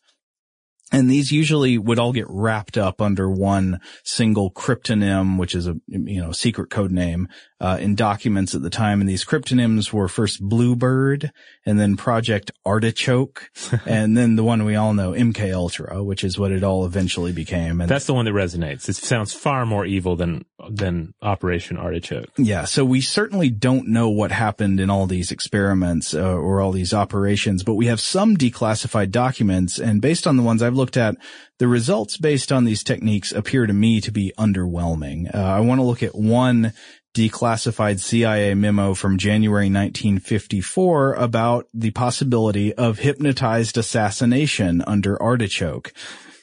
And 0.93 1.09
these 1.09 1.31
usually 1.31 1.79
would 1.79 1.97
all 1.97 2.13
get 2.13 2.27
wrapped 2.29 2.77
up 2.77 3.01
under 3.01 3.27
one 3.27 3.81
single 4.03 4.51
cryptonym, 4.51 5.39
which 5.39 5.55
is 5.55 5.67
a, 5.67 5.75
you 5.87 6.21
know, 6.21 6.31
secret 6.31 6.69
code 6.69 6.91
name, 6.91 7.27
uh, 7.63 7.77
in 7.79 7.95
documents 7.95 8.53
at 8.53 8.61
the 8.61 8.69
time. 8.69 8.99
And 8.99 9.09
these 9.09 9.23
cryptonyms 9.23 9.93
were 9.93 10.09
first 10.09 10.41
Bluebird 10.41 11.31
and 11.65 11.79
then 11.79 11.95
Project 11.95 12.51
Artichoke. 12.65 13.49
and 13.85 14.17
then 14.17 14.35
the 14.35 14.43
one 14.43 14.65
we 14.65 14.75
all 14.75 14.93
know, 14.93 15.13
MK 15.13 15.53
Ultra, 15.53 16.03
which 16.03 16.25
is 16.25 16.37
what 16.37 16.51
it 16.51 16.61
all 16.61 16.85
eventually 16.85 17.31
became. 17.31 17.79
And 17.79 17.89
That's 17.89 18.05
the 18.05 18.13
one 18.13 18.25
that 18.25 18.33
resonates. 18.33 18.89
It 18.89 18.97
sounds 18.97 19.31
far 19.31 19.65
more 19.65 19.85
evil 19.85 20.17
than, 20.17 20.43
than 20.69 21.13
Operation 21.21 21.77
Artichoke. 21.77 22.31
Yeah, 22.35 22.65
so 22.65 22.83
we 22.83 22.99
certainly 22.99 23.49
don't 23.49 23.87
know 23.87 24.09
what 24.09 24.33
happened 24.33 24.81
in 24.81 24.89
all 24.89 25.07
these 25.07 25.31
experiments 25.31 26.13
uh, 26.13 26.21
or 26.21 26.59
all 26.59 26.73
these 26.73 26.93
operations, 26.93 27.63
but 27.63 27.75
we 27.75 27.85
have 27.85 28.01
some 28.01 28.35
declassified 28.35 29.11
documents, 29.11 29.79
and 29.79 30.01
based 30.01 30.27
on 30.27 30.35
the 30.35 30.43
ones 30.43 30.61
I've 30.61 30.75
looked 30.75 30.97
at, 30.97 31.15
the 31.59 31.67
results 31.69 32.17
based 32.17 32.51
on 32.51 32.65
these 32.65 32.83
techniques 32.83 33.31
appear 33.31 33.65
to 33.65 33.73
me 33.73 34.01
to 34.01 34.11
be 34.11 34.33
underwhelming. 34.37 35.33
Uh, 35.33 35.37
I 35.37 35.61
want 35.61 35.79
to 35.79 35.85
look 35.85 36.03
at 36.03 36.15
one 36.15 36.73
declassified 37.13 37.99
CIA 37.99 38.55
memo 38.55 38.93
from 38.93 39.17
January 39.17 39.65
1954 39.65 41.13
about 41.13 41.67
the 41.73 41.91
possibility 41.91 42.73
of 42.73 42.99
hypnotized 42.99 43.77
assassination 43.77 44.83
under 44.87 45.21
artichoke. 45.21 45.93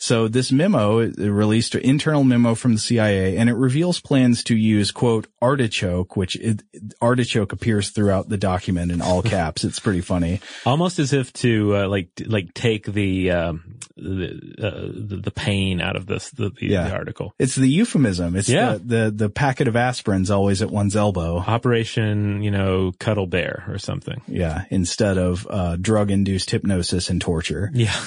So 0.03 0.29
this 0.29 0.51
memo 0.51 1.01
released 1.11 1.75
an 1.75 1.83
internal 1.83 2.25
memo 2.25 2.55
from 2.55 2.73
the 2.73 2.79
CIA 2.81 3.37
and 3.37 3.51
it 3.51 3.55
reveals 3.55 4.01
plans 4.01 4.43
to 4.45 4.57
use 4.57 4.91
quote 4.93 5.27
artichoke, 5.43 6.17
which 6.17 6.37
it, 6.37 6.63
artichoke 7.03 7.53
appears 7.53 7.91
throughout 7.91 8.31
the 8.31 8.39
document 8.39 8.93
in 8.93 9.03
all 9.03 9.23
caps. 9.37 9.63
It's 9.63 9.79
pretty 9.79 10.01
funny. 10.01 10.41
Almost 10.65 10.99
as 10.99 11.13
if 11.13 11.33
to, 11.35 11.77
uh, 11.77 11.89
like, 11.89 12.09
like 12.27 12.55
take 12.55 12.87
the, 12.87 13.31
um, 13.31 13.79
the, 13.97 14.41
uh, 14.59 14.89
the, 15.09 15.21
the 15.25 15.31
pain 15.31 15.83
out 15.83 15.97
of 15.97 16.07
this, 16.07 16.31
the, 16.31 16.49
the, 16.49 16.67
Yeah. 16.67 16.89
the 16.89 16.95
article. 16.95 17.35
It's 17.39 17.55
the 17.55 17.69
euphemism. 17.69 18.37
It's 18.37 18.49
Yeah. 18.49 18.79
the, 18.79 18.79
the, 18.79 19.11
the 19.11 19.29
packet 19.31 19.69
of 19.69 19.77
aspirin's 19.77 20.31
always 20.31 20.63
at 20.63 20.71
one's 20.71 20.97
elbow. 20.97 21.37
Operation, 21.39 22.43
you 22.43 22.51
know, 22.51 22.93
Cuddle 22.99 23.27
Bear 23.27 23.65
or 23.69 23.77
something. 23.77 24.23
Yeah. 24.27 24.65
Instead 24.71 25.19
of, 25.19 25.47
uh, 25.51 25.77
drug 25.77 26.11
induced 26.11 26.51
hypnosis 26.51 27.11
and 27.11 27.21
torture. 27.21 27.71
Yeah. 27.75 27.95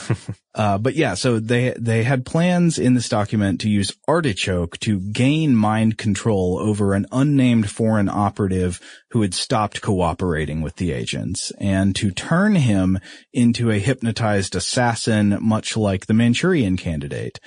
Uh, 0.56 0.78
but 0.78 0.94
yeah, 0.96 1.16
so 1.16 1.40
they, 1.40 1.74
they 1.84 2.04
had 2.04 2.26
plans 2.26 2.80
in 2.80 2.94
this 2.94 3.10
document 3.10 3.60
to 3.60 3.70
use 3.70 3.96
artichoke 4.08 4.78
to 4.80 5.02
gain 5.12 5.54
mind 5.54 5.98
control 5.98 6.58
over 6.58 6.94
an 6.94 7.06
unnamed 7.12 7.70
foreign 7.70 8.08
operative 8.08 8.80
who 9.10 9.22
had 9.22 9.34
stopped 9.34 9.82
cooperating 9.82 10.62
with 10.62 10.78
the 10.78 10.94
agents 10.94 11.52
and 11.60 11.94
to 11.94 12.10
turn 12.10 12.56
him 12.56 13.00
into 13.34 13.70
a 13.70 13.80
hypnotized 13.80 14.56
assassin, 14.56 15.38
much 15.42 15.76
like 15.76 16.06
the 16.06 16.14
Manchurian 16.14 16.78
candidate. 16.78 17.38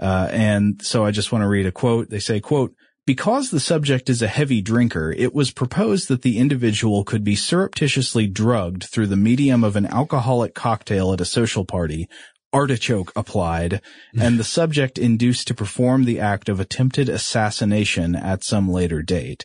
Uh, 0.00 0.28
and 0.30 0.80
so 0.82 1.04
I 1.04 1.10
just 1.10 1.32
want 1.32 1.42
to 1.42 1.48
read 1.48 1.66
a 1.66 1.72
quote. 1.72 2.10
They 2.10 2.20
say, 2.20 2.38
quote, 2.38 2.72
because 3.06 3.50
the 3.50 3.58
subject 3.58 4.08
is 4.08 4.22
a 4.22 4.28
heavy 4.28 4.62
drinker, 4.62 5.10
it 5.10 5.34
was 5.34 5.50
proposed 5.50 6.06
that 6.06 6.22
the 6.22 6.38
individual 6.38 7.02
could 7.02 7.24
be 7.24 7.34
surreptitiously 7.34 8.28
drugged 8.28 8.84
through 8.84 9.08
the 9.08 9.16
medium 9.16 9.64
of 9.64 9.74
an 9.74 9.86
alcoholic 9.86 10.54
cocktail 10.54 11.12
at 11.12 11.20
a 11.20 11.24
social 11.24 11.64
party, 11.64 12.08
artichoke 12.52 13.12
applied, 13.14 13.80
and 14.18 14.38
the 14.38 14.44
subject 14.44 14.98
induced 14.98 15.48
to 15.48 15.54
perform 15.54 16.04
the 16.04 16.20
act 16.20 16.48
of 16.48 16.60
attempted 16.60 17.08
assassination 17.08 18.14
at 18.14 18.44
some 18.44 18.68
later 18.68 19.02
date. 19.02 19.44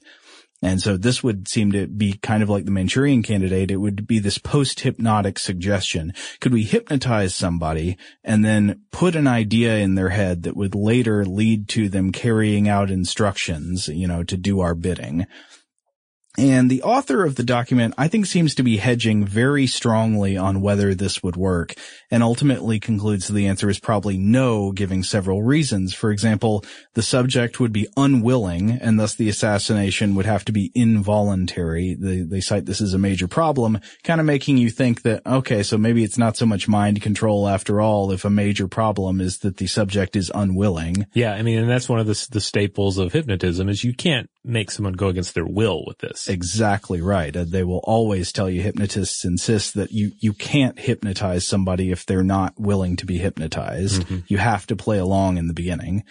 And 0.61 0.81
so 0.81 0.97
this 0.97 1.21
would 1.21 1.47
seem 1.47 1.71
to 1.73 1.85
be 1.85 2.13
kind 2.13 2.41
of 2.41 2.49
like 2.49 2.65
the 2.65 2.71
Manchurian 2.71 3.21
candidate. 3.21 3.69
It 3.69 3.77
would 3.77 4.07
be 4.07 4.17
this 4.17 4.39
post-hypnotic 4.39 5.37
suggestion. 5.37 6.13
Could 6.39 6.53
we 6.53 6.63
hypnotize 6.63 7.35
somebody 7.35 7.97
and 8.23 8.43
then 8.43 8.81
put 8.91 9.15
an 9.15 9.27
idea 9.27 9.77
in 9.77 9.95
their 9.95 10.09
head 10.09 10.43
that 10.43 10.55
would 10.55 10.73
later 10.73 11.25
lead 11.25 11.67
to 11.69 11.89
them 11.89 12.11
carrying 12.11 12.67
out 12.67 12.89
instructions, 12.89 13.89
you 13.89 14.07
know, 14.07 14.23
to 14.23 14.37
do 14.37 14.61
our 14.61 14.73
bidding? 14.73 15.27
And 16.37 16.69
the 16.69 16.83
author 16.83 17.23
of 17.23 17.35
the 17.35 17.43
document, 17.43 17.93
I 17.97 18.07
think, 18.07 18.25
seems 18.25 18.55
to 18.55 18.63
be 18.63 18.77
hedging 18.77 19.25
very 19.25 19.67
strongly 19.67 20.37
on 20.37 20.61
whether 20.61 20.93
this 20.93 21.23
would 21.23 21.35
work 21.35 21.75
and 22.11 22.23
ultimately 22.23 22.79
concludes 22.79 23.27
the 23.27 23.47
answer 23.47 23.69
is 23.69 23.79
probably 23.79 24.17
no, 24.17 24.71
giving 24.71 25.03
several 25.03 25.43
reasons. 25.43 25.93
For 25.93 26.11
example, 26.11 26.63
the 26.93 27.01
subject 27.01 27.59
would 27.59 27.73
be 27.73 27.87
unwilling 27.97 28.71
and 28.71 28.99
thus 28.99 29.15
the 29.15 29.29
assassination 29.29 30.15
would 30.15 30.25
have 30.25 30.45
to 30.45 30.51
be 30.51 30.71
involuntary. 30.75 31.95
They, 31.95 32.21
they 32.21 32.41
cite 32.41 32.65
this 32.65 32.81
as 32.81 32.93
a 32.93 32.99
major 32.99 33.27
problem, 33.27 33.79
kind 34.03 34.19
of 34.19 34.25
making 34.25 34.57
you 34.57 34.69
think 34.69 35.01
that, 35.03 35.25
okay, 35.25 35.63
so 35.63 35.77
maybe 35.77 36.03
it's 36.03 36.17
not 36.17 36.37
so 36.37 36.45
much 36.45 36.67
mind 36.67 37.01
control 37.01 37.47
after 37.47 37.81
all 37.81 38.11
if 38.11 38.25
a 38.25 38.29
major 38.29 38.67
problem 38.67 39.21
is 39.21 39.39
that 39.39 39.57
the 39.57 39.67
subject 39.67 40.15
is 40.15 40.31
unwilling. 40.33 41.05
Yeah. 41.13 41.33
I 41.33 41.41
mean, 41.41 41.59
and 41.59 41.69
that's 41.69 41.89
one 41.89 41.99
of 41.99 42.07
the, 42.07 42.27
the 42.31 42.41
staples 42.41 42.97
of 42.97 43.13
hypnotism 43.13 43.69
is 43.69 43.83
you 43.83 43.93
can't 43.93 44.29
make 44.43 44.71
someone 44.71 44.93
go 44.93 45.07
against 45.07 45.33
their 45.33 45.45
will 45.45 45.83
with 45.85 45.97
this. 45.99 46.24
Exactly 46.27 47.01
right. 47.01 47.35
Uh, 47.35 47.45
they 47.47 47.63
will 47.63 47.81
always 47.83 48.31
tell 48.31 48.49
you 48.49 48.61
hypnotists 48.61 49.25
insist 49.25 49.73
that 49.75 49.91
you, 49.91 50.11
you 50.19 50.33
can't 50.33 50.79
hypnotize 50.79 51.47
somebody 51.47 51.91
if 51.91 52.05
they're 52.05 52.23
not 52.23 52.53
willing 52.59 52.95
to 52.97 53.05
be 53.05 53.17
hypnotized. 53.17 54.05
You 54.27 54.37
have 54.37 54.67
to 54.67 54.75
play 54.75 54.97
along 54.97 55.37
in 55.37 55.47
the 55.47 55.53
beginning. 55.53 56.03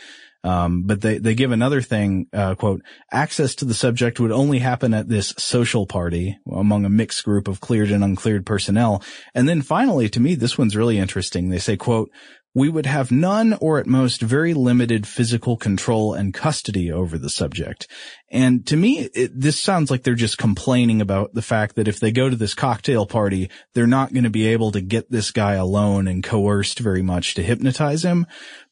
Um, 0.45 0.83
but 0.83 1.01
they, 1.01 1.17
they 1.17 1.35
give 1.35 1.53
another 1.53 1.81
thing, 1.81 2.27
uh, 2.35 2.55
quote, 2.55 2.83
access 3.11 3.55
to 3.57 3.65
the 3.65 3.73
subject 3.73 4.21
would 4.21 4.31
only 4.31 4.59
happen 4.59 4.93
at 4.93 5.09
this 5.09 5.33
social 5.39 5.87
party 5.87 6.39
among 6.53 6.85
a 6.85 6.91
mixed 6.91 7.25
group 7.25 7.49
of 7.49 7.63
cleared 7.63 7.91
and 7.91 8.05
uncleared 8.05 8.45
personnel. 8.45 9.03
And 9.35 9.49
then 9.49 9.63
finally, 9.63 10.11
to 10.11 10.21
me, 10.21 10.35
this 10.35 10.59
one's 10.59 10.77
really 10.77 10.99
interesting. 10.99 11.49
They 11.49 11.59
say, 11.59 11.79
quote, 11.79 12.11
we 12.55 12.69
would 12.69 12.87
have 12.87 13.11
none 13.11 13.57
or 13.61 13.81
at 13.81 13.87
most 13.87 14.21
very 14.21 14.55
limited 14.55 15.07
physical 15.09 15.57
control 15.57 16.15
and 16.15 16.33
custody 16.33 16.93
over 16.93 17.19
the 17.19 17.31
subject. 17.31 17.89
And 18.35 18.67
to 18.67 18.77
me, 18.77 18.99
it, 19.15 19.31
this 19.33 19.61
sounds 19.61 19.93
like 19.93 20.03
they're 20.03 20.17
just 20.17 20.39
complaining 20.39 21.01
about 21.01 21.35
the 21.35 21.41
fact 21.41 21.77
that 21.77 21.87
if 21.87 22.01
they 22.01 22.11
go 22.11 22.29
to 22.29 22.35
this 22.35 22.53
cocktail 22.53 23.07
party, 23.07 23.49
they're 23.75 23.87
not 23.87 24.13
going 24.13 24.25
to 24.25 24.31
be 24.31 24.49
able 24.49 24.73
to 24.73 24.81
get 24.81 25.09
this 25.09 25.31
guy 25.31 25.53
alone 25.53 26.09
and 26.09 26.21
coerced 26.21 26.81
very 26.81 27.01
much 27.01 27.35
to 27.35 27.45
hypnotize 27.45 28.05
him. 28.05 28.27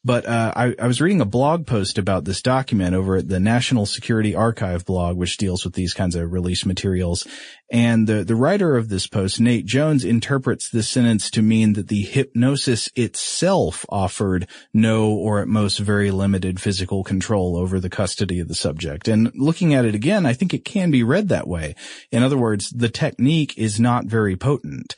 But 0.05 0.25
uh, 0.25 0.51
I, 0.53 0.75
I 0.77 0.87
was 0.87 0.99
reading 0.99 1.21
a 1.21 1.25
blog 1.25 1.65
post 1.65 1.97
about 1.97 2.25
this 2.25 2.41
document 2.41 2.93
over 2.93 3.15
at 3.15 3.29
the 3.29 3.39
National 3.39 3.85
Security 3.85 4.35
Archive 4.35 4.83
blog, 4.83 5.15
which 5.15 5.37
deals 5.37 5.63
with 5.63 5.75
these 5.75 5.93
kinds 5.93 6.15
of 6.15 6.29
release 6.29 6.65
materials. 6.65 7.25
And 7.71 8.05
the, 8.05 8.25
the 8.25 8.35
writer 8.35 8.75
of 8.75 8.89
this 8.89 9.07
post, 9.07 9.39
Nate 9.39 9.65
Jones, 9.65 10.03
interprets 10.03 10.69
this 10.69 10.89
sentence 10.89 11.31
to 11.31 11.41
mean 11.41 11.73
that 11.73 11.87
the 11.87 12.01
hypnosis 12.01 12.89
itself 12.95 13.85
offered 13.87 14.47
no 14.73 15.11
or 15.11 15.39
at 15.39 15.47
most 15.47 15.79
very 15.79 16.11
limited 16.11 16.59
physical 16.59 17.05
control 17.05 17.55
over 17.55 17.79
the 17.79 17.89
custody 17.89 18.41
of 18.41 18.49
the 18.49 18.55
subject. 18.55 19.07
And 19.07 19.31
looking 19.53 19.75
at 19.75 19.85
it 19.85 19.93
again, 19.93 20.25
I 20.25 20.33
think 20.33 20.51
it 20.51 20.65
can 20.65 20.89
be 20.89 21.03
read 21.03 21.29
that 21.29 21.47
way. 21.47 21.75
In 22.11 22.23
other 22.23 22.39
words, 22.39 22.71
the 22.71 22.89
technique 22.89 23.55
is 23.55 23.79
not 23.79 24.05
very 24.05 24.35
potent. 24.35 24.95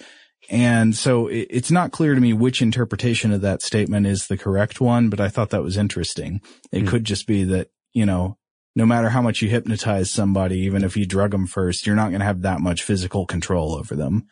And 0.49 0.95
so 0.95 1.27
it, 1.27 1.47
it's 1.49 1.71
not 1.71 1.91
clear 1.91 2.15
to 2.15 2.21
me 2.21 2.31
which 2.31 2.61
interpretation 2.61 3.33
of 3.33 3.41
that 3.41 3.61
statement 3.61 4.07
is 4.07 4.27
the 4.27 4.37
correct 4.37 4.79
one, 4.79 5.09
but 5.09 5.19
I 5.19 5.27
thought 5.27 5.49
that 5.49 5.61
was 5.61 5.75
interesting. 5.75 6.39
It 6.71 6.83
hmm. 6.83 6.87
could 6.87 7.03
just 7.03 7.27
be 7.27 7.43
that, 7.43 7.67
you 7.91 8.05
know, 8.05 8.37
no 8.77 8.85
matter 8.85 9.09
how 9.09 9.21
much 9.21 9.41
you 9.41 9.49
hypnotize 9.49 10.09
somebody, 10.09 10.59
even 10.59 10.85
if 10.85 10.95
you 10.95 11.05
drug 11.05 11.31
them 11.31 11.47
first, 11.47 11.85
you're 11.85 11.97
not 11.97 12.11
going 12.11 12.21
to 12.21 12.25
have 12.25 12.43
that 12.43 12.61
much 12.61 12.81
physical 12.81 13.25
control 13.25 13.73
over 13.73 13.93
them. 13.93 14.27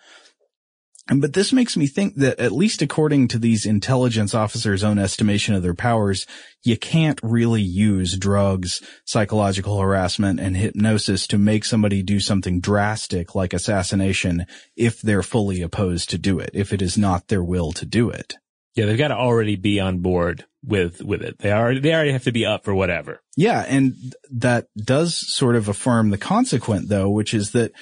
But 1.08 1.34
this 1.34 1.52
makes 1.52 1.76
me 1.76 1.86
think 1.86 2.16
that 2.16 2.40
at 2.40 2.54
least 2.54 2.82
according 2.82 3.28
to 3.30 3.38
these 3.38 3.66
intelligence 3.66 4.34
officers' 4.34 4.86
own 4.86 4.98
estimation 4.98 5.54
of 5.54 5.62
their 5.62 5.74
powers, 5.74 6.26
you 6.64 6.78
can't 6.78 7.20
really 7.22 7.62
use 7.62 8.18
drugs, 8.18 8.82
psychological 9.04 9.80
harassment, 9.80 10.40
and 10.40 10.56
hypnosis 10.56 11.28
to 11.28 11.38
make 11.38 11.66
somebody 11.66 12.04
do 12.04 12.22
something 12.22 12.62
drastic 12.62 13.36
like 13.36 13.54
assassination 13.54 14.46
if 14.78 15.02
they're 15.02 15.24
fully 15.24 15.62
opposed 15.62 16.10
to 16.12 16.18
do 16.18 16.40
it, 16.40 16.52
if 16.54 16.72
it 16.72 16.82
is 16.82 16.98
not 16.98 17.28
their 17.28 17.44
will 17.44 17.74
to 17.74 17.86
do 17.86 18.10
it. 18.10 18.36
Yeah. 18.76 18.86
They've 18.86 18.98
got 18.98 19.10
to 19.10 19.18
already 19.18 19.58
be 19.58 19.82
on 19.82 20.00
board 20.00 20.46
with, 20.64 21.04
with 21.04 21.22
it. 21.22 21.38
They 21.40 21.52
already, 21.52 21.82
they 21.82 21.94
already 21.94 22.14
have 22.14 22.24
to 22.24 22.32
be 22.32 22.46
up 22.46 22.64
for 22.64 22.74
whatever. 22.74 23.20
Yeah, 23.36 23.66
and 23.68 23.94
that 24.32 24.68
does 24.78 25.20
sort 25.34 25.58
of 25.58 25.68
affirm 25.68 26.12
the 26.12 26.18
consequent 26.18 26.88
though, 26.88 27.10
which 27.10 27.34
is 27.34 27.52
that 27.52 27.74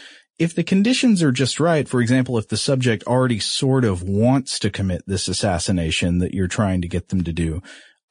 if 0.41 0.55
the 0.55 0.63
conditions 0.63 1.21
are 1.21 1.31
just 1.31 1.59
right, 1.59 1.87
for 1.87 2.01
example, 2.01 2.35
if 2.35 2.47
the 2.47 2.57
subject 2.57 3.03
already 3.03 3.37
sort 3.37 3.85
of 3.85 4.01
wants 4.01 4.57
to 4.57 4.71
commit 4.71 5.03
this 5.05 5.27
assassination 5.27 6.17
that 6.17 6.33
you're 6.33 6.47
trying 6.47 6.81
to 6.81 6.87
get 6.87 7.09
them 7.09 7.23
to 7.23 7.31
do, 7.31 7.61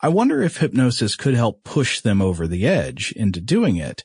I 0.01 0.11
wonder 0.11 0.41
if 0.41 0.59
hypnosis 0.59 1.17
could 1.17 1.35
help 1.35 1.65
push 1.65 2.01
them 2.01 2.23
over 2.23 2.47
the 2.47 2.69
edge 2.69 3.13
into 3.17 3.41
doing 3.41 3.75
it. 3.75 4.05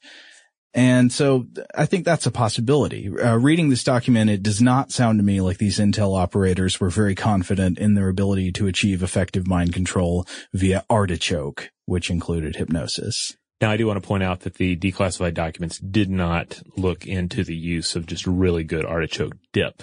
And 0.74 1.14
so 1.14 1.46
I 1.76 1.86
think 1.86 2.04
that's 2.04 2.26
a 2.26 2.32
possibility. 2.32 3.08
Uh, 3.08 3.38
reading 3.38 3.70
this 3.70 3.84
document, 3.84 4.32
it 4.32 4.42
does 4.42 4.60
not 4.60 4.92
sound 4.92 5.20
to 5.20 5.24
me 5.24 5.40
like 5.40 5.60
these 5.60 5.78
Intel 5.78 6.20
operators 6.20 6.80
were 6.80 6.90
very 6.90 7.14
confident 7.14 7.78
in 7.78 7.94
their 7.94 8.10
ability 8.10 8.52
to 8.54 8.66
achieve 8.66 9.04
effective 9.04 9.48
mind 9.48 9.72
control 9.72 10.26
via 10.52 10.84
artichoke, 10.90 11.70
which 11.86 12.10
included 12.10 12.56
hypnosis. 12.56 13.38
Now, 13.66 13.72
I 13.72 13.78
do 13.78 13.88
want 13.88 14.00
to 14.00 14.08
point 14.08 14.22
out 14.22 14.42
that 14.42 14.54
the 14.54 14.76
declassified 14.76 15.34
documents 15.34 15.80
did 15.80 16.08
not 16.08 16.62
look 16.78 17.08
into 17.08 17.44
the 17.44 17.56
use 17.56 17.96
of 17.96 18.06
just 18.06 18.28
really 18.28 18.64
good 18.64 18.86
artichoke 18.86 19.34
dip 19.54 19.82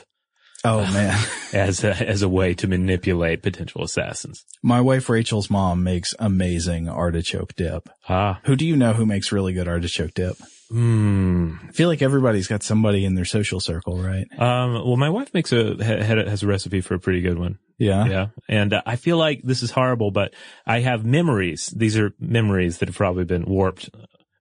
Oh 0.64 0.82
man. 0.92 1.18
as 1.52 1.82
a, 1.82 1.92
as 2.08 2.22
a 2.22 2.28
way 2.28 2.54
to 2.54 2.68
manipulate 2.68 3.42
potential 3.42 3.82
assassins. 3.82 4.44
My 4.62 4.80
wife 4.80 5.08
Rachel's 5.08 5.50
mom 5.50 5.82
makes 5.82 6.14
amazing 6.20 6.88
artichoke 6.88 7.56
dip. 7.56 7.88
Ah, 8.08 8.38
Who 8.44 8.54
do 8.54 8.64
you 8.64 8.76
know 8.76 8.92
who 8.92 9.04
makes 9.04 9.32
really 9.32 9.52
good 9.52 9.66
artichoke 9.66 10.14
dip? 10.14 10.36
Hmm. 10.72 11.54
I 11.68 11.72
feel 11.72 11.88
like 11.88 12.02
everybody's 12.02 12.48
got 12.48 12.62
somebody 12.62 13.04
in 13.04 13.14
their 13.14 13.24
social 13.24 13.60
circle, 13.60 14.02
right? 14.02 14.26
Um, 14.38 14.72
well, 14.74 14.96
my 14.96 15.10
wife 15.10 15.32
makes 15.34 15.52
a 15.52 15.76
ha- 15.76 16.28
has 16.28 16.42
a 16.42 16.46
recipe 16.46 16.80
for 16.80 16.94
a 16.94 16.98
pretty 16.98 17.20
good 17.20 17.38
one. 17.38 17.58
Yeah. 17.78 18.06
Yeah, 18.06 18.26
and 18.48 18.72
uh, 18.72 18.82
I 18.86 18.96
feel 18.96 19.16
like 19.16 19.42
this 19.42 19.62
is 19.62 19.70
horrible, 19.70 20.10
but 20.10 20.34
I 20.66 20.80
have 20.80 21.04
memories. 21.04 21.72
These 21.76 21.98
are 21.98 22.14
memories 22.18 22.78
that 22.78 22.88
have 22.88 22.96
probably 22.96 23.24
been 23.24 23.44
warped. 23.44 23.90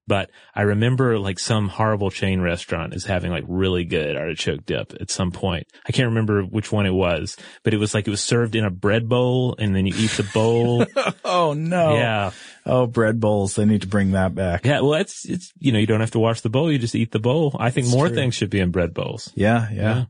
But 0.07 0.29
I 0.55 0.63
remember 0.63 1.19
like 1.19 1.39
some 1.39 1.69
horrible 1.69 2.09
chain 2.09 2.41
restaurant 2.41 2.93
is 2.93 3.05
having 3.05 3.31
like 3.31 3.43
really 3.47 3.85
good 3.85 4.17
artichoke 4.17 4.65
dip 4.65 4.93
at 4.99 5.11
some 5.11 5.31
point. 5.31 5.67
I 5.87 5.91
can't 5.91 6.09
remember 6.09 6.41
which 6.43 6.71
one 6.71 6.85
it 6.85 6.93
was, 6.93 7.37
but 7.63 7.73
it 7.73 7.77
was 7.77 7.93
like 7.93 8.07
it 8.07 8.11
was 8.11 8.21
served 8.23 8.55
in 8.55 8.65
a 8.65 8.69
bread 8.71 9.07
bowl 9.07 9.55
and 9.59 9.75
then 9.75 9.85
you 9.85 9.93
eat 9.95 10.11
the 10.11 10.29
bowl. 10.33 10.85
Oh 11.23 11.53
no. 11.53 11.93
yeah. 11.95 12.31
Oh, 12.65 12.87
bread 12.87 13.19
bowls. 13.19 13.55
They 13.55 13.65
need 13.65 13.81
to 13.83 13.87
bring 13.87 14.11
that 14.11 14.35
back. 14.35 14.65
Yeah. 14.65 14.81
Well, 14.81 14.95
it's, 14.95 15.23
it's, 15.29 15.51
you 15.59 15.71
know, 15.71 15.79
you 15.79 15.87
don't 15.87 16.01
have 16.01 16.11
to 16.11 16.19
wash 16.19 16.41
the 16.41 16.49
bowl. 16.49 16.71
You 16.71 16.77
just 16.77 16.95
eat 16.95 17.11
the 17.11 17.19
bowl. 17.19 17.55
I 17.59 17.69
think 17.69 17.85
It's 17.85 17.95
more 17.95 18.07
true. 18.07 18.15
things 18.15 18.35
should 18.35 18.49
be 18.49 18.59
in 18.59 18.71
bread 18.71 18.93
bowls. 18.93 19.31
Yeah. 19.35 19.69
Yeah. 19.71 20.05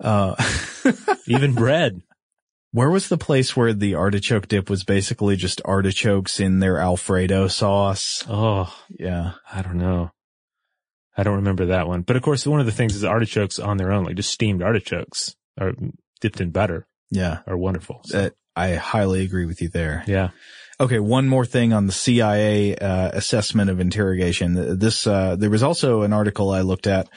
Uh, 0.00 0.34
Even 1.26 1.52
bread. 1.54 2.00
Where 2.72 2.90
was 2.90 3.08
the 3.08 3.18
place 3.18 3.56
where 3.56 3.72
the 3.72 3.94
artichoke 3.94 4.48
dip 4.48 4.68
was 4.70 4.84
basically 4.84 5.36
just 5.36 5.60
artichokes 5.64 6.40
in 6.40 6.58
their 6.58 6.78
Alfredo 6.78 7.48
sauce? 7.48 8.24
Oh, 8.28 8.74
Yeah. 8.98 9.32
I 9.52 9.62
don't 9.62 9.78
know. 9.78 10.10
I 11.16 11.22
don't 11.22 11.36
remember 11.36 11.66
that 11.66 11.86
one. 11.88 12.02
But 12.02 12.16
of 12.16 12.22
course, 12.22 12.46
one 12.46 12.60
of 12.60 12.66
the 12.66 12.72
things 12.72 12.94
is 12.96 13.04
artichokes 13.04 13.58
on 13.58 13.76
their 13.76 13.92
own, 13.92 14.04
like 14.04 14.16
just 14.16 14.30
steamed 14.32 14.62
artichokes 14.62 15.34
or 15.60 15.74
dipped 16.20 16.40
in 16.40 16.50
butter 16.50 16.86
Yeah. 17.10 17.40
are 17.46 17.56
wonderful. 17.58 18.00
So, 18.06 18.18
Uh, 18.26 18.30
I 18.56 18.74
highly 18.74 19.22
agree 19.24 19.44
with 19.46 19.60
you 19.62 19.68
there. 19.68 20.04
yeah. 20.06 20.30
Okay, 20.80 20.98
one 20.98 21.28
more 21.28 21.44
thing 21.46 21.72
on 21.72 21.86
the 21.86 21.92
CIA 21.92 22.74
uh, 22.76 23.10
assessment 23.12 23.70
of 23.70 23.78
interrogation. 23.80 24.78
This 24.78 25.06
uh, 25.06 25.36
there 25.36 25.50
was 25.50 25.62
also 25.62 26.02
an 26.02 26.12
article 26.12 26.50
I 26.50 26.62
looked 26.62 26.86
at 26.86 27.08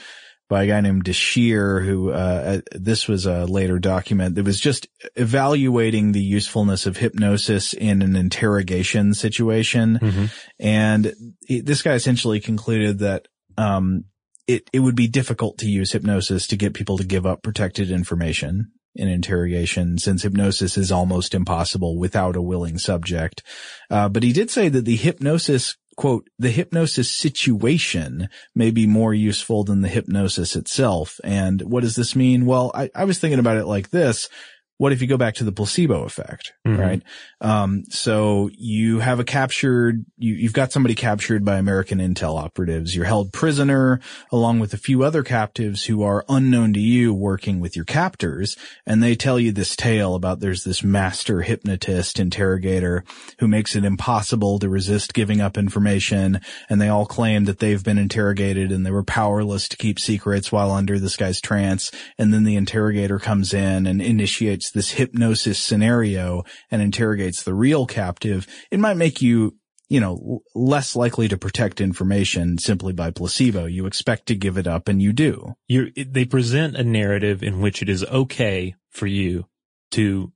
by 0.47 0.63
a 0.63 0.67
guy 0.67 0.81
named 0.81 1.03
Deshere, 1.05 1.83
who 1.83 2.11
uh, 2.11 2.13
uh, 2.13 2.61
this 2.71 3.07
was 3.07 3.25
a 3.25 3.45
later 3.45 3.79
document 3.79 4.35
that 4.35 4.45
was 4.45 4.59
just 4.59 4.87
evaluating 5.15 6.11
the 6.11 6.21
usefulness 6.21 6.85
of 6.85 6.97
hypnosis 6.97 7.73
in 7.73 8.01
an 8.01 8.15
interrogation 8.15 9.13
situation, 9.13 9.99
Mhm. 10.01 10.31
and 10.59 11.13
this 11.49 11.81
guy 11.81 11.93
essentially 11.93 12.39
concluded 12.39 12.99
that 12.99 13.27
um, 13.57 14.05
it 14.47 14.69
it 14.71 14.81
would 14.81 14.95
be 14.95 15.07
difficult 15.07 15.57
to 15.59 15.67
use 15.67 15.91
hypnosis 15.91 16.45
to 16.47 16.55
get 16.57 16.73
people 16.73 16.97
to 16.97 17.03
give 17.05 17.25
up 17.25 17.41
protected 17.41 17.89
information 17.89 18.71
in 18.97 19.09
interrogation 19.09 19.97
since 19.97 20.23
hypnosis 20.23 20.77
is 20.77 20.91
almost 20.91 21.33
impossible 21.33 21.97
without 21.97 22.35
a 22.37 22.41
willing 22.41 22.77
subject. 22.77 23.43
Uh, 23.89 24.07
but 24.07 24.23
he 24.23 24.31
did 24.31 24.49
say 24.49 24.69
that 24.69 24.85
the 24.85 24.95
hypnosis 24.95 25.75
quote, 25.95 26.29
the 26.37 26.49
hypnosis 26.49 27.09
situation 27.09 28.29
may 28.53 28.71
be 28.71 28.85
more 28.87 29.13
useful 29.13 29.63
than 29.63 29.81
the 29.81 29.87
hypnosis 29.87 30.55
itself. 30.55 31.19
And 31.23 31.61
what 31.61 31.83
does 31.83 31.95
this 31.95 32.15
mean? 32.15 32.45
Well, 32.45 32.71
I, 32.73 32.89
I 32.93 33.05
was 33.05 33.19
thinking 33.19 33.39
about 33.39 33.57
it 33.57 33.65
like 33.65 33.89
this. 33.89 34.29
What 34.77 34.91
if 34.91 35.01
you 35.01 35.07
go 35.07 35.15
back 35.17 35.35
to 35.35 35.45
the 35.45 35.53
placebo 35.53 36.03
effect, 36.03 36.51
Mhm. 36.67 36.77
right? 36.77 37.01
Um, 37.39 37.83
so 37.89 38.49
you 38.57 38.99
have 38.99 39.21
a 39.21 39.23
captured, 39.23 40.03
you, 40.17 40.33
you've 40.33 40.51
got 40.53 40.73
somebody 40.73 40.95
captured 40.95 41.45
by 41.45 41.57
American 41.57 41.99
intel 41.99 42.37
operatives. 42.37 42.93
You're 42.93 43.05
held 43.05 43.31
prisoner 43.31 44.01
along 44.33 44.59
with 44.59 44.73
a 44.73 44.77
few 44.77 45.03
other 45.03 45.23
captives 45.23 45.85
who 45.85 46.03
are 46.03 46.25
unknown 46.27 46.73
to 46.73 46.79
you 46.81 47.13
working 47.13 47.61
with 47.61 47.75
your 47.77 47.85
captors. 47.85 48.57
And 48.85 49.01
they 49.01 49.15
tell 49.15 49.39
you 49.39 49.53
this 49.53 49.77
tale 49.77 50.13
about 50.13 50.41
there's 50.41 50.65
this 50.65 50.83
master 50.83 51.41
hypnotist 51.43 52.19
interrogator 52.19 53.05
who 53.39 53.47
makes 53.47 53.75
it 53.77 53.85
impossible 53.85 54.59
to 54.59 54.67
resist 54.67 55.13
giving 55.13 55.39
up 55.39 55.57
information. 55.57 56.41
And 56.69 56.81
they 56.81 56.89
all 56.89 57.05
claim 57.05 57.45
that 57.45 57.59
they've 57.59 57.83
been 57.83 57.97
interrogated 57.97 58.73
and 58.73 58.85
they 58.85 58.91
were 58.91 59.03
powerless 59.03 59.69
to 59.69 59.77
keep 59.77 59.99
secrets 59.99 60.51
while 60.51 60.71
under 60.71 60.99
this 60.99 61.15
guy's 61.15 61.39
trance. 61.39 61.91
And 62.17 62.33
then 62.33 62.43
the 62.43 62.57
interrogator 62.57 63.19
comes 63.19 63.53
in 63.53 63.87
and 63.87 64.01
initiates 64.01 64.64
this 64.71 64.91
hypnosis 64.91 65.59
scenario 65.59 66.43
and 66.71 66.81
interrogates 66.81 67.43
the 67.43 67.53
real 67.53 67.85
captive. 67.85 68.47
It 68.71 68.79
might 68.79 68.97
make 68.97 69.21
you 69.21 69.57
you 69.87 69.99
know, 69.99 70.41
less 70.55 70.95
likely 70.95 71.27
to 71.27 71.37
protect 71.37 71.79
information 71.79 72.57
simply 72.57 72.93
by 72.93 73.11
placebo. 73.11 73.65
You 73.65 73.85
expect 73.85 74.25
to 74.27 74.35
give 74.35 74.57
it 74.57 74.67
up 74.67 74.87
and 74.87 75.01
you 75.01 75.13
do. 75.13 75.53
You're, 75.67 75.89
they 75.95 76.25
present 76.25 76.75
a 76.75 76.83
narrative 76.83 77.43
in 77.43 77.61
which 77.61 77.81
it 77.81 77.89
is 77.89 78.03
okay 78.03 78.75
for 78.89 79.05
you 79.05 79.45
to 79.91 80.31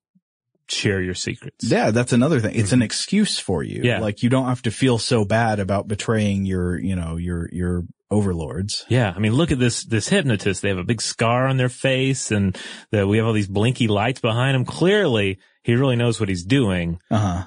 share 0.67 1.01
your 1.01 1.15
secrets. 1.15 1.65
Yeah, 1.65 1.89
that's 1.89 2.13
another 2.13 2.39
thing. 2.39 2.55
It's 2.55 2.71
an 2.71 2.77
mm-hmm. 2.77 2.84
excuse 2.84 3.39
for 3.39 3.63
you. 3.63 3.82
Yeah. 3.84 3.99
Like 3.99 4.21
you 4.21 4.30
don't 4.30 4.47
have 4.47 4.61
to 4.63 4.71
feel 4.71 4.99
so 4.99 5.25
bad 5.25 5.59
about 5.59 5.88
betraying 5.88 6.45
your, 6.45 6.80
you 6.80 6.95
know, 6.95 7.17
your, 7.17 7.49
your 7.51 7.86
overlords. 8.12 8.86
Yeah, 8.89 9.14
I 9.16 9.20
mean, 9.20 9.34
look 9.34 9.51
at 9.51 9.60
this 9.60 9.84
this 9.84 10.10
hypnotist. 10.10 10.62
They 10.62 10.70
have 10.70 10.78
a 10.78 10.84
big 10.84 11.01
scar 11.01 11.47
on 11.47 11.57
their 11.57 11.70
face, 11.70 12.32
and 12.32 12.57
the, 12.91 13.07
we 13.07 13.18
have 13.18 13.28
all 13.28 13.34
these 13.34 13.47
blinky 13.47 13.88
lights 13.88 14.22
behind 14.22 14.55
him. 14.55 14.66
Clearly, 14.66 15.39
he 15.64 15.76
really 15.76 15.95
knows 15.95 16.20
what 16.20 16.30
he's 16.30 16.43
doing. 16.43 16.99
Uh 17.12 17.18
huh. 17.18 17.43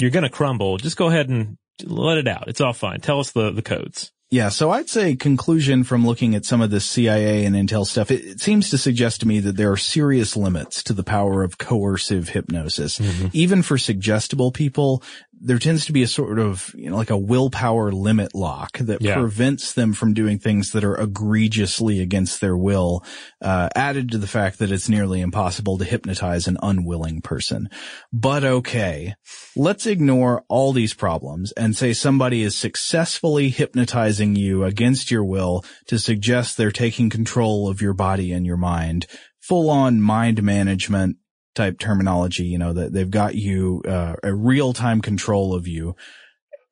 You're 0.00 0.10
gonna 0.10 0.30
crumble. 0.30 0.76
Just 0.78 0.96
go 0.96 1.08
ahead 1.08 1.28
and 1.28 1.58
let 1.84 2.18
it 2.18 2.28
out. 2.28 2.48
It's 2.48 2.60
all 2.60 2.72
fine. 2.72 3.00
Tell 3.00 3.20
us 3.20 3.32
the 3.32 3.50
the 3.50 3.62
codes. 3.62 4.12
Yeah, 4.30 4.50
so 4.50 4.70
I'd 4.70 4.90
say 4.90 5.16
conclusion 5.16 5.84
from 5.84 6.06
looking 6.06 6.34
at 6.34 6.44
some 6.44 6.60
of 6.60 6.70
the 6.70 6.80
CIA 6.80 7.46
and 7.46 7.56
Intel 7.56 7.86
stuff, 7.86 8.10
it, 8.10 8.22
it 8.26 8.40
seems 8.40 8.68
to 8.68 8.76
suggest 8.76 9.22
to 9.22 9.28
me 9.28 9.40
that 9.40 9.56
there 9.56 9.72
are 9.72 9.76
serious 9.78 10.36
limits 10.36 10.82
to 10.82 10.92
the 10.92 11.02
power 11.02 11.42
of 11.42 11.56
coercive 11.56 12.28
hypnosis. 12.28 13.00
Even 13.32 13.62
for 13.62 13.78
suggestible 13.78 14.52
people, 14.52 15.02
there 15.40 15.58
tends 15.58 15.86
to 15.86 15.92
be 15.92 16.02
a 16.02 16.08
sort 16.08 16.38
of, 16.38 16.72
you 16.76 16.90
know, 16.90 16.96
like 16.96 17.10
a 17.10 17.16
willpower 17.16 17.92
limit 17.92 18.34
lock 18.34 18.78
that 18.78 19.00
Yeah. 19.00 19.14
prevents 19.14 19.72
them 19.72 19.92
from 19.92 20.12
doing 20.14 20.38
things 20.38 20.72
that 20.72 20.82
are 20.84 20.96
egregiously 20.96 22.00
against 22.00 22.40
their 22.40 22.56
will, 22.56 23.04
uh, 23.40 23.68
added 23.76 24.10
to 24.10 24.18
the 24.18 24.26
fact 24.26 24.58
that 24.58 24.72
it's 24.72 24.88
nearly 24.88 25.20
impossible 25.20 25.78
to 25.78 25.84
hypnotize 25.84 26.48
an 26.48 26.58
unwilling 26.62 27.20
person. 27.20 27.68
But 28.12 28.42
okay, 28.44 29.14
let's 29.56 29.86
ignore 29.86 30.44
all 30.48 30.72
these 30.72 30.94
problems 30.94 31.52
and 31.52 31.76
say 31.76 31.92
somebody 31.92 32.42
is 32.42 32.56
successfully 32.56 33.50
hypnotizing 33.50 34.34
you 34.36 34.64
against 34.64 35.10
your 35.10 35.24
will 35.24 35.64
to 35.86 35.98
suggest 35.98 36.56
they're 36.56 36.70
taking 36.72 37.10
control 37.10 37.68
of 37.68 37.80
your 37.80 37.94
body 37.94 38.32
and 38.32 38.44
your 38.44 38.56
mind. 38.56 39.06
Full 39.40 39.70
on 39.70 40.00
mind 40.00 40.42
management 40.42 41.16
type 41.58 41.78
terminology, 41.78 42.44
you 42.44 42.56
know, 42.56 42.72
that 42.72 42.94
they've 42.94 43.10
got 43.10 43.34
you, 43.34 43.82
uh, 43.86 44.14
a 44.22 44.32
real 44.32 44.72
time 44.72 45.02
control 45.02 45.54
of 45.54 45.68
you 45.68 45.94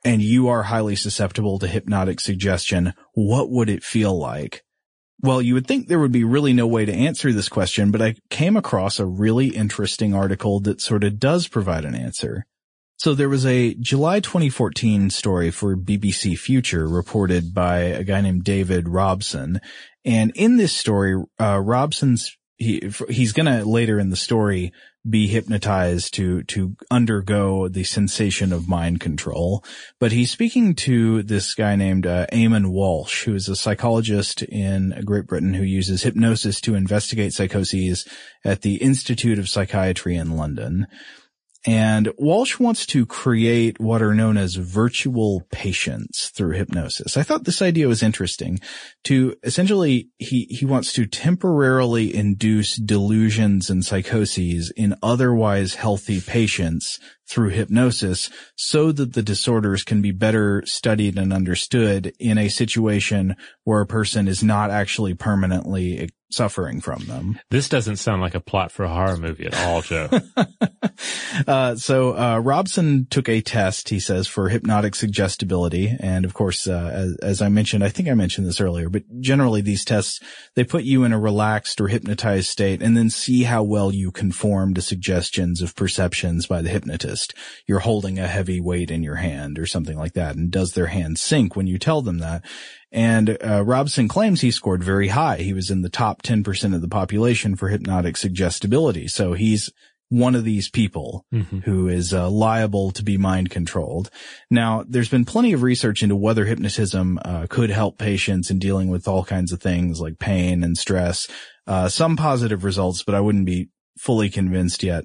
and 0.06 0.22
you 0.22 0.48
are 0.48 0.62
highly 0.62 0.94
susceptible 0.94 1.58
to 1.58 1.66
hypnotic 1.66 2.20
suggestion. 2.20 2.94
What 3.14 3.50
would 3.50 3.68
it 3.68 3.82
feel 3.82 4.16
like? 4.16 4.62
Well, 5.20 5.42
you 5.42 5.54
would 5.54 5.66
think 5.66 5.88
there 5.88 5.98
would 5.98 6.12
be 6.12 6.24
really 6.24 6.52
no 6.52 6.66
way 6.66 6.84
to 6.84 6.92
answer 6.92 7.32
this 7.32 7.48
question, 7.48 7.90
but 7.90 8.00
I 8.00 8.14
came 8.30 8.56
across 8.56 9.00
a 9.00 9.06
really 9.06 9.48
interesting 9.48 10.14
article 10.14 10.60
that 10.60 10.80
sort 10.80 11.02
of 11.02 11.18
does 11.18 11.48
provide 11.48 11.84
an 11.84 11.96
answer. 11.96 12.46
So 12.98 13.14
there 13.14 13.28
was 13.28 13.44
a 13.44 13.74
July 13.74 14.20
2014 14.20 15.10
story 15.10 15.50
for 15.50 15.76
BBC 15.76 16.38
Future 16.38 16.86
reported 16.86 17.52
by 17.52 17.78
a 17.78 18.04
guy 18.04 18.20
named 18.20 18.44
David 18.44 18.88
Robson. 18.88 19.60
And 20.04 20.32
in 20.36 20.56
this 20.56 20.72
story, 20.72 21.20
uh, 21.40 21.60
Robson's, 21.60 22.36
he, 22.56 22.90
he's 23.08 23.32
gonna 23.32 23.64
later 23.64 23.98
in 23.98 24.10
the 24.10 24.16
story 24.16 24.72
be 25.08 25.28
hypnotized 25.28 26.14
to, 26.14 26.42
to 26.44 26.76
undergo 26.90 27.68
the 27.68 27.84
sensation 27.84 28.52
of 28.52 28.68
mind 28.68 28.98
control. 29.00 29.64
But 30.00 30.12
he's 30.12 30.30
speaking 30.30 30.74
to 30.76 31.22
this 31.22 31.54
guy 31.54 31.76
named, 31.76 32.06
uh, 32.06 32.26
Eamonn 32.32 32.70
Walsh, 32.70 33.24
who 33.24 33.34
is 33.34 33.48
a 33.48 33.54
psychologist 33.54 34.42
in 34.42 35.00
Great 35.04 35.26
Britain 35.26 35.54
who 35.54 35.62
uses 35.62 36.02
hypnosis 36.02 36.60
to 36.62 36.74
investigate 36.74 37.32
psychoses 37.32 38.06
at 38.44 38.62
the 38.62 38.76
Institute 38.76 39.38
of 39.38 39.48
Psychiatry 39.48 40.16
in 40.16 40.36
London. 40.36 40.86
And 41.66 42.12
Walsh 42.16 42.60
wants 42.60 42.86
to 42.86 43.04
create 43.04 43.80
what 43.80 44.00
are 44.00 44.14
known 44.14 44.36
as 44.36 44.54
virtual 44.54 45.42
patients 45.50 46.28
through 46.28 46.52
hypnosis. 46.52 47.16
I 47.16 47.24
thought 47.24 47.42
this 47.42 47.60
idea 47.60 47.88
was 47.88 48.04
interesting 48.04 48.60
to 49.04 49.34
essentially, 49.42 50.08
he, 50.18 50.44
he 50.44 50.64
wants 50.64 50.92
to 50.92 51.06
temporarily 51.06 52.14
induce 52.14 52.76
delusions 52.76 53.68
and 53.68 53.84
psychoses 53.84 54.72
in 54.76 54.94
otherwise 55.02 55.74
healthy 55.74 56.20
patients 56.20 57.00
through 57.26 57.48
hypnosis 57.48 58.30
so 58.54 58.92
that 58.92 59.14
the 59.14 59.22
disorders 59.22 59.82
can 59.82 60.00
be 60.00 60.12
better 60.12 60.62
studied 60.66 61.18
and 61.18 61.32
understood 61.32 62.12
in 62.20 62.38
a 62.38 62.48
situation 62.48 63.34
where 63.64 63.80
a 63.80 63.86
person 63.86 64.28
is 64.28 64.44
not 64.44 64.70
actually 64.70 65.14
permanently 65.14 66.08
suffering 66.30 66.80
from 66.80 67.04
them. 67.06 67.38
This 67.50 67.68
doesn't 67.68 67.96
sound 67.96 68.20
like 68.20 68.34
a 68.34 68.40
plot 68.40 68.72
for 68.72 68.84
a 68.84 68.88
horror 68.88 69.16
movie 69.16 69.46
at 69.46 69.56
all, 69.56 69.82
Joe. 69.82 70.08
uh, 71.46 71.76
so, 71.76 72.16
uh, 72.16 72.38
Robson 72.38 73.06
took 73.10 73.28
a 73.28 73.40
test, 73.40 73.88
he 73.88 74.00
says, 74.00 74.26
for 74.26 74.48
hypnotic 74.48 74.94
suggestibility. 74.94 75.94
And 76.00 76.24
of 76.24 76.34
course, 76.34 76.66
uh, 76.66 76.90
as, 76.92 77.16
as, 77.22 77.42
I 77.42 77.48
mentioned, 77.48 77.84
I 77.84 77.88
think 77.88 78.08
I 78.08 78.14
mentioned 78.14 78.46
this 78.46 78.60
earlier, 78.60 78.88
but 78.88 79.04
generally 79.20 79.60
these 79.60 79.84
tests, 79.84 80.20
they 80.54 80.64
put 80.64 80.84
you 80.84 81.04
in 81.04 81.12
a 81.12 81.20
relaxed 81.20 81.80
or 81.80 81.88
hypnotized 81.88 82.48
state 82.48 82.82
and 82.82 82.96
then 82.96 83.10
see 83.10 83.44
how 83.44 83.62
well 83.62 83.92
you 83.92 84.10
conform 84.10 84.74
to 84.74 84.82
suggestions 84.82 85.62
of 85.62 85.76
perceptions 85.76 86.46
by 86.46 86.62
the 86.62 86.70
hypnotist. 86.70 87.34
You're 87.66 87.80
holding 87.80 88.18
a 88.18 88.26
heavy 88.26 88.60
weight 88.60 88.90
in 88.90 89.02
your 89.02 89.16
hand 89.16 89.58
or 89.58 89.66
something 89.66 89.96
like 89.96 90.14
that. 90.14 90.36
And 90.36 90.50
does 90.50 90.72
their 90.72 90.86
hand 90.86 91.18
sink 91.18 91.54
when 91.54 91.66
you 91.66 91.78
tell 91.78 92.02
them 92.02 92.18
that? 92.18 92.44
And 92.92 93.36
uh, 93.44 93.64
Robson 93.64 94.08
claims 94.08 94.40
he 94.40 94.50
scored 94.50 94.82
very 94.82 95.08
high. 95.08 95.38
He 95.38 95.52
was 95.52 95.70
in 95.70 95.82
the 95.82 95.90
top 95.90 96.22
10% 96.22 96.74
of 96.74 96.80
the 96.80 96.88
population 96.88 97.56
for 97.56 97.68
hypnotic 97.68 98.16
suggestibility. 98.16 99.08
So 99.08 99.32
he's 99.32 99.70
one 100.08 100.36
of 100.36 100.44
these 100.44 100.70
people 100.70 101.24
mm-hmm. 101.34 101.60
who 101.60 101.88
is 101.88 102.12
uh, 102.12 102.30
liable 102.30 102.92
to 102.92 103.02
be 103.02 103.18
mind 103.18 103.50
controlled. 103.50 104.08
Now, 104.50 104.84
there's 104.88 105.08
been 105.08 105.24
plenty 105.24 105.52
of 105.52 105.62
research 105.62 106.02
into 106.02 106.14
whether 106.14 106.44
hypnotism 106.44 107.18
uh, 107.24 107.46
could 107.50 107.70
help 107.70 107.98
patients 107.98 108.50
in 108.50 108.58
dealing 108.58 108.88
with 108.88 109.08
all 109.08 109.24
kinds 109.24 109.52
of 109.52 109.60
things 109.60 110.00
like 110.00 110.18
pain 110.18 110.62
and 110.62 110.78
stress. 110.78 111.28
Uh, 111.66 111.88
some 111.88 112.16
positive 112.16 112.62
results, 112.62 113.02
but 113.02 113.16
I 113.16 113.20
wouldn't 113.20 113.46
be 113.46 113.68
fully 113.98 114.30
convinced 114.30 114.84
yet. 114.84 115.04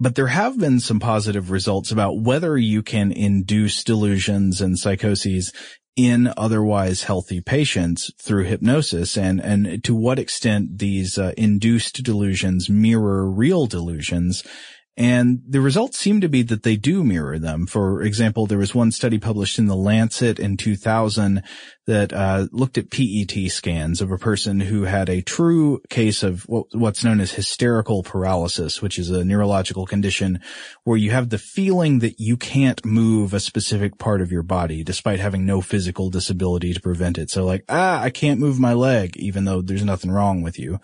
But 0.00 0.14
there 0.14 0.28
have 0.28 0.58
been 0.58 0.80
some 0.80 0.98
positive 0.98 1.50
results 1.50 1.92
about 1.92 2.18
whether 2.18 2.56
you 2.56 2.82
can 2.82 3.12
induce 3.12 3.84
delusions 3.84 4.62
and 4.62 4.78
psychoses 4.78 5.52
in 5.96 6.32
otherwise 6.36 7.04
healthy 7.04 7.40
patients 7.40 8.12
through 8.18 8.44
hypnosis? 8.44 9.16
And, 9.16 9.40
and 9.40 9.82
to 9.84 9.94
what 9.94 10.18
extent 10.18 10.78
these 10.78 11.18
uh, 11.18 11.32
induced 11.36 12.02
delusions 12.02 12.68
mirror 12.68 13.28
real 13.30 13.66
delusions 13.66 14.44
and 15.00 15.40
the 15.48 15.62
results 15.62 15.98
seem 15.98 16.20
to 16.20 16.28
be 16.28 16.42
that 16.42 16.62
they 16.62 16.76
do 16.76 17.02
mirror 17.02 17.38
them. 17.38 17.66
For 17.66 18.02
example, 18.02 18.44
there 18.44 18.58
was 18.58 18.74
one 18.74 18.92
study 18.92 19.18
published 19.18 19.58
in 19.58 19.64
the 19.64 19.74
Lancet 19.74 20.38
in 20.38 20.58
2000 20.58 21.42
that 21.86 22.12
uh, 22.12 22.48
looked 22.52 22.76
at 22.76 22.90
PET 22.90 23.50
scans 23.50 24.02
of 24.02 24.12
a 24.12 24.18
person 24.18 24.60
who 24.60 24.82
had 24.82 25.08
a 25.08 25.22
true 25.22 25.80
case 25.88 26.22
of 26.22 26.44
what's 26.46 27.02
known 27.02 27.18
as 27.18 27.32
hysterical 27.32 28.02
paralysis, 28.02 28.82
which 28.82 28.98
is 28.98 29.08
a 29.08 29.24
neurological 29.24 29.86
condition 29.86 30.38
where 30.84 30.98
you 30.98 31.12
have 31.12 31.30
the 31.30 31.38
feeling 31.38 32.00
that 32.00 32.20
you 32.20 32.36
can't 32.36 32.84
move 32.84 33.32
a 33.32 33.40
specific 33.40 33.96
part 33.96 34.20
of 34.20 34.30
your 34.30 34.42
body 34.42 34.84
despite 34.84 35.18
having 35.18 35.46
no 35.46 35.62
physical 35.62 36.10
disability 36.10 36.74
to 36.74 36.80
prevent 36.80 37.16
it. 37.16 37.30
So 37.30 37.46
like, 37.46 37.64
ah, 37.70 38.02
I 38.02 38.10
can't 38.10 38.38
move 38.38 38.60
my 38.60 38.74
leg, 38.74 39.16
even 39.16 39.46
though 39.46 39.62
there's 39.62 39.82
nothing 39.82 40.10
wrong 40.10 40.42
with 40.42 40.58
you. 40.58 40.78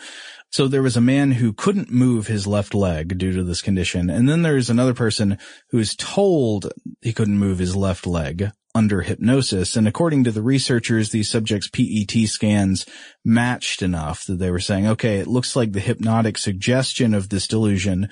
So 0.50 0.68
there 0.68 0.82
was 0.82 0.96
a 0.96 1.02
man 1.02 1.32
who 1.32 1.52
couldn't 1.52 1.90
move 1.90 2.26
his 2.26 2.46
left 2.46 2.74
leg 2.74 3.18
due 3.18 3.32
to 3.32 3.44
this 3.44 3.62
condition. 3.62 4.08
And 4.08 4.28
then 4.28 4.42
there's 4.42 4.70
another 4.70 4.94
person 4.94 5.38
who 5.70 5.78
is 5.78 5.96
told 5.96 6.72
he 7.02 7.12
couldn't 7.12 7.38
move 7.38 7.58
his 7.58 7.76
left 7.76 8.06
leg 8.06 8.50
under 8.74 9.02
hypnosis. 9.02 9.76
And 9.76 9.88
according 9.88 10.24
to 10.24 10.30
the 10.30 10.42
researchers, 10.42 11.10
these 11.10 11.30
subjects' 11.30 11.68
PET 11.68 12.28
scans 12.28 12.86
matched 13.24 13.82
enough 13.82 14.24
that 14.26 14.38
they 14.38 14.50
were 14.50 14.60
saying, 14.60 14.86
okay, 14.86 15.18
it 15.18 15.26
looks 15.26 15.56
like 15.56 15.72
the 15.72 15.80
hypnotic 15.80 16.38
suggestion 16.38 17.14
of 17.14 17.28
this 17.28 17.46
delusion 17.46 18.08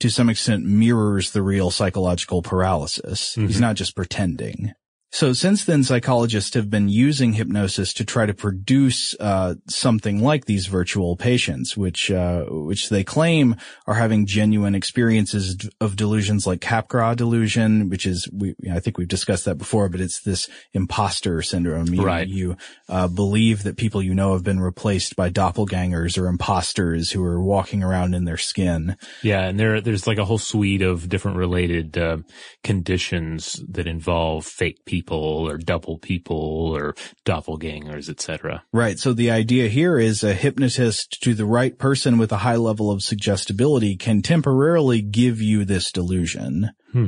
to 0.00 0.10
some 0.10 0.28
extent 0.28 0.64
mirrors 0.64 1.30
the 1.30 1.42
real 1.42 1.70
psychological 1.70 2.42
paralysis. 2.42 3.30
Mm-hmm. 3.32 3.46
He's 3.46 3.60
not 3.60 3.76
just 3.76 3.96
pretending. 3.96 4.74
So 5.14 5.32
since 5.32 5.64
then, 5.64 5.84
psychologists 5.84 6.54
have 6.54 6.68
been 6.68 6.88
using 6.88 7.34
hypnosis 7.34 7.92
to 7.94 8.04
try 8.04 8.26
to 8.26 8.34
produce 8.34 9.14
uh, 9.20 9.54
something 9.68 10.20
like 10.20 10.46
these 10.46 10.66
virtual 10.66 11.14
patients, 11.14 11.76
which 11.76 12.10
uh, 12.10 12.46
which 12.46 12.88
they 12.88 13.04
claim 13.04 13.54
are 13.86 13.94
having 13.94 14.26
genuine 14.26 14.74
experiences 14.74 15.70
of 15.80 15.94
delusions 15.94 16.48
like 16.48 16.60
Capgras 16.60 17.14
delusion, 17.14 17.90
which 17.90 18.06
is 18.06 18.28
we 18.32 18.56
I 18.68 18.80
think 18.80 18.98
we've 18.98 19.06
discussed 19.06 19.44
that 19.44 19.54
before, 19.54 19.88
but 19.88 20.00
it's 20.00 20.20
this 20.22 20.48
imposter 20.72 21.42
syndrome. 21.42 21.94
You, 21.94 22.04
right. 22.04 22.26
You 22.26 22.56
uh, 22.88 23.06
believe 23.06 23.62
that 23.62 23.76
people 23.76 24.02
you 24.02 24.16
know 24.16 24.32
have 24.32 24.42
been 24.42 24.58
replaced 24.58 25.14
by 25.14 25.30
doppelgangers 25.30 26.18
or 26.20 26.26
imposters 26.26 27.12
who 27.12 27.22
are 27.22 27.40
walking 27.40 27.84
around 27.84 28.14
in 28.14 28.24
their 28.24 28.36
skin. 28.36 28.96
Yeah, 29.22 29.42
and 29.42 29.60
there 29.60 29.80
there's 29.80 30.08
like 30.08 30.18
a 30.18 30.24
whole 30.24 30.38
suite 30.38 30.82
of 30.82 31.08
different 31.08 31.36
related 31.36 31.96
uh, 31.96 32.16
conditions 32.64 33.62
that 33.68 33.86
involve 33.86 34.44
fake 34.44 34.84
people 34.84 35.03
people 35.04 35.48
or 35.48 35.58
double 35.58 35.98
people 35.98 36.72
or 36.74 36.94
doppelgangers, 37.24 38.08
etc. 38.08 38.64
Right. 38.72 38.98
So 38.98 39.12
the 39.12 39.30
idea 39.30 39.68
here 39.68 39.98
is 39.98 40.24
a 40.24 40.34
hypnotist 40.34 41.22
to 41.22 41.34
the 41.34 41.44
right 41.44 41.78
person 41.78 42.18
with 42.18 42.32
a 42.32 42.38
high 42.38 42.56
level 42.56 42.90
of 42.90 43.02
suggestibility 43.02 43.96
can 43.96 44.22
temporarily 44.22 45.02
give 45.02 45.40
you 45.40 45.64
this 45.64 45.92
delusion. 45.92 46.70
Hmm. 46.92 47.06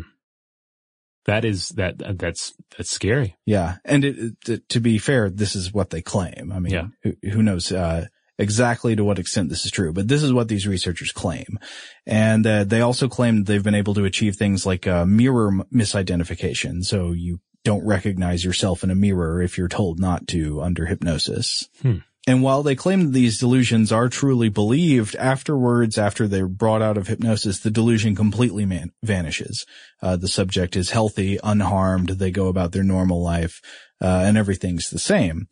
That 1.25 1.45
is 1.45 1.71
that 1.71 2.19
that's 2.19 2.55
that's 2.77 2.91
scary. 2.91 3.37
Yeah, 3.45 3.79
and 3.85 4.05
it, 4.05 4.35
it, 4.47 4.69
to 4.69 4.79
be 4.79 4.99
fair, 4.99 5.29
this 5.29 5.57
is 5.57 5.73
what 5.73 5.91
they 5.91 6.01
claim. 6.01 6.53
I 6.55 6.61
mean, 6.61 6.73
yeah. 6.73 6.87
who, 7.03 7.15
who 7.29 7.43
knows? 7.43 7.73
Uh, 7.73 8.07
exactly 8.39 8.95
to 8.97 9.05
what 9.05 9.19
extent 9.19 9.49
this 9.49 9.65
is 9.65 9.71
true, 9.71 9.93
but 9.93 10.09
this 10.09 10.23
is 10.23 10.33
what 10.33 10.49
these 10.49 10.67
researchers 10.67 11.13
claim. 11.13 11.59
And 12.07 12.47
uh, 12.47 12.65
they 12.65 12.81
also 12.81 13.09
claim 13.09 13.45
they've 13.45 13.63
been 13.63 13.75
able 13.75 13.95
to 13.95 14.05
achieve 14.05 14.37
things 14.37 14.67
like 14.67 14.87
uh, 14.87 15.07
mirror 15.07 15.51
misidentification. 15.73 16.85
So 16.85 17.13
you 17.13 17.41
don't 17.67 17.85
recognize 17.85 18.45
yourself 18.45 18.83
in 18.83 18.91
a 18.91 18.95
mirror 18.95 19.43
if 19.43 19.59
you're 19.59 19.69
told 19.69 20.01
not 20.01 20.27
to 20.29 20.63
under 20.63 20.87
hypnosis. 20.87 21.69
Hmm. 21.83 21.99
And 22.29 22.43
while 22.43 22.63
they 22.63 22.75
claim 22.75 23.05
that 23.05 23.13
these 23.13 23.39
delusions 23.39 23.93
are 23.93 24.09
truly 24.09 24.49
believed, 24.49 25.15
afterwards, 25.15 25.97
after 25.97 26.27
they're 26.27 26.49
brought 26.49 26.83
out 26.83 26.97
of 26.97 27.07
hypnosis, 27.07 27.61
the 27.61 27.71
delusion 27.71 28.17
completely 28.17 28.65
man- 28.65 28.93
vanishes. 29.03 29.65
Uh, 30.03 30.17
the 30.17 30.27
subject 30.27 30.75
is 30.75 30.91
healthy, 30.91 31.39
unharmed, 31.45 32.09
they 32.09 32.33
go 32.33 32.49
about 32.49 32.73
their 32.73 32.83
normal 32.83 33.23
life, 33.23 33.61
uh, 34.01 34.23
and 34.27 34.37
everything's 34.37 34.91
the 34.91 34.99
same. 34.99 35.47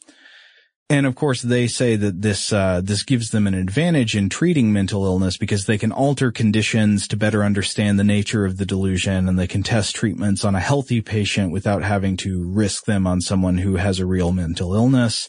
And 0.91 1.07
of 1.07 1.15
course, 1.15 1.41
they 1.41 1.67
say 1.67 1.97
that 1.97 2.21
this 2.21 2.53
uh, 2.53 2.83
this 2.85 3.05
gives 3.05 3.31
them 3.31 3.47
an 3.47 3.55
advantage 3.55 4.15
in 4.15 4.29
treating 4.29 4.71
mental 4.71 5.07
illness 5.07 5.39
because 5.39 5.65
they 5.65 5.79
can 5.79 5.93
alter 5.93 6.31
conditions 6.31 7.09
to 7.09 7.17
better 7.17 7.43
understand 7.43 7.99
the 7.99 8.05
nature 8.05 8.45
of 8.45 8.59
the 8.59 8.67
delusion, 8.67 9.27
and 9.27 9.39
they 9.39 9.47
can 9.47 9.63
test 9.63 9.97
treatments 9.97 10.45
on 10.45 10.55
a 10.55 10.61
healthy 10.61 11.01
patient 11.01 11.53
without 11.53 11.83
having 11.83 12.19
to 12.19 12.45
risk 12.47 12.85
them 12.85 13.07
on 13.07 13.23
someone 13.23 13.57
who 13.59 13.77
has 13.77 13.99
a 13.99 14.07
real 14.07 14.31
mental 14.31 14.75
illness. 14.75 15.27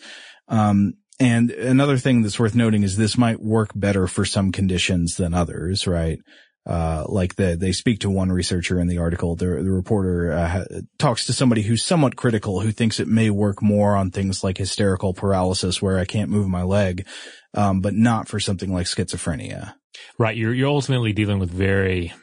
Um, 0.50 0.96
and 1.22 1.52
another 1.52 1.98
thing 1.98 2.22
that's 2.22 2.40
worth 2.40 2.56
noting 2.56 2.84
is 2.84 2.98
this 2.98 3.18
might 3.18 3.40
work 3.40 3.72
better 3.74 4.08
for 4.08 4.26
some 4.26 4.52
conditions 4.52 5.16
than 5.16 5.34
others, 5.34 5.88
right? 5.88 6.20
Uh, 6.66 7.06
like 7.08 7.36
the, 7.36 7.56
they 7.56 7.72
speak 7.72 8.00
to 8.00 8.10
one 8.10 8.32
researcher 8.32 8.80
in 8.80 8.88
the 8.88 8.98
article. 8.98 9.36
The, 9.36 9.46
the 9.46 9.72
reporter 9.72 10.32
uh, 10.32 10.66
talks 10.98 11.28
to 11.28 11.34
somebody 11.34 11.62
who's 11.62 11.84
somewhat 11.84 12.16
critical, 12.16 12.60
who 12.60 12.72
thinks 12.72 13.00
it 13.00 13.08
may 13.08 13.30
work 13.30 13.62
more 13.62 13.96
on 13.96 14.10
things 14.10 14.44
like 14.44 14.58
hysterical 14.58 15.14
paralysis, 15.14 15.80
where 15.80 16.00
I 16.00 16.06
can't 16.06 16.32
move 16.32 16.48
my 16.48 16.64
leg, 16.64 17.06
um, 17.54 17.82
but 17.82 17.94
not 17.94 18.28
for 18.28 18.40
something 18.40 18.74
like 18.74 18.88
schizophrenia. 18.88 19.76
Right. 20.18 20.36
You're 20.36 20.54
you're 20.54 20.68
ultimately 20.68 21.14
dealing 21.14 21.40
with 21.40 21.52
very, 21.52 22.14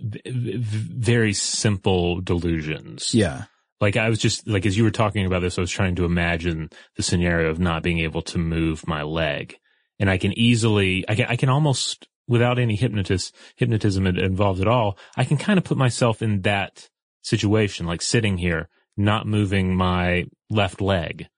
very 0.00 1.34
simple 1.34 2.20
delusions. 2.20 3.14
Yeah. 3.14 3.44
Like 3.80 3.96
I 3.96 4.08
was 4.08 4.18
just 4.18 4.48
like 4.48 4.64
as 4.64 4.76
you 4.76 4.84
were 4.84 4.90
talking 4.90 5.26
about 5.26 5.42
this, 5.42 5.58
I 5.58 5.60
was 5.60 5.70
trying 5.70 5.96
to 5.96 6.06
imagine 6.06 6.70
the 6.96 7.02
scenario 7.02 7.50
of 7.50 7.58
not 7.58 7.82
being 7.82 7.98
able 7.98 8.22
to 8.22 8.38
move 8.38 8.86
my 8.86 9.02
leg, 9.02 9.56
and 9.98 10.08
I 10.08 10.16
can 10.16 10.32
easily, 10.32 11.04
I 11.08 11.14
can, 11.14 11.26
I 11.28 11.36
can 11.36 11.50
almost 11.50 12.08
without 12.28 12.58
any 12.58 12.76
hypnotist, 12.76 13.34
hypnotism 13.56 14.06
involved 14.06 14.60
at 14.60 14.68
all, 14.68 14.98
I 15.16 15.24
can 15.24 15.36
kind 15.36 15.58
of 15.58 15.64
put 15.64 15.78
myself 15.78 16.22
in 16.22 16.42
that 16.42 16.88
situation, 17.22 17.86
like 17.86 18.02
sitting 18.02 18.38
here, 18.38 18.68
not 18.96 19.26
moving 19.26 19.76
my 19.76 20.24
left 20.50 20.80
leg. 20.80 21.28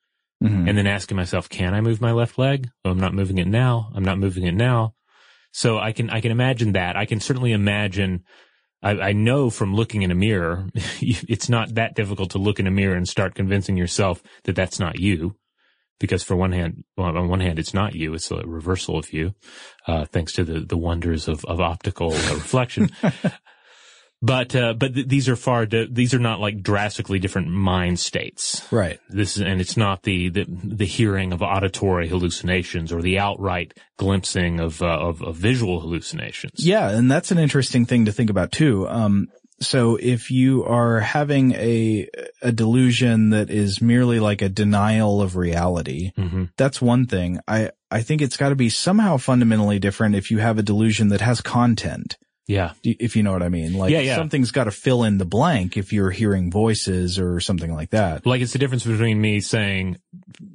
Mm-hmm. 0.42 0.68
And 0.68 0.78
then 0.78 0.86
asking 0.86 1.16
myself, 1.16 1.48
can 1.48 1.74
I 1.74 1.80
move 1.80 2.00
my 2.00 2.12
left 2.12 2.38
leg? 2.38 2.70
Oh, 2.84 2.90
I'm 2.90 3.00
not 3.00 3.14
moving 3.14 3.38
it 3.38 3.48
now. 3.48 3.90
I'm 3.94 4.04
not 4.04 4.18
moving 4.18 4.44
it 4.44 4.54
now. 4.54 4.94
So 5.52 5.78
I 5.78 5.92
can, 5.92 6.10
I 6.10 6.20
can 6.20 6.30
imagine 6.30 6.72
that. 6.72 6.96
I 6.96 7.06
can 7.06 7.18
certainly 7.18 7.52
imagine 7.52 8.24
I, 8.82 8.90
I, 8.90 9.12
know 9.12 9.50
from 9.50 9.74
looking 9.74 10.02
in 10.02 10.12
a 10.12 10.14
mirror, 10.14 10.68
it's 10.74 11.48
not 11.48 11.74
that 11.74 11.96
difficult 11.96 12.30
to 12.30 12.38
look 12.38 12.60
in 12.60 12.66
a 12.66 12.70
mirror 12.70 12.94
and 12.94 13.08
start 13.08 13.34
convincing 13.34 13.76
yourself 13.76 14.22
that 14.44 14.54
that's 14.54 14.78
not 14.78 15.00
you 15.00 15.34
because 15.98 16.22
for 16.22 16.36
one 16.36 16.52
hand, 16.52 16.84
well, 16.96 17.16
on 17.16 17.28
one 17.28 17.40
hand, 17.40 17.58
it's 17.58 17.74
not 17.74 17.94
you; 17.94 18.14
it's 18.14 18.30
a 18.30 18.36
reversal 18.46 18.98
of 18.98 19.12
you, 19.12 19.34
uh, 19.86 20.04
thanks 20.04 20.32
to 20.34 20.44
the 20.44 20.60
the 20.60 20.76
wonders 20.76 21.28
of 21.28 21.44
of 21.44 21.60
optical 21.60 22.12
uh, 22.12 22.16
reflection. 22.34 22.90
But, 24.20 24.54
uh, 24.56 24.74
but 24.74 24.94
th- 24.94 25.06
these 25.06 25.28
are 25.28 25.36
far, 25.36 25.64
di- 25.64 25.86
these 25.88 26.12
are 26.12 26.18
not 26.18 26.40
like 26.40 26.60
drastically 26.60 27.20
different 27.20 27.48
mind 27.48 28.00
states. 28.00 28.66
Right. 28.72 28.98
This 29.08 29.36
is, 29.36 29.42
and 29.42 29.60
it's 29.60 29.76
not 29.76 30.02
the, 30.02 30.28
the, 30.30 30.44
the 30.48 30.86
hearing 30.86 31.32
of 31.32 31.40
auditory 31.40 32.08
hallucinations 32.08 32.92
or 32.92 33.00
the 33.00 33.20
outright 33.20 33.74
glimpsing 33.96 34.58
of, 34.58 34.82
uh, 34.82 34.86
of, 34.86 35.22
of 35.22 35.36
visual 35.36 35.80
hallucinations. 35.80 36.54
Yeah, 36.56 36.90
and 36.90 37.08
that's 37.08 37.30
an 37.30 37.38
interesting 37.38 37.86
thing 37.86 38.06
to 38.06 38.12
think 38.12 38.28
about 38.28 38.50
too. 38.50 38.88
Um, 38.88 39.28
so 39.60 39.96
if 39.96 40.30
you 40.30 40.64
are 40.64 41.00
having 41.00 41.52
a 41.52 42.08
a 42.42 42.52
delusion 42.52 43.30
that 43.30 43.50
is 43.50 43.82
merely 43.82 44.20
like 44.20 44.42
a 44.42 44.48
denial 44.48 45.20
of 45.20 45.36
reality, 45.36 46.12
hmm 46.16 46.44
that's 46.56 46.80
one 46.80 47.06
thing. 47.06 47.40
I 47.46 47.70
I 47.90 48.02
think 48.02 48.22
it's 48.22 48.36
got 48.36 48.50
to 48.50 48.56
be 48.56 48.68
somehow 48.68 49.16
fundamentally 49.16 49.78
different 49.78 50.14
if 50.14 50.30
you 50.30 50.38
have 50.38 50.58
a 50.58 50.62
delusion 50.62 51.08
that 51.08 51.20
has 51.20 51.40
content. 51.40 52.16
Yeah. 52.48 52.72
If 52.82 53.14
you 53.14 53.22
know 53.22 53.32
what 53.32 53.42
I 53.42 53.50
mean, 53.50 53.74
like 53.74 53.92
Yeah, 53.92 54.00
yeah. 54.00 54.16
something's 54.16 54.50
got 54.50 54.64
to 54.64 54.70
fill 54.70 55.04
in 55.04 55.18
the 55.18 55.26
blank 55.26 55.76
if 55.76 55.92
you're 55.92 56.10
hearing 56.10 56.50
voices 56.50 57.18
or 57.18 57.40
something 57.40 57.72
like 57.72 57.90
that. 57.90 58.24
Like 58.24 58.40
it's 58.40 58.54
the 58.54 58.58
difference 58.58 58.84
between 58.84 59.20
me 59.20 59.40
saying, 59.40 59.98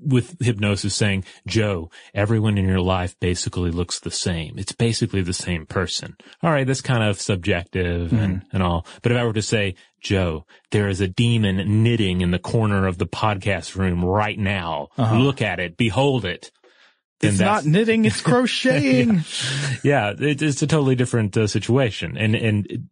with 0.03 0.35
hypnosis 0.41 0.95
saying, 0.95 1.25
Joe, 1.45 1.91
everyone 2.15 2.57
in 2.57 2.67
your 2.67 2.81
life 2.81 3.15
basically 3.19 3.69
looks 3.69 3.99
the 3.99 4.09
same. 4.11 4.57
It's 4.57 4.71
basically 4.71 5.21
the 5.21 5.33
same 5.33 5.67
person. 5.67 6.17
All 6.41 6.51
right. 6.51 6.65
That's 6.65 6.81
kind 6.81 7.03
of 7.03 7.21
subjective 7.21 8.11
and, 8.11 8.41
and 8.51 8.63
all. 8.63 8.87
But 9.03 9.11
if 9.11 9.17
I 9.19 9.23
were 9.23 9.33
to 9.33 9.41
say, 9.43 9.75
Joe, 10.01 10.45
there 10.71 10.87
is 10.89 10.99
a 10.99 11.07
demon 11.07 11.83
knitting 11.83 12.21
in 12.21 12.31
the 12.31 12.39
corner 12.39 12.87
of 12.87 12.97
the 12.97 13.05
podcast 13.07 13.75
room 13.75 14.03
right 14.03 14.37
now. 14.37 14.87
Uh-huh. 14.97 15.17
Look 15.17 15.43
at 15.43 15.59
it. 15.59 15.77
Behold 15.77 16.25
it. 16.25 16.51
It's 17.23 17.39
not 17.39 17.65
knitting, 17.65 18.05
it's 18.05 18.21
crocheting. 18.29 19.23
yeah, 19.83 20.13
it, 20.17 20.41
it's 20.41 20.61
a 20.61 20.67
totally 20.67 20.95
different 20.95 21.35
uh, 21.37 21.47
situation 21.47 22.17
and, 22.17 22.35
and 22.35 22.87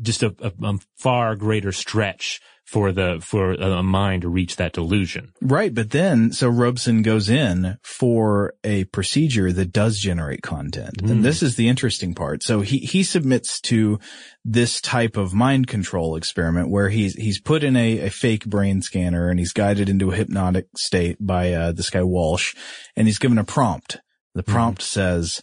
just 0.00 0.22
a, 0.22 0.34
a, 0.40 0.52
a 0.62 0.78
far 0.96 1.36
greater 1.36 1.72
stretch 1.72 2.40
for 2.64 2.92
the, 2.92 3.20
for 3.22 3.52
a 3.52 3.82
mind 3.82 4.22
to 4.22 4.28
reach 4.28 4.56
that 4.56 4.72
delusion. 4.72 5.32
Right, 5.40 5.72
but 5.72 5.90
then 5.90 6.32
so 6.32 6.48
Robson 6.48 7.02
goes 7.02 7.28
in 7.28 7.78
for 7.82 8.54
a 8.64 8.84
procedure 8.84 9.52
that 9.52 9.72
does 9.72 9.98
generate 9.98 10.42
content. 10.42 11.02
Mm. 11.02 11.10
And 11.10 11.24
this 11.24 11.42
is 11.42 11.56
the 11.56 11.68
interesting 11.68 12.14
part. 12.14 12.42
So 12.42 12.62
he 12.62 12.78
he 12.78 13.02
submits 13.02 13.60
to 13.62 14.00
this 14.44 14.80
type 14.80 15.16
of 15.16 15.34
mind 15.34 15.66
control 15.66 16.16
experiment 16.16 16.70
where 16.70 16.88
he's 16.88 17.14
he's 17.14 17.40
put 17.40 17.62
in 17.62 17.76
a, 17.76 18.06
a 18.06 18.10
fake 18.10 18.46
brain 18.46 18.82
scanner 18.82 19.28
and 19.28 19.38
he's 19.38 19.52
guided 19.52 19.88
into 19.88 20.10
a 20.10 20.16
hypnotic 20.16 20.66
state 20.76 21.16
by 21.20 21.52
uh, 21.52 21.72
this 21.72 21.90
guy 21.90 22.02
Walsh 22.02 22.54
and 22.96 23.06
he's 23.06 23.18
given 23.18 23.38
a 23.38 23.44
prompt. 23.44 24.00
The 24.34 24.42
prompt 24.42 24.82
says 24.82 25.42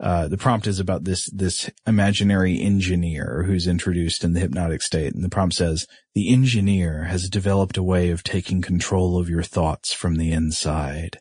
uh, 0.00 0.28
the 0.28 0.38
prompt 0.38 0.66
is 0.66 0.78
about 0.78 1.04
this, 1.04 1.28
this 1.30 1.70
imaginary 1.86 2.60
engineer 2.60 3.44
who's 3.46 3.66
introduced 3.66 4.22
in 4.22 4.32
the 4.32 4.40
hypnotic 4.40 4.82
state. 4.82 5.14
And 5.14 5.24
the 5.24 5.28
prompt 5.28 5.56
says, 5.56 5.86
the 6.14 6.32
engineer 6.32 7.04
has 7.04 7.28
developed 7.28 7.76
a 7.76 7.82
way 7.82 8.10
of 8.10 8.22
taking 8.22 8.62
control 8.62 9.18
of 9.18 9.28
your 9.28 9.42
thoughts 9.42 9.92
from 9.92 10.16
the 10.16 10.32
inside. 10.32 11.18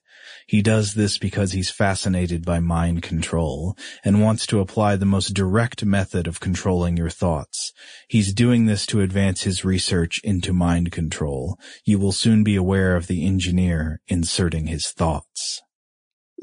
He 0.47 0.61
does 0.61 0.93
this 0.93 1.17
because 1.17 1.51
he's 1.51 1.69
fascinated 1.69 2.45
by 2.45 2.59
mind 2.59 3.01
control 3.03 3.77
and 4.03 4.21
wants 4.21 4.45
to 4.47 4.59
apply 4.59 4.95
the 4.95 5.05
most 5.05 5.33
direct 5.33 5.83
method 5.83 6.25
of 6.25 6.39
controlling 6.39 6.95
your 6.95 7.09
thoughts. 7.09 7.73
He's 8.07 8.33
doing 8.33 8.65
this 8.65 8.85
to 8.87 9.01
advance 9.01 9.43
his 9.43 9.65
research 9.65 10.21
into 10.23 10.53
mind 10.53 10.91
control. 10.91 11.59
You 11.83 11.99
will 11.99 12.13
soon 12.13 12.43
be 12.43 12.55
aware 12.55 12.95
of 12.95 13.07
the 13.07 13.25
engineer 13.25 14.01
inserting 14.07 14.67
his 14.67 14.89
thoughts. 14.89 15.61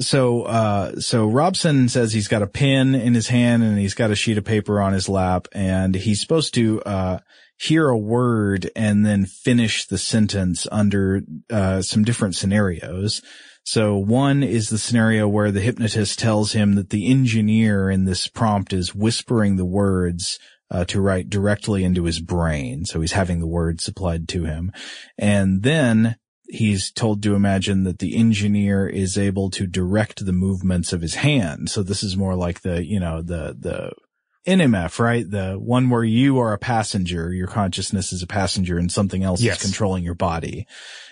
So, 0.01 0.43
uh, 0.43 1.01
so 1.01 1.29
Robson 1.29 1.89
says 1.89 2.13
he's 2.13 2.29
got 2.29 2.43
a 2.43 2.49
pen 2.49 2.95
in 2.95 3.15
his 3.15 3.29
hand 3.29 3.63
and 3.63 3.79
he's 3.79 3.95
got 3.95 4.11
a 4.11 4.17
sheet 4.17 4.39
of 4.39 4.45
paper 4.45 4.81
on 4.81 4.93
his 4.93 5.09
lap 5.09 5.47
and 5.53 5.95
he's 5.95 6.21
supposed 6.21 6.55
to, 6.55 6.83
uh, 6.83 7.19
hear 7.57 7.89
a 7.89 7.97
word 7.97 8.69
and 8.75 9.07
then 9.07 9.25
finish 9.25 9.87
the 9.87 9.99
sentence 9.99 10.67
under, 10.73 11.23
uh, 11.49 11.81
some 11.81 12.03
different 12.03 12.35
scenarios. 12.35 13.23
So 13.63 13.97
one 13.97 14.43
is 14.43 14.69
the 14.69 14.79
scenario 14.79 15.29
where 15.29 15.53
the 15.53 15.61
hypnotist 15.61 16.19
tells 16.19 16.53
him 16.53 16.75
that 16.75 16.91
the 16.91 17.09
engineer 17.09 17.89
in 17.89 18.05
this 18.05 18.27
prompt 18.27 18.73
is 18.73 18.95
whispering 18.95 19.57
the 19.57 19.65
words, 19.65 20.41
uh, 20.71 20.85
to 20.87 21.01
write 21.01 21.31
directly 21.31 21.85
into 21.85 22.05
his 22.05 22.21
brain. 22.21 22.85
So 22.85 23.01
he's 23.01 23.13
having 23.13 23.39
the 23.39 23.47
words 23.47 23.85
supplied 23.85 24.29
to 24.31 24.45
him. 24.45 24.73
And 25.17 25.63
then 25.63 26.17
he's 26.55 26.91
told 26.91 27.23
to 27.23 27.35
imagine 27.35 27.85
that 27.85 27.99
the 27.99 28.17
engineer 28.17 28.87
is 28.87 29.19
able 29.19 29.51
to 29.51 29.67
direct 29.67 30.25
the 30.25 30.33
movements 30.33 30.93
of 30.93 31.03
his 31.03 31.17
hand. 31.17 31.69
So 31.71 31.83
this 31.83 32.03
is 32.03 32.17
more 32.17 32.35
like 32.35 32.63
the, 32.63 32.85
you 32.85 33.01
know, 33.01 33.23
the, 33.23 33.57
the 33.59 33.93
NMF, 34.47 34.99
right? 34.99 35.29
The 35.29 35.55
one 35.55 35.89
where 35.91 36.05
you 36.05 36.39
are 36.39 36.53
a 36.53 36.59
passenger, 36.59 37.33
your 37.33 37.47
consciousness 37.47 38.13
is 38.13 38.23
a 38.23 38.27
passenger 38.27 38.79
and 38.79 38.93
something 38.93 39.23
else 39.25 39.41
Yes. 39.41 39.57
is 39.57 39.63
controlling 39.71 40.05
your 40.05 40.15
body. 40.15 40.67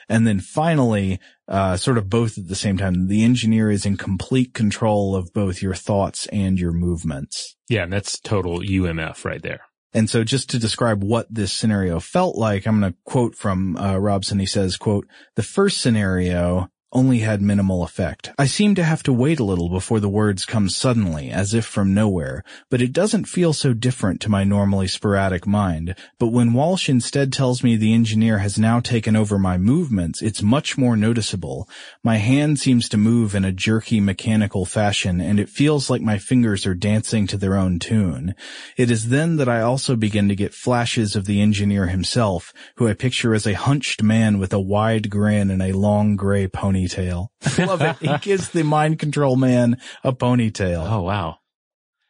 And 0.08 0.26
then 0.26 0.40
finally, 0.40 1.18
uh, 1.48 1.76
sort 1.78 1.96
of 1.96 2.10
both 2.10 2.36
at 2.36 2.48
the 2.48 2.54
same 2.54 2.76
time, 2.76 3.08
the 3.08 3.24
engineer 3.24 3.70
is 3.70 3.86
in 3.86 3.96
complete 3.96 4.52
control 4.52 5.16
of 5.16 5.32
both 5.32 5.62
your 5.62 5.74
thoughts 5.74 6.26
and 6.26 6.58
your 6.60 6.72
movements. 6.72 7.56
Yeah, 7.68 7.84
and 7.84 7.92
that's 7.92 8.20
total 8.20 8.60
UMF 8.60 9.24
right 9.24 9.42
there. 9.42 9.62
And 9.94 10.08
so 10.08 10.24
just 10.24 10.48
to 10.50 10.58
describe 10.58 11.04
what 11.04 11.26
this 11.32 11.52
scenario 11.52 12.00
felt 12.00 12.36
like, 12.36 12.66
I'm 12.66 12.80
going 12.80 12.92
to 12.92 12.98
quote 13.04 13.34
from 13.34 13.76
uh, 13.76 13.98
Robson. 13.98 14.38
He 14.38 14.46
says, 14.46 14.76
quote, 14.76 15.06
the 15.34 15.42
first 15.42 15.80
scenario 15.80 16.70
only 16.92 17.20
had 17.20 17.40
minimal 17.40 17.82
effect. 17.82 18.30
I 18.38 18.46
seem 18.46 18.74
to 18.74 18.84
have 18.84 19.02
to 19.04 19.12
wait 19.12 19.40
a 19.40 19.44
little 19.44 19.68
before 19.68 19.98
the 19.98 20.08
words 20.08 20.44
come 20.44 20.68
suddenly, 20.68 21.30
as 21.30 21.54
if 21.54 21.64
from 21.64 21.94
nowhere, 21.94 22.44
but 22.70 22.82
it 22.82 22.92
doesn't 22.92 23.24
feel 23.24 23.52
so 23.52 23.72
different 23.72 24.20
to 24.20 24.30
my 24.30 24.44
normally 24.44 24.86
sporadic 24.86 25.46
mind. 25.46 25.94
But 26.18 26.28
when 26.28 26.52
Walsh 26.52 26.88
instead 26.88 27.32
tells 27.32 27.62
me 27.62 27.76
the 27.76 27.94
engineer 27.94 28.38
has 28.38 28.58
now 28.58 28.80
taken 28.80 29.16
over 29.16 29.38
my 29.38 29.56
movements, 29.56 30.20
it's 30.20 30.42
much 30.42 30.76
more 30.76 30.96
noticeable. 30.96 31.68
My 32.02 32.16
hand 32.16 32.58
seems 32.58 32.88
to 32.90 32.96
move 32.96 33.34
in 33.34 33.44
a 33.44 33.52
jerky 33.52 34.00
mechanical 34.00 34.66
fashion, 34.66 35.20
and 35.20 35.40
it 35.40 35.48
feels 35.48 35.88
like 35.88 36.02
my 36.02 36.18
fingers 36.18 36.66
are 36.66 36.74
dancing 36.74 37.26
to 37.28 37.38
their 37.38 37.56
own 37.56 37.78
tune. 37.78 38.34
It 38.76 38.90
is 38.90 39.08
then 39.08 39.36
that 39.36 39.48
I 39.48 39.62
also 39.62 39.96
begin 39.96 40.28
to 40.28 40.36
get 40.36 40.54
flashes 40.54 41.16
of 41.16 41.24
the 41.24 41.40
engineer 41.40 41.86
himself, 41.86 42.52
who 42.76 42.86
I 42.86 42.94
picture 42.94 43.34
as 43.34 43.46
a 43.46 43.54
hunched 43.54 44.02
man 44.02 44.38
with 44.38 44.52
a 44.52 44.60
wide 44.60 45.08
grin 45.08 45.50
and 45.50 45.62
a 45.62 45.72
long 45.72 46.16
gray 46.16 46.46
ponytail. 46.88 47.28
I 47.58 47.64
love 47.64 47.82
it. 47.82 47.96
He 47.98 48.18
gives 48.20 48.50
the 48.50 48.62
mind 48.64 48.98
control 48.98 49.36
man 49.36 49.78
a 50.04 50.12
ponytail. 50.12 50.90
Oh, 50.90 51.02
wow. 51.02 51.38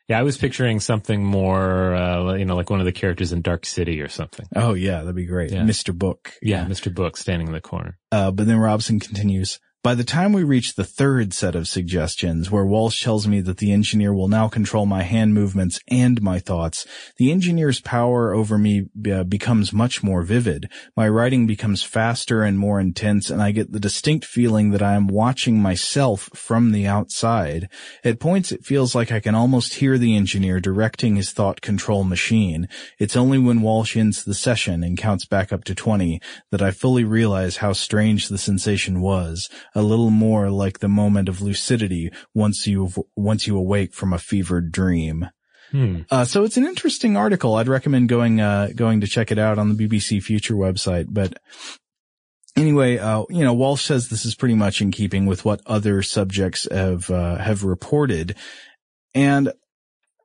Yeah, 0.09 0.19
I 0.19 0.23
was 0.23 0.37
picturing 0.37 0.81
something 0.81 1.25
more, 1.25 1.95
uh, 1.95 2.35
you 2.35 2.45
know, 2.45 2.57
like 2.57 2.71
one 2.71 2.81
of 2.81 2.87
the 2.87 2.93
characters 2.93 3.33
in 3.33 3.41
Dark 3.41 3.65
City 3.65 4.01
or 4.01 4.09
something. 4.09 4.47
Oh 4.55 4.75
yeah, 4.75 4.99
that'd 4.99 5.15
be 5.15 5.27
great. 5.27 5.53
Yeah. 5.53 5.63
Mr. 5.63 5.97
Book. 5.97 6.33
Yeah, 6.43 6.67
Mr. 6.67 6.93
Book 6.93 7.17
standing 7.17 7.47
in 7.47 7.53
the 7.53 7.61
corner. 7.61 7.99
Uh, 8.11 8.31
but 8.31 8.47
then 8.47 8.59
Robson 8.59 9.01
continues, 9.01 9.59
by 9.83 9.97
the 9.97 10.05
time 10.05 10.33
we 10.33 10.45
reach 10.45 10.75
the 10.75 10.85
third 10.85 11.35
set 11.35 11.57
of 11.57 11.67
suggestions, 11.67 12.53
where 12.53 12.65
Walsh 12.65 13.03
tells 13.03 13.27
me 13.27 13.41
that 13.41 13.57
the 13.57 13.73
engineer 13.73 14.15
will 14.15 14.29
now 14.29 14.47
control 14.47 14.87
my 14.87 15.03
hand 15.03 15.35
movements 15.35 15.81
and 15.89 16.23
my 16.23 16.39
thoughts, 16.39 16.87
the 17.17 17.33
engineer's 17.33 17.81
power 17.81 18.33
over 18.33 18.57
me 18.57 18.87
uh, 19.13 19.25
becomes 19.25 19.73
much 19.73 20.01
more 20.01 20.23
vivid. 20.23 20.71
My 20.97 21.09
writing 21.09 21.49
becomes 21.49 21.83
faster 21.83 22.45
and 22.45 22.61
more 22.61 22.79
intense, 22.79 23.29
and 23.29 23.43
I 23.43 23.51
get 23.51 23.73
the 23.73 23.81
distinct 23.81 24.25
feeling 24.25 24.71
that 24.71 24.83
I 24.83 24.95
am 24.95 25.09
watching 25.09 25.61
myself 25.61 26.31
from 26.33 26.71
the 26.71 26.87
outside. 26.87 27.69
At 28.05 28.21
points, 28.21 28.53
it 28.53 28.65
feels 28.65 28.95
like 28.95 29.11
I 29.11 29.19
can 29.19 29.35
almost 29.35 29.75
hear 29.75 29.99
the 29.99 30.15
engineer 30.15 30.61
directing 30.61 31.17
his 31.17 31.33
thought 31.33 31.61
control 31.61 32.05
machine. 32.05 32.69
It's 33.01 33.17
only 33.17 33.39
when 33.39 33.63
Walsh 33.63 33.97
ends 33.97 34.23
the 34.23 34.35
session 34.35 34.85
and 34.85 34.97
counts 34.97 35.25
back 35.25 35.53
up 35.53 35.65
to 35.65 35.75
20 35.75 36.21
that 36.53 36.63
I 36.63 36.71
fully 36.71 37.03
realize 37.03 37.57
how 37.57 37.73
strange 37.73 38.29
the 38.29 38.39
sensation 38.39 39.01
was, 39.01 39.51
a 39.75 39.83
little 39.83 40.11
more 40.11 40.51
like 40.51 40.79
the 40.79 40.89
moment 40.89 41.29
of 41.29 41.41
lucidity 41.41 42.11
once 42.35 42.67
you, 42.67 42.91
once 43.17 43.47
you 43.47 43.57
awake 43.57 43.95
from 43.95 44.13
a 44.13 44.19
fevered 44.19 44.73
dream. 44.73 45.29
Hmm. 45.71 46.01
Uh, 46.11 46.25
so 46.25 46.45
it's 46.45 46.57
an 46.57 46.67
interesting 46.67 47.17
article. 47.17 47.55
I'd 47.55 47.69
recommend 47.69 48.09
going, 48.09 48.41
uh, 48.41 48.69
going 48.75 49.01
to 49.01 49.07
check 49.07 49.33
it 49.33 49.39
out 49.39 49.59
on 49.59 49.75
the 49.75 49.89
BBC 49.89 50.23
Future 50.23 50.55
website, 50.55 51.07
but 51.09 51.39
Anyway, 52.55 52.99
uh, 52.99 53.25
you 53.31 53.43
know, 53.43 53.55
Walsh 53.55 53.83
says 53.83 54.09
this 54.09 54.27
is 54.27 54.35
pretty 54.35 54.55
much 54.55 54.83
in 54.83 54.91
keeping 54.91 55.25
with 55.25 55.45
what 55.45 55.63
other 55.65 56.03
subjects 56.03 56.69
have, 56.71 57.11
uh, 57.11 57.37
have 57.37 57.65
reported. 57.65 58.37
And 59.15 59.53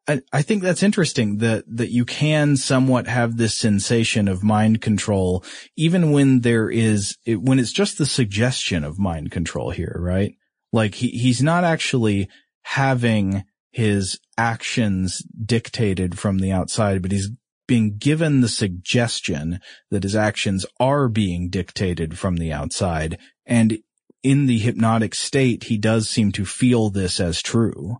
I, 0.07 0.41
think 0.41 0.63
that's 0.63 0.84
interesting 0.84 1.39
that, 1.39 1.65
that 1.67 1.91
you 1.91 2.05
can 2.05 2.55
somewhat 2.55 3.07
have 3.07 3.35
this 3.35 3.57
sensation 3.57 4.29
of 4.29 4.41
mind 4.41 4.81
control, 4.81 5.43
even 5.75 6.11
when 6.11 6.41
there 6.41 6.69
is, 6.69 7.17
it, 7.25 7.41
when 7.41 7.59
it's 7.59 7.73
just 7.73 7.97
the 7.97 8.05
suggestion 8.05 8.85
of 8.85 8.97
mind 8.97 9.31
control 9.31 9.71
here, 9.71 9.97
right? 9.99 10.34
Like 10.71 10.95
he, 10.95 11.09
he's 11.09 11.43
not 11.43 11.65
actually 11.65 12.29
having 12.61 13.43
his 13.71 14.17
actions 14.38 15.21
dictated 15.45 16.17
from 16.17 16.39
the 16.39 16.53
outside, 16.53 17.01
but 17.01 17.11
he's 17.11 17.29
being 17.67 17.97
given 17.97 18.39
the 18.39 18.47
suggestion 18.47 19.59
that 19.91 20.03
his 20.03 20.15
actions 20.15 20.65
are 20.79 21.09
being 21.09 21.49
dictated 21.49 22.17
from 22.17 22.38
the 22.38 22.53
outside. 22.53 23.17
And 23.45 23.79
in 24.23 24.45
the 24.45 24.59
hypnotic 24.59 25.13
state, 25.13 25.65
he 25.65 25.77
does 25.77 26.09
seem 26.09 26.31
to 26.34 26.45
feel 26.45 26.89
this 26.89 27.19
as 27.19 27.41
true. 27.41 27.97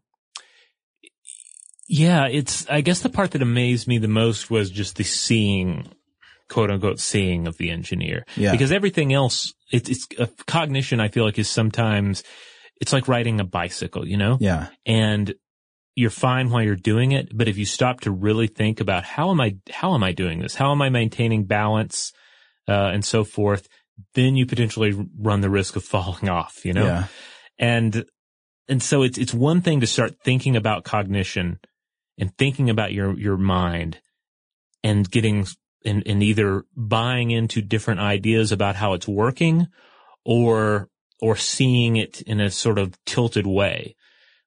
Yeah, 1.88 2.27
it's, 2.27 2.68
I 2.69 2.81
guess 2.81 2.99
the 3.01 3.09
part 3.09 3.31
that 3.31 3.41
amazed 3.41 3.88
me 3.88 3.97
the 3.97 4.07
most 4.07 4.51
was 4.51 4.69
just 4.69 4.97
the 4.97 5.03
seeing, 5.03 5.88
quote 6.49 6.69
unquote, 6.69 6.99
seeing 6.99 7.47
of 7.47 7.57
the 7.57 7.69
engineer. 7.69 8.26
Yeah. 8.35 8.51
Because 8.51 8.72
everything 8.72 9.14
else, 9.14 9.53
it's, 9.72 9.89
it's, 9.89 10.07
uh, 10.19 10.27
cognition 10.45 10.99
I 10.99 11.07
feel 11.07 11.23
like 11.23 11.39
is 11.39 11.49
sometimes, 11.49 12.23
it's 12.81 12.91
like 12.91 13.07
riding 13.07 13.39
a 13.39 13.45
bicycle, 13.45 14.07
you 14.07 14.18
know? 14.18 14.38
Yeah. 14.39 14.68
And 14.85 15.34
you're 15.95 16.09
fine 16.09 16.49
while 16.49 16.61
you're 16.61 16.76
doing 16.76 17.14
it, 17.14 17.35
but 17.35 17.47
if 17.47 17.57
you 17.57 17.65
stop 17.65 18.01
to 18.01 18.11
really 18.11 18.47
think 18.47 18.81
about 18.81 19.03
how 19.03 19.31
am 19.31 19.39
I, 19.39 19.57
how 19.72 19.95
am 19.95 20.03
I 20.03 20.11
doing 20.11 20.39
this? 20.39 20.55
How 20.55 20.72
am 20.72 20.81
I 20.81 20.89
maintaining 20.89 21.45
balance, 21.45 22.11
uh, 22.68 22.91
and 22.93 23.03
so 23.03 23.23
forth? 23.23 23.68
Then 24.14 24.35
you 24.35 24.45
potentially 24.45 24.93
run 25.18 25.41
the 25.41 25.49
risk 25.49 25.76
of 25.76 25.84
falling 25.85 26.27
off, 26.27 26.65
you 26.65 26.73
know? 26.73 26.85
Yeah. 26.85 27.05
And, 27.57 28.05
and 28.68 28.84
so 28.84 29.03
it's, 29.03 29.18
it's 29.18 29.34
one 29.34 29.61
thing 29.61 29.80
to 29.80 29.88
start 29.88 30.18
thinking 30.23 30.57
about 30.57 30.84
cognition 30.84 31.59
and 32.18 32.35
thinking 32.38 32.69
about 32.69 32.94
your, 32.94 33.18
your 33.18 33.38
mind 33.38 33.99
and 34.84 35.10
getting, 35.10 35.45
and, 35.85 36.03
and 36.06 36.23
either 36.23 36.65
buying 36.76 37.31
into 37.31 37.61
different 37.61 37.99
ideas 37.99 38.52
about 38.52 38.76
how 38.76 38.94
it's 38.94 39.07
working 39.07 39.68
or, 40.26 40.89
or 41.22 41.35
seeing 41.35 41.95
it 41.95 42.22
in 42.22 42.39
a 42.39 42.52
sort 42.52 42.77
of 42.77 42.98
tilted 43.06 43.48
way. 43.48 43.95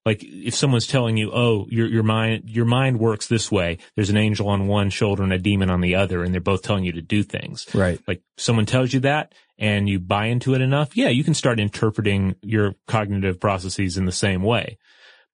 Like 0.07 0.25
if 0.25 0.55
someone's 0.55 0.87
telling 0.87 1.19
you, 1.19 1.31
oh, 1.33 1.67
your, 1.69 1.87
your 1.87 2.03
mind, 2.03 2.45
your 2.49 2.65
mind 2.65 2.99
works 2.99 3.27
this 3.27 3.53
way. 3.53 3.79
There's 3.95 4.09
an 4.09 4.17
angel 4.17 4.49
on 4.49 4.67
one 4.67 4.89
shoulder 4.89 5.23
and 5.23 5.33
a 5.33 5.39
demon 5.39 5.69
on 5.69 5.83
the 5.83 5.95
other, 5.95 6.25
and 6.25 6.33
they're 6.33 6.41
both 6.41 6.63
telling 6.63 6.85
you 6.85 6.93
to 6.93 7.03
do 7.03 7.23
things. 7.23 7.67
Right. 7.75 8.01
Like 8.09 8.23
someone 8.39 8.65
tells 8.65 8.95
you 8.95 9.01
that 9.01 9.35
and 9.59 9.91
you 9.91 10.01
buy 10.01 10.27
into 10.27 10.55
it 10.55 10.63
enough, 10.63 10.97
yeah, 10.97 11.09
you 11.09 11.23
can 11.23 11.35
start 11.35 11.61
interpreting 11.61 12.35
your 12.41 12.75
cognitive 12.87 13.39
processes 13.39 13.99
in 13.99 14.07
the 14.07 14.13
same 14.13 14.43
way. 14.43 14.79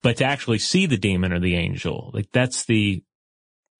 But 0.03 0.19
to 0.19 0.25
actually 0.25 0.59
see 0.59 0.87
the 0.87 0.97
demon 0.99 1.33
or 1.33 1.41
the 1.41 1.57
angel, 1.57 2.11
like 2.15 2.29
that's 2.33 2.65
the, 2.67 3.03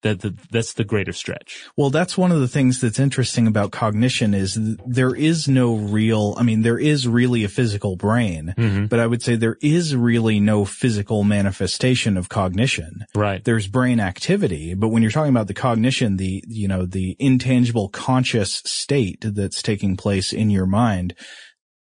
that 0.03 0.19
the, 0.21 0.37
that's 0.51 0.73
the 0.73 0.83
greater 0.83 1.11
stretch. 1.11 1.65
Well, 1.75 1.89
that's 1.89 2.15
one 2.17 2.31
of 2.31 2.39
the 2.39 2.47
things 2.47 2.79
that's 2.81 2.99
interesting 2.99 3.47
about 3.47 3.71
cognition 3.71 4.33
is 4.35 4.53
th- 4.53 4.77
there 4.85 5.15
is 5.15 5.47
no 5.47 5.75
real, 5.75 6.35
I 6.37 6.43
mean, 6.43 6.61
there 6.61 6.77
is 6.77 7.07
really 7.07 7.43
a 7.43 7.49
physical 7.49 7.95
brain, 7.95 8.53
Mhm. 8.57 8.89
but 8.89 8.99
I 8.99 9.07
would 9.07 9.23
say 9.23 9.35
there 9.35 9.57
is 9.59 9.95
really 9.95 10.39
no 10.39 10.65
physical 10.65 11.23
manifestation 11.23 12.15
of 12.15 12.29
cognition. 12.29 13.05
Right. 13.15 13.43
There's 13.43 13.67
brain 13.67 13.99
activity, 13.99 14.75
but 14.75 14.89
when 14.89 15.01
you're 15.01 15.11
talking 15.11 15.31
about 15.33 15.47
the 15.47 15.53
cognition, 15.55 16.17
the, 16.17 16.43
you 16.47 16.67
know, 16.67 16.85
the 16.85 17.15
intangible 17.17 17.89
conscious 17.89 18.61
state 18.65 19.25
that's 19.25 19.63
taking 19.63 19.97
place 19.97 20.31
in 20.31 20.51
your 20.51 20.67
mind, 20.67 21.15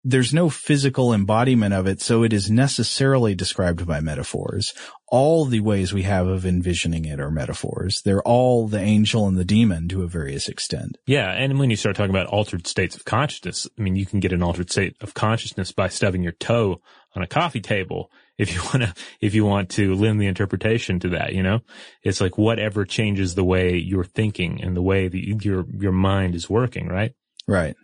there's 0.05 0.35
no 0.35 0.51
physical 0.51 1.15
embodiment 1.15 1.73
of 1.73 1.87
it, 1.87 2.01
so 2.03 2.23
it 2.23 2.33
is 2.33 2.51
necessarily 2.51 3.35
described 3.35 3.87
by 3.87 4.01
metaphors. 4.01 4.75
All 5.09 5.47
the 5.47 5.61
ways 5.61 5.95
we 5.95 6.03
have 6.03 6.27
of 6.27 6.45
envisioning 6.45 7.07
it 7.07 7.21
are 7.21 7.31
metaphors. 7.31 8.03
They're 8.05 8.23
all 8.23 8.69
the 8.69 8.81
angel 8.81 9.27
and 9.27 9.39
the 9.39 9.45
demon 9.45 9.89
to 9.89 10.03
a 10.03 10.09
various 10.09 10.49
extent. 10.49 10.99
Yeah. 11.07 11.31
And 11.31 11.59
when 11.59 11.71
you 11.71 11.77
start 11.77 11.97
talking 11.97 12.11
about 12.11 12.27
altered 12.27 12.67
states 12.67 12.97
of 12.97 13.07
consciousness, 13.07 13.67
I 13.79 13.83
mean, 13.83 13.97
you 13.97 14.05
can 14.05 14.21
get 14.21 14.33
an 14.33 14.43
altered 14.43 14.71
state 14.71 14.97
of 15.01 15.15
consciousness 15.15 15.73
by 15.73 15.89
stubbing 15.89 16.23
your 16.23 16.33
toe 16.33 16.83
on 17.17 17.23
a 17.23 17.29
coffee 17.29 17.61
table. 17.61 18.11
If 18.37 18.53
you 18.53 18.61
want 18.63 18.83
to, 18.83 18.93
if 19.21 19.37
you 19.37 19.45
want 19.45 19.71
to 19.71 19.95
lend 19.95 20.21
the 20.21 20.27
interpretation 20.27 20.99
to 20.99 21.11
that, 21.11 21.35
you 21.35 21.43
know, 21.45 21.61
it's 22.03 22.21
like 22.21 22.37
whatever 22.37 22.85
changes 22.85 23.37
the 23.37 23.45
way 23.45 23.77
you're 23.77 24.03
thinking 24.03 24.61
and 24.61 24.77
the 24.77 24.83
way 24.83 25.07
that 25.07 25.45
your, 25.45 25.65
your 25.71 25.93
mind 25.93 26.35
is 26.35 26.51
working, 26.51 26.89
right? 26.89 27.13
Right. 27.47 27.77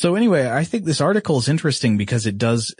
So 0.00 0.14
anyway, 0.14 0.48
I 0.50 0.64
think 0.64 0.86
this 0.86 1.02
article 1.02 1.36
is 1.36 1.50
interesting 1.50 1.98
because 1.98 2.24
it 2.24 2.38
does 2.38 2.74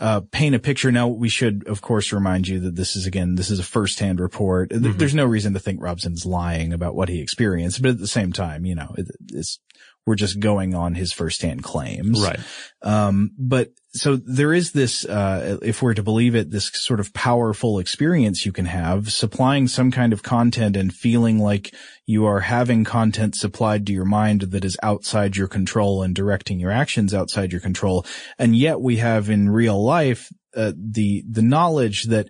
uh, 0.00 0.22
paint 0.30 0.54
a 0.54 0.58
picture. 0.58 0.90
Now, 0.90 1.08
we 1.08 1.28
should, 1.28 1.68
of 1.68 1.82
course, 1.82 2.10
remind 2.10 2.48
you 2.48 2.58
that 2.60 2.74
this 2.74 2.96
is 2.96 3.04
again, 3.04 3.34
this 3.34 3.50
is 3.50 3.58
a 3.58 3.62
first-hand 3.62 4.18
report. 4.18 4.70
Th- 4.70 4.80
There's 4.96 5.14
no 5.14 5.26
reason 5.26 5.52
to 5.52 5.60
think 5.60 5.82
Robson's 5.82 6.24
lying 6.24 6.72
about 6.72 6.94
what 6.94 7.10
he 7.10 7.20
experienced, 7.20 7.82
but 7.82 7.90
at 7.90 7.98
the 7.98 8.06
same 8.06 8.32
time, 8.32 8.64
you 8.64 8.74
know, 8.74 8.94
it, 8.96 9.08
it's 9.30 9.58
we're 10.06 10.14
just 10.16 10.38
going 10.40 10.74
on 10.74 10.94
his 10.94 11.12
first-hand 11.12 11.62
claims, 11.62 12.20
Right. 12.22 12.40
um, 12.82 13.30
but 13.38 13.70
so 13.96 14.16
there 14.16 14.52
is 14.52 14.72
this, 14.72 15.04
uh, 15.04 15.58
if 15.62 15.80
we're 15.80 15.94
to 15.94 16.02
believe 16.02 16.34
it, 16.34 16.50
this 16.50 16.68
sort 16.72 16.98
of 17.00 17.14
powerful 17.14 17.78
experience 17.78 18.44
you 18.44 18.50
can 18.52 18.66
have 18.66 19.12
supplying 19.12 19.68
some 19.68 19.90
kind 19.92 20.12
of 20.12 20.22
content 20.22 20.76
and 20.76 20.92
feeling 20.92 21.38
like 21.38 21.72
you 22.04 22.26
are 22.26 22.40
having 22.40 22.82
content 22.84 23.36
supplied 23.36 23.86
to 23.86 23.92
your 23.92 24.04
mind 24.04 24.42
that 24.42 24.64
is 24.64 24.76
outside 24.82 25.36
your 25.36 25.46
control 25.48 26.02
and 26.02 26.14
directing 26.14 26.58
your 26.58 26.72
actions 26.72 27.14
outside 27.14 27.52
your 27.52 27.60
control. 27.60 28.04
And 28.36 28.56
yet 28.56 28.80
we 28.80 28.96
have 28.96 29.30
in 29.30 29.48
real 29.48 29.82
life, 29.82 30.28
uh, 30.56 30.72
the, 30.76 31.24
the 31.30 31.42
knowledge 31.42 32.04
that, 32.04 32.28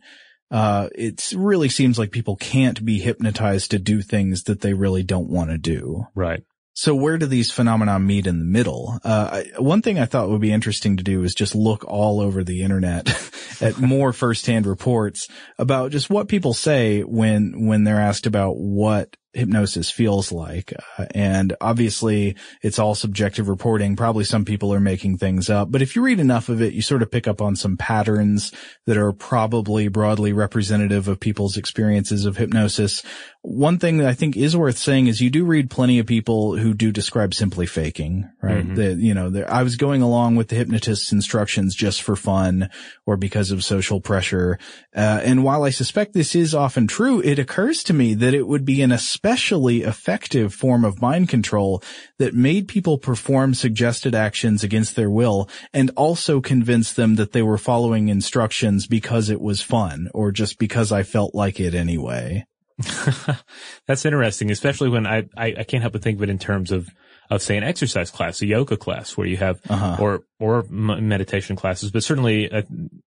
uh, 0.51 0.89
it 0.95 1.33
really 1.35 1.71
seems 1.71 1.99
like 1.99 2.13
people 2.13 2.37
can't 2.37 2.85
be 2.85 3.01
hypnotized 3.01 3.71
to 3.71 3.79
do 3.79 4.03
things 4.03 4.45
that 4.45 4.61
they 4.61 4.75
really 4.75 5.03
don't 5.03 5.31
want 5.31 5.51
to 5.51 5.59
do. 5.59 6.07
Right. 6.15 6.43
So 6.75 6.95
where 6.95 7.19
do 7.19 7.27
these 7.27 7.53
phenomena 7.53 8.01
meet 8.01 8.27
in 8.27 8.41
the 8.41 8.45
middle? 8.45 8.99
Uh, 9.05 9.43
one 9.59 9.81
thing 9.81 9.99
I 9.99 10.07
thought 10.07 10.29
would 10.29 10.41
be 10.41 10.53
interesting 10.53 10.97
to 10.97 11.05
do 11.05 11.23
is 11.23 11.35
just 11.35 11.55
look 11.55 11.85
all 11.87 12.21
over 12.21 12.43
the 12.43 12.63
internet 12.63 13.09
at 13.61 13.79
more 13.79 14.13
firsthand 14.13 14.67
reports 14.67 15.29
about 15.57 15.93
just 15.93 16.11
what 16.11 16.29
people 16.29 16.53
say 16.53 17.03
when, 17.03 17.67
when 17.67 17.85
they're 17.85 18.01
asked 18.01 18.27
about 18.27 18.57
what 18.57 19.17
hypnosis 19.35 19.91
feels 19.91 20.33
like. 20.33 20.73
Uh, 20.99 21.07
and 21.15 21.55
obviously 21.61 22.37
it's 22.63 22.79
all 22.79 22.95
subjective 22.95 23.49
reporting. 23.49 23.97
Probably 23.97 24.25
some 24.25 24.45
people 24.45 24.73
are 24.73 24.81
making 24.81 25.19
things 25.19 25.51
up, 25.51 25.71
but 25.71 25.83
if 25.83 25.95
you 25.95 26.03
read 26.03 26.21
enough 26.21 26.49
of 26.49 26.63
it, 26.63 26.73
you 26.73 26.83
sort 26.83 27.03
of 27.03 27.11
pick 27.11 27.29
up 27.29 27.43
on 27.43 27.57
some 27.57 27.77
patterns 27.77 28.53
that 28.87 28.97
are 28.97 29.13
probably 29.13 29.89
broadly 29.89 30.33
representative 30.33 31.09
of 31.09 31.21
people's 31.21 31.57
experiences 31.57 32.25
of 32.25 32.37
hypnosis. 32.37 33.03
One 33.47 33.79
thing 33.79 33.99
that 33.99 34.07
I 34.07 34.15
think 34.15 34.39
is 34.39 34.57
worth 34.57 34.79
saying 34.79 35.07
is 35.07 35.21
you 35.21 35.29
do 35.29 35.45
read 35.45 35.69
plenty 35.69 35.99
of 35.99 36.07
people 36.07 36.57
who 36.57 36.73
do 36.73 36.91
describe 36.91 37.35
simply 37.35 37.67
faking, 37.67 38.27
right? 38.41 38.67
Mhm. 38.67 38.77
That, 38.77 38.97
you 38.97 39.13
know, 39.13 39.45
I 39.47 39.63
was 39.63 39.77
going 39.77 40.01
along 40.01 40.37
with 40.37 40.49
the 40.49 40.57
hypnotist's 40.57 41.13
instructions 41.13 41.75
just 41.75 42.01
for 42.01 42.17
fun 42.17 42.71
or 43.05 43.19
because 43.19 43.51
of 43.51 43.63
social 43.63 44.01
pressure. 44.01 44.59
Uh, 44.97 45.21
and 45.23 45.45
while 45.45 45.63
I 45.63 45.69
suspect 45.69 46.15
this 46.15 46.35
is 46.35 46.55
often 46.55 46.87
true, 46.87 47.21
it 47.21 47.39
occurs 47.39 47.83
to 47.85 47.93
me 47.93 48.15
that 48.15 48.33
it 48.33 48.49
would 48.49 48.65
be 48.65 48.81
an 48.81 48.91
especially 48.93 49.83
effective 49.83 50.55
form 50.55 50.83
of 50.83 51.03
mind 51.03 51.29
control 51.29 51.83
that 52.19 52.33
made 52.33 52.67
people 52.67 52.97
perform 52.97 53.53
suggested 53.53 54.15
actions 54.15 54.65
against 54.65 54.97
their 54.97 55.11
will 55.11 55.51
and 55.75 55.91
also 55.97 56.41
convince 56.41 56.95
them 56.95 57.17
that 57.17 57.33
they 57.33 57.43
were 57.43 57.59
following 57.59 58.09
instructions 58.09 58.87
because 58.87 59.29
it 59.29 59.43
was 59.43 59.61
fun 59.61 60.09
or 60.15 60.33
just 60.33 60.59
because 60.59 60.91
I 60.91 61.03
felt 61.03 61.35
like 61.35 61.61
it 61.61 61.75
anyway. 61.75 62.47
That's 63.87 64.05
interesting, 64.05 64.51
especially 64.51 64.89
when 64.89 65.07
I, 65.07 65.25
I, 65.37 65.55
I 65.59 65.65
can't 65.65 65.83
help 65.83 65.93
but 65.93 66.03
think 66.03 66.19
of 66.19 66.23
it 66.23 66.31
in 66.31 66.39
terms 66.39 66.73
of, 66.73 66.89
of 67.31 67.43
say 67.43 67.57
an 67.57 67.65
exercise 67.65 68.11
class, 68.11 68.43
a 68.43 68.47
yoga 68.47 68.77
class 68.77 69.17
where 69.17 69.27
you 69.27 69.37
have, 69.37 69.61
Uh-huh. 69.69 69.97
or, 70.01 70.21
or 70.39 70.65
meditation 70.71 71.57
classes, 71.57 71.91
but 71.91 72.03
certainly 72.05 72.51
uh, 72.51 72.63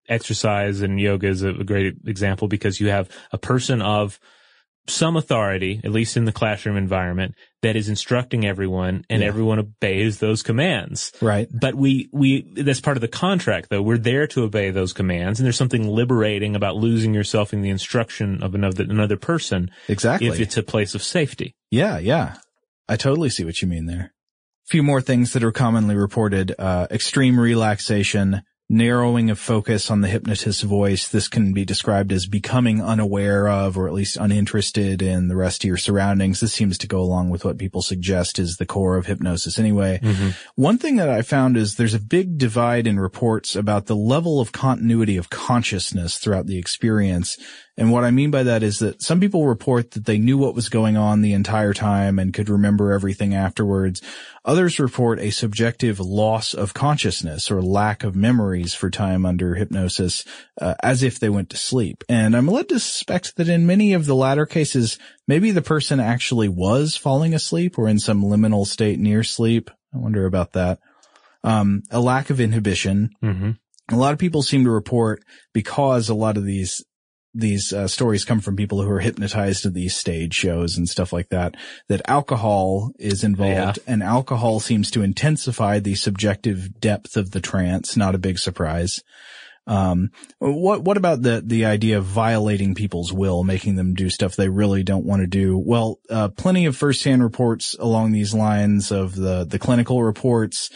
exercise 0.07 0.81
and 0.81 0.99
yoga 0.99 1.27
is 1.27 1.43
a, 1.43 1.49
a 1.49 1.63
great 1.63 1.95
example 2.05 2.47
because 2.47 2.79
you 2.79 2.89
have 2.89 3.09
a 3.31 3.37
person 3.37 3.81
of 3.81 4.19
some 4.89 5.17
authority, 5.17 5.81
at 5.83 5.91
least 5.91 6.15
in 6.17 6.25
the 6.25 6.31
classroom 6.31 6.77
environment, 6.77 7.35
that 7.61 7.75
is 7.75 7.89
instructing 7.89 8.45
everyone 8.45 9.03
and 9.09 9.21
Yeah. 9.21 9.27
everyone 9.27 9.59
obeys 9.59 10.19
those 10.19 10.43
commands. 10.43 11.11
Right. 11.21 11.47
But 11.51 11.75
we, 11.75 12.09
we, 12.13 12.45
that's 12.55 12.79
part 12.81 12.95
of 12.97 13.01
the 13.01 13.07
contract 13.07 13.69
though. 13.69 13.81
We're 13.81 13.97
there 13.97 14.27
to 14.27 14.43
obey 14.43 14.71
those 14.71 14.93
commands 14.93 15.39
and 15.39 15.45
there's 15.45 15.57
something 15.57 15.87
liberating 15.87 16.55
about 16.55 16.75
losing 16.77 17.13
yourself 17.13 17.51
in 17.53 17.61
the 17.61 17.69
instruction 17.69 18.41
of 18.41 18.55
another, 18.55 18.83
another 18.83 19.17
person 19.17 19.69
Exactly. 19.87 20.27
if 20.29 20.39
it's 20.39 20.57
a 20.57 20.63
place 20.63 20.95
of 20.95 21.03
safety. 21.03 21.55
Yeah, 21.71 21.97
yeah. 21.97 22.35
I 22.87 22.95
totally 22.95 23.29
see 23.29 23.43
what 23.43 23.61
you 23.61 23.67
mean 23.67 23.85
there. 23.87 24.13
A 24.67 24.69
few 24.69 24.83
more 24.83 25.01
things 25.01 25.33
that 25.33 25.43
are 25.43 25.51
commonly 25.51 25.95
reported, 25.95 26.53
uh, 26.57 26.87
extreme 26.91 27.39
relaxation, 27.39 28.41
narrowing 28.69 29.29
of 29.29 29.39
focus 29.39 29.89
on 29.89 30.01
the 30.01 30.07
hypnotist's 30.09 30.61
voice. 30.61 31.07
This 31.07 31.27
can 31.27 31.53
be 31.53 31.63
described 31.63 32.11
as 32.11 32.25
becoming 32.25 32.81
unaware 32.81 33.47
of 33.47 33.77
or 33.77 33.87
at 33.87 33.93
least 33.93 34.17
uninterested 34.17 35.01
in 35.01 35.29
the 35.29 35.37
rest 35.37 35.63
of 35.63 35.67
your 35.67 35.77
surroundings. 35.77 36.41
This 36.41 36.53
seems 36.53 36.77
to 36.79 36.87
go 36.87 36.99
along 36.99 37.29
with 37.29 37.45
what 37.45 37.57
people 37.57 37.81
suggest 37.81 38.39
is 38.39 38.57
the 38.57 38.65
core 38.65 38.97
of 38.97 39.05
hypnosis 39.05 39.57
anyway. 39.57 39.99
Mm-hmm. 40.03 40.29
One 40.55 40.77
thing 40.77 40.97
that 40.97 41.09
I 41.09 41.21
found 41.21 41.55
is 41.55 41.75
there's 41.75 41.93
a 41.93 41.99
big 41.99 42.37
divide 42.37 42.87
in 42.87 42.99
reports 42.99 43.55
about 43.55 43.85
the 43.85 43.95
level 43.95 44.41
of 44.41 44.51
continuity 44.51 45.15
of 45.15 45.29
consciousness 45.29 46.17
throughout 46.17 46.47
the 46.47 46.57
experience. 46.57 47.37
And 47.79 47.91
what 47.91 48.03
I 48.03 48.09
mean 48.09 48.31
by 48.31 48.41
that 48.41 48.63
is 48.63 48.79
that 48.79 49.03
some 49.03 49.19
people 49.19 49.45
report 49.45 49.91
that 49.91 50.05
they 50.05 50.17
knew 50.17 50.37
what 50.37 50.55
was 50.55 50.67
going 50.67 50.97
on 50.97 51.21
the 51.21 51.33
entire 51.33 51.73
time 51.73 52.17
and 52.17 52.33
could 52.33 52.49
remember 52.49 52.91
everything 52.91 53.35
afterwards. 53.35 54.01
Others 54.45 54.79
report 54.79 55.19
a 55.19 55.29
subjective 55.29 55.99
loss 55.99 56.55
of 56.55 56.73
consciousness 56.73 57.51
or 57.51 57.61
lack 57.61 58.03
of 58.03 58.15
memories 58.15 58.73
for 58.73 58.89
time 58.89 59.27
under 59.27 59.53
hypnosis, 59.53 60.25
uh, 60.59 60.73
as 60.81 61.03
if 61.03 61.19
they 61.19 61.29
went 61.29 61.51
to 61.51 61.57
sleep. 61.57 62.03
And 62.09 62.35
I'm 62.35 62.47
led 62.47 62.67
to 62.69 62.79
suspect 62.79 63.35
that 63.35 63.47
in 63.47 63.67
many 63.67 63.93
of 63.93 64.07
the 64.07 64.15
latter 64.15 64.47
cases, 64.47 64.97
maybe 65.27 65.51
the 65.51 65.61
person 65.61 65.99
actually 65.99 66.49
was 66.49 66.95
falling 66.95 67.35
asleep 67.35 67.77
or 67.77 67.87
in 67.87 67.99
some 67.99 68.23
liminal 68.23 68.65
state 68.65 68.97
near 68.97 69.23
sleep. 69.23 69.69
I 69.93 69.99
wonder 69.99 70.25
about 70.25 70.53
that. 70.53 70.79
Um, 71.43 71.83
a 71.91 71.99
lack 71.99 72.31
of 72.31 72.41
inhibition, 72.41 73.11
Mm-hmm. 73.23 73.51
a 73.91 73.97
lot 73.97 74.13
of 74.13 74.19
people 74.19 74.41
seem 74.41 74.63
to 74.63 74.71
report 74.71 75.21
because 75.53 76.09
a 76.09 76.15
lot 76.15 76.37
of 76.37 76.43
these 76.43 76.83
these 77.37 77.71
uh, 77.71 77.87
stories 77.87 78.25
come 78.25 78.39
from 78.39 78.55
people 78.55 78.81
who 78.81 78.89
are 78.89 78.99
hypnotized 78.99 79.63
to 79.63 79.69
these 79.69 79.95
stage 79.95 80.33
shows 80.33 80.77
and 80.77 80.89
stuff 80.89 81.13
like 81.13 81.29
that, 81.29 81.55
that 81.87 82.01
alcohol 82.09 82.91
is 82.99 83.23
involved 83.23 83.79
Yeah. 83.85 83.93
and 83.93 84.03
alcohol 84.03 84.59
seems 84.59 84.91
to 84.91 85.03
intensify 85.03 85.79
the 85.79 85.95
subjective 85.95 86.79
depth 86.79 87.15
of 87.15 87.31
the 87.31 87.39
trance. 87.41 87.95
Not 87.95 88.15
a 88.15 88.19
big 88.19 88.39
surprise. 88.39 89.01
Um, 89.67 90.11
what, 90.39 90.81
what 90.81 90.95
about 90.95 91.21
the, 91.21 91.43
the 91.45 91.65
idea 91.65 91.97
of 91.97 92.05
violating 92.05 92.73
people's 92.73 93.11
will, 93.11 93.43
making 93.43 93.75
them 93.75 93.93
do 93.95 94.09
stuff 94.09 94.35
they 94.35 94.47
really 94.47 94.81
don't 94.81 95.05
want 95.05 95.21
to 95.21 95.27
do? 95.27 95.57
Well, 95.57 95.99
uh, 96.09 96.29
plenty 96.29 96.65
of 96.67 96.77
firsthand 96.77 97.21
reports 97.21 97.75
along 97.77 98.13
these 98.13 98.33
lines 98.33 98.91
of 98.91 99.13
the, 99.15 99.43
the 99.43 99.59
clinical 99.59 100.01
reports 100.03 100.69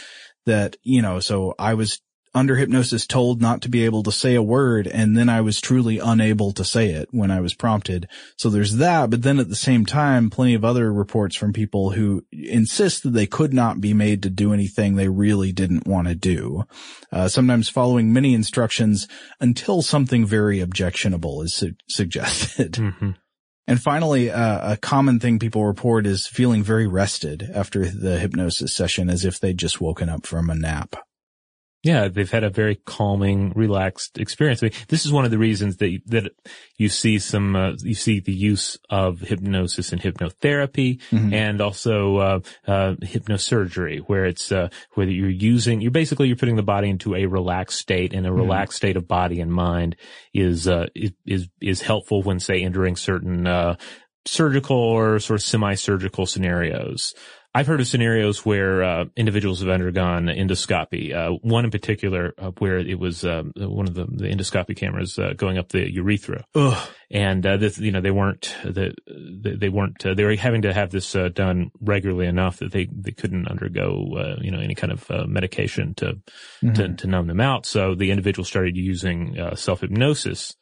that, 0.45 0.75
you 0.83 1.01
know, 1.01 1.21
so 1.21 1.55
I 1.57 1.75
was 1.75 2.01
under 2.33 2.55
hypnosis 2.55 3.05
told 3.05 3.41
not 3.41 3.61
to 3.61 3.69
be 3.69 3.83
able 3.83 4.03
to 4.03 4.11
say 4.11 4.35
a 4.35 4.41
word 4.43 4.87
and 4.87 5.17
then 5.17 5.27
I 5.27 5.41
was 5.41 5.59
truly 5.59 5.99
unable 5.99 6.51
to 6.53 6.63
say 6.63 6.91
it 6.91 7.09
when 7.11 7.29
I 7.29 7.41
was 7.41 7.53
prompted. 7.53 8.07
So 8.37 8.49
there's 8.49 8.77
that, 8.77 9.09
but 9.09 9.21
then 9.21 9.37
at 9.39 9.49
the 9.49 9.55
same 9.55 9.85
time, 9.85 10.29
plenty 10.29 10.53
of 10.53 10.63
other 10.63 10.93
reports 10.93 11.35
from 11.35 11.51
people 11.51 11.91
who 11.91 12.23
insist 12.31 13.03
that 13.03 13.09
they 13.09 13.27
could 13.27 13.53
not 13.53 13.81
be 13.81 13.93
made 13.93 14.23
to 14.23 14.29
do 14.29 14.53
anything 14.53 14.95
they 14.95 15.09
really 15.09 15.51
didn't 15.51 15.85
want 15.87 16.07
to 16.07 16.15
do. 16.15 16.63
Uh, 17.11 17.27
sometimes 17.27 17.67
following 17.67 18.13
many 18.13 18.33
instructions 18.33 19.07
until 19.39 19.81
something 19.81 20.25
very 20.25 20.59
objectionable 20.61 21.41
is 21.41 21.53
su- 21.53 21.75
suggested. 21.89 22.73
Mhm. 22.81 23.15
And 23.67 23.81
finally, 23.81 24.29
uh, 24.31 24.73
a 24.73 24.77
common 24.77 25.19
thing 25.19 25.37
people 25.39 25.65
report 25.65 26.05
is 26.05 26.27
feeling 26.27 26.63
very 26.63 26.87
rested 26.87 27.49
after 27.53 27.85
the 27.85 28.19
hypnosis 28.19 28.73
session 28.73 29.09
as 29.09 29.23
if 29.23 29.39
they'd 29.39 29.57
just 29.57 29.79
woken 29.79 30.09
up 30.09 30.25
from 30.25 30.49
a 30.49 30.55
nap. 30.55 30.95
Yeah, 31.83 32.09
they've 32.09 32.29
had 32.29 32.43
a 32.43 32.51
very 32.51 32.75
calming, 32.75 33.53
relaxed 33.55 34.19
experience. 34.19 34.61
I 34.61 34.67
mean, 34.67 34.73
this 34.87 35.03
is 35.07 35.11
one 35.11 35.25
of 35.25 35.31
the 35.31 35.39
reasons 35.39 35.77
that 35.77 35.99
that 36.07 36.31
you 36.77 36.89
see 36.89 37.17
some 37.17 37.55
uh, 37.55 37.71
you 37.81 37.95
see 37.95 38.19
the 38.19 38.33
use 38.33 38.77
of 38.91 39.19
hypnosis 39.21 39.91
and 39.91 39.99
hypnotherapy, 39.99 41.01
Mhm. 41.11 41.33
and 41.33 41.59
also 41.59 42.17
uh, 42.17 42.39
uh, 42.67 42.93
hypnosurgery, 43.01 43.99
where 44.01 44.25
it's 44.25 44.51
uh, 44.51 44.69
where 44.93 45.07
you're 45.07 45.29
using 45.29 45.81
you're 45.81 45.89
basically 45.89 46.27
you're 46.27 46.35
putting 46.37 46.55
the 46.55 46.61
body 46.61 46.87
into 46.87 47.15
a 47.15 47.25
relaxed 47.25 47.79
state, 47.79 48.13
and 48.13 48.27
a 48.27 48.31
relaxed 48.31 48.77
state 48.77 48.95
of 48.95 49.07
body 49.07 49.39
and 49.41 49.51
mind 49.51 49.95
is 50.35 50.67
uh, 50.67 50.85
is 50.93 51.13
is 51.25 51.47
is 51.61 51.81
helpful 51.81 52.21
when 52.21 52.39
say 52.39 52.61
entering 52.61 52.95
certain 52.95 53.47
uh, 53.47 53.75
surgical 54.25 54.77
or 54.77 55.17
sort 55.17 55.39
of 55.39 55.43
semi-surgical 55.43 56.27
scenarios. 56.27 57.15
I've 57.53 57.67
heard 57.67 57.81
of 57.81 57.87
scenarios 57.87 58.45
where 58.45 58.81
uh, 58.81 59.05
individuals 59.17 59.59
have 59.59 59.67
undergone 59.67 60.27
endoscopy. 60.27 61.13
Uh, 61.13 61.37
one 61.41 61.65
in 61.65 61.71
particular, 61.71 62.33
uh, 62.37 62.51
where 62.59 62.77
it 62.77 62.97
was 62.97 63.25
um, 63.25 63.51
one 63.57 63.87
of 63.87 63.93
the, 63.93 64.05
the 64.05 64.27
endoscopy 64.27 64.75
cameras 64.75 65.19
uh, 65.19 65.33
going 65.35 65.57
up 65.57 65.67
the 65.69 65.91
urethra, 65.91 66.45
Ugh. 66.55 66.89
and 67.09 67.45
uh, 67.45 67.57
this, 67.57 67.77
you 67.77 67.91
know 67.91 67.99
they 67.99 68.11
weren't 68.11 68.55
the, 68.63 68.93
they, 69.05 69.55
they 69.55 69.69
weren't 69.69 70.05
uh, 70.05 70.13
they 70.13 70.23
were 70.23 70.35
having 70.35 70.61
to 70.61 70.73
have 70.73 70.91
this 70.91 71.13
uh, 71.13 71.27
done 71.27 71.71
regularly 71.81 72.27
enough 72.27 72.59
that 72.59 72.71
they 72.71 72.87
they 72.89 73.11
couldn't 73.11 73.49
undergo 73.49 74.07
uh, 74.17 74.35
you 74.39 74.51
know 74.51 74.59
any 74.59 74.75
kind 74.75 74.93
of 74.93 75.11
uh, 75.11 75.25
medication 75.27 75.93
to, 75.95 76.19
to 76.73 76.93
to 76.95 77.07
numb 77.07 77.27
them 77.27 77.41
out. 77.41 77.65
So 77.65 77.95
the 77.95 78.11
individual 78.11 78.45
started 78.45 78.77
using 78.77 79.37
uh, 79.37 79.55
self 79.55 79.81
hypnosis 79.81 80.55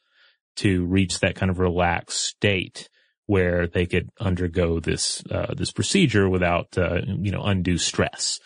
to 0.56 0.86
reach 0.88 1.20
that 1.20 1.36
kind 1.36 1.52
of 1.52 1.60
relaxed 1.60 2.20
state 2.20 2.90
where 3.30 3.68
they 3.68 3.86
could 3.86 4.10
undergo 4.20 4.80
this 4.80 5.24
uh, 5.30 5.54
this 5.56 5.72
procedure 5.72 6.28
without 6.28 6.76
uh, 6.80 7.00
you 7.06 7.32
know 7.32 7.44
undue 7.44 7.78
stress. 7.78 8.40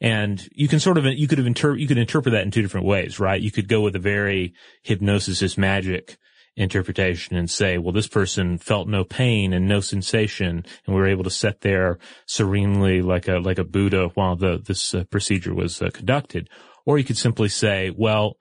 And 0.00 0.42
you 0.52 0.66
can 0.66 0.80
sort 0.80 0.96
of 0.96 1.04
you 1.04 1.28
could 1.28 1.36
have 1.36 1.46
inter- 1.46 1.76
you 1.76 1.86
could 1.86 1.98
interpret 1.98 2.32
that 2.32 2.44
in 2.44 2.50
two 2.50 2.62
different 2.62 2.86
ways, 2.86 3.20
right? 3.20 3.38
You 3.38 3.50
could 3.50 3.68
go 3.68 3.82
with 3.82 3.94
a 3.96 3.98
very 3.98 4.54
hypnosis 4.82 5.42
is 5.42 5.58
magic 5.58 6.16
interpretation 6.56 7.36
and 7.36 7.50
say, 7.50 7.76
well, 7.76 7.92
this 7.92 8.08
person 8.08 8.56
felt 8.56 8.88
no 8.88 9.04
pain 9.04 9.52
and 9.52 9.68
no 9.68 9.80
sensation, 9.80 10.64
and 10.86 10.94
we 10.94 11.00
were 11.00 11.06
able 11.06 11.24
to 11.24 11.30
sit 11.30 11.60
there 11.60 11.98
serenely 12.24 13.02
like 13.02 13.28
a 13.28 13.40
like 13.40 13.58
a 13.58 13.64
Buddha 13.64 14.08
while 14.14 14.36
the 14.36 14.56
this 14.56 14.94
uh, 14.94 15.04
procedure 15.10 15.54
was 15.54 15.82
uh, 15.82 15.90
conducted. 15.92 16.48
Or 16.86 16.96
you 16.96 17.04
could 17.04 17.18
simply 17.18 17.50
say, 17.50 17.92
well, 17.94 18.38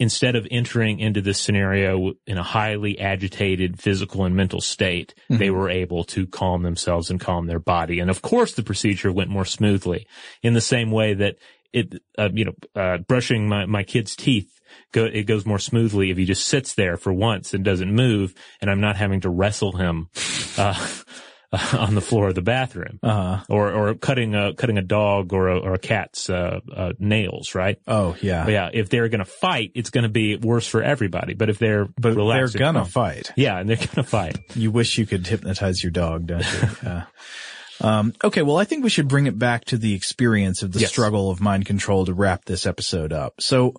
instead 0.00 0.34
of 0.34 0.48
entering 0.50 0.98
into 0.98 1.20
this 1.20 1.38
scenario 1.38 2.14
in 2.26 2.38
a 2.38 2.42
highly 2.42 2.98
agitated 2.98 3.78
physical 3.78 4.24
and 4.24 4.34
mental 4.34 4.62
state, 4.62 5.14
they 5.28 5.50
were 5.50 5.68
able 5.68 6.02
to 6.04 6.26
calm 6.26 6.62
themselves 6.62 7.10
and 7.10 7.20
calm 7.20 7.46
their 7.46 7.60
body. 7.60 8.00
And 8.00 8.08
of 8.08 8.22
course, 8.22 8.54
the 8.54 8.62
procedure 8.62 9.12
went 9.12 9.28
more 9.28 9.44
smoothly 9.44 10.06
in 10.42 10.54
the 10.54 10.60
same 10.62 10.90
way 10.90 11.12
that 11.14 11.36
it, 11.72 12.02
uh, 12.18 12.30
you 12.32 12.46
know, 12.46 12.54
uh, 12.74 12.98
brushing 12.98 13.46
my, 13.46 13.66
my 13.66 13.82
kid's 13.82 14.16
teeth 14.16 14.60
go, 14.92 15.04
it 15.04 15.24
goes 15.24 15.44
more 15.44 15.58
smoothly 15.58 16.10
if 16.10 16.16
he 16.16 16.24
just 16.24 16.46
sits 16.46 16.74
there 16.74 16.96
for 16.96 17.12
once 17.12 17.52
and 17.52 17.62
doesn't 17.62 17.94
move 17.94 18.34
and 18.62 18.70
I'm 18.70 18.80
not 18.80 18.96
having 18.96 19.20
to 19.20 19.28
wrestle 19.28 19.76
him, 19.76 20.08
uh, 20.56 20.88
on 21.72 21.94
the 21.96 22.00
floor 22.00 22.28
of 22.28 22.34
the 22.36 22.42
bathroom. 22.42 22.98
Uh, 23.02 23.40
Or, 23.48 23.72
or 23.72 23.94
cutting 23.94 24.34
a, 24.34 24.54
cutting 24.54 24.78
a 24.78 24.82
dog 24.82 25.32
or 25.32 25.48
a, 25.48 25.58
or 25.58 25.74
a 25.74 25.78
cat's, 25.78 26.30
uh, 26.30 26.60
uh, 26.74 26.92
nails, 26.98 27.54
right? 27.54 27.78
oh 27.88 28.16
yeah. 28.22 28.44
But 28.44 28.52
yeah, 28.52 28.70
if 28.72 28.88
they're 28.88 29.08
going 29.08 29.18
to 29.18 29.24
fight, 29.24 29.72
it's 29.74 29.90
going 29.90 30.04
to 30.04 30.08
be 30.10 30.36
worse 30.36 30.66
for 30.66 30.82
everybody. 30.82 31.34
But 31.34 31.50
if 31.50 31.58
they're 31.58 31.86
But 31.86 32.14
they're 32.14 32.48
gonna 32.48 32.80
calm- 32.80 32.88
fight. 32.88 33.32
yeah, 33.36 33.58
and 33.58 33.68
they're 33.68 33.76
going 33.88 33.88
to 33.88 34.02
fight. 34.04 34.38
You 34.54 34.70
wish 34.70 34.96
you 34.98 35.06
could 35.06 35.26
hypnotize 35.26 35.82
your 35.82 35.90
dog, 35.92 36.26
don't 36.26 36.44
you? 36.44 37.02
Um, 37.82 38.12
okay, 38.22 38.42
well, 38.42 38.58
I 38.58 38.64
think 38.64 38.84
we 38.84 38.90
should 38.90 39.08
bring 39.08 39.26
it 39.26 39.38
back 39.38 39.64
to 39.66 39.78
the 39.78 39.94
experience 39.94 40.62
of 40.62 40.70
the 40.72 40.80
Yes. 40.80 40.90
struggle 40.90 41.30
of 41.30 41.40
mind 41.40 41.64
control 41.64 42.04
to 42.04 42.12
wrap 42.12 42.44
this 42.44 42.66
episode 42.66 43.10
up. 43.10 43.40
So, 43.40 43.72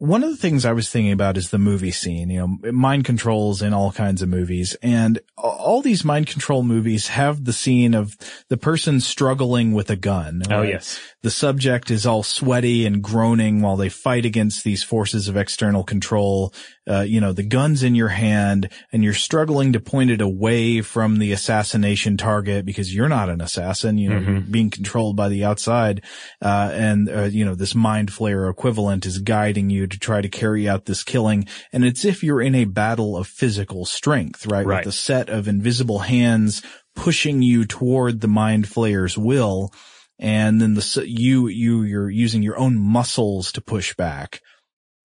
one 0.00 0.24
of 0.24 0.30
the 0.30 0.36
things 0.36 0.64
I 0.64 0.72
was 0.72 0.88
thinking 0.88 1.12
about 1.12 1.36
is 1.36 1.50
the 1.50 1.58
movie 1.58 1.90
scene. 1.90 2.30
You 2.30 2.40
know, 2.40 2.72
mind 2.72 3.04
controls 3.04 3.60
in 3.60 3.74
all 3.74 3.92
kinds 3.92 4.22
of 4.22 4.30
movies, 4.30 4.74
and 4.82 5.20
all 5.36 5.82
these 5.82 6.06
mind 6.06 6.26
control 6.26 6.62
movies 6.62 7.08
have 7.08 7.44
the 7.44 7.52
scene 7.52 7.92
of 7.92 8.16
the 8.48 8.56
person 8.56 9.00
struggling 9.00 9.72
with 9.72 9.90
a 9.90 9.96
gun. 9.96 10.42
Oh 10.50 10.62
yes, 10.62 10.98
the 11.22 11.30
subject 11.30 11.90
is 11.90 12.06
all 12.06 12.22
sweaty 12.22 12.86
and 12.86 13.02
groaning 13.02 13.60
while 13.60 13.76
they 13.76 13.90
fight 13.90 14.24
against 14.24 14.64
these 14.64 14.82
forces 14.82 15.28
of 15.28 15.36
external 15.36 15.84
control. 15.84 16.54
Uh, 16.88 17.00
you 17.02 17.20
know, 17.20 17.32
the 17.32 17.42
gun's 17.42 17.82
in 17.82 17.94
your 17.94 18.08
hand 18.08 18.70
and 18.90 19.04
you're 19.04 19.12
struggling 19.12 19.74
to 19.74 19.80
point 19.80 20.10
it 20.10 20.22
away 20.22 20.80
from 20.80 21.18
the 21.18 21.32
assassination 21.32 22.16
target 22.16 22.64
because 22.64 22.94
you're 22.94 23.08
not 23.08 23.28
an 23.28 23.42
assassin, 23.42 23.98
you 23.98 24.08
know, 24.08 24.18
you're 24.18 24.40
being 24.40 24.70
controlled 24.70 25.14
by 25.14 25.28
the 25.28 25.44
outside. 25.44 26.02
Uh, 26.40 26.70
and, 26.72 27.10
uh, 27.10 27.22
you 27.24 27.44
know, 27.44 27.54
this 27.54 27.74
mind 27.74 28.10
flayer 28.10 28.50
equivalent 28.50 29.04
is 29.04 29.18
guiding 29.18 29.68
you 29.68 29.86
to 29.86 29.98
try 29.98 30.22
to 30.22 30.28
carry 30.28 30.68
out 30.68 30.86
this 30.86 31.04
killing. 31.04 31.46
And 31.70 31.84
it's 31.84 32.04
if 32.04 32.24
you're 32.24 32.40
in 32.40 32.54
a 32.54 32.64
battle 32.64 33.16
of 33.16 33.26
physical 33.26 33.84
strength, 33.84 34.46
right? 34.46 34.66
Right. 34.66 34.86
With 34.86 34.94
a 34.94 34.96
set 34.96 35.28
of 35.28 35.48
invisible 35.48 35.98
hands 35.98 36.62
pushing 36.96 37.42
you 37.42 37.64
toward 37.66 38.20
the 38.20 38.28
mind 38.28 38.66
flayer's 38.66 39.16
will 39.16 39.72
and 40.20 40.60
then 40.60 40.74
the 40.74 41.04
you 41.06 41.48
you 41.48 41.82
you're 41.82 42.10
using 42.10 42.42
your 42.42 42.58
own 42.58 42.76
muscles 42.76 43.50
to 43.52 43.60
push 43.60 43.94
back. 43.96 44.40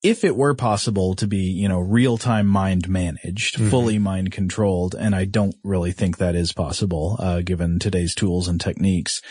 If 0.04 0.24
it 0.24 0.36
were 0.36 0.54
possible 0.54 1.16
to 1.16 1.26
be, 1.26 1.38
you 1.50 1.68
know, 1.68 1.80
real 1.80 2.20
time 2.20 2.46
mind 2.46 2.88
managed, 2.88 3.58
Mhm. 3.58 3.70
fully 3.72 3.98
mind 3.98 4.32
controlled, 4.32 4.94
and 4.94 5.16
I 5.16 5.26
don't 5.26 5.56
really 5.64 5.94
think 5.94 6.18
that 6.18 6.36
is 6.36 6.54
possible, 6.54 7.16
uh, 7.18 7.42
given 7.42 7.80
today's 7.80 8.14
tools 8.14 8.48
and 8.48 8.62
techniques. 8.62 9.22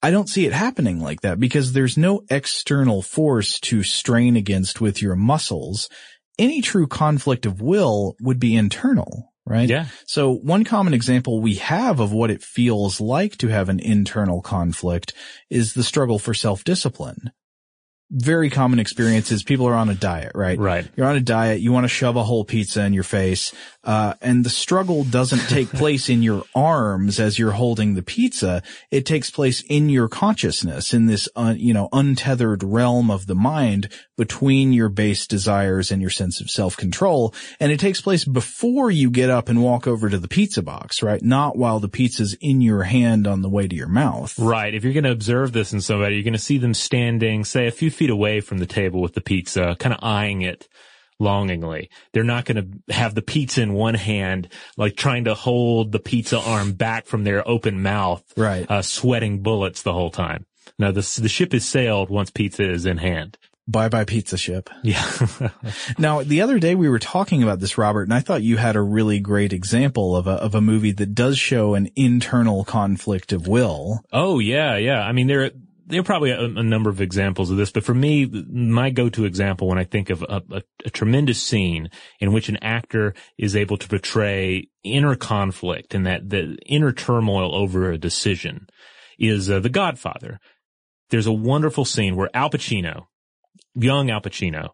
I 0.00 0.12
don't 0.12 0.28
see 0.28 0.46
it 0.46 0.52
happening 0.52 1.00
like 1.00 1.22
that 1.22 1.40
because 1.40 1.72
there's 1.72 1.96
no 1.96 2.22
external 2.30 3.02
force 3.02 3.58
to 3.60 3.82
strain 3.82 4.36
against 4.36 4.80
with 4.80 5.02
your 5.02 5.16
muscles. 5.16 5.88
Any 6.38 6.60
true 6.60 6.86
conflict 6.86 7.44
of 7.46 7.60
will 7.60 8.14
would 8.20 8.38
be 8.38 8.54
internal, 8.54 9.31
right? 9.46 9.68
yeah, 9.68 9.86
So 10.06 10.32
one 10.32 10.64
common 10.64 10.94
example 10.94 11.40
we 11.40 11.56
have 11.56 12.00
of 12.00 12.12
what 12.12 12.30
it 12.30 12.42
feels 12.42 13.00
like 13.00 13.36
to 13.38 13.48
have 13.48 13.68
an 13.68 13.80
internal 13.80 14.42
conflict 14.42 15.12
is 15.50 15.74
the 15.74 15.84
struggle 15.84 16.18
for 16.18 16.34
self-discipline. 16.34 17.32
Very 18.14 18.50
common 18.50 18.78
experience 18.78 19.32
is 19.32 19.42
people 19.42 19.66
are 19.66 19.74
on 19.74 19.88
a 19.88 19.94
diet, 19.94 20.32
right? 20.34 20.58
right. 20.58 20.86
You're 20.96 21.06
on 21.06 21.16
a 21.16 21.20
diet, 21.20 21.60
you 21.60 21.72
want 21.72 21.84
to 21.84 21.88
shove 21.88 22.16
a 22.16 22.22
whole 22.22 22.44
pizza 22.44 22.84
in 22.84 22.92
your 22.92 23.04
face, 23.04 23.54
uh, 23.84 24.14
and 24.20 24.44
the 24.44 24.50
struggle 24.50 25.02
doesn't 25.02 25.48
take 25.48 25.68
place 25.72 26.08
in 26.08 26.22
your 26.22 26.44
arms 26.54 27.18
as 27.18 27.38
you're 27.38 27.52
holding 27.52 27.94
the 27.94 28.02
pizza. 28.02 28.62
It 28.90 29.06
takes 29.06 29.30
place 29.30 29.62
in 29.62 29.88
your 29.88 30.08
consciousness, 30.08 30.92
in 30.92 31.06
this, 31.06 31.28
uh, 31.34 31.54
you 31.56 31.72
know, 31.72 31.88
untethered 31.90 32.62
realm 32.62 33.10
of 33.10 33.26
the 33.26 33.34
mind 33.34 33.88
between 34.16 34.72
your 34.72 34.88
base 34.88 35.26
desires 35.26 35.90
and 35.90 36.00
your 36.00 36.10
sense 36.10 36.40
of 36.40 36.50
self-control. 36.50 37.34
And 37.58 37.72
it 37.72 37.80
takes 37.80 38.00
place 38.00 38.24
before 38.24 38.90
you 38.90 39.10
get 39.10 39.30
up 39.30 39.48
and 39.48 39.62
walk 39.62 39.86
over 39.86 40.08
to 40.08 40.18
the 40.18 40.28
pizza 40.28 40.62
box, 40.62 41.02
right? 41.02 41.22
Not 41.22 41.56
while 41.56 41.80
the 41.80 41.88
pizza's 41.88 42.36
in 42.40 42.60
your 42.60 42.82
hand 42.82 43.26
on 43.26 43.42
the 43.42 43.48
way 43.48 43.66
to 43.66 43.74
your 43.74 43.88
mouth. 43.88 44.38
Right. 44.38 44.74
If 44.74 44.84
you're 44.84 44.92
going 44.92 45.04
to 45.04 45.10
observe 45.10 45.52
this 45.52 45.72
in 45.72 45.80
somebody, 45.80 46.16
you're 46.16 46.24
going 46.24 46.34
to 46.34 46.38
see 46.38 46.58
them 46.58 46.74
standing, 46.74 47.44
say, 47.44 47.66
a 47.66 47.72
few 47.72 47.90
feet 47.90 48.01
away 48.10 48.40
from 48.40 48.58
the 48.58 48.66
table 48.66 49.00
with 49.00 49.14
the 49.14 49.20
pizza, 49.20 49.76
kind 49.78 49.92
of 49.94 50.00
eyeing 50.02 50.42
it 50.42 50.68
longingly. 51.18 51.88
They're 52.12 52.24
not 52.24 52.44
going 52.44 52.82
to 52.88 52.94
have 52.94 53.14
the 53.14 53.22
pizza 53.22 53.62
in 53.62 53.72
one 53.74 53.94
hand, 53.94 54.48
like 54.76 54.96
trying 54.96 55.24
to 55.24 55.34
hold 55.34 55.92
the 55.92 56.00
pizza 56.00 56.38
arm 56.38 56.72
back 56.72 57.06
from 57.06 57.24
their 57.24 57.46
open 57.48 57.82
mouth, 57.82 58.24
Right. 58.36 58.68
uh, 58.70 58.82
sweating 58.82 59.42
bullets 59.42 59.82
the 59.82 59.92
whole 59.92 60.10
time. 60.10 60.46
No, 60.78 60.90
the, 60.90 61.18
the 61.20 61.28
ship 61.28 61.54
is 61.54 61.64
sailed 61.64 62.10
once 62.10 62.30
pizza 62.30 62.68
is 62.68 62.86
in 62.86 62.98
hand. 62.98 63.38
Bye 63.68 63.88
bye 63.88 64.04
pizza 64.04 64.36
ship. 64.36 64.68
Yeah. 64.82 65.08
Now, 65.98 66.22
the 66.24 66.40
other 66.42 66.58
day 66.58 66.74
we 66.74 66.88
were 66.88 66.98
talking 66.98 67.44
about 67.44 67.60
this, 67.60 67.78
Robert, 67.78 68.02
and 68.04 68.14
I 68.14 68.18
thought 68.20 68.42
you 68.42 68.56
had 68.56 68.74
a 68.74 68.82
really 68.82 69.20
great 69.20 69.52
example 69.52 70.16
of 70.16 70.26
a, 70.26 70.32
of 70.32 70.56
a 70.56 70.60
movie 70.60 70.90
that 70.92 71.14
does 71.14 71.38
show 71.38 71.74
an 71.74 71.88
internal 71.94 72.64
conflict 72.64 73.32
of 73.32 73.46
will. 73.46 74.00
oh 74.12 74.40
yeah, 74.40 74.76
yeah. 74.76 75.00
I 75.00 75.12
mean, 75.12 75.28
there 75.28 75.52
there 75.92 76.00
are 76.00 76.04
probably 76.04 76.30
a, 76.30 76.40
a 76.40 76.62
number 76.62 76.88
of 76.88 77.02
examples 77.02 77.50
of 77.50 77.58
this, 77.58 77.70
but 77.70 77.84
for 77.84 77.92
me, 77.92 78.24
my 78.24 78.88
go-to 78.88 79.26
example 79.26 79.68
when 79.68 79.78
I 79.78 79.84
think 79.84 80.08
of 80.08 80.22
a, 80.22 80.42
a, 80.50 80.62
a 80.86 80.90
tremendous 80.90 81.42
scene 81.42 81.90
in 82.18 82.32
which 82.32 82.48
an 82.48 82.56
actor 82.62 83.12
is 83.36 83.54
able 83.54 83.76
to 83.76 83.88
portray 83.88 84.68
inner 84.82 85.14
conflict 85.14 85.94
and 85.94 86.06
that 86.06 86.30
the 86.30 86.56
inner 86.64 86.92
turmoil 86.92 87.54
over 87.54 87.90
a 87.90 87.98
decision 87.98 88.68
is 89.18 89.50
uh, 89.50 89.60
The 89.60 89.68
Godfather. 89.68 90.40
There's 91.10 91.26
a 91.26 91.32
wonderful 91.32 91.84
scene 91.84 92.16
where 92.16 92.30
Al 92.32 92.48
Pacino, 92.48 93.08
young 93.74 94.10
Al 94.10 94.22
Pacino, 94.22 94.70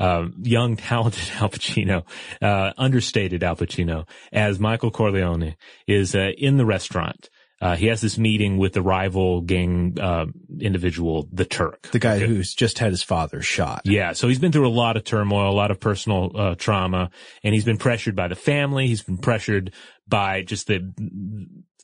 uh, 0.00 0.28
young, 0.40 0.76
talented 0.76 1.30
Al 1.40 1.50
Pacino, 1.50 2.04
uh, 2.40 2.72
understated 2.78 3.44
Al 3.44 3.56
Pacino, 3.56 4.08
as 4.32 4.58
Michael 4.58 4.90
Corleone 4.90 5.54
is 5.86 6.14
uh, 6.14 6.30
in 6.38 6.56
the 6.56 6.64
restaurant. 6.64 7.28
Uh, 7.62 7.76
he 7.76 7.86
has 7.86 8.00
this 8.00 8.18
meeting 8.18 8.58
with 8.58 8.72
the 8.72 8.82
rival 8.82 9.40
gang 9.40 9.96
uh, 10.00 10.26
individual, 10.58 11.28
the 11.32 11.44
Turk. 11.44 11.88
The 11.92 12.00
guy 12.00 12.18
who's 12.18 12.54
just 12.54 12.80
had 12.80 12.90
his 12.90 13.04
father 13.04 13.40
shot. 13.40 13.82
Yeah, 13.84 14.14
so 14.14 14.26
he's 14.26 14.40
been 14.40 14.50
through 14.50 14.66
a 14.66 14.70
lot 14.70 14.96
of 14.96 15.04
turmoil, 15.04 15.48
a 15.48 15.54
lot 15.54 15.70
of 15.70 15.78
personal 15.78 16.32
uh, 16.34 16.54
trauma, 16.56 17.10
and 17.44 17.54
he's 17.54 17.64
been 17.64 17.78
pressured 17.78 18.16
by 18.16 18.26
the 18.26 18.34
family. 18.34 18.88
He's 18.88 19.02
been 19.02 19.18
pressured 19.18 19.72
by 20.08 20.42
just 20.42 20.66
the 20.66 20.92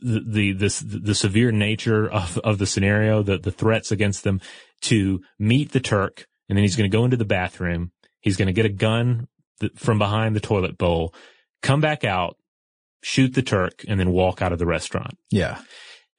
the 0.01 0.21
the 0.27 0.53
the, 0.53 1.01
the 1.05 1.15
severe 1.15 1.53
nature 1.53 2.11
of 2.11 2.39
of 2.39 2.59
the 2.59 2.67
scenario, 2.67 3.23
the 3.23 3.39
the 3.39 3.53
threats 3.53 3.93
against 3.93 4.25
them 4.25 4.41
to 4.83 5.21
meet 5.39 5.71
the 5.71 5.81
Turk, 5.81 6.27
and 6.49 6.59
then 6.59 6.65
he's 6.65 6.75
going 6.75 6.91
to 6.91 6.97
go 6.97 7.05
into 7.05 7.17
the 7.17 7.25
bathroom. 7.25 7.93
He's 8.21 8.37
going 8.37 8.47
to 8.47 8.53
get 8.53 8.67
a 8.67 8.71
gun 8.71 9.29
th- 9.61 9.73
from 9.77 9.99
behind 9.99 10.35
the 10.35 10.41
toilet 10.41 10.77
bowl, 10.77 11.15
come 11.63 11.81
back 11.81 12.03
out, 12.03 12.37
shoot 13.03 13.35
the 13.35 13.43
Turk, 13.43 13.85
and 13.89 13.99
then 13.99 14.11
walk 14.11 14.43
out 14.43 14.53
of 14.53 14.59
the 14.59 14.67
restaurant. 14.67 15.17
Yeah. 15.31 15.61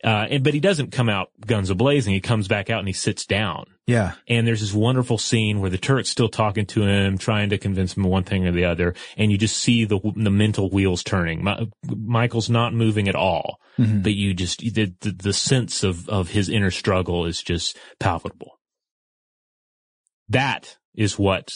Uh, 0.01 0.27
and, 0.30 0.43
but 0.45 0.53
he 0.53 0.61
doesn't 0.61 0.93
come 0.93 1.10
out 1.10 1.27
guns 1.45 1.69
a-blazing. 1.69 2.14
He 2.14 2.22
comes 2.22 2.47
back 2.47 2.69
out 2.69 2.80
and 2.80 2.88
he 2.88 2.93
sits 2.93 3.26
down. 3.26 3.65
Yeah. 3.85 4.14
And 4.30 4.47
there's 4.47 4.61
this 4.61 4.73
wonderful 4.73 5.18
scene 5.18 5.60
where 5.60 5.69
the 5.69 5.77
Turk's 5.77 6.10
still 6.10 6.30
talking 6.30 6.65
to 6.68 6.84
him, 6.84 7.18
trying 7.18 7.49
to 7.49 7.57
convince 7.57 7.97
him 7.97 8.06
of 8.06 8.11
one 8.11 8.23
thing 8.23 8.47
or 8.47 8.53
the 8.53 8.64
other. 8.64 8.95
And 9.18 9.30
you 9.30 9.38
just 9.38 9.57
see 9.57 9.84
the, 9.84 9.99
the 10.15 10.30
mental 10.31 10.69
wheels 10.69 11.03
turning. 11.03 11.43
My, 11.43 11.65
Michael's 11.85 12.49
not 12.49 12.73
moving 12.73 13.10
at 13.10 13.15
all, 13.15 13.57
Mhm. 13.77 14.01
but 14.01 14.14
you 14.14 14.34
just, 14.34 14.60
the, 14.60 14.93
the, 15.01 15.11
the 15.11 15.34
sense 15.34 15.84
of, 15.84 16.07
of 16.07 16.30
his 16.30 16.47
inner 16.47 16.72
struggle 16.72 17.26
is 17.26 17.41
just 17.43 17.77
palpable. 17.99 18.57
That 20.30 20.77
is 20.95 21.19
what 21.19 21.49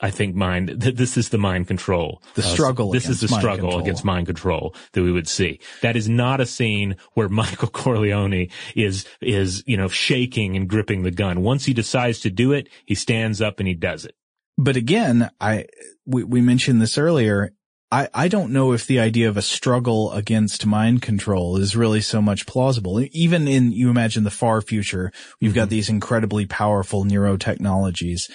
I 0.00 0.10
think 0.10 0.34
mind, 0.34 0.80
th- 0.82 0.96
this 0.96 1.16
is 1.16 1.28
the 1.28 1.38
mind 1.38 1.68
control. 1.68 2.20
The 2.34 2.42
Uh, 2.42 2.46
struggle 2.46 2.90
This 2.90 3.08
is 3.08 3.20
the 3.20 3.28
mind 3.28 3.40
struggle 3.40 3.78
against 3.78 4.04
mind 4.04 4.26
control 4.26 4.74
that 4.92 5.02
we 5.02 5.12
would 5.12 5.28
see. 5.28 5.60
That 5.82 5.96
is 5.96 6.08
not 6.08 6.40
a 6.40 6.46
scene 6.46 6.96
where 7.14 7.28
Michael 7.42 7.68
Corleone 7.68 8.48
is, 8.74 9.06
is, 9.20 9.62
you 9.66 9.76
know, 9.76 9.88
shaking 9.88 10.56
and 10.56 10.68
gripping 10.68 11.04
the 11.04 11.10
gun. 11.12 11.42
Once 11.42 11.64
he 11.64 11.72
decides 11.72 12.20
to 12.20 12.30
do 12.30 12.52
it, 12.52 12.68
he 12.84 12.94
stands 12.94 13.40
up 13.40 13.60
and 13.60 13.68
he 13.68 13.74
does 13.74 14.04
it. 14.04 14.14
But 14.58 14.76
again, 14.76 15.30
I, 15.40 15.66
we, 16.06 16.24
we 16.24 16.40
mentioned 16.40 16.82
this 16.82 16.98
earlier. 16.98 17.52
I, 17.92 18.08
I 18.12 18.28
don't 18.28 18.52
know 18.52 18.72
if 18.72 18.86
the 18.88 18.98
idea 18.98 19.28
of 19.28 19.36
a 19.36 19.42
struggle 19.42 20.10
against 20.12 20.66
mind 20.66 21.02
control 21.02 21.56
is 21.56 21.76
really 21.76 22.00
so 22.00 22.20
much 22.20 22.46
plausible. 22.46 23.00
Even 23.12 23.46
in, 23.46 23.70
you 23.70 23.90
imagine 23.90 24.24
the 24.24 24.30
far 24.32 24.60
future, 24.60 25.12
we've 25.40 25.54
got 25.54 25.68
these 25.70 25.88
incredibly 25.88 26.46
powerful 26.46 27.04
neurotechnologies. 27.04 28.28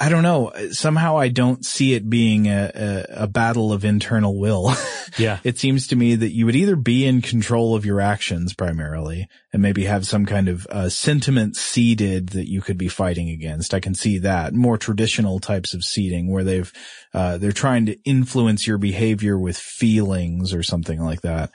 I 0.00 0.08
don't 0.08 0.22
know. 0.22 0.52
Somehow 0.70 1.18
I 1.18 1.28
don't 1.28 1.64
see 1.64 1.94
it 1.94 2.08
being 2.08 2.46
a, 2.46 2.70
a, 2.72 3.22
a 3.24 3.26
battle 3.26 3.72
of 3.72 3.84
internal 3.84 4.38
will. 4.38 4.72
Yeah. 5.16 5.40
it 5.42 5.58
seems 5.58 5.88
to 5.88 5.96
me 5.96 6.14
that 6.14 6.32
you 6.32 6.46
would 6.46 6.54
either 6.54 6.76
be 6.76 7.04
in 7.04 7.22
control 7.22 7.74
of 7.74 7.84
your 7.84 8.00
actions 8.00 8.52
primarily 8.52 9.26
and 9.52 9.60
maybe 9.60 9.86
have 9.86 10.06
some 10.06 10.26
kind 10.26 10.48
of 10.48 10.66
uh, 10.68 10.90
sentiment 10.90 11.56
seeded 11.56 12.28
that 12.28 12.48
you 12.48 12.60
could 12.60 12.78
be 12.78 12.86
fighting 12.88 13.30
against. 13.30 13.74
I 13.74 13.80
can 13.80 13.94
see 13.94 14.18
that 14.18 14.54
more 14.54 14.78
traditional 14.78 15.40
types 15.40 15.74
of 15.74 15.82
seeding 15.82 16.30
where 16.30 16.44
they've, 16.44 16.72
uh, 17.14 17.38
they're 17.38 17.50
trying 17.50 17.86
to 17.86 17.96
influence 18.04 18.66
your 18.66 18.78
behavior 18.78 19.36
with 19.36 19.56
feelings 19.56 20.54
or 20.54 20.62
something 20.62 21.00
like 21.02 21.22
that. 21.22 21.50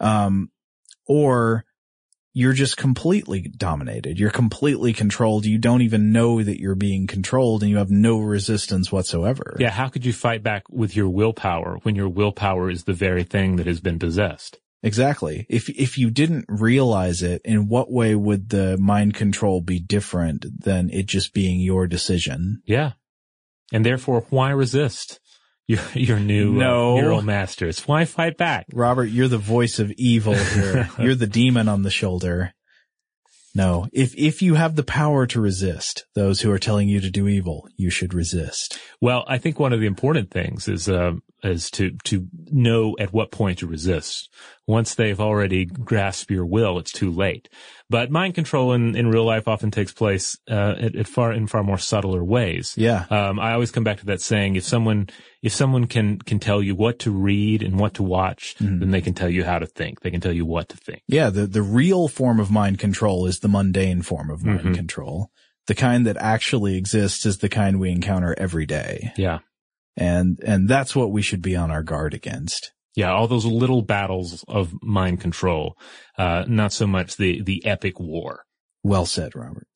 Um, 0.00 0.50
or 1.06 1.66
you're 2.34 2.52
just 2.52 2.76
completely 2.76 3.42
dominated. 3.42 4.18
You're 4.18 4.30
completely 4.30 4.92
controlled. 4.92 5.46
You 5.46 5.56
don't 5.56 5.82
even 5.82 6.10
know 6.10 6.42
that 6.42 6.60
you're 6.60 6.74
being 6.74 7.06
controlled 7.06 7.62
and 7.62 7.70
you 7.70 7.78
have 7.78 7.90
no 7.90 8.18
resistance 8.18 8.90
whatsoever. 8.90 9.56
Yeah. 9.60 9.70
How 9.70 9.88
could 9.88 10.04
you 10.04 10.12
fight 10.12 10.42
back 10.42 10.64
with 10.68 10.96
your 10.96 11.08
willpower 11.08 11.78
when 11.84 11.94
your 11.94 12.08
willpower 12.08 12.68
is 12.70 12.84
the 12.84 12.92
very 12.92 13.22
thing 13.22 13.56
that 13.56 13.66
has 13.66 13.80
been 13.80 14.00
possessed? 14.00 14.58
Exactly. 14.82 15.46
If 15.48 15.70
if 15.70 15.96
you 15.96 16.10
didn't 16.10 16.44
realize 16.48 17.22
it, 17.22 17.40
in 17.44 17.68
what 17.68 17.90
way 17.90 18.14
would 18.14 18.50
the 18.50 18.76
mind 18.78 19.14
control 19.14 19.62
be 19.62 19.78
different 19.78 20.44
than 20.60 20.90
it 20.90 21.06
just 21.06 21.32
being 21.32 21.60
your 21.60 21.86
decision? 21.86 22.62
Yeah. 22.66 22.92
And 23.72 23.86
therefore, 23.86 24.26
why 24.28 24.50
resist 24.50 25.20
your, 25.66 25.80
your 25.94 26.20
new 26.20 26.52
No. 26.52 26.96
uh, 26.96 27.00
neural 27.00 27.22
masters? 27.22 27.80
Why 27.88 28.04
fight 28.04 28.36
back? 28.36 28.66
Robert, 28.72 29.06
you're 29.06 29.28
the 29.28 29.38
voice 29.38 29.78
of 29.78 29.92
evil 29.96 30.34
here. 30.34 30.88
you're 30.98 31.14
the 31.14 31.26
demon 31.26 31.68
on 31.68 31.82
the 31.82 31.90
shoulder. 31.90 32.52
No, 33.56 33.86
if 33.92 34.16
if 34.18 34.42
you 34.42 34.54
have 34.54 34.74
the 34.74 34.82
power 34.82 35.28
to 35.28 35.40
resist 35.40 36.06
those 36.16 36.40
who 36.40 36.50
are 36.50 36.58
telling 36.58 36.88
you 36.88 37.00
to 37.00 37.08
do 37.08 37.28
evil, 37.28 37.68
you 37.76 37.88
should 37.88 38.12
resist. 38.12 38.80
Well, 39.00 39.24
I 39.28 39.38
think 39.38 39.60
one 39.60 39.72
of 39.72 39.78
the 39.78 39.86
important 39.86 40.32
things 40.32 40.66
is 40.66 40.88
uh, 40.88 41.12
is 41.44 41.70
to 41.72 41.92
to 42.04 42.26
know 42.50 42.96
at 42.98 43.12
what 43.12 43.30
point 43.30 43.58
to 43.58 43.66
resist. 43.66 44.28
Once 44.66 44.94
they've 44.94 45.20
already 45.20 45.66
grasped 45.66 46.30
your 46.30 46.46
will, 46.46 46.78
it's 46.78 46.90
too 46.92 47.10
late. 47.10 47.48
But 47.90 48.10
mind 48.10 48.34
control 48.34 48.72
in, 48.72 48.96
in 48.96 49.08
real 49.08 49.24
life 49.24 49.46
often 49.46 49.70
takes 49.70 49.92
place 49.92 50.38
uh, 50.50 50.74
at, 50.80 50.96
at 50.96 51.06
far 51.06 51.32
in 51.32 51.46
far 51.46 51.62
more 51.62 51.76
subtler 51.78 52.24
ways. 52.24 52.74
Yeah. 52.76 53.04
Um, 53.10 53.38
I 53.38 53.52
always 53.52 53.70
come 53.70 53.84
back 53.84 53.98
to 53.98 54.06
that 54.06 54.22
saying: 54.22 54.56
if 54.56 54.64
someone 54.64 55.08
if 55.42 55.52
someone 55.52 55.86
can 55.86 56.18
can 56.18 56.38
tell 56.38 56.62
you 56.62 56.74
what 56.74 56.98
to 57.00 57.10
read 57.10 57.62
and 57.62 57.78
what 57.78 57.94
to 57.94 58.02
watch, 58.02 58.56
then 58.58 58.90
they 58.90 59.02
can 59.02 59.12
tell 59.14 59.28
you 59.28 59.44
how 59.44 59.58
to 59.58 59.66
think. 59.66 60.00
They 60.00 60.10
can 60.10 60.22
tell 60.22 60.32
you 60.32 60.46
what 60.46 60.70
to 60.70 60.76
think. 60.78 61.02
Yeah, 61.06 61.28
the, 61.30 61.46
the 61.46 61.62
real 61.62 62.08
form 62.08 62.40
of 62.40 62.50
mind 62.50 62.78
control 62.78 63.26
is 63.26 63.40
the 63.40 63.48
mundane 63.48 64.00
form 64.02 64.30
of 64.30 64.44
mind 64.44 64.60
Mhm. 64.60 64.74
control. 64.74 65.30
The 65.66 65.74
kind 65.74 66.06
that 66.06 66.16
actually 66.18 66.76
exists 66.76 67.24
is 67.24 67.38
the 67.38 67.48
kind 67.48 67.78
we 67.80 67.90
encounter 67.90 68.34
every 68.38 68.66
day. 68.66 69.12
Yeah. 69.16 69.38
And, 69.96 70.40
and 70.44 70.68
that's 70.68 70.96
what 70.96 71.12
we 71.12 71.22
should 71.22 71.42
be 71.42 71.56
on 71.56 71.70
our 71.70 71.82
guard 71.82 72.14
against. 72.14 72.72
Yeah, 72.96 73.12
all 73.12 73.26
those 73.26 73.44
little 73.44 73.82
battles 73.82 74.44
of 74.46 74.72
mind 74.82 75.20
control, 75.20 75.76
uh, 76.16 76.44
not 76.46 76.72
so 76.72 76.86
much 76.86 77.16
the, 77.16 77.42
the 77.42 77.64
epic 77.66 77.98
war. 77.98 78.44
Well 78.84 79.06
said, 79.06 79.34
Robert. 79.34 79.66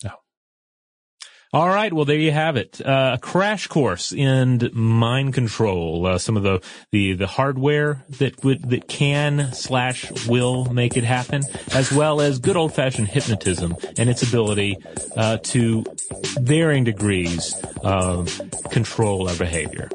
All 1.50 1.68
right. 1.68 1.90
Well, 1.90 2.04
there 2.04 2.18
you 2.18 2.30
have 2.30 2.56
it. 2.56 2.78
Uh, 2.84 3.12
a 3.14 3.18
crash 3.18 3.68
course 3.68 4.12
in 4.12 4.70
mind 4.74 5.32
control. 5.32 6.06
Uh, 6.06 6.18
some 6.18 6.36
of 6.36 6.42
the, 6.42 6.60
the, 6.92 7.14
the 7.14 7.26
hardware 7.26 8.04
that 8.18 8.44
would, 8.44 8.68
that 8.68 8.86
can 8.86 9.54
slash 9.54 10.26
will 10.26 10.66
make 10.66 10.98
it 10.98 11.04
happen, 11.04 11.42
as 11.72 11.90
well 11.90 12.20
as 12.20 12.38
good 12.38 12.56
old 12.56 12.74
fashioned 12.74 13.08
hypnotism 13.08 13.76
and 13.96 14.10
its 14.10 14.22
ability, 14.22 14.76
uh, 15.16 15.38
to 15.38 15.84
varying 16.38 16.84
degrees, 16.84 17.54
control 18.70 19.28
our 19.28 19.36
behavior. 19.36 19.88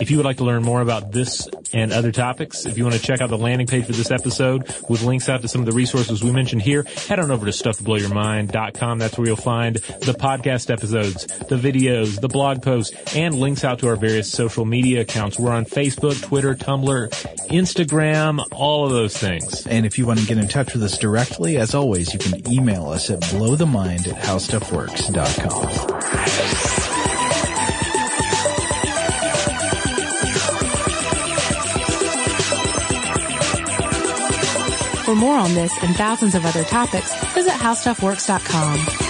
If 0.00 0.10
you 0.10 0.16
would 0.16 0.26
like 0.26 0.38
to 0.38 0.44
learn 0.44 0.62
more 0.62 0.80
about 0.80 1.12
this 1.12 1.48
and 1.72 1.92
other 1.92 2.12
topics, 2.12 2.66
if 2.66 2.76
you 2.76 2.84
want 2.84 2.96
to 2.96 3.02
check 3.02 3.20
out 3.20 3.30
the 3.30 3.38
landing 3.38 3.66
page 3.66 3.86
for 3.86 3.92
this 3.92 4.10
episode 4.10 4.66
with 4.88 5.02
links 5.02 5.28
out 5.28 5.42
to 5.42 5.48
some 5.48 5.60
of 5.60 5.66
the 5.66 5.72
resources 5.72 6.22
we 6.22 6.32
mentioned 6.32 6.62
here, 6.62 6.84
head 7.08 7.18
on 7.18 7.30
over 7.30 7.46
to 7.46 7.52
stufftoblowyourmind.com. 7.52 8.98
That's 8.98 9.16
where 9.16 9.26
you'll 9.26 9.36
find 9.36 9.76
the 9.76 10.14
podcast 10.18 10.70
episodes, 10.96 11.26
the 11.48 11.56
videos, 11.56 12.20
the 12.20 12.28
blog 12.28 12.62
posts, 12.62 13.14
and 13.14 13.34
links 13.34 13.64
out 13.64 13.78
to 13.80 13.88
our 13.88 13.96
various 13.96 14.30
social 14.30 14.64
media 14.64 15.00
accounts. 15.02 15.38
We're 15.38 15.52
on 15.52 15.64
Facebook, 15.64 16.20
Twitter, 16.22 16.54
Tumblr, 16.54 17.10
Instagram, 17.48 18.44
all 18.52 18.86
of 18.86 18.92
those 18.92 19.16
things. 19.16 19.66
And 19.66 19.86
if 19.86 19.98
you 19.98 20.06
want 20.06 20.20
to 20.20 20.26
get 20.26 20.38
in 20.38 20.48
touch 20.48 20.72
with 20.72 20.82
us 20.82 20.98
directly, 20.98 21.56
as 21.58 21.74
always, 21.74 22.12
you 22.12 22.18
can 22.18 22.50
email 22.50 22.88
us 22.88 23.10
at 23.10 23.20
blowthemind 23.20 24.08
at 24.08 24.22
howstuffworks.com. 24.22 25.66
For 35.04 35.14
more 35.14 35.36
on 35.36 35.54
this 35.54 35.72
and 35.82 35.94
thousands 35.94 36.34
of 36.34 36.44
other 36.44 36.64
topics, 36.64 37.14
visit 37.32 37.52
howstuffworks.com. 37.52 39.05